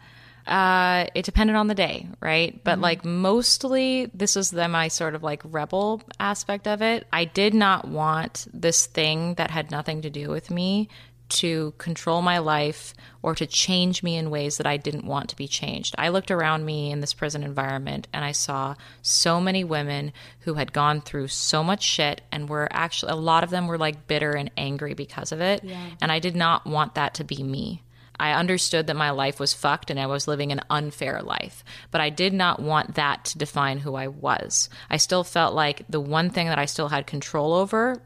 Uh, 0.47 1.05
it 1.15 1.23
depended 1.25 1.55
on 1.55 1.67
the 1.67 1.75
day, 1.75 2.09
right? 2.21 2.65
But 2.65 2.79
like 2.81 3.05
mostly, 3.05 4.11
this 4.15 4.37
was 4.37 4.51
the 4.51 4.69
my 4.69 4.89
sort 4.89 5.15
of 5.15 5.23
like 5.23 5.43
rebel 5.45 6.01
aspect 6.19 6.67
of 6.67 6.81
it. 6.83 7.07
I 7.13 7.27
did 7.27 7.53
not 7.55 7.87
want 7.87 8.47
this 8.53 8.87
thing 8.87 9.35
that 9.35 9.51
had 9.51 9.71
nothing 9.71 10.01
to 10.03 10.11
do 10.11 10.29
with 10.29 10.51
me 10.51 10.89
to 11.31 11.75
control 11.79 12.23
my 12.23 12.39
life 12.39 12.95
or 13.23 13.35
to 13.35 13.47
change 13.47 14.03
me 14.03 14.17
in 14.17 14.31
ways 14.31 14.57
that 14.57 14.67
I 14.67 14.77
didn't 14.77 15.05
want 15.05 15.31
to 15.31 15.37
be 15.37 15.49
changed. 15.49 15.95
I 15.99 16.09
looked 16.09 16.31
around 16.31 16.65
me 16.65 16.91
in 16.91 17.01
this 17.01 17.15
prison 17.15 17.43
environment 17.43 18.09
and 18.13 18.25
I 18.25 18.33
saw 18.33 18.75
so 19.03 19.41
many 19.41 19.63
women 19.65 20.13
who 20.41 20.55
had 20.55 20.73
gone 20.73 21.01
through 21.01 21.29
so 21.29 21.63
much 21.63 21.83
shit 21.83 22.23
and 22.33 22.49
were 22.49 22.69
actually, 22.71 23.13
a 23.13 23.17
lot 23.17 23.45
of 23.45 23.51
them 23.51 23.67
were 23.67 23.79
like 23.79 24.07
bitter 24.07 24.33
and 24.33 24.51
angry 24.57 24.95
because 24.95 25.33
of 25.33 25.41
it. 25.41 25.63
And 26.01 26.11
I 26.11 26.19
did 26.19 26.35
not 26.35 26.67
want 26.67 26.95
that 26.95 27.15
to 27.15 27.25
be 27.25 27.43
me. 27.43 27.83
I 28.19 28.33
understood 28.33 28.87
that 28.89 28.97
my 28.97 29.13
life 29.13 29.41
was 29.41 29.55
fucked 29.55 29.91
and 29.91 29.99
I 29.99 30.07
was 30.07 30.29
living 30.29 30.53
an 30.53 30.61
unfair 30.69 31.23
life, 31.23 31.65
but 31.91 32.03
I 32.03 32.11
did 32.11 32.35
not 32.35 32.61
want 32.61 32.97
that 32.97 33.25
to 33.27 33.39
define 33.39 33.79
who 33.79 33.95
I 33.95 34.09
was. 34.09 34.69
I 34.91 34.99
still 34.99 35.25
felt 35.25 35.55
like 35.55 35.87
the 35.89 36.03
one 36.03 36.29
thing 36.29 36.49
that 36.49 36.59
I 36.59 36.67
still 36.67 36.89
had 36.89 37.07
control 37.07 37.55
over 37.55 38.03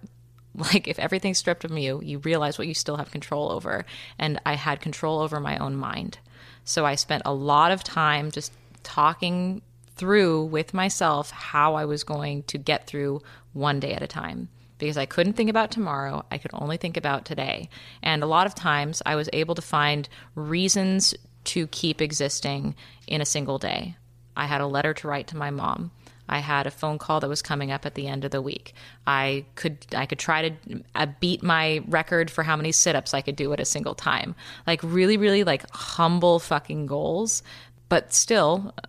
like 0.54 0.88
if 0.88 0.98
everything's 0.98 1.38
stripped 1.38 1.62
from 1.62 1.78
you, 1.78 2.00
you 2.02 2.18
realize 2.18 2.58
what 2.58 2.68
you 2.68 2.74
still 2.74 2.96
have 2.96 3.10
control 3.10 3.50
over. 3.50 3.84
And 4.18 4.40
I 4.46 4.54
had 4.54 4.80
control 4.80 5.20
over 5.20 5.40
my 5.40 5.58
own 5.58 5.76
mind. 5.76 6.18
So 6.64 6.86
I 6.86 6.94
spent 6.94 7.22
a 7.26 7.34
lot 7.34 7.72
of 7.72 7.84
time 7.84 8.30
just 8.30 8.52
talking 8.82 9.62
through 9.96 10.44
with 10.46 10.74
myself 10.74 11.30
how 11.30 11.74
I 11.74 11.84
was 11.84 12.04
going 12.04 12.42
to 12.44 12.58
get 12.58 12.86
through 12.86 13.22
one 13.52 13.80
day 13.80 13.92
at 13.92 14.02
a 14.02 14.06
time 14.06 14.48
because 14.78 14.96
I 14.96 15.06
couldn't 15.06 15.34
think 15.34 15.50
about 15.50 15.70
tomorrow. 15.70 16.24
I 16.30 16.38
could 16.38 16.50
only 16.52 16.76
think 16.76 16.96
about 16.96 17.24
today. 17.24 17.68
And 18.02 18.22
a 18.22 18.26
lot 18.26 18.46
of 18.46 18.54
times 18.54 19.02
I 19.06 19.14
was 19.14 19.30
able 19.32 19.54
to 19.54 19.62
find 19.62 20.08
reasons 20.34 21.14
to 21.44 21.66
keep 21.68 22.00
existing 22.00 22.74
in 23.06 23.20
a 23.20 23.26
single 23.26 23.58
day. 23.58 23.96
I 24.36 24.46
had 24.46 24.60
a 24.60 24.66
letter 24.66 24.94
to 24.94 25.08
write 25.08 25.28
to 25.28 25.36
my 25.36 25.50
mom. 25.50 25.92
I 26.28 26.38
had 26.38 26.66
a 26.66 26.70
phone 26.70 26.98
call 26.98 27.20
that 27.20 27.28
was 27.28 27.42
coming 27.42 27.70
up 27.70 27.84
at 27.84 27.94
the 27.94 28.06
end 28.06 28.24
of 28.24 28.30
the 28.30 28.40
week. 28.42 28.74
I 29.06 29.44
could 29.54 29.78
I 29.94 30.06
could 30.06 30.18
try 30.18 30.48
to 30.48 30.82
uh, 30.94 31.06
beat 31.20 31.42
my 31.42 31.82
record 31.88 32.30
for 32.30 32.42
how 32.42 32.56
many 32.56 32.72
sit-ups 32.72 33.12
I 33.14 33.20
could 33.20 33.36
do 33.36 33.52
at 33.52 33.60
a 33.60 33.64
single 33.64 33.94
time. 33.94 34.34
Like 34.66 34.80
really 34.82 35.16
really 35.16 35.44
like 35.44 35.68
humble 35.70 36.38
fucking 36.38 36.86
goals, 36.86 37.42
but 37.88 38.12
still 38.14 38.72
uh, 38.78 38.86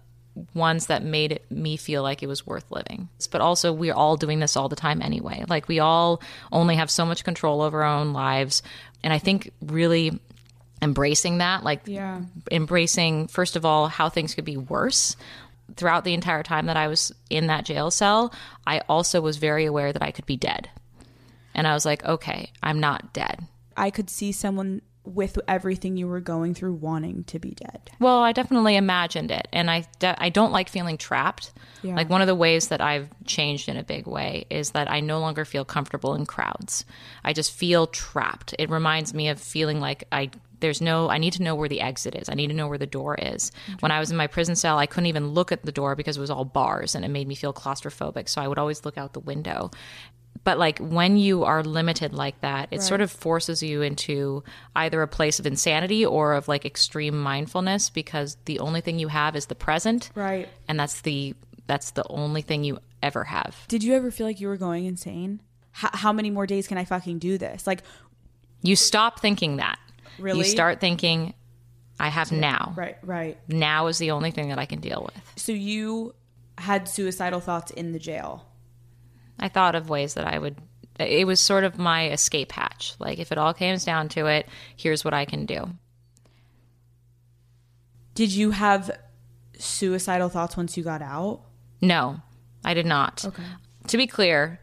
ones 0.54 0.88
that 0.88 1.04
made 1.04 1.40
me 1.50 1.78
feel 1.78 2.04
like 2.04 2.22
it 2.24 2.28
was 2.28 2.46
worth 2.48 2.70
living. 2.70 3.10
But 3.32 3.42
also 3.42 3.72
we're 3.74 3.94
all 3.94 4.18
doing 4.18 4.40
this 4.40 4.56
all 4.56 4.70
the 4.70 4.76
time 4.76 5.02
anyway. 5.02 5.44
Like 5.48 5.68
we 5.68 5.80
all 5.80 6.22
only 6.52 6.76
have 6.76 6.90
so 6.90 7.06
much 7.06 7.24
control 7.24 7.62
over 7.62 7.84
our 7.84 8.00
own 8.00 8.14
lives, 8.14 8.64
and 9.04 9.12
I 9.14 9.20
think 9.20 9.52
really 9.62 10.20
embracing 10.82 11.38
that 11.38 11.64
like 11.64 11.82
Yeah. 11.86 12.22
embracing 12.52 13.28
first 13.28 13.56
of 13.56 13.64
all 13.66 13.88
how 13.88 14.10
things 14.10 14.36
could 14.36 14.44
be 14.44 14.58
worse 14.58 15.16
throughout 15.76 16.03
the 16.03 16.13
entire 16.13 16.43
time 16.43 16.68
that 16.68 16.78
I 16.78 16.88
was 16.88 17.11
in 17.30 17.47
that 17.47 17.66
jail 17.66 17.91
cell, 17.91 18.34
I 18.66 18.80
also 18.89 19.22
was 19.22 19.38
very 19.38 19.66
aware 19.66 19.91
that 19.91 20.03
I 20.03 20.11
could 20.11 20.26
be 20.26 20.38
dead. 20.38 20.70
And 21.53 21.68
I 21.68 21.74
was 21.74 21.86
like, 21.86 22.03
okay, 22.03 22.51
I'm 22.61 22.80
not 22.80 23.13
dead. 23.13 23.47
I 23.78 23.89
could 23.89 24.09
see 24.09 24.32
someone 24.32 24.82
with 25.05 25.38
everything 25.47 25.97
you 25.97 26.07
were 26.07 26.20
going 26.20 26.53
through 26.53 26.74
wanting 26.74 27.24
to 27.26 27.39
be 27.39 27.51
dead. 27.51 27.91
Well, 27.99 28.20
I 28.20 28.32
definitely 28.32 28.76
imagined 28.76 29.32
it, 29.32 29.47
and 29.53 29.70
I 29.70 29.86
de- 29.99 30.22
I 30.22 30.30
don't 30.30 30.51
like 30.51 30.68
feeling 30.68 30.97
trapped. 30.97 31.53
Yeah. 31.84 31.95
Like 31.95 32.09
one 32.09 32.22
of 32.22 32.28
the 32.28 32.36
ways 32.36 32.70
that 32.70 32.82
I've 32.82 33.09
changed 33.26 33.70
in 33.70 33.78
a 33.78 33.84
big 33.84 34.07
way 34.07 34.45
is 34.49 34.72
that 34.72 34.89
I 34.89 34.99
no 35.01 35.20
longer 35.20 35.45
feel 35.45 35.63
comfortable 35.63 36.16
in 36.16 36.26
crowds. 36.26 36.86
I 37.24 37.34
just 37.34 37.51
feel 37.51 37.88
trapped. 37.88 38.55
It 38.57 38.70
reminds 38.70 39.13
me 39.13 39.30
of 39.30 39.39
feeling 39.39 39.80
like 39.80 40.05
I 40.11 40.32
there's 40.66 40.82
no 40.82 41.09
I 41.09 41.20
need 41.20 41.34
to 41.34 41.43
know 41.43 41.53
where 41.53 41.70
the 41.70 41.82
exit 41.82 42.16
is. 42.16 42.28
I 42.28 42.34
need 42.34 42.47
to 42.47 42.55
know 42.55 42.68
where 42.68 42.80
the 42.80 42.88
door 42.88 43.16
is. 43.16 43.51
When 43.82 43.91
I 43.91 43.99
was 43.99 44.09
in 44.09 44.18
my 44.18 44.26
prison 44.28 44.55
cell, 44.55 44.80
I 44.80 44.88
couldn't 44.88 45.05
even 45.05 45.30
look 45.30 45.51
at 45.51 45.63
the 45.63 45.72
door 45.72 45.95
because 45.95 46.18
it 46.18 46.22
was 46.22 46.32
all 46.32 46.45
bars 46.45 46.95
and 46.95 47.05
it 47.05 47.09
made 47.09 47.28
me 47.28 47.36
feel 47.36 47.53
claustrophobic. 47.53 48.28
So 48.28 48.41
I 48.41 48.47
would 48.47 48.57
always 48.57 48.84
look 48.84 48.97
out 48.97 49.13
the 49.13 49.20
window. 49.20 49.70
But 50.43 50.57
like 50.59 50.80
when 50.80 51.18
you 51.18 51.43
are 51.43 51.63
limited 51.63 52.13
like 52.13 52.39
that, 52.41 52.68
it 52.72 52.82
sort 52.82 53.01
of 53.01 53.09
forces 53.11 53.63
you 53.63 53.82
into 53.82 54.43
either 54.76 55.01
a 55.01 55.07
place 55.07 55.39
of 55.39 55.45
insanity 55.45 56.05
or 56.05 56.34
of 56.34 56.47
like 56.47 56.66
extreme 56.66 57.20
mindfulness 57.20 57.89
because 57.89 58.38
the 58.45 58.59
only 58.59 58.82
thing 58.82 58.99
you 58.99 59.07
have 59.07 59.36
is 59.36 59.45
the 59.47 59.55
present. 59.55 60.09
Right. 60.16 60.49
And 60.68 60.80
that's 60.80 61.01
the 61.01 61.36
that's 61.68 61.91
the 61.91 62.05
only 62.09 62.41
thing 62.41 62.63
you 62.63 62.80
ever 63.01 63.24
have. 63.24 63.55
Did 63.68 63.84
you 63.84 63.93
ever 63.93 64.11
feel 64.11 64.28
like 64.28 64.39
you 64.39 64.47
were 64.47 64.57
going 64.57 64.86
insane? 64.86 65.41
How, 65.72 65.89
how 65.93 66.13
many 66.13 66.30
more 66.30 66.45
days 66.45 66.68
can 66.68 66.78
I 66.78 66.86
fucking 66.86 67.20
do 67.20 67.38
this? 67.38 67.66
Like, 67.68 67.82
You 68.61 68.76
stop 68.76 69.20
thinking 69.20 69.57
that. 69.57 69.78
Really? 70.20 70.39
You 70.39 70.45
start 70.45 70.80
thinking 70.80 71.34
I 71.99 72.09
have 72.09 72.32
now. 72.32 72.74
right, 72.76 72.97
right. 73.03 73.38
Now 73.47 73.88
is 73.88 73.97
the 73.97 74.11
only 74.11 74.32
thing 74.32 74.49
that 74.49 74.59
I 74.59 74.66
can 74.66 74.80
deal 74.80 75.03
with. 75.03 75.24
So 75.36 75.51
you 75.51 76.13
had 76.57 76.88
suicidal 76.88 77.39
thoughts 77.39 77.72
in 77.72 77.91
the 77.91 77.99
jail. 77.99 78.45
I 79.39 79.49
thought 79.49 79.76
of 79.76 79.89
ways 79.89 80.13
that 80.16 80.26
I 80.26 80.39
would. 80.39 80.57
It 80.99 81.28
was 81.28 81.39
sort 81.39 81.63
of 81.66 81.78
my 81.78 82.09
escape 82.09 82.53
hatch. 82.53 82.95
Like, 82.99 83.20
if 83.20 83.32
it 83.32 83.38
all 83.38 83.53
comes 83.53 83.84
down 83.84 84.07
to 84.09 84.28
it, 84.28 84.47
here's 84.78 85.03
what 85.03 85.13
I 85.13 85.26
can 85.26 85.45
do. 85.45 85.70
Did 88.13 88.32
you 88.32 88.51
have 88.51 88.97
suicidal 89.57 90.30
thoughts 90.30 90.55
once 90.55 90.78
you 90.78 90.84
got 90.84 91.01
out? 91.01 91.41
No, 91.82 92.22
I 92.63 92.74
did 92.74 92.86
not. 92.86 93.26
Okay. 93.26 93.43
To 93.88 93.97
be 93.97 94.07
clear, 94.07 94.59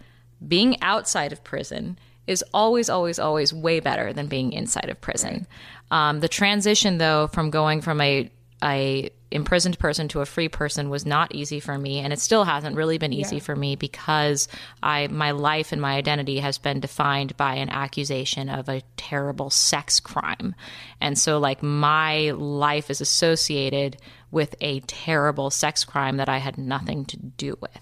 being 0.46 0.80
outside 0.82 1.32
of 1.32 1.44
prison 1.44 1.98
is 2.27 2.45
always, 2.55 2.89
always, 2.89 3.18
always 3.18 3.53
way 3.53 3.81
better 3.81 4.12
than 4.12 4.27
being 4.27 4.53
inside 4.53 4.89
of 4.89 5.01
prison. 5.01 5.47
Um, 5.91 6.20
the 6.20 6.29
transition, 6.29 6.99
though, 6.99 7.27
from 7.29 7.51
going 7.51 7.81
from 7.81 8.01
a 8.01 8.31
a 8.62 9.11
imprisoned 9.33 9.79
person 9.79 10.09
to 10.09 10.20
a 10.20 10.27
free 10.27 10.49
person 10.49 10.91
was 10.91 11.05
not 11.05 11.35
easy 11.35 11.59
for 11.59 11.77
me, 11.77 11.99
and 11.99 12.12
it 12.12 12.20
still 12.20 12.45
hasn't 12.45 12.77
really 12.77 12.99
been 12.99 13.12
easy 13.12 13.41
for 13.41 13.57
me 13.57 13.75
because 13.75 14.47
I 14.83 15.09
my 15.09 15.33
life 15.33 15.73
and 15.73 15.81
my 15.81 15.95
identity 15.95 16.39
has 16.39 16.59
been 16.59 16.81
defined 16.81 17.37
by 17.37 17.57
an 17.57 17.70
accusation 17.70 18.49
of 18.49 18.68
a 18.68 18.83
terrible 18.97 19.51
sex 19.51 20.01
crime, 20.01 20.55
and 21.01 21.18
so 21.18 21.39
like 21.39 21.62
my 21.62 22.31
life 22.31 22.91
is 22.91 23.01
associated 23.01 23.97
with 24.33 24.57
a 24.61 24.80
terrible 24.80 25.51
sex 25.51 25.85
crime 25.85 26.16
that 26.16 26.28
I 26.28 26.39
had 26.39 26.59
nothing 26.59 27.05
to 27.05 27.16
do 27.16 27.57
with. 27.61 27.78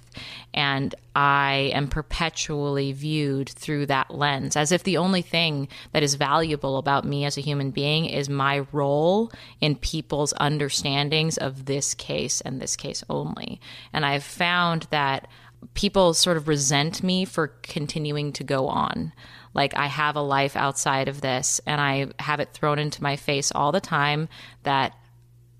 And 0.52 0.94
I 1.14 1.70
am 1.72 1.88
perpetually 1.88 2.92
viewed 2.92 3.48
through 3.48 3.86
that 3.86 4.10
lens 4.10 4.56
as 4.56 4.72
if 4.72 4.82
the 4.82 4.98
only 4.98 5.22
thing 5.22 5.68
that 5.92 6.02
is 6.02 6.16
valuable 6.16 6.76
about 6.76 7.04
me 7.04 7.24
as 7.24 7.38
a 7.38 7.42
human 7.42 7.70
being 7.70 8.04
is 8.04 8.28
my 8.28 8.66
role 8.72 9.32
in 9.60 9.76
people's 9.76 10.34
understandings 10.38 11.38
of 11.38 11.64
this 11.64 11.94
case 11.94 12.40
and 12.42 12.60
this 12.60 12.76
case 12.76 13.02
only. 13.08 13.60
And 13.92 14.04
I've 14.04 14.24
found 14.24 14.88
that 14.90 15.28
people 15.74 16.14
sort 16.14 16.36
of 16.36 16.48
resent 16.48 17.02
me 17.02 17.24
for 17.24 17.48
continuing 17.62 18.32
to 18.32 18.44
go 18.44 18.66
on. 18.66 19.12
Like 19.54 19.76
I 19.76 19.86
have 19.86 20.16
a 20.16 20.20
life 20.20 20.56
outside 20.56 21.08
of 21.08 21.20
this, 21.20 21.60
and 21.66 21.80
I 21.80 22.06
have 22.18 22.40
it 22.40 22.52
thrown 22.52 22.78
into 22.78 23.02
my 23.02 23.16
face 23.16 23.52
all 23.52 23.72
the 23.72 23.80
time 23.80 24.28
that 24.62 24.94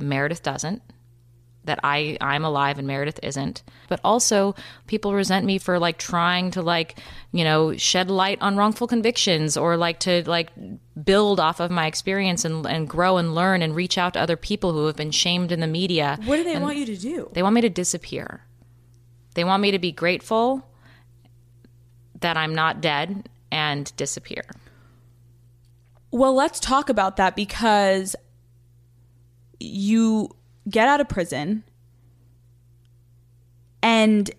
Meredith 0.00 0.42
doesn't 0.42 0.82
that 1.64 1.78
I 1.84 2.16
I'm 2.20 2.44
alive 2.44 2.78
and 2.78 2.86
Meredith 2.86 3.20
isn't. 3.22 3.62
But 3.88 4.00
also 4.02 4.54
people 4.86 5.14
resent 5.14 5.44
me 5.44 5.58
for 5.58 5.78
like 5.78 5.98
trying 5.98 6.50
to 6.52 6.62
like, 6.62 6.98
you 7.32 7.44
know, 7.44 7.76
shed 7.76 8.10
light 8.10 8.38
on 8.40 8.56
wrongful 8.56 8.86
convictions 8.86 9.56
or 9.56 9.76
like 9.76 10.00
to 10.00 10.28
like 10.28 10.50
build 11.04 11.38
off 11.38 11.60
of 11.60 11.70
my 11.70 11.86
experience 11.86 12.44
and 12.44 12.66
and 12.66 12.88
grow 12.88 13.18
and 13.18 13.34
learn 13.34 13.62
and 13.62 13.74
reach 13.74 13.98
out 13.98 14.14
to 14.14 14.20
other 14.20 14.36
people 14.36 14.72
who 14.72 14.86
have 14.86 14.96
been 14.96 15.10
shamed 15.10 15.52
in 15.52 15.60
the 15.60 15.66
media. 15.66 16.18
What 16.24 16.36
do 16.36 16.44
they 16.44 16.58
want 16.58 16.76
you 16.76 16.86
to 16.86 16.96
do? 16.96 17.30
They 17.32 17.42
want 17.42 17.54
me 17.54 17.60
to 17.60 17.70
disappear. 17.70 18.44
They 19.34 19.44
want 19.44 19.62
me 19.62 19.70
to 19.70 19.78
be 19.78 19.92
grateful 19.92 20.66
that 22.20 22.36
I'm 22.36 22.54
not 22.54 22.80
dead 22.80 23.28
and 23.52 23.94
disappear. 23.96 24.42
Well, 26.10 26.34
let's 26.34 26.58
talk 26.58 26.88
about 26.88 27.16
that 27.16 27.36
because 27.36 28.16
you 29.60 30.34
get 30.68 30.88
out 30.88 31.00
of 31.00 31.08
prison 31.08 31.62
and 33.82 34.30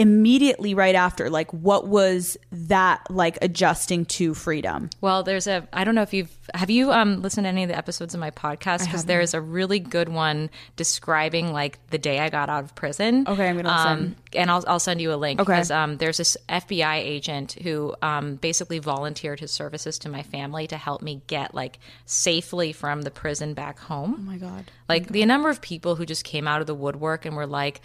immediately 0.00 0.74
right 0.74 0.94
after 0.94 1.28
like 1.30 1.52
what 1.52 1.86
was 1.86 2.36
that 2.50 3.00
like 3.10 3.38
adjusting 3.42 4.04
to 4.06 4.34
freedom 4.34 4.88
Well, 5.00 5.22
there's 5.22 5.46
a 5.46 5.68
I 5.72 5.84
don't 5.84 5.94
know 5.94 6.02
if 6.02 6.12
you've 6.14 6.30
have 6.54 6.70
you 6.70 6.90
um 6.90 7.22
listened 7.22 7.44
to 7.44 7.48
any 7.48 7.62
of 7.62 7.68
the 7.68 7.76
episodes 7.76 8.12
of 8.14 8.20
my 8.20 8.30
podcast 8.30 8.84
because 8.86 9.04
there's 9.04 9.34
a 9.34 9.40
really 9.40 9.78
good 9.78 10.08
one 10.08 10.50
describing 10.76 11.52
like 11.52 11.78
the 11.90 11.98
day 11.98 12.18
I 12.18 12.28
got 12.30 12.48
out 12.48 12.64
of 12.64 12.74
prison. 12.74 13.24
Okay, 13.28 13.48
I'm 13.48 13.56
gonna 13.56 13.68
listen. 13.68 13.92
Um, 13.92 14.16
and 14.34 14.50
I'll 14.50 14.64
I'll 14.66 14.80
send 14.80 15.00
you 15.00 15.12
a 15.12 15.16
link 15.16 15.38
Okay. 15.38 15.52
because 15.52 15.70
um 15.70 15.98
there's 15.98 16.16
this 16.16 16.36
FBI 16.48 16.96
agent 16.96 17.52
who 17.62 17.94
um 18.02 18.36
basically 18.36 18.78
volunteered 18.80 19.38
his 19.40 19.50
services 19.52 19.98
to 20.00 20.08
my 20.08 20.22
family 20.22 20.66
to 20.68 20.76
help 20.76 21.02
me 21.02 21.22
get 21.26 21.54
like 21.54 21.78
safely 22.06 22.72
from 22.72 23.02
the 23.02 23.10
prison 23.10 23.54
back 23.54 23.78
home. 23.78 24.14
oh 24.18 24.22
my 24.22 24.38
god 24.38 24.64
Like 24.88 25.08
the 25.08 25.24
number 25.26 25.50
of 25.50 25.60
people 25.60 25.94
who 25.96 26.06
just 26.06 26.24
came 26.24 26.48
out 26.48 26.60
of 26.60 26.66
the 26.66 26.74
woodwork 26.74 27.24
and 27.26 27.36
were 27.36 27.46
like, 27.46 27.80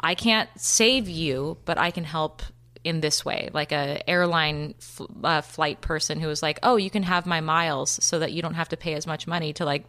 I 0.00 0.14
can't 0.14 0.48
save 0.56 1.08
you, 1.08 1.58
but 1.64 1.78
I 1.78 1.90
can 1.90 2.04
help 2.04 2.42
in 2.84 3.00
this 3.00 3.24
way. 3.24 3.50
Like 3.52 3.72
a 3.72 4.08
airline 4.08 4.74
f- 4.78 5.00
uh, 5.24 5.40
flight 5.40 5.80
person 5.80 6.20
who 6.20 6.28
was 6.28 6.42
like, 6.42 6.58
oh, 6.62 6.76
you 6.76 6.88
can 6.90 7.02
have 7.02 7.26
my 7.26 7.40
miles 7.40 7.98
so 8.02 8.18
that 8.20 8.32
you 8.32 8.42
don't 8.42 8.54
have 8.54 8.68
to 8.70 8.76
pay 8.76 8.94
as 8.94 9.06
much 9.06 9.26
money 9.26 9.52
to 9.54 9.64
like 9.64 9.84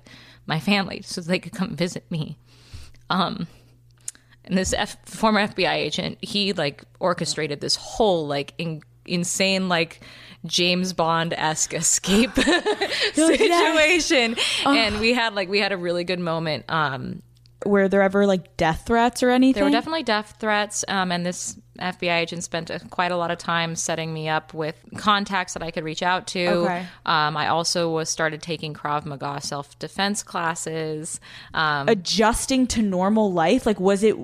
my 0.48 0.60
family 0.60 1.02
so 1.04 1.22
they 1.22 1.40
could 1.40 1.54
come 1.54 1.76
visit 1.76 2.10
me. 2.10 2.38
Um, 3.10 3.48
and 4.44 4.58
this 4.58 4.74
F- 4.74 4.98
former 5.06 5.46
FBI 5.48 5.74
agent, 5.74 6.18
he 6.22 6.54
like 6.54 6.84
orchestrated 7.00 7.62
this 7.62 7.76
whole 7.76 8.28
like 8.28 8.54
in- 8.58 8.82
insane 9.06 9.70
like 9.70 10.02
James 10.46 10.94
Bond 10.94 11.34
esque 11.34 11.74
escape 11.74 12.32
situation. 13.14 14.36
And 14.66 15.00
we 15.00 15.14
had 15.14 15.36
like 15.36 15.50
we 15.50 15.60
had 15.60 15.72
a 15.72 15.78
really 15.78 16.04
good 16.04 16.20
moment. 16.20 16.66
Um 16.70 17.22
Were 17.66 17.88
there 17.88 18.02
ever 18.04 18.26
like 18.28 18.56
death 18.56 18.84
threats 18.86 19.24
or 19.24 19.30
anything? 19.32 19.56
there 19.62 19.66
were 19.66 19.72
definitely 19.72 20.04
death 20.04 20.36
threats, 20.40 20.86
um, 20.88 21.12
and 21.12 21.26
this 21.26 21.58
FBI 21.80 22.20
agent 22.20 22.44
spent 22.44 22.70
a, 22.70 22.80
quite 22.92 23.12
a 23.12 23.18
lot 23.18 23.32
of 23.32 23.38
time 23.40 23.76
setting 23.76 24.14
me 24.14 24.30
up 24.30 24.54
with 24.54 24.76
contacts 24.98 25.54
that 25.54 25.64
I 25.64 25.72
could 25.72 25.84
reach 25.84 26.04
out 26.04 26.28
to. 26.28 26.46
Okay. 26.48 26.86
Um, 27.06 27.36
I 27.36 27.48
also 27.48 27.90
was 27.92 28.10
started 28.10 28.42
taking 28.44 28.74
Krav 28.76 29.06
Maga 29.06 29.42
self 29.42 29.78
defense 29.80 30.22
classes. 30.24 31.20
Um, 31.54 31.90
adjusting 31.90 32.68
to 32.68 32.82
normal 32.84 33.32
life. 33.34 33.66
Like, 33.66 33.80
was 33.80 34.04
it? 34.04 34.16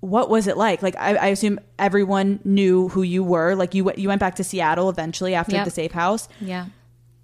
What 0.00 0.30
was 0.30 0.46
it 0.46 0.56
like? 0.56 0.80
Like, 0.82 0.94
I, 0.96 1.16
I 1.16 1.26
assume 1.28 1.58
everyone 1.78 2.38
knew 2.44 2.88
who 2.88 3.02
you 3.02 3.24
were. 3.24 3.54
Like, 3.56 3.74
you 3.74 3.82
went- 3.84 3.98
you 3.98 4.06
went 4.08 4.20
back 4.20 4.36
to 4.36 4.44
Seattle 4.44 4.88
eventually 4.90 5.34
after 5.34 5.56
Yep. 5.56 5.64
the 5.64 5.70
safe 5.72 5.92
house. 5.92 6.28
yeah. 6.40 6.66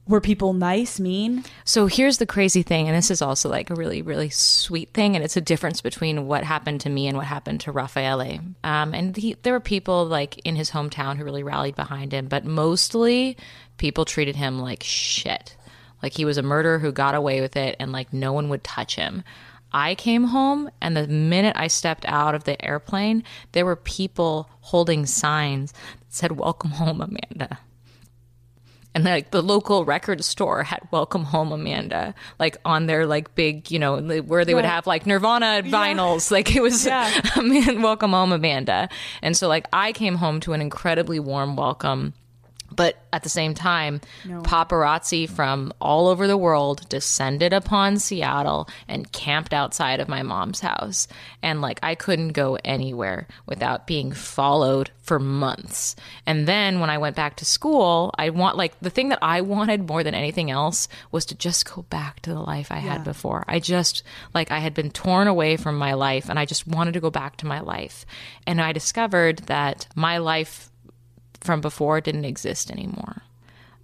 Were 0.07 0.21
people 0.21 0.53
nice, 0.53 1.01
mean? 1.01 1.45
So 1.65 1.87
here's 1.87 2.19
the 2.19 2.27
crazy 2.27 2.63
thing, 2.63 2.89
and 2.89 2.97
this 2.97 3.11
is 3.11 3.23
also 3.23 3.49
like 3.49 3.71
a 3.71 3.75
really, 3.75 4.03
really 4.03 4.29
sweet 4.29 4.93
thing, 4.93 5.17
and 5.17 5.25
it's 5.25 5.39
a 5.39 5.41
difference 5.41 5.81
between 5.81 6.27
what 6.27 6.45
happened 6.45 6.83
to 6.83 6.91
me 6.91 7.07
and 7.07 7.17
what 7.17 7.27
happened 7.27 7.61
to 7.63 7.73
Raffaele. 7.73 8.41
Um, 8.63 8.93
and 8.93 9.17
he, 9.17 9.35
there 9.43 9.55
were 9.55 9.61
people 9.61 10.05
like 10.05 10.37
in 10.45 10.57
his 10.57 10.71
hometown 10.71 11.17
who 11.17 11.25
really 11.25 11.43
rallied 11.43 11.75
behind 11.75 12.13
him, 12.13 12.27
but 12.27 12.45
mostly 12.45 13.39
people 13.79 14.05
treated 14.05 14.37
him 14.37 14.59
like 14.59 14.83
shit. 14.83 15.57
Like 16.03 16.13
he 16.13 16.27
was 16.27 16.37
a 16.37 16.43
murderer 16.43 16.79
who 16.79 16.93
got 16.93 17.15
away 17.15 17.41
with 17.41 17.57
it, 17.57 17.75
and 17.81 17.91
like 17.91 18.13
no 18.13 18.35
one 18.35 18.51
would 18.51 18.63
touch 18.63 18.97
him. 18.97 19.25
I 19.73 19.95
came 19.95 20.25
home, 20.25 20.71
and 20.83 20.95
the 20.95 21.09
minute 21.09 21.57
I 21.59 21.69
stepped 21.69 22.05
out 22.07 22.35
of 22.35 22.45
the 22.45 22.63
airplane, 22.63 23.25
there 23.53 23.65
were 23.65 23.75
people 23.75 24.51
holding 24.61 25.07
signs 25.07 25.73
that 25.73 25.81
said, 26.11 26.33
Welcome 26.33 26.73
home, 26.73 27.01
Amanda 27.01 27.59
and 28.95 29.05
like 29.05 29.31
the 29.31 29.43
local 29.43 29.85
record 29.85 30.25
store 30.25 30.63
had 30.63 30.81
welcome 30.91 31.25
home 31.25 31.53
amanda 31.53 32.15
like 32.39 32.57
on 32.65 32.87
their 32.87 33.07
like 33.07 33.35
big 33.35 33.71
you 33.71 33.79
know 33.79 34.01
where 34.23 34.45
they 34.45 34.55
would 34.55 34.65
have 34.65 34.87
like 34.87 35.07
nirvana 35.07 35.63
vinyls. 35.65 36.31
Like 36.35 36.55
it 36.57 36.63
was 36.63 36.87
Yeah. 36.87 37.11
welcome 37.81 38.13
home 38.13 38.33
amanda. 38.33 38.89
And 39.23 39.37
so 39.37 39.49
like 39.49 39.67
i 39.73 39.93
came 39.93 40.17
home 40.17 40.41
to 40.41 40.53
an 40.53 40.61
incredibly 40.61 41.21
warm 41.21 41.57
welcome 41.57 42.15
but 42.75 42.97
at 43.13 43.23
the 43.23 43.29
same 43.29 43.55
time, 43.55 44.01
paparazzi 44.25 45.29
from 45.29 45.73
all 45.81 46.09
over 46.09 46.27
the 46.27 46.37
world 46.37 46.89
descended 46.89 47.53
upon 47.53 47.99
Seattle 47.99 48.69
and 48.89 49.11
camped 49.13 49.55
outside 49.55 50.01
of 50.01 50.09
my 50.09 50.23
mom's 50.23 50.61
house. 50.61 51.07
And 51.43 51.61
like, 51.61 51.79
I 51.83 51.95
couldn't 51.95 52.29
go 52.33 52.59
anywhere 52.65 53.29
without 53.47 53.87
being 53.87 54.13
followed 54.13 54.91
for 55.03 55.19
months. 55.19 55.95
And 56.27 56.49
then 56.49 56.81
when 56.81 56.91
I 56.91 56.99
went 56.99 57.15
back 57.15 57.37
to 57.37 57.45
school, 57.45 58.13
I 58.17 58.31
want, 58.31 58.57
like, 58.57 58.79
the 58.81 58.91
thing 58.91 59.11
that 59.11 59.19
I 59.23 59.43
wanted 59.43 59.87
more 59.87 60.03
than 60.03 60.15
anything 60.15 60.51
else 60.51 60.89
was 61.13 61.27
to 61.27 61.35
just 61.35 61.73
go 61.73 61.83
back 61.83 62.21
to 62.21 62.31
the 62.33 62.41
life 62.41 62.73
I 62.73 62.79
had 62.79 63.05
before. 63.05 63.45
I 63.47 63.61
just, 63.61 64.03
like, 64.33 64.51
I 64.51 64.59
had 64.59 64.75
been 64.75 64.91
torn 64.91 65.29
away 65.29 65.57
from 65.57 65.77
my 65.77 65.93
life 65.93 66.29
and 66.29 66.39
I 66.39 66.47
just 66.47 66.67
wanted 66.67 66.95
to 66.95 67.01
go 67.01 67.11
back 67.11 67.37
to 67.39 67.47
my 67.47 67.61
life. 67.61 68.07
And 68.47 68.61
I 68.61 68.73
discovered 68.73 69.41
that 69.47 69.87
my 69.95 70.19
life 70.19 70.71
from 71.45 71.61
before 71.61 72.01
didn't 72.01 72.25
exist 72.25 72.71
anymore. 72.71 73.23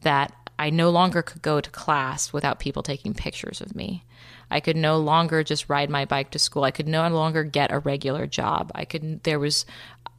That 0.01 0.33
I 0.59 0.71
no 0.71 0.91
longer 0.91 1.23
could 1.23 1.43
go 1.43 1.61
to 1.61 1.71
class 1.71 2.33
without 2.33 2.59
people 2.59 2.83
taking 2.83 3.15
pictures 3.15 3.61
of 3.61 3.77
me. 3.77 4.05
I 4.51 4.61
could 4.61 4.77
no 4.77 4.99
longer 4.99 5.45
just 5.45 5.69
ride 5.69 5.91
my 5.91 6.05
bike 6.05 6.31
to 6.33 6.39
school. 6.39 6.65
I 6.65 6.71
could 6.71 6.89
no 6.89 7.07
longer 7.09 7.45
get 7.45 7.71
a 7.71 7.79
regular 7.79 8.27
job. 8.27 8.73
I 8.75 8.85
could, 8.85 9.23
there 9.23 9.39
was, 9.39 9.65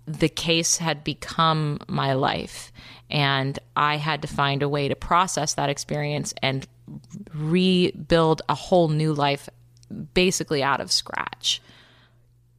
the 0.05 0.29
case 0.29 0.77
had 0.77 1.03
become 1.03 1.79
my 1.87 2.13
life. 2.13 2.71
And 3.09 3.59
I 3.75 3.97
had 3.97 4.21
to 4.21 4.27
find 4.27 4.63
a 4.63 4.69
way 4.69 4.87
to 4.87 4.95
process 4.95 5.55
that 5.55 5.69
experience 5.69 6.33
and 6.41 6.65
rebuild 7.33 8.41
a 8.47 8.55
whole 8.55 8.87
new 8.87 9.13
life 9.13 9.49
basically 10.13 10.63
out 10.63 10.79
of 10.79 10.91
scratch. 10.91 11.61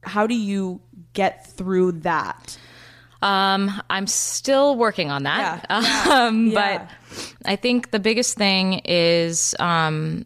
How 0.03 0.27
do 0.27 0.35
you 0.35 0.81
get 1.13 1.47
through 1.47 1.93
that? 1.93 2.57
Um, 3.23 3.81
I'm 3.89 4.05
still 4.07 4.75
working 4.75 5.09
on 5.09 5.23
that. 5.23 5.65
Um, 6.09 6.47
Yeah. 6.47 6.87
But 6.87 6.89
I 7.45 7.55
think 7.55 7.91
the 7.91 7.99
biggest 7.99 8.37
thing 8.37 8.81
is 8.85 9.55
um, 9.59 10.25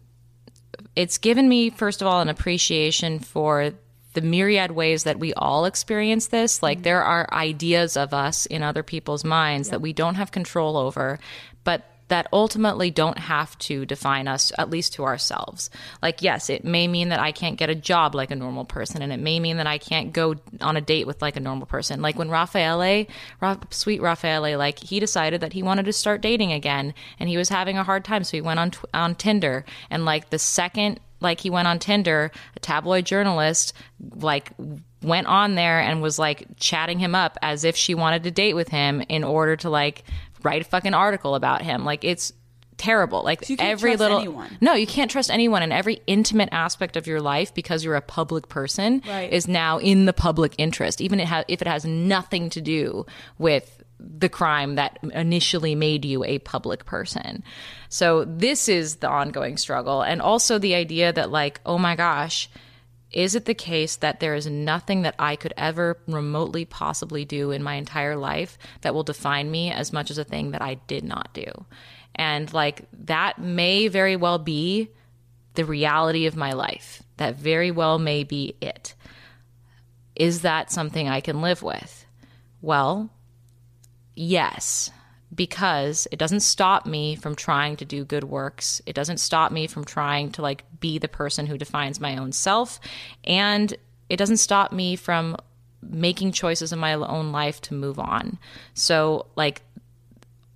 it's 0.95 1.17
given 1.17 1.47
me, 1.47 1.69
first 1.69 2.01
of 2.01 2.07
all, 2.07 2.21
an 2.21 2.29
appreciation 2.29 3.19
for 3.19 3.71
the 4.13 4.21
myriad 4.21 4.71
ways 4.71 5.03
that 5.03 5.19
we 5.19 5.31
all 5.35 5.65
experience 5.65 6.27
this. 6.27 6.63
Like 6.63 6.81
there 6.81 7.03
are 7.03 7.31
ideas 7.31 7.95
of 7.95 8.15
us 8.15 8.47
in 8.47 8.63
other 8.63 8.81
people's 8.81 9.23
minds 9.23 9.69
that 9.69 9.79
we 9.79 9.93
don't 9.93 10.15
have 10.15 10.31
control 10.31 10.75
over, 10.75 11.19
that 12.07 12.27
ultimately 12.31 12.89
don't 12.89 13.17
have 13.17 13.57
to 13.59 13.85
define 13.85 14.27
us, 14.27 14.51
at 14.57 14.69
least 14.69 14.93
to 14.93 15.03
ourselves. 15.03 15.69
Like, 16.01 16.21
yes, 16.21 16.49
it 16.49 16.63
may 16.63 16.87
mean 16.87 17.09
that 17.09 17.19
I 17.19 17.31
can't 17.31 17.57
get 17.57 17.69
a 17.69 17.75
job 17.75 18.15
like 18.15 18.31
a 18.31 18.35
normal 18.35 18.65
person, 18.65 19.01
and 19.01 19.11
it 19.11 19.19
may 19.19 19.39
mean 19.39 19.57
that 19.57 19.67
I 19.67 19.77
can't 19.77 20.13
go 20.13 20.35
on 20.61 20.77
a 20.77 20.81
date 20.81 21.07
with 21.07 21.21
like 21.21 21.35
a 21.35 21.41
normal 21.41 21.67
person. 21.67 22.01
Like 22.01 22.17
when 22.17 22.29
Raffaele, 22.29 23.05
Ra- 23.41 23.57
sweet 23.69 24.01
Raffaele, 24.01 24.57
like 24.57 24.79
he 24.79 24.99
decided 24.99 25.41
that 25.41 25.53
he 25.53 25.63
wanted 25.63 25.85
to 25.85 25.93
start 25.93 26.21
dating 26.21 26.51
again, 26.51 26.93
and 27.19 27.29
he 27.29 27.37
was 27.37 27.49
having 27.49 27.77
a 27.77 27.83
hard 27.83 28.05
time, 28.05 28.23
so 28.23 28.37
he 28.37 28.41
went 28.41 28.59
on 28.59 28.71
on 28.93 29.15
Tinder, 29.15 29.65
and 29.89 30.05
like 30.05 30.29
the 30.29 30.39
second 30.39 30.99
like 31.19 31.39
he 31.39 31.49
went 31.49 31.67
on 31.67 31.79
Tinder, 31.79 32.31
a 32.55 32.59
tabloid 32.59 33.05
journalist 33.05 33.73
like 33.99 34.51
went 35.01 35.27
on 35.27 35.55
there 35.55 35.79
and 35.79 36.01
was 36.01 36.17
like 36.17 36.45
chatting 36.57 36.99
him 36.99 37.13
up 37.13 37.37
as 37.41 37.63
if 37.63 37.75
she 37.75 37.93
wanted 37.95 38.23
to 38.23 38.31
date 38.31 38.55
with 38.55 38.69
him 38.69 39.01
in 39.09 39.23
order 39.23 39.55
to 39.55 39.69
like 39.69 40.03
write 40.43 40.61
a 40.61 40.65
fucking 40.65 40.93
article 40.93 41.35
about 41.35 41.61
him. 41.61 41.85
Like 41.85 42.03
it's 42.03 42.33
terrible. 42.77 43.23
Like 43.23 43.49
you 43.49 43.57
can't 43.57 43.69
every 43.71 43.91
trust 43.91 43.99
little 44.01 44.19
anyone. 44.19 44.57
No, 44.61 44.73
you 44.75 44.85
can't 44.85 45.09
trust 45.09 45.31
anyone 45.31 45.63
in 45.63 45.71
every 45.71 45.99
intimate 46.05 46.49
aspect 46.51 46.95
of 46.95 47.07
your 47.07 47.19
life 47.21 47.53
because 47.53 47.83
you're 47.83 47.95
a 47.95 48.01
public 48.01 48.49
person 48.49 49.01
Right. 49.07 49.31
is 49.33 49.47
now 49.47 49.79
in 49.79 50.05
the 50.05 50.13
public 50.13 50.53
interest 50.59 51.01
even 51.01 51.19
it 51.19 51.27
ha- 51.27 51.43
if 51.47 51.61
it 51.61 51.67
has 51.67 51.85
nothing 51.85 52.49
to 52.51 52.61
do 52.61 53.05
with 53.39 53.83
the 53.99 54.29
crime 54.29 54.75
that 54.75 54.99
initially 55.11 55.73
made 55.73 56.05
you 56.05 56.23
a 56.23 56.37
public 56.39 56.85
person. 56.85 57.43
So 57.89 58.25
this 58.25 58.69
is 58.69 58.97
the 58.97 59.09
ongoing 59.09 59.57
struggle 59.57 60.03
and 60.03 60.21
also 60.21 60.59
the 60.59 60.75
idea 60.75 61.11
that 61.13 61.31
like 61.31 61.59
oh 61.65 61.79
my 61.79 61.95
gosh 61.95 62.47
is 63.17 63.33
it 63.33 63.45
the 63.45 63.55
case 63.55 63.95
that 63.95 64.19
there 64.19 64.35
is 64.35 64.45
nothing 64.45 65.01
that 65.01 65.15
I 65.17 65.35
could 65.35 65.53
ever 65.57 65.97
remotely 66.07 66.65
possibly 66.65 67.25
do 67.25 67.49
in 67.49 67.63
my 67.63 67.73
entire 67.73 68.15
life 68.15 68.59
that 68.81 68.93
will 68.93 69.01
define 69.01 69.49
me 69.49 69.71
as 69.71 69.91
much 69.91 70.11
as 70.11 70.19
a 70.19 70.23
thing 70.23 70.51
that 70.51 70.61
I 70.61 70.75
did 70.85 71.03
not 71.03 71.33
do? 71.33 71.65
And 72.13 72.53
like 72.53 72.87
that 73.05 73.39
may 73.39 73.87
very 73.87 74.15
well 74.15 74.37
be 74.37 74.91
the 75.55 75.65
reality 75.65 76.27
of 76.27 76.35
my 76.35 76.53
life. 76.53 77.01
That 77.17 77.35
very 77.35 77.71
well 77.71 77.97
may 77.97 78.23
be 78.23 78.55
it. 78.61 78.93
Is 80.15 80.41
that 80.41 80.71
something 80.71 81.09
I 81.09 81.19
can 81.19 81.41
live 81.41 81.63
with? 81.63 82.05
Well, 82.61 83.09
yes, 84.15 84.91
because 85.33 86.07
it 86.11 86.17
doesn't 86.17 86.39
stop 86.39 86.85
me 86.85 87.15
from 87.15 87.35
trying 87.35 87.75
to 87.77 87.85
do 87.85 88.05
good 88.05 88.23
works. 88.23 88.81
It 88.85 88.93
doesn't 88.93 89.19
stop 89.19 89.51
me 89.51 89.67
from 89.67 89.83
trying 89.83 90.31
to 90.31 90.41
like 90.41 90.63
be 90.79 90.97
the 90.97 91.07
person 91.07 91.45
who 91.45 91.57
defines 91.57 91.99
my 91.99 92.17
own 92.17 92.31
self. 92.31 92.79
And 93.23 93.75
it 94.09 94.17
doesn't 94.17 94.37
stop 94.37 94.71
me 94.71 94.95
from 94.95 95.37
making 95.81 96.31
choices 96.31 96.73
in 96.73 96.79
my 96.79 96.93
own 96.93 97.31
life 97.31 97.61
to 97.61 97.73
move 97.73 97.99
on. 97.99 98.39
So, 98.73 99.27
like, 99.35 99.61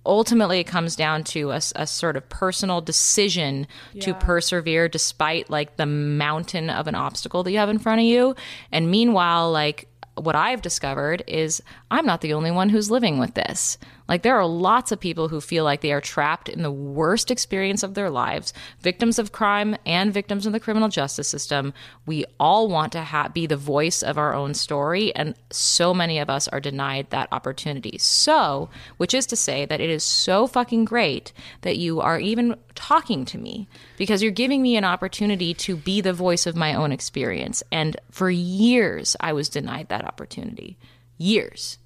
ultimately 0.04 0.58
it 0.58 0.64
comes 0.64 0.96
down 0.96 1.24
to 1.24 1.50
a, 1.52 1.60
a 1.76 1.86
sort 1.86 2.16
of 2.16 2.28
personal 2.28 2.80
decision 2.80 3.66
to 4.00 4.14
persevere 4.14 4.88
despite 4.88 5.48
like 5.48 5.76
the 5.76 5.86
mountain 5.86 6.70
of 6.70 6.86
an 6.86 6.94
obstacle 6.94 7.42
that 7.42 7.52
you 7.52 7.58
have 7.58 7.68
in 7.68 7.78
front 7.78 8.00
of 8.00 8.04
you 8.04 8.34
and 8.72 8.90
meanwhile 8.90 9.52
like 9.52 9.86
what 10.16 10.34
i've 10.34 10.60
discovered 10.60 11.22
is 11.28 11.62
i'm 11.90 12.04
not 12.04 12.20
the 12.20 12.32
only 12.32 12.50
one 12.50 12.68
who's 12.68 12.90
living 12.90 13.18
with 13.18 13.34
this 13.34 13.78
like 14.12 14.20
there 14.20 14.36
are 14.36 14.44
lots 14.44 14.92
of 14.92 15.00
people 15.00 15.28
who 15.28 15.40
feel 15.40 15.64
like 15.64 15.80
they 15.80 15.90
are 15.90 15.98
trapped 15.98 16.50
in 16.50 16.60
the 16.60 16.70
worst 16.70 17.30
experience 17.30 17.82
of 17.82 17.94
their 17.94 18.10
lives 18.10 18.52
victims 18.78 19.18
of 19.18 19.32
crime 19.32 19.74
and 19.86 20.12
victims 20.12 20.44
of 20.44 20.52
the 20.52 20.60
criminal 20.60 20.90
justice 20.90 21.26
system. 21.26 21.72
We 22.04 22.26
all 22.38 22.68
want 22.68 22.92
to 22.92 23.04
ha- 23.04 23.28
be 23.28 23.46
the 23.46 23.56
voice 23.56 24.02
of 24.02 24.18
our 24.18 24.34
own 24.34 24.52
story 24.52 25.16
and 25.16 25.34
so 25.50 25.94
many 25.94 26.18
of 26.18 26.28
us 26.28 26.46
are 26.48 26.60
denied 26.60 27.08
that 27.08 27.30
opportunity. 27.32 27.96
So 27.96 28.68
which 28.98 29.14
is 29.14 29.24
to 29.28 29.34
say 29.34 29.64
that 29.64 29.80
it 29.80 29.88
is 29.88 30.04
so 30.04 30.46
fucking 30.46 30.84
great 30.84 31.32
that 31.62 31.78
you 31.78 32.02
are 32.02 32.20
even 32.20 32.56
talking 32.74 33.24
to 33.24 33.38
me 33.38 33.66
because 33.96 34.22
you're 34.22 34.30
giving 34.30 34.60
me 34.60 34.76
an 34.76 34.84
opportunity 34.84 35.54
to 35.54 35.74
be 35.74 36.02
the 36.02 36.12
voice 36.12 36.46
of 36.46 36.54
my 36.54 36.74
own 36.74 36.92
experience. 36.92 37.62
And 37.72 37.96
for 38.10 38.28
years 38.28 39.16
i 39.20 39.32
was 39.32 39.48
denied 39.48 39.88
that 39.88 40.04
opportunity. 40.04 40.76
Years 41.16 41.78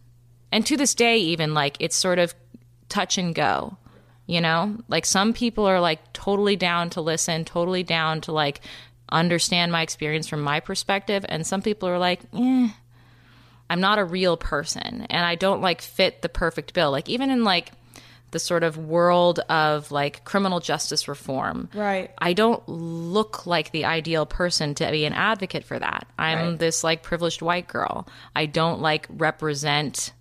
and 0.53 0.65
to 0.67 0.77
this 0.77 0.95
day 0.95 1.17
even 1.19 1.55
like 1.55 1.77
it's 1.81 1.97
sort 1.97 2.19
of 2.19 2.35
touch 2.89 3.19
and 3.19 3.35
go 3.35 3.77
you 4.27 4.41
know 4.41 4.77
like 4.89 5.05
some 5.05 5.33
people 5.33 5.67
are 5.67 5.81
like 5.81 6.13
totally 6.13 6.57
down 6.57 6.91
to 6.91 7.01
listen 7.01 7.45
totally 7.45 7.83
down 7.83 8.21
to 8.21 8.33
like 8.33 8.61
understand 9.11 9.71
my 9.71 9.83
experience 9.83 10.27
from 10.27 10.41
my 10.43 10.59
perspective 10.61 11.25
and 11.29 11.47
some 11.47 11.63
people 11.63 11.89
are 11.89 11.99
like 11.99 12.21
eh, 12.35 12.69
I'm 13.69 13.81
not 13.81 13.99
a 13.99 14.05
real 14.05 14.37
person 14.37 15.07
and 15.11 15.27
I 15.27 15.35
don't 15.35 15.61
like 15.61 15.81
fit 15.83 16.23
the 16.23 16.29
perfect 16.29 16.73
bill. 16.73 16.93
Like 16.93 17.09
even 17.09 17.31
in 17.31 17.43
like 17.43 17.73
the 18.31 18.39
sort 18.39 18.63
of 18.63 18.77
world 18.77 19.41
of 19.49 19.91
like 19.91 20.25
criminal 20.25 20.61
justice 20.61 21.09
reform. 21.09 21.69
Right. 21.75 22.11
I 22.19 22.33
don't 22.33 22.63
look 22.69 23.45
like 23.47 23.71
the 23.73 23.85
ideal 23.85 24.25
person 24.27 24.75
to 24.77 24.91
be 24.93 25.05
an 25.05 25.13
advocate 25.13 25.65
for 25.65 25.79
that. 25.79 26.07
I'm 26.19 26.51
Right. 26.51 26.59
this 26.59 26.85
like 26.85 27.03
privileged 27.03 27.43
white 27.43 27.67
girl. 27.67 28.07
I 28.37 28.47
don't 28.47 28.81
like 28.81 29.07
represent 29.11 30.13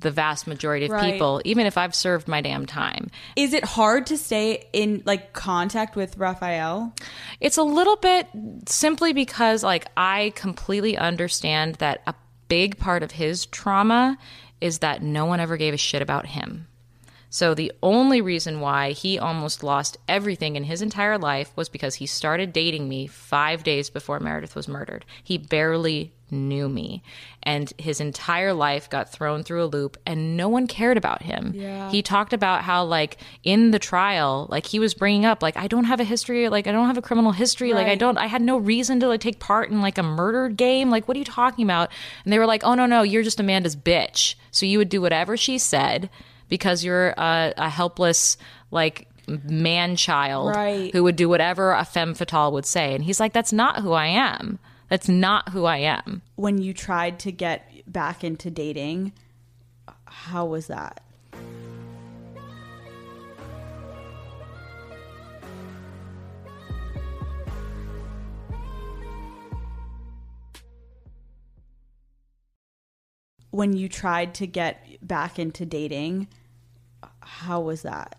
the 0.00 0.10
vast 0.10 0.46
majority 0.46 0.86
of 0.86 0.92
Right. 0.92 1.12
people, 1.12 1.40
even 1.44 1.66
if 1.66 1.76
I've 1.78 1.94
served 1.94 2.26
my 2.28 2.40
damn 2.40 2.66
time. 2.66 3.10
Is 3.36 3.52
it 3.52 3.64
hard 3.64 4.06
to 4.06 4.16
stay 4.16 4.66
in 4.72 5.02
like 5.04 5.32
contact 5.32 5.96
with 5.96 6.16
Raffaele? 6.16 6.92
It's 7.40 7.56
a 7.58 7.62
little 7.62 7.96
bit 7.96 8.26
simply 8.66 9.12
because, 9.12 9.62
like, 9.62 9.86
I 9.96 10.32
completely 10.34 10.96
understand 10.96 11.76
that 11.76 12.02
a 12.06 12.14
big 12.48 12.78
part 12.78 13.02
of 13.02 13.12
his 13.12 13.46
trauma 13.46 14.18
is 14.60 14.78
that 14.80 15.02
no 15.02 15.24
one 15.26 15.40
ever 15.40 15.56
gave 15.56 15.72
a 15.74 15.78
shit 15.78 16.02
about 16.02 16.26
him. 16.26 16.66
So 17.32 17.54
the 17.54 17.72
only 17.80 18.20
reason 18.20 18.60
why 18.60 18.90
he 18.90 19.16
almost 19.18 19.62
lost 19.62 19.96
everything 20.08 20.56
in 20.56 20.64
his 20.64 20.82
entire 20.82 21.16
life 21.16 21.52
was 21.54 21.68
because 21.68 21.94
he 21.94 22.06
started 22.06 22.52
dating 22.52 22.88
me 22.88 23.06
five 23.06 23.62
days 23.62 23.88
before 23.88 24.18
Meredith 24.18 24.56
was 24.56 24.66
murdered. 24.66 25.04
He 25.22 25.38
barely 25.38 26.12
knew 26.32 26.68
me. 26.68 27.02
And 27.42 27.72
his 27.78 28.00
entire 28.00 28.52
life 28.52 28.88
got 28.90 29.10
thrown 29.10 29.42
through 29.42 29.64
a 29.64 29.66
loop 29.66 29.96
and 30.04 30.36
no 30.36 30.48
one 30.48 30.66
cared 30.66 30.96
about 30.96 31.22
him. 31.22 31.52
Yeah. 31.54 31.90
He 31.90 32.02
talked 32.02 32.32
about 32.32 32.62
how 32.62 32.84
like 32.84 33.16
in 33.44 33.70
the 33.70 33.78
trial, 33.78 34.46
like 34.50 34.66
he 34.66 34.78
was 34.78 34.94
bringing 34.94 35.24
up 35.24 35.42
like 35.42 35.56
I 35.56 35.66
don't 35.66 35.84
have 35.84 36.00
a 36.00 36.04
history, 36.04 36.48
like 36.48 36.66
I 36.66 36.72
don't 36.72 36.86
have 36.86 36.98
a 36.98 37.02
criminal 37.02 37.32
history, 37.32 37.72
like 37.72 37.86
I 37.86 37.94
don't 37.94 38.18
I 38.18 38.26
had 38.26 38.42
no 38.42 38.58
reason 38.58 39.00
to 39.00 39.08
like 39.08 39.20
take 39.20 39.38
part 39.38 39.70
in 39.70 39.80
like 39.80 39.98
a 39.98 40.02
murder 40.02 40.48
game. 40.48 40.90
Like 40.90 41.08
what 41.08 41.16
are 41.16 41.18
you 41.18 41.24
talking 41.24 41.64
about? 41.64 41.90
And 42.24 42.32
they 42.32 42.38
were 42.38 42.46
like, 42.46 42.62
"Oh 42.64 42.74
no, 42.74 42.86
no, 42.86 43.02
you're 43.02 43.22
just 43.22 43.40
Amanda's 43.40 43.76
bitch." 43.76 44.34
So 44.50 44.66
you 44.66 44.78
would 44.78 44.88
do 44.88 45.00
whatever 45.00 45.36
she 45.36 45.58
said 45.58 46.10
because 46.48 46.84
you're 46.84 47.10
a, 47.16 47.54
a 47.56 47.68
helpless 47.70 48.36
like 48.70 49.06
man 49.28 49.94
child 49.96 50.56
Right. 50.56 50.92
who 50.92 51.04
would 51.04 51.14
do 51.16 51.28
whatever 51.28 51.72
a 51.72 51.84
femme 51.84 52.14
fatale 52.14 52.50
would 52.52 52.66
say. 52.66 52.94
And 52.94 53.04
he's 53.04 53.20
like, 53.20 53.32
"That's 53.32 53.52
not 53.52 53.78
who 53.80 53.92
I 53.92 54.06
am. 54.06 54.58
That's 54.90 55.08
not 55.08 55.48
who 55.50 55.64
I 55.64 55.78
am." 55.78 56.20
When 56.34 56.58
you 56.58 56.74
tried 56.74 57.18
to 57.20 57.32
get 57.32 57.90
back 57.90 58.22
into 58.22 58.50
dating, 58.50 59.12
how 60.04 60.44
was 60.44 60.66
that? 60.66 61.02
When 73.50 73.72
you 73.72 73.88
tried 73.88 74.34
to 74.34 74.46
get 74.46 75.06
back 75.06 75.38
into 75.38 75.64
dating, 75.64 76.28
how 77.20 77.60
was 77.60 77.82
that? 77.82 78.16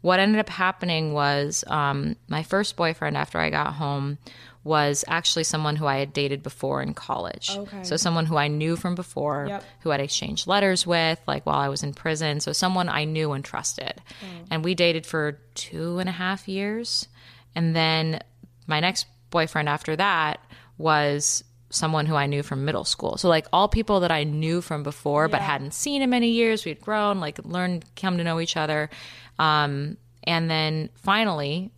what 0.00 0.18
ended 0.18 0.40
up 0.40 0.48
happening 0.48 1.12
was 1.12 1.64
um, 1.66 2.16
my 2.28 2.42
first 2.42 2.76
boyfriend 2.76 3.16
after 3.16 3.38
I 3.38 3.50
got 3.50 3.74
home 3.74 4.18
was 4.62 5.04
actually 5.08 5.44
someone 5.44 5.76
who 5.76 5.86
I 5.86 5.98
had 5.98 6.12
dated 6.12 6.42
before 6.42 6.82
in 6.82 6.92
college. 6.92 7.50
Okay. 7.56 7.82
So 7.82 7.96
someone 7.96 8.26
who 8.26 8.36
I 8.36 8.48
knew 8.48 8.76
from 8.76 8.94
before, 8.94 9.46
Yep. 9.48 9.64
who 9.80 9.90
I'd 9.90 10.00
exchanged 10.00 10.46
letters 10.46 10.86
with, 10.86 11.18
like 11.26 11.46
while 11.46 11.58
I 11.58 11.68
was 11.68 11.82
in 11.82 11.94
prison. 11.94 12.40
So 12.40 12.52
someone 12.52 12.88
I 12.90 13.04
knew 13.04 13.32
and 13.32 13.42
trusted. 13.44 14.02
And 14.50 14.62
we 14.62 14.74
dated 14.74 15.06
for 15.06 15.38
two 15.54 15.98
and 15.98 16.08
a 16.10 16.12
half 16.12 16.46
years. 16.46 17.08
And 17.54 17.74
then 17.74 18.20
my 18.66 18.80
next 18.80 19.06
boyfriend 19.30 19.68
after 19.68 19.96
that 19.96 20.40
was 20.76 21.42
someone 21.70 22.04
who 22.04 22.16
I 22.16 22.26
knew 22.26 22.42
from 22.42 22.64
middle 22.64 22.84
school. 22.84 23.16
So 23.16 23.28
like 23.28 23.46
all 23.52 23.68
people 23.68 24.00
that 24.00 24.10
I 24.10 24.24
knew 24.24 24.60
from 24.60 24.82
before 24.82 25.28
but 25.28 25.40
hadn't 25.40 25.72
seen 25.72 26.02
in 26.02 26.10
many 26.10 26.30
years. 26.32 26.64
We'd 26.66 26.80
grown, 26.82 27.18
like 27.20 27.38
learned, 27.44 27.84
come 27.96 28.18
to 28.18 28.24
know 28.24 28.40
each 28.40 28.56
other. 28.58 28.90
Um, 29.38 29.96
and 30.24 30.50
then 30.50 30.90
finally, 30.96 31.70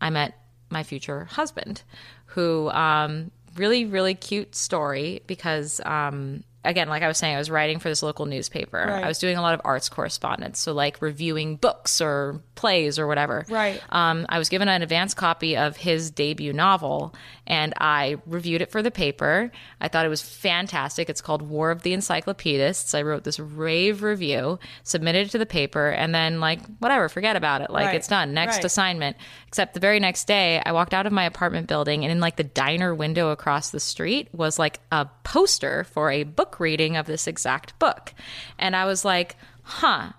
I 0.00 0.08
met 0.10 0.36
my 0.70 0.84
future 0.84 1.24
husband, 1.24 1.82
who 2.30 2.70
um, 2.70 3.30
really, 3.56 3.84
really 3.84 4.14
cute 4.14 4.54
story 4.54 5.22
because. 5.26 5.80
Um, 5.84 6.44
Again, 6.62 6.90
like 6.90 7.02
I 7.02 7.08
was 7.08 7.16
saying, 7.16 7.34
I 7.34 7.38
was 7.38 7.50
writing 7.50 7.78
for 7.78 7.88
this 7.88 8.02
local 8.02 8.26
newspaper. 8.26 8.76
Right. 8.76 9.02
I 9.04 9.08
was 9.08 9.18
doing 9.18 9.38
a 9.38 9.40
lot 9.42 9.54
of 9.54 9.62
arts 9.64 9.88
correspondence, 9.88 10.58
so 10.58 10.72
like 10.74 11.00
reviewing 11.00 11.56
books 11.56 12.02
or 12.02 12.42
plays 12.54 12.98
or 12.98 13.06
whatever. 13.06 13.46
Right. 13.48 13.80
Um, 13.88 14.26
I 14.28 14.38
was 14.38 14.50
given 14.50 14.68
an 14.68 14.82
advance 14.82 15.14
copy 15.14 15.56
of 15.56 15.78
his 15.78 16.10
debut 16.10 16.52
novel, 16.52 17.14
and 17.46 17.72
I 17.78 18.16
reviewed 18.26 18.60
it 18.60 18.70
for 18.70 18.82
the 18.82 18.90
paper. 18.90 19.50
I 19.80 19.88
thought 19.88 20.04
it 20.04 20.10
was 20.10 20.20
fantastic. 20.20 21.08
It's 21.08 21.22
called 21.22 21.40
War 21.40 21.70
of 21.70 21.80
the 21.80 21.94
Encyclopedists. 21.94 22.94
I 22.94 23.02
wrote 23.02 23.24
this 23.24 23.40
rave 23.40 24.02
review, 24.02 24.58
submitted 24.82 25.28
it 25.28 25.30
to 25.30 25.38
the 25.38 25.46
paper, 25.46 25.88
and 25.88 26.14
then 26.14 26.40
like 26.40 26.60
whatever, 26.78 27.08
forget 27.08 27.36
about 27.36 27.62
it. 27.62 27.70
Like 27.70 27.86
Right. 27.86 27.94
it's 27.96 28.08
done. 28.08 28.34
Next 28.34 28.56
Right. 28.56 28.64
assignment. 28.66 29.16
Except 29.48 29.72
the 29.72 29.80
very 29.80 29.98
next 29.98 30.26
day, 30.26 30.60
I 30.64 30.72
walked 30.72 30.92
out 30.92 31.06
of 31.06 31.12
my 31.12 31.24
apartment 31.24 31.68
building, 31.68 32.04
and 32.04 32.12
in 32.12 32.20
like 32.20 32.36
the 32.36 32.44
diner 32.44 32.94
window 32.94 33.30
across 33.30 33.70
the 33.70 33.80
street 33.80 34.28
was 34.34 34.58
like 34.58 34.78
a 34.92 35.06
poster 35.24 35.84
for 35.84 36.10
a 36.10 36.24
book 36.24 36.49
reading 36.58 36.96
of 36.96 37.06
this 37.06 37.26
exact 37.28 37.78
book, 37.78 38.12
and 38.58 38.74
I 38.74 38.86
was 38.86 39.04
like, 39.04 39.36
huh. 39.62 40.12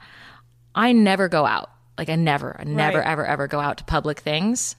I 0.74 0.94
never 0.94 1.28
go 1.28 1.45
out. 1.45 1.70
Like 1.98 2.08
I 2.10 2.16
never, 2.16 2.56
I 2.58 2.64
never, 2.64 2.99
Right. 2.99 3.08
ever, 3.08 3.26
ever 3.26 3.48
go 3.48 3.60
out 3.60 3.78
to 3.80 3.84
public 3.84 4.20
things. 4.22 4.78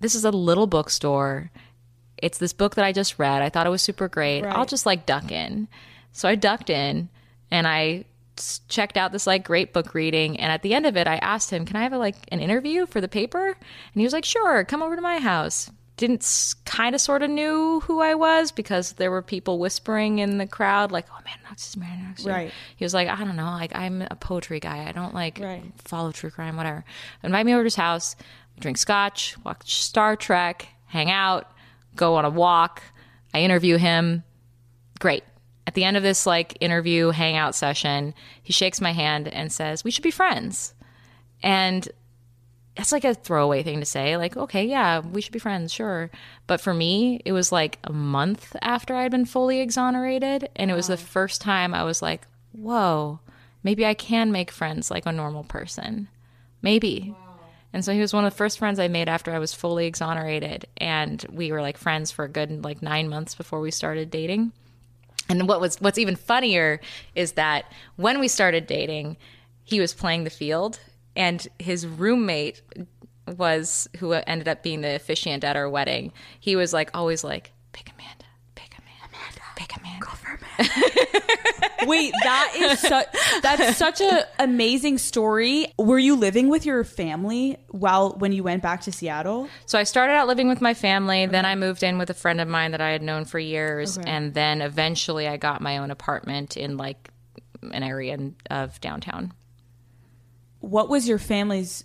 This 0.00 0.14
is 0.14 0.26
a 0.26 0.30
little 0.30 0.66
bookstore. 0.66 1.50
It's 2.18 2.36
this 2.36 2.52
book 2.52 2.74
that 2.74 2.84
I 2.84 2.92
just 2.92 3.18
read. 3.18 3.40
I 3.40 3.48
thought 3.48 3.66
it 3.66 3.70
was 3.70 3.80
super 3.80 4.08
great. 4.08 4.42
Right. 4.42 4.54
I'll 4.54 4.66
just 4.66 4.84
like 4.84 5.06
duck 5.06 5.32
in. 5.32 5.68
So 6.12 6.28
I 6.28 6.34
ducked 6.34 6.68
in 6.68 7.08
and 7.50 7.66
I 7.66 8.04
checked 8.68 8.98
out 8.98 9.12
this 9.12 9.26
like 9.26 9.42
great 9.44 9.72
book 9.72 9.94
reading. 9.94 10.38
And 10.38 10.52
at 10.52 10.60
the 10.62 10.74
end 10.74 10.84
of 10.84 10.96
it, 10.98 11.06
I 11.06 11.16
asked 11.16 11.50
him, 11.50 11.64
"Can 11.64 11.76
I 11.76 11.82
have 11.84 11.94
a, 11.94 11.98
like 11.98 12.16
an 12.30 12.40
interview 12.40 12.84
for 12.84 13.00
the 13.00 13.08
paper?" 13.08 13.46
And 13.48 13.56
he 13.94 14.02
was 14.04 14.12
like, 14.12 14.26
"Sure, 14.26 14.64
come 14.64 14.82
over 14.82 14.96
to 14.96 15.02
my 15.02 15.18
house." 15.18 15.70
Didn't 15.96 16.54
kind 16.66 16.94
of 16.94 17.00
sort 17.00 17.22
of 17.22 17.30
knew 17.30 17.80
who 17.80 18.00
I 18.00 18.14
was 18.14 18.52
because 18.52 18.92
there 18.94 19.10
were 19.10 19.22
people 19.22 19.58
whispering 19.58 20.18
in 20.18 20.36
the 20.36 20.46
crowd, 20.46 20.92
like, 20.92 21.06
"Oh 21.10 21.18
man, 21.24 21.38
Knox 21.44 21.68
is 21.68 21.76
married." 21.76 22.00
Knox 22.02 22.20
is-" 22.20 22.26
Right. 22.26 22.52
He 22.76 22.84
was 22.84 22.92
like, 22.92 23.08
"I 23.08 23.16
don't 23.24 23.36
know, 23.36 23.44
like 23.46 23.74
I'm 23.74 24.02
a 24.02 24.14
poetry 24.16 24.60
guy. 24.60 24.86
I 24.86 24.92
don't 24.92 25.14
like 25.14 25.38
Right. 25.40 25.64
follow 25.78 26.12
true 26.12 26.30
crime, 26.30 26.56
whatever. 26.56 26.84
Invite 27.22 27.46
me 27.46 27.54
over 27.54 27.62
to 27.62 27.66
his 27.66 27.76
house, 27.76 28.14
drink 28.60 28.76
scotch, 28.76 29.36
watch 29.42 29.82
Star 29.82 30.16
Trek, 30.16 30.68
hang 30.86 31.10
out, 31.10 31.50
go 31.94 32.16
on 32.16 32.26
a 32.26 32.30
walk. 32.30 32.82
I 33.32 33.40
interview 33.40 33.78
him. 33.78 34.22
Great. 34.98 35.24
At 35.66 35.74
the 35.74 35.84
end 35.84 35.96
of 35.96 36.02
this 36.02 36.26
like 36.26 36.58
interview 36.60 37.08
hangout 37.10 37.54
session, 37.54 38.12
he 38.42 38.52
shakes 38.52 38.80
my 38.82 38.92
hand 38.92 39.28
and 39.28 39.50
says, 39.50 39.82
"We 39.82 39.90
should 39.90 40.04
be 40.04 40.10
friends." 40.10 40.74
And 41.42 41.88
that's 42.76 42.92
like 42.92 43.04
a 43.04 43.14
throwaway 43.14 43.62
thing 43.62 43.80
to 43.80 43.86
say, 43.86 44.16
like, 44.16 44.36
okay, 44.36 44.64
yeah, 44.64 45.00
we 45.00 45.22
should 45.22 45.32
be 45.32 45.38
friends, 45.38 45.72
sure. 45.72 46.10
But 46.46 46.60
for 46.60 46.74
me, 46.74 47.22
it 47.24 47.32
was 47.32 47.50
like 47.50 47.78
a 47.84 47.92
month 47.92 48.54
after 48.60 48.94
I'd 48.94 49.10
been 49.10 49.24
fully 49.24 49.60
exonerated. 49.60 50.50
And 50.56 50.70
it 50.70 50.74
was 50.74 50.86
the 50.86 50.98
first 50.98 51.40
time 51.40 51.72
I 51.72 51.84
was 51.84 52.02
like, 52.02 52.22
whoa, 52.52 53.20
maybe 53.62 53.86
I 53.86 53.94
can 53.94 54.30
make 54.30 54.50
friends 54.50 54.90
like 54.90 55.06
a 55.06 55.12
normal 55.12 55.44
person. 55.44 56.08
Maybe. 56.60 57.14
And 57.72 57.84
so 57.84 57.92
he 57.92 58.00
was 58.00 58.12
one 58.12 58.24
of 58.24 58.32
the 58.32 58.36
first 58.36 58.58
friends 58.58 58.78
I 58.78 58.88
made 58.88 59.08
after 59.08 59.32
I 59.32 59.38
was 59.38 59.54
fully 59.54 59.86
exonerated. 59.86 60.66
And 60.76 61.24
we 61.30 61.52
were 61.52 61.62
like 61.62 61.78
friends 61.78 62.10
for 62.10 62.24
a 62.24 62.28
good 62.28 62.62
like 62.62 62.82
nine 62.82 63.08
months 63.08 63.34
before 63.34 63.60
we 63.60 63.70
started 63.70 64.10
dating. 64.10 64.52
And 65.28 65.48
what 65.48 65.60
was 65.60 65.80
what's 65.80 65.98
even 65.98 66.16
funnier 66.16 66.80
is 67.14 67.32
that 67.32 67.72
when 67.96 68.20
we 68.20 68.28
started 68.28 68.66
dating, 68.66 69.16
he 69.64 69.80
was 69.80 69.92
playing 69.94 70.24
the 70.24 70.30
field, 70.30 70.78
and 71.16 71.46
his 71.58 71.86
roommate 71.86 72.62
was 73.36 73.88
who 73.98 74.12
ended 74.12 74.46
up 74.48 74.62
being 74.62 74.82
the 74.82 74.94
officiant 74.94 75.42
at 75.44 75.56
our 75.56 75.68
wedding. 75.68 76.12
He 76.40 76.54
was 76.56 76.72
like 76.72 76.90
always 76.94 77.24
like, 77.24 77.52
"Pick 77.72 77.90
Amanda, 77.92 78.24
pick 78.54 78.72
Amanda, 78.78 79.42
pick 79.56 79.76
Amanda." 79.76 80.00
Go 80.06 80.12
for 80.12 80.38
Amanda. 80.38 81.22
Wait, 81.86 82.12
that 82.24 82.52
is 82.56 82.80
such 82.80 83.06
that's 83.42 83.76
such 83.76 84.00
a 84.00 84.26
amazing 84.38 84.98
story. 84.98 85.72
Were 85.78 85.98
you 85.98 86.16
living 86.16 86.48
with 86.48 86.64
your 86.66 86.82
family 86.84 87.58
while 87.70 88.12
when 88.12 88.32
you 88.32 88.42
went 88.42 88.62
back 88.62 88.80
to 88.82 88.92
Seattle? 88.92 89.48
So 89.66 89.78
I 89.78 89.84
started 89.84 90.14
out 90.14 90.26
living 90.26 90.48
with 90.48 90.60
my 90.60 90.74
family. 90.74 91.26
Then 91.26 91.44
I 91.44 91.54
moved 91.54 91.82
in 91.82 91.98
with 91.98 92.10
a 92.10 92.14
friend 92.14 92.40
of 92.40 92.48
mine 92.48 92.72
that 92.72 92.80
I 92.80 92.90
had 92.90 93.02
known 93.02 93.24
for 93.24 93.38
years, 93.38 93.98
Okay. 93.98 94.08
and 94.10 94.34
then 94.34 94.62
eventually 94.62 95.28
I 95.28 95.36
got 95.36 95.60
my 95.60 95.78
own 95.78 95.90
apartment 95.90 96.56
in 96.56 96.76
like 96.76 97.10
an 97.62 97.82
area 97.82 98.18
of 98.50 98.80
downtown. 98.80 99.32
What 100.66 100.88
was 100.88 101.08
your 101.08 101.18
family's 101.18 101.84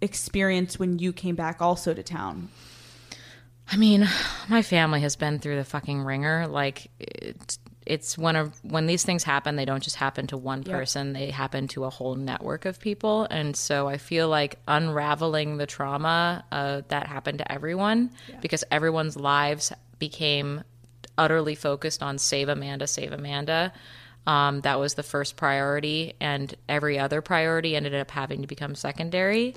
experience 0.00 0.78
when 0.78 1.00
you 1.00 1.12
came 1.12 1.34
back 1.34 1.60
also 1.60 1.92
to 1.92 2.02
town? 2.02 2.48
I 3.72 3.76
mean, 3.76 4.08
my 4.48 4.62
family 4.62 5.00
has 5.00 5.16
been 5.16 5.40
through 5.40 5.56
the 5.56 5.64
fucking 5.64 6.02
ringer. 6.02 6.46
Like, 6.46 6.90
it, 7.00 7.58
it's 7.86 8.16
when 8.16 8.36
a, 8.36 8.52
when 8.62 8.86
these 8.86 9.04
things 9.04 9.24
happen, 9.24 9.56
they 9.56 9.64
don't 9.64 9.82
just 9.82 9.96
happen 9.96 10.28
to 10.28 10.36
one 10.36 10.62
person; 10.62 11.12
they 11.12 11.30
happen 11.30 11.66
to 11.68 11.84
a 11.84 11.90
whole 11.90 12.14
network 12.14 12.66
of 12.66 12.78
people. 12.78 13.26
And 13.30 13.56
so, 13.56 13.88
I 13.88 13.96
feel 13.96 14.28
like 14.28 14.58
unraveling 14.68 15.56
the 15.56 15.66
trauma 15.66 16.44
uh, 16.52 16.82
that 16.88 17.08
happened 17.08 17.38
to 17.38 17.50
everyone, 17.50 18.10
because 18.40 18.64
everyone's 18.70 19.16
lives 19.16 19.72
became 19.98 20.62
utterly 21.18 21.54
focused 21.54 22.02
on 22.02 22.18
save 22.18 22.48
Amanda, 22.48 22.86
save 22.86 23.12
Amanda. 23.12 23.72
Um, 24.26 24.60
that 24.60 24.78
was 24.78 24.94
the 24.94 25.02
first 25.02 25.36
priority, 25.36 26.14
and 26.20 26.54
every 26.68 26.98
other 26.98 27.22
priority 27.22 27.74
ended 27.74 27.94
up 27.94 28.10
having 28.10 28.42
to 28.42 28.46
become 28.46 28.74
secondary. 28.74 29.54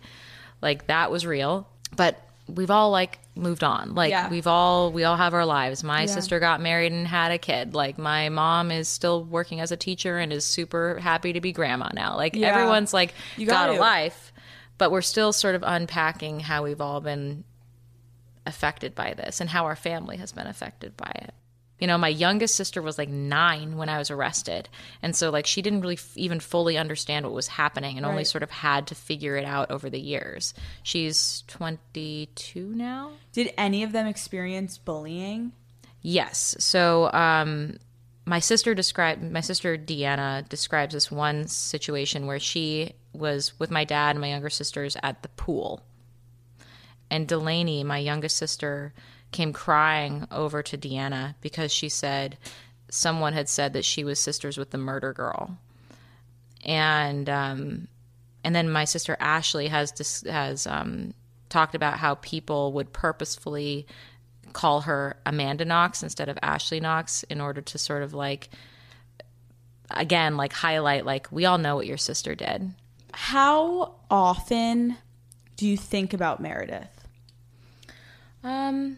Like 0.62 0.88
that 0.88 1.12
was 1.12 1.26
real, 1.26 1.68
but 1.96 2.20
we've 2.48 2.72
all 2.72 2.90
like 2.92 3.20
moved 3.36 3.64
on. 3.64 3.94
Like 3.96 4.12
Yeah. 4.12 4.30
we've 4.30 4.48
all 4.48 4.92
we 4.92 5.04
all 5.04 5.16
have 5.18 5.34
our 5.34 5.46
lives. 5.46 5.84
My 5.84 6.02
Yeah. 6.02 6.06
sister 6.08 6.40
got 6.40 6.62
married 6.62 6.92
and 6.92 7.08
had 7.08 7.32
a 7.32 7.38
kid. 7.38 7.74
Like 7.74 7.98
my 7.98 8.30
mom 8.30 8.72
is 8.72 8.88
still 8.88 9.24
working 9.24 9.60
as 9.60 9.72
a 9.72 9.78
teacher 9.78 10.18
and 10.18 10.32
is 10.34 10.46
super 10.46 10.98
happy 11.00 11.34
to 11.34 11.42
be 11.42 11.52
grandma 11.52 11.90
now. 11.94 12.16
Like 12.16 12.36
Yeah. 12.36 12.48
everyone's 12.48 12.94
like 12.94 13.14
You 13.38 13.46
got 13.46 13.70
a 13.70 13.74
gotta. 13.74 13.82
life, 13.82 14.34
but 14.78 14.92
we're 14.92 15.02
still 15.02 15.32
sort 15.34 15.56
of 15.56 15.64
unpacking 15.66 16.40
how 16.42 16.64
we've 16.64 16.82
all 16.82 17.02
been 17.02 17.44
affected 18.46 18.94
by 18.96 19.14
this 19.14 19.40
and 19.40 19.50
how 19.50 19.66
our 19.66 19.76
family 19.76 20.18
has 20.18 20.32
been 20.34 20.48
affected 20.48 20.96
by 20.98 21.12
it. 21.16 21.34
You 21.80 21.88
know, 21.88 21.98
my 21.98 22.08
youngest 22.08 22.56
sister 22.56 22.82
was 22.82 22.98
like 22.98 23.10
nine 23.10 23.78
when 23.78 23.90
I 23.90 23.98
was 23.98 24.10
arrested. 24.10 24.70
And 25.02 25.16
so, 25.16 25.30
like, 25.30 25.46
she 25.46 25.62
didn't 25.62 25.82
really 25.82 25.96
f- 25.96 26.16
even 26.16 26.40
fully 26.40 26.78
understand 26.78 27.26
what 27.26 27.34
was 27.34 27.48
happening 27.48 27.98
and 27.98 28.06
only 28.06 28.24
sort 28.24 28.44
of 28.44 28.52
had 28.52 28.88
to 28.88 28.96
figure 28.96 29.36
it 29.36 29.44
out 29.44 29.70
over 29.70 29.90
the 29.90 30.00
years. 30.00 30.54
She's 30.84 31.44
22 31.48 32.74
now. 32.76 33.12
Did 33.34 33.54
any 33.58 33.84
of 33.84 33.92
them 33.92 34.08
experience 34.08 34.78
bullying? 34.78 35.52
Yes. 36.02 36.56
So, 36.60 37.12
um, 37.12 37.78
my 38.26 38.40
sister 38.40 38.74
described 38.74 39.22
my 39.22 39.42
sister 39.42 39.78
Deanna 39.78 40.48
describes 40.48 40.94
this 40.94 41.12
one 41.12 41.48
situation 41.48 42.26
where 42.26 42.40
she 42.40 42.94
was 43.14 43.58
with 43.60 43.70
my 43.70 43.84
dad 43.84 44.12
and 44.12 44.22
my 44.22 44.30
younger 44.30 44.50
sisters 44.50 44.96
at 45.04 45.22
the 45.24 45.30
pool, 45.30 45.82
and 47.10 47.28
Delaney, 47.28 47.84
my 47.84 47.98
youngest 47.98 48.38
sister, 48.38 48.94
came 49.34 49.52
crying 49.52 50.28
over 50.32 50.64
to 50.64 50.78
Deanna 50.78 51.36
because 51.42 51.74
she 51.74 51.90
said 51.90 52.38
someone 52.90 53.34
had 53.34 53.50
said 53.50 53.74
that 53.74 53.84
she 53.84 54.04
was 54.04 54.20
sisters 54.20 54.58
with 54.58 54.70
the 54.72 54.78
murder 54.78 55.12
girl, 55.12 55.58
and 56.64 57.28
um, 57.28 57.88
and 58.44 58.56
then 58.56 58.70
my 58.70 58.86
sister 58.86 59.18
Ashley 59.20 59.68
has 59.68 59.92
dis- 59.92 60.24
has 60.26 60.66
um, 60.68 61.14
talked 61.50 61.76
about 61.76 61.98
how 61.98 62.16
people 62.16 62.72
would 62.74 62.94
purposefully 62.94 63.88
call 64.54 64.82
her 64.82 65.18
Amanda 65.26 65.66
Knox 65.66 66.04
instead 66.04 66.30
of 66.30 66.38
Ashley 66.42 66.80
Knox 66.80 67.24
in 67.24 67.42
order 67.42 67.62
to 67.62 67.78
sort 67.78 68.04
of 68.04 68.14
like 68.14 68.50
again 69.90 70.38
like 70.38 70.54
highlight 70.54 71.06
like 71.06 71.32
we 71.32 71.46
all 71.46 71.58
know 71.58 71.76
what 71.76 71.88
your 71.88 71.98
sister 71.98 72.36
did. 72.36 72.72
How 73.14 73.96
often 74.10 74.98
do 75.56 75.68
you 75.68 75.78
think 75.78 76.14
about 76.14 76.40
Meredith? 76.40 77.08
Um 78.44 78.98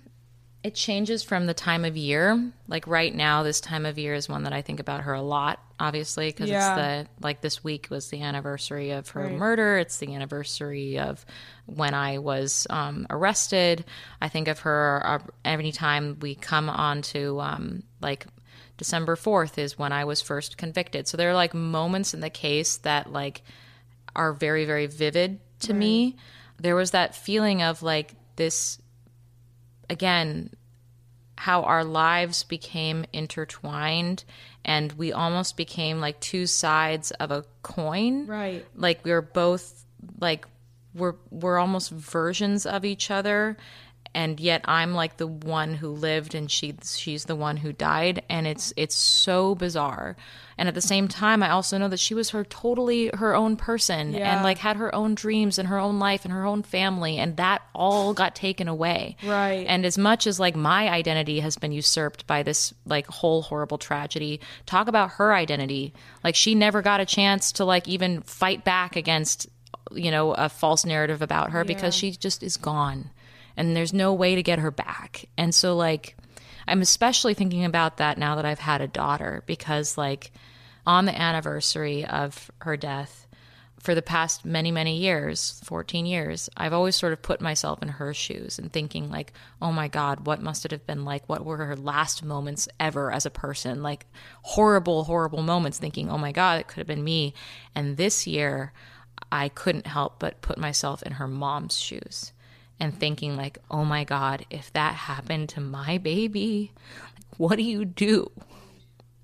it 0.65 0.73
changes 0.73 1.21
from 1.21 1.45
the 1.45 1.53
time 1.53 1.85
of 1.85 1.95
year. 1.95 2.51
Like 2.67 2.87
right 2.87 3.13
now 3.13 3.43
this 3.43 3.61
time 3.61 3.85
of 3.85 3.99
year 3.99 4.15
is 4.15 4.27
one 4.27 4.43
that 4.43 4.53
I 4.53 4.61
think 4.63 4.79
about 4.79 5.01
her 5.01 5.13
a 5.13 5.21
lot 5.21 5.59
obviously 5.79 6.29
because 6.29 6.49
Yeah. 6.49 6.69
it's 6.69 6.75
the 6.75 7.23
like 7.23 7.41
this 7.41 7.63
week 7.63 7.87
was 7.91 8.09
the 8.09 8.21
anniversary 8.21 8.91
of 8.91 9.09
her 9.09 9.25
Right. 9.27 9.33
murder. 9.33 9.77
It's 9.77 9.97
the 9.97 10.15
anniversary 10.15 10.97
of 10.97 11.23
when 11.67 11.93
I 11.93 12.17
was 12.17 12.65
um, 12.69 13.05
arrested. 13.09 13.85
I 14.21 14.29
think 14.29 14.47
of 14.47 14.59
her 14.59 15.01
uh, 15.05 15.19
every 15.43 15.71
time 15.71 16.17
we 16.19 16.33
come 16.33 16.69
on 16.69 17.01
to 17.13 17.39
um, 17.41 17.83
like 18.01 18.25
December 18.77 19.15
4th 19.15 19.57
is 19.57 19.77
when 19.77 19.91
I 19.91 20.05
was 20.05 20.21
first 20.21 20.57
convicted. 20.57 21.07
So 21.07 21.15
there 21.17 21.29
are 21.29 21.35
like 21.35 21.53
moments 21.53 22.13
in 22.13 22.21
the 22.21 22.29
case 22.29 22.77
that 22.77 23.11
like 23.11 23.43
are 24.15 24.33
very 24.33 24.65
very 24.65 24.87
vivid 24.87 25.39
to 25.59 25.73
me. 25.73 26.15
There 26.57 26.75
was 26.75 26.91
that 26.91 27.15
feeling 27.15 27.61
of 27.61 27.83
like 27.83 28.13
this 28.37 28.79
again 29.89 30.49
how 31.37 31.63
our 31.63 31.83
lives 31.83 32.43
became 32.43 33.05
intertwined 33.11 34.23
and 34.63 34.93
we 34.93 35.11
almost 35.11 35.57
became 35.57 35.99
like 35.99 36.19
two 36.21 36.45
sides 36.47 37.11
of 37.11 37.29
a 37.31 37.43
coin 37.61 38.25
Right. 38.25 38.65
like 38.75 39.03
we 39.03 39.11
were 39.11 39.21
both 39.21 39.85
like 40.19 40.45
we're 40.93 41.15
we're 41.29 41.57
almost 41.59 41.91
versions 41.91 42.65
of 42.65 42.85
each 42.85 43.11
other 43.11 43.57
and 44.15 44.39
yet 44.39 44.61
I'm 44.65 44.93
like 44.95 45.17
the 45.17 45.27
one 45.27 45.75
who 45.75 45.89
lived 45.89 46.33
and 46.33 46.49
she 46.49 46.73
she's 46.83 47.25
the 47.25 47.35
one 47.35 47.57
who 47.57 47.71
died 47.73 48.23
and 48.29 48.47
it's 48.47 48.73
it's 48.75 48.95
so 48.95 49.53
bizarre 49.53 50.15
and 50.57 50.67
at 50.69 50.73
the 50.73 50.81
same 50.81 51.07
time 51.09 51.43
I 51.43 51.49
also 51.49 51.77
know 51.77 51.89
that 51.89 51.99
she 51.99 52.13
was 52.15 52.29
her 52.31 52.43
totally 52.45 53.11
her 53.13 53.35
own 53.35 53.57
person 53.57 54.13
Yeah. 54.13 54.33
and 54.33 54.43
like 54.43 54.57
had 54.57 54.77
her 54.77 54.95
own 54.95 55.13
dreams 55.15 55.59
and 55.59 55.67
her 55.67 55.77
own 55.77 55.99
life 55.99 56.23
and 56.25 56.33
her 56.33 56.45
own 56.45 56.63
family 56.63 57.17
and 57.19 57.35
that 57.37 57.61
all 57.75 58.13
got 58.13 58.35
taken 58.35 58.67
away 58.67 59.17
Right. 59.23 59.65
and 59.67 59.85
as 59.85 59.97
much 59.97 60.25
as 60.27 60.39
like 60.39 60.55
my 60.55 60.89
identity 60.89 61.41
has 61.41 61.57
been 61.57 61.73
usurped 61.73 62.25
by 62.25 62.41
this 62.41 62.73
like 62.85 63.07
whole 63.07 63.41
horrible 63.41 63.77
tragedy, 63.77 64.39
talk 64.65 64.87
about 64.87 65.11
her 65.11 65.33
identity. 65.33 65.93
Like 66.23 66.35
she 66.35 66.55
never 66.55 66.81
got 66.81 67.01
a 67.01 67.05
chance 67.05 67.51
to 67.53 67.65
like 67.65 67.87
even 67.89 68.21
fight 68.21 68.63
back 68.63 68.95
against 68.95 69.47
you 69.91 70.09
know 70.09 70.31
a 70.33 70.49
false 70.49 70.83
narrative 70.85 71.21
about 71.21 71.51
her 71.51 71.63
because 71.63 71.93
she 71.93 72.11
just 72.11 72.41
is 72.41 72.57
gone 72.57 73.11
and 73.57 73.75
there's 73.75 73.93
no 73.93 74.13
way 74.13 74.35
to 74.35 74.43
get 74.43 74.59
her 74.59 74.71
back. 74.71 75.25
And 75.37 75.53
so 75.53 75.75
like 75.75 76.15
I'm 76.67 76.81
especially 76.81 77.33
thinking 77.33 77.65
about 77.65 77.97
that 77.97 78.17
now 78.17 78.35
that 78.35 78.45
I've 78.45 78.59
had 78.59 78.81
a 78.81 78.87
daughter 78.87 79.43
because 79.45 79.97
like 79.97 80.31
on 80.85 81.05
the 81.05 81.19
anniversary 81.19 82.05
of 82.05 82.49
her 82.59 82.77
death 82.77 83.25
for 83.79 83.93
the 83.93 84.01
past 84.01 84.43
many 84.43 84.71
many 84.71 84.97
years 84.97 85.61
14 85.63 86.07
years 86.07 86.49
i've 86.57 86.73
always 86.73 86.95
sort 86.95 87.13
of 87.13 87.21
put 87.21 87.39
myself 87.39 87.83
in 87.83 87.87
her 87.87 88.15
shoes 88.15 88.57
and 88.57 88.73
thinking 88.73 89.11
like 89.11 89.31
oh 89.61 89.71
my 89.71 89.87
god 89.87 90.25
what 90.25 90.41
must 90.41 90.65
it 90.65 90.71
have 90.71 90.87
been 90.87 91.05
like? 91.05 91.29
What 91.29 91.45
were 91.45 91.57
her 91.57 91.75
last 91.75 92.23
moments 92.23 92.67
ever 92.79 93.11
as 93.11 93.27
a 93.27 93.29
person? 93.29 93.83
Like 93.83 94.07
horrible 94.41 95.03
horrible 95.03 95.43
moments 95.43 95.77
thinking 95.77 96.09
oh 96.09 96.17
my 96.17 96.31
god 96.31 96.59
it 96.59 96.67
could 96.67 96.77
have 96.77 96.87
been 96.87 97.03
me. 97.03 97.33
And 97.75 97.97
this 97.97 98.25
year 98.25 98.73
i 99.31 99.49
couldn't 99.49 99.87
help 99.87 100.19
but 100.19 100.41
put 100.41 100.57
myself 100.57 101.03
in 101.03 101.13
her 101.13 101.27
mom's 101.27 101.77
shoes 101.77 102.33
and 102.79 102.97
thinking 102.97 103.35
like 103.35 103.57
oh 103.71 103.85
my 103.85 104.03
god 104.03 104.45
if 104.49 104.71
that 104.73 104.93
happened 104.93 105.49
to 105.49 105.61
my 105.61 105.97
baby 105.97 106.71
what 107.37 107.57
do 107.57 107.63
you 107.63 107.85
do? 107.85 108.31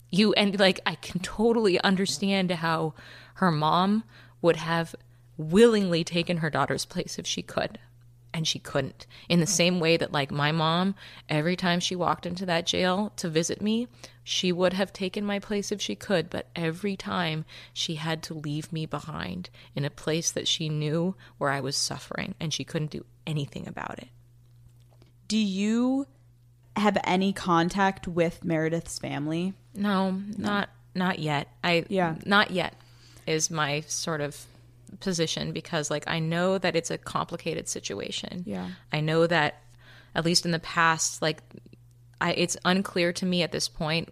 You 0.09 0.33
and 0.33 0.59
like 0.59 0.79
I 0.85 0.95
can 0.95 1.21
totally 1.21 1.79
understand 1.81 2.51
how 2.51 2.93
her 3.35 3.51
mom 3.51 4.03
would 4.41 4.57
have 4.57 4.95
willingly 5.37 6.03
taken 6.03 6.37
her 6.37 6.49
daughter's 6.49 6.85
place 6.85 7.17
if 7.17 7.25
she 7.25 7.41
could 7.41 7.79
and 8.33 8.47
she 8.47 8.59
couldn't 8.59 9.05
in 9.29 9.39
the 9.39 9.45
same 9.47 9.79
way 9.79 9.97
that 9.97 10.11
like 10.11 10.31
my 10.31 10.51
mom 10.51 10.95
every 11.27 11.55
time 11.55 11.79
she 11.79 11.95
walked 11.95 12.25
into 12.25 12.45
that 12.45 12.65
jail 12.65 13.11
to 13.17 13.29
visit 13.29 13.61
me 13.61 13.87
she 14.23 14.51
would 14.51 14.73
have 14.73 14.93
taken 14.93 15.25
my 15.25 15.39
place 15.39 15.71
if 15.71 15.81
she 15.81 15.95
could 15.95 16.29
but 16.29 16.47
every 16.55 16.95
time 16.95 17.43
she 17.73 17.95
had 17.95 18.21
to 18.23 18.33
leave 18.33 18.71
me 18.71 18.85
behind 18.85 19.49
in 19.75 19.83
a 19.83 19.89
place 19.89 20.31
that 20.31 20.47
she 20.47 20.69
knew 20.69 21.15
where 21.37 21.49
I 21.49 21.59
was 21.59 21.75
suffering 21.75 22.35
and 22.39 22.53
she 22.53 22.63
couldn't 22.63 22.91
do 22.91 23.05
anything 23.27 23.67
about 23.67 23.99
it 23.99 24.09
Do 25.27 25.37
you 25.37 26.07
have 26.75 26.97
any 27.03 27.33
contact 27.33 28.07
with 28.07 28.45
Meredith's 28.45 28.97
family? 28.97 29.53
No, 29.75 30.21
not 30.37 30.69
not 30.95 31.19
yet. 31.19 31.47
I 31.63 31.85
Yeah. 31.89 32.15
not 32.25 32.51
yet 32.51 32.73
is 33.27 33.51
my 33.51 33.81
sort 33.81 34.21
of 34.21 34.45
position 34.99 35.51
because 35.51 35.89
like 35.89 36.03
I 36.07 36.19
know 36.19 36.57
that 36.57 36.75
it's 36.75 36.91
a 36.91 36.97
complicated 36.97 37.67
situation. 37.67 38.43
Yeah. 38.45 38.67
I 38.91 38.99
know 39.01 39.27
that 39.27 39.61
at 40.15 40.25
least 40.25 40.45
in 40.45 40.51
the 40.51 40.59
past 40.59 41.21
like 41.21 41.41
I 42.19 42.33
it's 42.33 42.57
unclear 42.65 43.13
to 43.13 43.25
me 43.25 43.43
at 43.43 43.51
this 43.51 43.67
point 43.67 44.09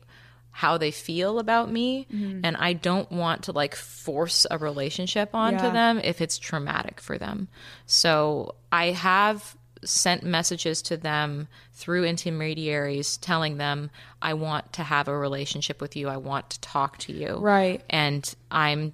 how 0.52 0.78
they 0.78 0.92
feel 0.92 1.40
about 1.40 1.72
me 1.72 2.08
mm-hmm. 2.12 2.42
and 2.44 2.58
I 2.58 2.74
don't 2.74 3.12
want 3.12 3.44
to 3.44 3.52
like 3.52 3.76
force 3.76 4.48
a 4.50 4.58
relationship 4.58 5.30
onto 5.34 5.66
Yeah. 5.66 5.72
them 5.72 6.00
if 6.04 6.22
it's 6.22 6.38
traumatic 6.38 7.00
for 7.00 7.18
them. 7.18 7.48
So 7.86 8.56
I 8.72 8.88
have 8.88 9.56
sent 9.86 10.24
messages 10.24 10.82
to 10.82 10.98
them 10.98 11.48
through 11.74 12.04
intermediaries 12.04 13.16
telling 13.18 13.58
them 13.58 13.90
I 14.22 14.34
want 14.34 14.74
to 14.74 14.84
have 14.84 15.08
a 15.08 15.18
relationship 15.18 15.80
with 15.80 15.96
you. 15.96 16.10
I 16.10 16.18
want 16.18 16.50
to 16.50 16.60
talk 16.60 16.98
to 17.00 17.14
you. 17.14 17.38
Right. 17.38 17.82
And 17.90 18.34
I'm 18.52 18.94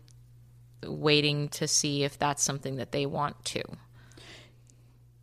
waiting 0.83 1.49
to 1.49 1.67
see 1.67 2.03
if 2.03 2.17
that's 2.17 2.43
something 2.43 2.75
that 2.77 2.91
they 2.91 3.05
want 3.05 3.43
to. 3.45 3.63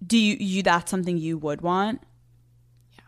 Do 0.04 0.18
you, 0.18 0.36
you 0.38 0.62
that's 0.62 0.90
something 0.90 1.16
you 1.16 1.38
would 1.38 1.60
want? 1.60 2.02
Yeah. 2.94 3.04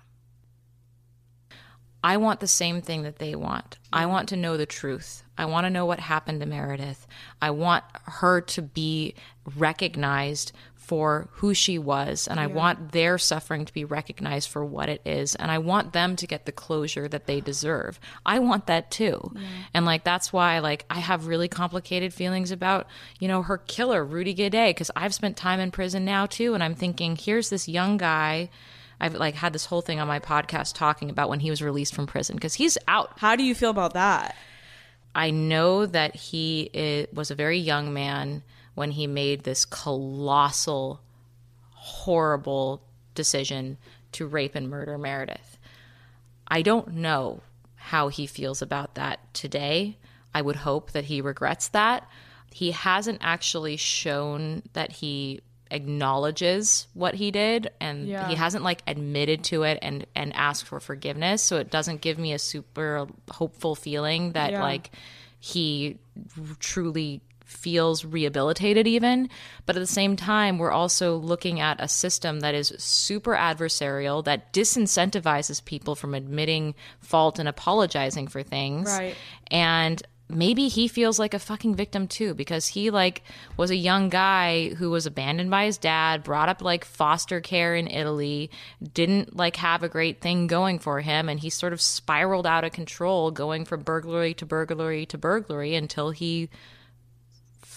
I 2.02 2.16
want 2.16 2.40
the 2.40 2.46
same 2.46 2.80
thing 2.82 3.02
that 3.02 3.18
they 3.18 3.34
want. 3.34 3.78
I 3.92 4.06
want 4.06 4.28
to 4.28 4.36
know 4.36 4.56
the 4.56 4.66
truth. 4.66 5.24
I 5.36 5.46
want 5.46 5.64
to 5.64 5.70
know 5.70 5.86
what 5.86 5.98
happened 5.98 6.40
to 6.40 6.46
Meredith. 6.46 7.06
I 7.42 7.50
want 7.50 7.84
her 8.04 8.40
to 8.40 8.62
be 8.62 9.14
recognized 9.56 10.52
for 10.84 11.28
who 11.32 11.54
she 11.54 11.78
was, 11.78 12.28
and 12.28 12.38
I 12.38 12.46
want 12.46 12.92
their 12.92 13.16
suffering 13.16 13.64
to 13.64 13.72
be 13.72 13.84
recognized 13.84 14.50
for 14.50 14.62
what 14.64 14.90
it 14.90 15.00
is, 15.06 15.34
and 15.34 15.50
I 15.50 15.58
want 15.58 15.94
them 15.94 16.14
to 16.16 16.26
get 16.26 16.44
the 16.44 16.52
closure 16.52 17.08
that 17.08 17.26
they 17.26 17.40
deserve. 17.40 17.98
I 18.26 18.38
want 18.38 18.66
that 18.66 18.90
too. 18.90 19.32
And 19.72 19.86
like 19.86 20.04
that's 20.04 20.32
why 20.32 20.58
like 20.58 20.84
I 20.90 20.98
have 20.98 21.26
really 21.26 21.48
complicated 21.48 22.12
feelings 22.12 22.50
about, 22.50 22.86
you 23.18 23.28
know, 23.28 23.42
her 23.42 23.58
killer, 23.58 24.04
Rudy 24.04 24.34
Guede, 24.34 24.68
because 24.68 24.90
I've 24.94 25.14
spent 25.14 25.38
time 25.38 25.58
in 25.58 25.70
prison 25.70 26.04
now 26.04 26.26
too, 26.26 26.52
and 26.52 26.62
I'm 26.62 26.74
thinking, 26.74 27.16
here's 27.16 27.48
this 27.48 27.66
young 27.66 27.96
guy. 27.96 28.50
I've 29.00 29.14
like 29.14 29.34
had 29.34 29.52
this 29.52 29.64
whole 29.66 29.80
thing 29.80 30.00
on 30.00 30.08
my 30.08 30.20
podcast 30.20 30.74
talking 30.74 31.08
about 31.08 31.30
when 31.30 31.40
he 31.40 31.50
was 31.50 31.62
released 31.62 31.94
from 31.94 32.06
prison 32.06 32.36
because 32.36 32.54
he's 32.54 32.76
out. 32.86 33.18
How 33.18 33.36
do 33.36 33.42
you 33.42 33.54
feel 33.54 33.70
about 33.70 33.94
that? 33.94 34.36
I 35.14 35.30
know 35.30 35.86
that 35.86 36.14
he 36.14 36.70
i 36.74 37.06
was 37.14 37.30
a 37.30 37.34
very 37.34 37.58
young 37.58 37.94
man 37.94 38.42
when 38.74 38.90
he 38.92 39.06
made 39.06 39.44
this 39.44 39.64
colossal, 39.64 41.00
horrible 41.70 42.82
decision 43.14 43.78
to 44.12 44.26
rape 44.26 44.54
and 44.54 44.68
murder 44.68 44.98
Meredith. 44.98 45.58
I 46.48 46.62
don't 46.62 46.94
know 46.94 47.40
how 47.76 48.08
he 48.08 48.26
feels 48.26 48.62
about 48.62 48.94
that 48.94 49.20
today. 49.34 49.96
I 50.34 50.42
would 50.42 50.56
hope 50.56 50.92
that 50.92 51.04
he 51.04 51.20
regrets 51.20 51.68
that. 51.68 52.08
He 52.52 52.70
hasn't 52.72 53.18
actually 53.22 53.76
shown 53.76 54.62
that 54.72 54.92
he 54.92 55.40
acknowledges 55.70 56.86
what 56.94 57.14
he 57.14 57.30
did 57.30 57.70
and 57.80 58.06
Yeah. 58.06 58.28
he 58.28 58.34
hasn't 58.34 58.62
like 58.64 58.82
admitted 58.86 59.42
to 59.44 59.62
it 59.64 59.78
and 59.82 60.06
and 60.14 60.32
asked 60.34 60.66
for 60.66 60.78
forgiveness 60.78 61.42
so 61.42 61.56
it 61.56 61.70
doesn't 61.70 62.00
give 62.00 62.16
me 62.18 62.32
a 62.32 62.38
super 62.38 63.06
hopeful 63.30 63.74
feeling 63.74 64.32
that 64.32 64.52
Yeah. 64.52 64.62
like 64.62 64.90
he 65.40 65.98
truly 66.60 67.22
feels 67.54 68.04
rehabilitated 68.04 68.86
even 68.86 69.28
but 69.66 69.76
at 69.76 69.78
the 69.80 69.86
same 69.86 70.16
time 70.16 70.58
we're 70.58 70.70
also 70.70 71.16
looking 71.16 71.60
at 71.60 71.80
a 71.80 71.88
system 71.88 72.40
that 72.40 72.54
is 72.54 72.72
super 72.78 73.32
adversarial 73.34 74.24
that 74.24 74.52
disincentivizes 74.52 75.64
people 75.64 75.94
from 75.94 76.14
admitting 76.14 76.74
fault 77.00 77.38
and 77.38 77.48
apologizing 77.48 78.28
for 78.28 78.42
things 78.42 78.90
Right. 78.90 79.14
and 79.50 80.02
maybe 80.26 80.68
he 80.68 80.88
feels 80.88 81.18
like 81.18 81.34
a 81.34 81.38
fucking 81.38 81.74
victim 81.74 82.08
too 82.08 82.32
because 82.32 82.66
he 82.68 82.90
like 82.90 83.22
was 83.58 83.70
a 83.70 83.76
young 83.76 84.08
guy 84.08 84.70
who 84.70 84.88
was 84.90 85.04
abandoned 85.04 85.50
by 85.50 85.66
his 85.66 85.76
dad 85.76 86.22
brought 86.24 86.48
up 86.48 86.62
like 86.62 86.82
foster 86.84 87.40
care 87.42 87.74
in 87.76 87.86
italy 87.86 88.50
didn't 88.94 89.36
like 89.36 89.56
have 89.56 89.82
a 89.82 89.88
great 89.88 90.22
thing 90.22 90.46
going 90.46 90.78
for 90.78 91.00
him 91.02 91.28
and 91.28 91.40
he 91.40 91.50
sort 91.50 91.74
of 91.74 91.80
spiraled 91.80 92.46
out 92.46 92.64
of 92.64 92.72
control 92.72 93.30
going 93.30 93.66
from 93.66 93.82
burglary 93.82 94.32
to 94.32 94.46
burglary 94.46 95.04
to 95.04 95.18
burglary 95.18 95.74
until 95.74 96.10
he 96.10 96.48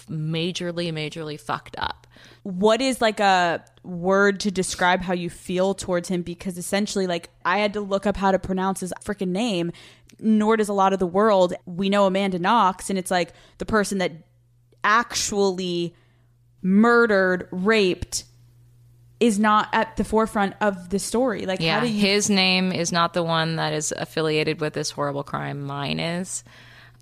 majorly 0.10 0.92
majorly 0.92 1.40
fucked 1.40 1.76
up. 1.78 2.08
What 2.44 2.82
is 2.82 3.02
like 3.02 3.20
a 3.20 3.64
word 3.84 4.40
to 4.42 4.52
describe 4.52 5.02
how 5.02 5.14
you 5.14 5.30
feel 5.30 5.74
towards 5.74 6.10
him? 6.10 6.22
Because 6.22 6.58
essentially 6.58 7.08
like 7.08 7.30
i 7.46 7.60
had 7.60 7.74
to 7.74 7.82
look 7.82 8.06
up 8.06 8.18
how 8.18 8.32
to 8.32 8.40
pronounce 8.40 8.80
his 8.80 8.94
freaking 9.04 9.30
name 9.30 9.72
nor 10.20 10.58
does 10.58 10.70
a 10.70 10.74
lot 10.74 10.94
of 10.94 11.00
the 11.00 11.08
world. 11.08 11.54
We 11.66 11.90
know 11.90 12.06
amanda 12.06 12.40
knox 12.40 12.90
and 12.90 12.98
it's 12.98 13.12
like 13.12 13.34
the 13.58 13.66
person 13.66 14.00
that 14.00 14.12
actually 14.84 15.94
murdered 16.62 17.48
raped 17.52 18.24
is 19.20 19.40
not 19.40 19.68
at 19.74 19.98
the 19.98 20.04
forefront 20.04 20.56
of 20.62 20.90
the 20.90 21.00
story. 21.00 21.46
Like 21.46 21.60
yeah 21.60 21.76
how 21.76 21.86
do 21.86 21.92
you 21.92 22.00
his 22.00 22.30
name 22.30 22.72
is 22.72 22.92
not 22.92 23.14
the 23.14 23.24
one 23.24 23.58
that 23.58 23.74
is 23.74 23.94
affiliated 23.96 24.62
with 24.62 24.74
this 24.74 24.92
horrible 24.92 25.24
crime. 25.24 25.62
Mine 25.62 26.00
is 26.00 26.44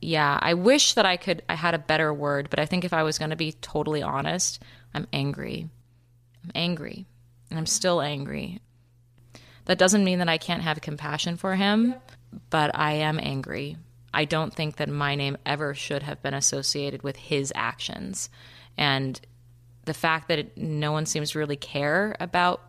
yeah 0.06 0.38
i 0.42 0.54
wish 0.54 0.94
that 0.94 1.06
i 1.06 1.18
could 1.18 1.42
i 1.50 1.56
had 1.56 1.74
a 1.74 1.80
better 1.80 2.14
word 2.14 2.50
but 2.50 2.60
i 2.60 2.66
think 2.66 2.84
if 2.86 2.94
i 2.94 3.04
was 3.04 3.18
going 3.18 3.32
to 3.32 3.36
be 3.36 3.52
totally 3.54 4.02
honest 4.02 4.62
i'm 4.94 5.08
angry. 5.12 5.70
I'm 6.44 6.52
angry 6.54 7.06
and 7.50 7.58
i'm 7.60 7.66
still 7.66 8.02
angry. 8.02 8.62
That 9.66 9.80
doesn't 9.80 10.04
mean 10.04 10.20
that 10.20 10.30
i 10.30 10.38
can't 10.38 10.62
have 10.62 10.80
compassion 10.82 11.38
for 11.38 11.56
him 11.56 11.96
but 12.50 12.72
i 12.74 12.94
am 12.94 13.20
angry. 13.20 13.78
I 14.14 14.24
don't 14.24 14.54
think 14.54 14.78
that 14.78 14.88
my 14.88 15.16
name 15.16 15.38
ever 15.46 15.74
should 15.74 16.04
have 16.04 16.22
been 16.22 16.34
associated 16.34 17.04
with 17.04 17.18
his 17.18 17.52
actions. 17.54 18.30
And 18.78 19.20
the 19.84 19.94
fact 19.94 20.30
that 20.30 20.40
it, 20.40 20.58
no 20.58 20.94
one 20.94 21.06
seems 21.06 21.32
to 21.32 21.40
really 21.40 21.58
care 21.58 22.16
about 22.22 22.62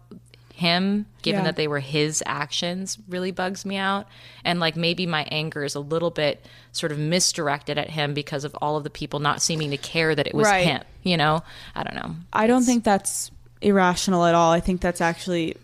him 0.56 1.04
given 1.22 1.40
Yeah. 1.40 1.44
that 1.46 1.56
they 1.56 1.68
were 1.68 1.80
his 1.80 2.22
actions 2.24 2.96
really 3.08 3.30
bugs 3.30 3.66
me 3.66 3.76
out 3.76 4.06
and 4.42 4.58
like 4.58 4.74
maybe 4.74 5.04
my 5.06 5.26
anger 5.30 5.64
is 5.64 5.74
a 5.74 5.80
little 5.80 6.10
bit 6.10 6.44
sort 6.72 6.92
of 6.92 6.98
misdirected 6.98 7.76
at 7.76 7.90
him 7.90 8.14
because 8.14 8.42
of 8.44 8.56
all 8.62 8.76
of 8.78 8.82
the 8.84 8.88
people 8.90 9.20
not 9.20 9.42
seeming 9.42 9.70
to 9.70 9.76
care 9.76 10.14
that 10.14 10.26
it 10.26 10.34
was 10.34 10.46
Right. 10.46 10.64
him 10.66 10.82
you 11.02 11.16
know 11.18 11.42
i 11.74 11.82
don't 11.82 11.94
know 11.94 12.16
I 12.32 12.46
don't 12.46 12.62
think 12.64 12.84
that's 12.84 13.30
irrational 13.60 14.24
at 14.26 14.34
all. 14.34 14.52
I 14.52 14.60
think 14.60 14.80
that's 14.80 15.00
actually 15.00 15.56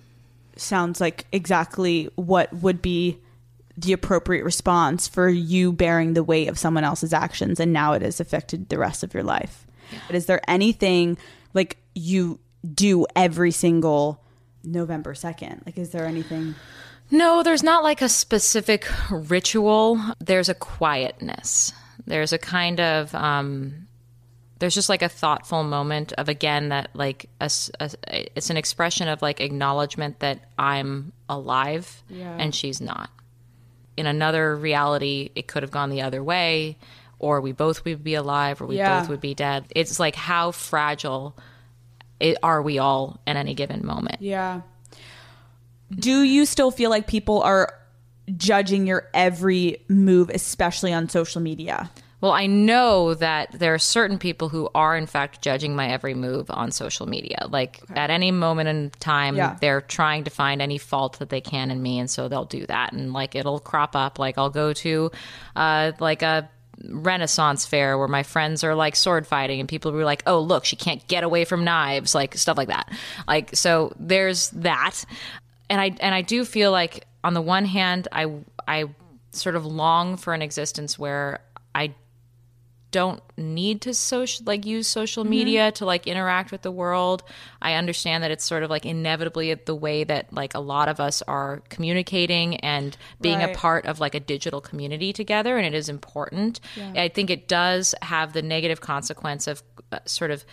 sounds 0.57 1.01
like 1.01 1.27
exactly 1.33 2.09
what 2.17 2.53
would 2.53 2.81
be 2.83 3.19
the 3.77 3.93
appropriate 3.93 4.45
response 4.45 5.09
for 5.09 5.29
you 5.29 5.73
bearing 5.73 6.13
the 6.15 6.23
weight 6.25 6.49
of 6.49 6.59
someone 6.59 6.85
else's 6.85 7.13
actions 7.13 7.59
and 7.61 7.73
now 7.73 7.93
it 7.95 8.03
has 8.03 8.21
affected 8.21 8.69
the 8.69 8.79
rest 8.79 9.03
of 9.03 9.15
your 9.15 9.23
life. 9.23 9.67
But 10.07 10.17
is 10.17 10.27
there 10.27 10.41
anything 10.49 11.17
like 11.55 11.79
you 11.95 12.39
do 12.75 13.07
every 13.17 13.51
single 13.51 14.22
November 14.65 15.15
2nd? 15.15 15.65
Like 15.67 15.79
is 15.79 15.91
there 15.91 16.07
anything 16.07 16.55
No, 17.11 17.43
there's 17.43 17.63
not 17.63 17.83
like 17.83 18.01
a 18.03 18.09
specific 18.09 18.87
ritual. 19.11 20.01
There's 20.19 20.49
a 20.49 20.55
quietness. 20.55 21.73
There's 22.07 22.33
a 22.33 22.39
kind 22.39 22.81
of 22.81 23.15
um 23.15 23.89
there's 24.59 24.75
just 24.75 24.89
like 24.89 25.03
a 25.03 25.09
thoughtful 25.09 25.65
moment 25.65 26.13
of 26.13 26.29
again 26.29 26.69
that 26.69 26.91
like 26.95 27.29
a, 27.41 27.51
a- 27.81 27.91
it's 28.37 28.49
an 28.51 28.57
expression 28.57 29.09
of 29.09 29.21
like 29.21 29.41
acknowledgement 29.41 30.21
that 30.21 30.39
I'm 30.57 31.13
alive 31.29 32.03
Yeah. 32.09 32.37
and 32.39 32.55
she's 32.55 32.81
not. 32.81 33.11
In 33.97 34.07
another 34.07 34.57
reality, 34.57 35.31
it 35.35 35.49
could 35.49 35.63
have 35.65 35.73
gone 35.73 35.91
the 35.91 36.03
other 36.03 36.23
way, 36.23 36.79
or 37.19 37.41
we 37.41 37.51
both 37.53 37.85
would 37.85 38.03
be 38.05 38.15
alive, 38.15 38.63
or 38.63 38.67
we 38.67 38.77
Yeah. 38.79 39.01
both 39.01 39.09
would 39.11 39.21
be 39.21 39.35
dead. 39.35 39.65
It's 39.75 39.99
like 40.01 40.15
how 40.15 40.53
fragile 40.53 41.37
are 42.43 42.63
we 42.63 42.79
all 42.79 43.21
at 43.27 43.37
any 43.37 43.55
given 43.55 43.85
moment? 43.87 44.21
Yeah. 44.21 44.63
Do 45.91 46.23
you 46.23 46.47
still 46.47 46.71
feel 46.71 46.91
like 46.91 47.07
people 47.07 47.43
are 47.43 47.75
judging 48.37 48.87
your 48.87 49.09
every 49.13 49.83
move 49.89 50.31
especially 50.31 50.93
on 50.93 51.09
social 51.09 51.41
media? 51.41 51.91
Well, 52.23 52.33
I 52.33 52.47
know 52.47 53.15
that 53.15 53.51
there 53.59 53.75
are 53.75 53.81
certain 53.81 54.17
people 54.17 54.49
who 54.49 54.71
are, 54.77 54.97
in 54.97 55.07
fact, 55.07 55.43
judging 55.43 55.75
my 55.75 55.89
every 55.89 56.15
move 56.15 56.53
on 56.53 56.71
social 56.71 57.07
media. 57.07 57.49
Like 57.51 57.81
at 57.97 58.11
any 58.11 58.31
moment 58.31 58.69
in 58.69 58.91
time, 59.01 59.35
Yeah. 59.37 59.57
they're 59.61 59.81
trying 59.81 60.23
to 60.25 60.31
find 60.31 60.63
any 60.63 60.79
fault 60.79 61.19
that 61.19 61.31
they 61.31 61.41
can 61.41 61.73
in 61.73 61.83
me, 61.83 61.99
and 61.99 62.09
so 62.09 62.29
they'll 62.29 62.45
do 62.45 62.65
that. 62.67 62.93
And 62.93 63.13
like 63.13 63.35
it'll 63.35 63.59
crop 63.59 63.97
up. 63.97 64.21
Like 64.21 64.39
I'll 64.39 64.51
go 64.51 64.73
to, 64.73 65.11
uh, 65.57 65.93
like 65.99 66.23
a 66.23 66.49
Renaissance 66.89 67.67
fair 67.67 67.97
where 67.99 68.09
my 68.09 68.23
friends 68.23 68.65
are 68.65 68.75
like 68.75 68.97
sword 68.97 69.27
fighting, 69.27 69.61
and 69.61 69.69
people 69.69 69.93
were 69.93 70.05
like, 70.05 70.23
"Oh, 70.27 70.41
look, 70.41 70.65
she 70.65 70.77
can't 70.77 71.07
get 71.09 71.25
away 71.25 71.45
from 71.45 71.65
knives," 71.65 72.15
like 72.15 72.37
stuff 72.37 72.57
like 72.57 72.69
that. 72.69 72.91
Like 73.27 73.55
so, 73.55 73.93
there's 73.99 74.51
that. 74.51 75.05
And 75.71 75.81
I 75.81 75.97
and 76.01 76.15
I 76.15 76.23
do 76.23 76.45
feel 76.45 76.71
like 76.73 77.07
on 77.25 77.35
the 77.35 77.43
one 77.43 77.65
hand, 77.65 78.09
I 78.13 78.27
I 78.67 78.87
sort 79.31 79.57
of 79.57 79.65
long 79.65 80.17
for 80.17 80.35
an 80.35 80.43
existence 80.43 80.99
where 80.99 81.41
I 81.75 81.95
don't 82.93 83.21
need 83.37 83.81
to 83.81 83.93
social 83.95 84.45
like 84.47 84.65
use 84.65 84.87
social 84.87 85.25
media 85.25 85.73
to 85.73 85.85
like 85.85 86.07
interact 86.07 86.53
with 86.53 86.63
the 86.63 86.71
world. 86.71 87.25
I 87.61 87.75
understand 87.75 88.23
that 88.23 88.31
it's 88.31 88.45
sort 88.45 88.63
of 88.63 88.71
like 88.71 88.87
inevitably 88.87 89.53
the 89.55 89.75
way 89.75 90.05
that 90.05 90.33
like 90.33 90.55
a 90.55 90.61
lot 90.61 90.89
of 90.89 91.01
us 91.01 91.23
are 91.23 91.63
communicating 91.69 92.57
and 92.61 92.97
being 93.21 93.41
Right. 93.41 93.57
a 93.57 93.59
part 93.59 93.87
of 93.87 93.99
like 93.99 94.15
a 94.15 94.21
digital 94.21 94.61
community 94.61 95.13
together 95.13 95.57
and 95.59 95.67
it 95.67 95.75
is 95.75 95.89
important. 95.89 96.61
I 96.95 97.09
think 97.09 97.31
it 97.31 97.49
does 97.49 97.95
have 98.03 98.33
the 98.35 98.43
negative 98.43 98.81
consequence 98.81 99.47
of 99.49 99.63
uh, 99.91 99.99
sort 100.05 100.31
of 100.31 100.45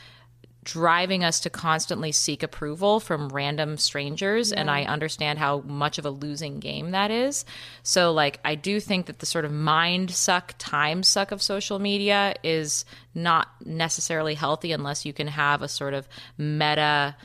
driving 0.73 1.23
us 1.23 1.39
to 1.39 1.49
constantly 1.49 2.11
seek 2.11 2.43
approval 2.43 2.99
from 2.99 3.29
random 3.29 3.75
strangers 3.77 4.51
and 4.51 4.69
i 4.69 4.83
understand 4.83 5.39
how 5.39 5.61
much 5.61 5.97
of 5.97 6.05
a 6.05 6.09
losing 6.11 6.59
game 6.59 6.91
that 6.91 7.09
is. 7.11 7.43
So 7.81 8.11
like 8.11 8.39
i 8.45 8.53
do 8.55 8.79
think 8.79 9.07
that 9.07 9.17
the 9.19 9.25
sort 9.25 9.45
of 9.45 9.51
mind 9.51 10.11
suck 10.11 10.53
time 10.59 11.01
suck 11.01 11.31
of 11.31 11.41
social 11.41 11.79
media 11.79 12.35
is 12.43 12.85
not 13.15 13.47
necessarily 13.65 14.35
healthy 14.35 14.71
unless 14.71 15.05
you 15.05 15.13
can 15.13 15.27
have 15.27 15.61
a 15.63 15.67
sort 15.67 15.93
of 15.93 16.07
meta 16.37 17.15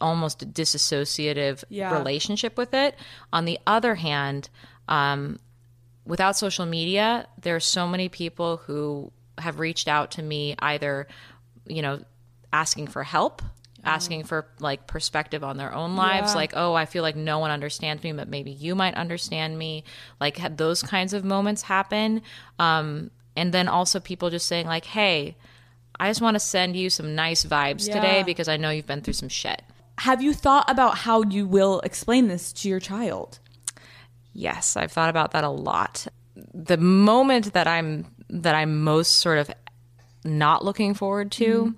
almost 0.00 0.52
disassociative 0.52 1.64
Yeah. 1.68 1.96
relationship 1.98 2.56
with 2.56 2.74
it. 2.74 2.94
On 3.32 3.44
the 3.44 3.58
other 3.66 3.94
hand 3.94 4.48
um, 4.88 5.38
without 6.04 6.36
social 6.36 6.66
media, 6.66 7.26
there 7.40 7.54
are 7.56 7.60
so 7.60 7.86
many 7.86 8.08
people 8.08 8.56
who 8.58 9.12
have 9.38 9.58
reached 9.60 9.88
out 9.88 10.10
to 10.12 10.22
me 10.22 10.54
either, 10.58 11.06
you 11.66 11.80
know, 11.82 12.00
asking 12.52 12.88
for 12.88 13.02
help, 13.04 13.42
asking 13.84 14.24
for 14.24 14.46
like 14.60 14.86
perspective 14.86 15.42
on 15.42 15.56
their 15.56 15.74
own 15.74 15.96
lives, 15.96 16.32
Yeah. 16.32 16.36
like, 16.36 16.52
oh, 16.54 16.74
I 16.74 16.86
feel 16.86 17.02
like 17.02 17.16
no 17.16 17.38
one 17.38 17.50
understands 17.50 18.02
me, 18.04 18.12
but 18.12 18.28
maybe 18.28 18.50
you 18.50 18.74
might 18.74 18.94
understand 18.94 19.58
me. 19.58 19.84
Like, 20.20 20.36
had 20.36 20.56
those 20.58 20.82
kinds 20.82 21.12
of 21.12 21.24
moments 21.24 21.62
happen. 21.62 22.22
Um, 22.58 23.10
and 23.34 23.52
then 23.52 23.66
also 23.68 23.98
people 23.98 24.30
just 24.30 24.46
saying, 24.46 24.66
like, 24.66 24.84
hey, 24.84 25.36
I 25.98 26.08
just 26.10 26.20
want 26.20 26.34
to 26.34 26.40
send 26.40 26.76
you 26.76 26.90
some 26.90 27.14
nice 27.14 27.44
vibes 27.44 27.86
today 27.86 28.22
because 28.24 28.48
I 28.48 28.56
know 28.56 28.70
you've 28.70 28.86
been 28.86 29.00
through 29.02 29.14
some 29.14 29.28
shit. 29.28 29.62
Have 29.98 30.22
you 30.22 30.32
thought 30.32 30.68
about 30.70 30.98
how 30.98 31.22
you 31.22 31.46
will 31.46 31.80
explain 31.80 32.28
this 32.28 32.52
to 32.54 32.68
your 32.68 32.80
child? 32.80 33.38
Yes, 34.32 34.76
I've 34.76 34.92
thought 34.92 35.10
about 35.10 35.32
that 35.32 35.44
a 35.44 35.50
lot. 35.50 36.06
The 36.54 36.76
moment 36.78 37.52
that 37.52 37.66
I'm 37.66 38.06
that 38.30 38.54
I'm 38.54 38.82
most 38.82 39.16
sort 39.16 39.38
of 39.38 39.50
not 40.24 40.64
looking 40.64 40.94
forward 40.94 41.30
to 41.32 41.74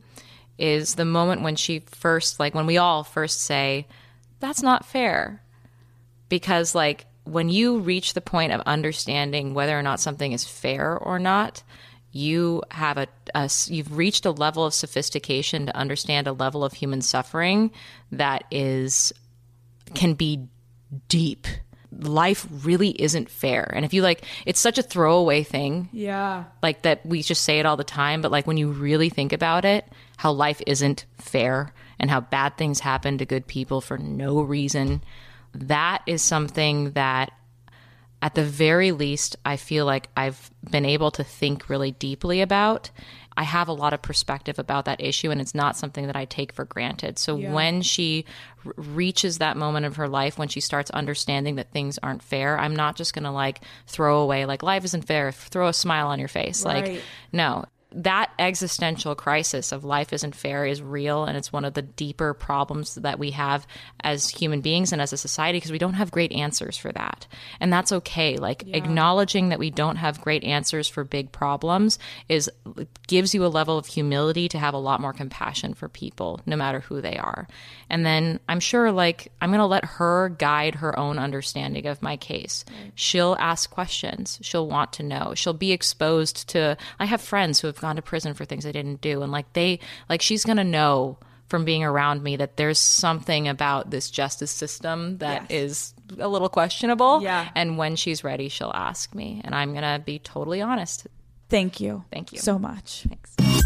is 0.58 0.94
the 0.94 1.04
moment 1.04 1.42
when 1.42 1.56
she 1.56 1.80
first 1.80 2.38
like 2.38 2.54
when 2.54 2.66
we 2.66 2.76
all 2.78 3.02
first 3.04 3.40
say 3.40 3.86
that's 4.40 4.62
not 4.62 4.84
fair. 4.84 5.42
because 6.28 6.74
like 6.74 7.06
when 7.24 7.48
you 7.48 7.78
reach 7.78 8.12
the 8.14 8.20
point 8.20 8.52
of 8.52 8.60
understanding 8.66 9.54
whether 9.54 9.78
or 9.78 9.82
not 9.82 9.98
something 10.00 10.32
is 10.32 10.44
fair 10.44 10.96
or 10.96 11.18
not 11.18 11.62
you 12.12 12.62
have 12.70 12.96
a, 12.98 13.06
a 13.34 13.50
you've 13.66 13.96
reached 13.96 14.24
a 14.26 14.30
level 14.30 14.64
of 14.64 14.72
sophistication 14.74 15.66
to 15.66 15.76
understand 15.76 16.26
a 16.28 16.32
level 16.32 16.62
of 16.64 16.72
human 16.74 17.00
suffering 17.02 17.70
that 18.12 18.44
is 18.50 19.12
can 19.94 20.14
be 20.14 20.46
deep 21.08 21.46
life 22.00 22.46
really 22.64 22.90
isn't 23.00 23.30
fair 23.30 23.70
and 23.74 23.84
if 23.84 23.94
you 23.94 24.02
like 24.02 24.24
it's 24.46 24.60
such 24.60 24.78
a 24.78 24.82
throwaway 24.82 25.42
thing 25.42 25.88
Yeah. 25.92 26.44
like 26.62 26.82
that 26.82 27.04
we 27.06 27.22
just 27.22 27.42
say 27.44 27.58
it 27.60 27.66
all 27.66 27.76
the 27.76 27.84
time 27.84 28.20
but 28.20 28.30
like 28.32 28.46
when 28.46 28.56
you 28.56 28.70
really 28.70 29.08
think 29.10 29.32
about 29.32 29.64
it 29.64 29.86
how 30.16 30.32
life 30.32 30.60
isn't 30.66 31.06
fair 31.18 31.72
and 31.98 32.10
how 32.10 32.20
bad 32.20 32.56
things 32.56 32.80
happen 32.80 33.18
to 33.18 33.26
good 33.26 33.46
people 33.46 33.80
for 33.80 33.98
no 33.98 34.42
reason. 34.42 35.02
That 35.54 36.02
is 36.06 36.22
something 36.22 36.92
that 36.92 37.32
at 38.22 38.34
the 38.34 38.44
very 38.44 38.90
least 38.90 39.36
i 39.44 39.54
feel 39.54 39.84
like 39.84 40.08
i've 40.16 40.50
been 40.70 40.86
able 40.86 41.10
to 41.10 41.22
think 41.22 41.68
really 41.68 41.90
deeply 41.92 42.40
about. 42.40 42.90
I 43.36 43.42
have 43.42 43.66
a 43.66 43.72
lot 43.72 43.92
of 43.92 44.00
perspective 44.00 44.60
about 44.60 44.84
that 44.84 45.00
issue 45.02 45.30
and 45.30 45.40
it's 45.40 45.54
not 45.54 45.76
something 45.76 46.06
that 46.06 46.16
i 46.16 46.24
take 46.24 46.52
for 46.52 46.64
granted. 46.64 47.18
So 47.18 47.36
when 47.36 47.82
she 47.82 48.24
r- 48.64 48.72
reaches 48.76 49.38
that 49.38 49.56
moment 49.58 49.84
of 49.84 49.96
her 49.96 50.08
life 50.08 50.38
when 50.38 50.48
she 50.48 50.60
starts 50.60 50.90
understanding 50.92 51.56
that 51.56 51.70
things 51.72 51.98
aren't 52.02 52.22
fair 52.22 52.58
i'm 52.58 52.74
not 52.74 52.96
just 52.96 53.12
going 53.12 53.24
to 53.24 53.30
like 53.30 53.60
throw 53.86 54.20
away 54.20 54.46
like 54.46 54.62
life 54.62 54.84
isn't 54.84 55.02
fair. 55.02 55.30
Throw 55.30 55.68
a 55.68 55.74
smile 55.74 56.06
on 56.06 56.18
your 56.18 56.28
face. 56.28 56.64
Like 56.64 57.02
no 57.32 57.66
that 57.94 58.32
existential 58.38 59.14
crisis 59.14 59.70
of 59.70 59.84
life 59.84 60.12
isn't 60.12 60.34
fair 60.34 60.66
is 60.66 60.82
real 60.82 61.24
and 61.24 61.36
it's 61.36 61.52
one 61.52 61.64
of 61.64 61.74
the 61.74 61.82
deeper 61.82 62.34
problems 62.34 62.96
that 62.96 63.18
we 63.18 63.30
have 63.30 63.66
as 64.00 64.28
human 64.28 64.60
beings 64.60 64.92
and 64.92 65.00
as 65.00 65.12
a 65.12 65.16
society 65.16 65.58
because 65.58 65.70
we 65.70 65.78
don't 65.78 65.94
have 65.94 66.10
great 66.10 66.32
answers 66.32 66.76
for 66.76 66.90
that. 66.92 67.26
And 67.60 67.72
that's 67.72 67.92
okay. 67.92 68.36
Like 68.36 68.64
acknowledging 68.66 69.50
that 69.50 69.60
we 69.60 69.70
don't 69.70 69.96
have 69.96 70.20
great 70.20 70.42
answers 70.42 70.88
for 70.88 71.04
big 71.04 71.30
problems 71.30 72.00
is 72.28 72.50
gives 73.06 73.32
you 73.32 73.46
a 73.46 73.48
level 73.48 73.78
of 73.78 73.86
humility 73.86 74.48
to 74.48 74.58
have 74.58 74.74
a 74.74 74.78
lot 74.78 75.00
more 75.00 75.12
compassion 75.12 75.74
for 75.74 75.88
people 75.88 76.40
no 76.46 76.56
matter 76.56 76.80
who 76.80 77.00
they 77.00 77.16
are. 77.16 77.46
And 77.88 78.04
then 78.04 78.40
i'm 78.48 78.60
sure 78.60 78.90
like 78.90 79.30
i'm 79.40 79.50
going 79.50 79.60
to 79.60 79.66
let 79.66 79.84
her 79.84 80.30
guide 80.30 80.76
her 80.76 80.98
own 80.98 81.18
understanding 81.18 81.86
of 81.86 82.02
my 82.02 82.16
case. 82.16 82.64
She'll 82.96 83.36
ask 83.38 83.70
questions. 83.70 84.40
She'll 84.42 84.66
want 84.66 84.92
to 84.94 85.04
know. 85.04 85.34
She'll 85.34 85.52
be 85.52 85.70
exposed 85.70 86.48
to 86.48 86.76
i 86.98 87.04
have 87.04 87.20
friends 87.20 87.60
who 87.60 87.68
have 87.68 87.83
gone 87.84 87.96
to 87.96 88.02
prison 88.02 88.32
for 88.34 88.44
things 88.46 88.64
they 88.64 88.72
didn't 88.72 89.00
do 89.00 89.22
and 89.22 89.30
like 89.30 89.52
they 89.52 89.78
like 90.08 90.22
she's 90.22 90.44
going 90.44 90.56
to 90.56 90.64
know 90.64 91.18
from 91.48 91.64
being 91.66 91.84
around 91.84 92.22
me 92.22 92.36
that 92.36 92.56
there's 92.56 92.78
something 92.78 93.46
about 93.48 93.90
this 93.90 94.10
justice 94.10 94.50
system 94.50 95.18
that 95.18 95.50
is 95.50 95.92
a 96.18 96.26
little 96.26 96.48
questionable 96.48 97.20
Yeah. 97.22 97.48
and 97.54 97.76
when 97.78 97.96
she's 97.96 98.24
ready 98.24 98.48
she'll 98.48 98.72
ask 98.74 99.14
me 99.14 99.40
and 99.44 99.54
i'm 99.54 99.72
going 99.72 99.82
to 99.84 100.02
be 100.04 100.18
totally 100.18 100.60
honest 100.62 101.06
Thank 101.50 101.78
you. 101.78 102.04
Thank 102.10 102.32
you. 102.32 102.38
so 102.38 102.58
much. 102.58 103.04
thanks 103.08 103.62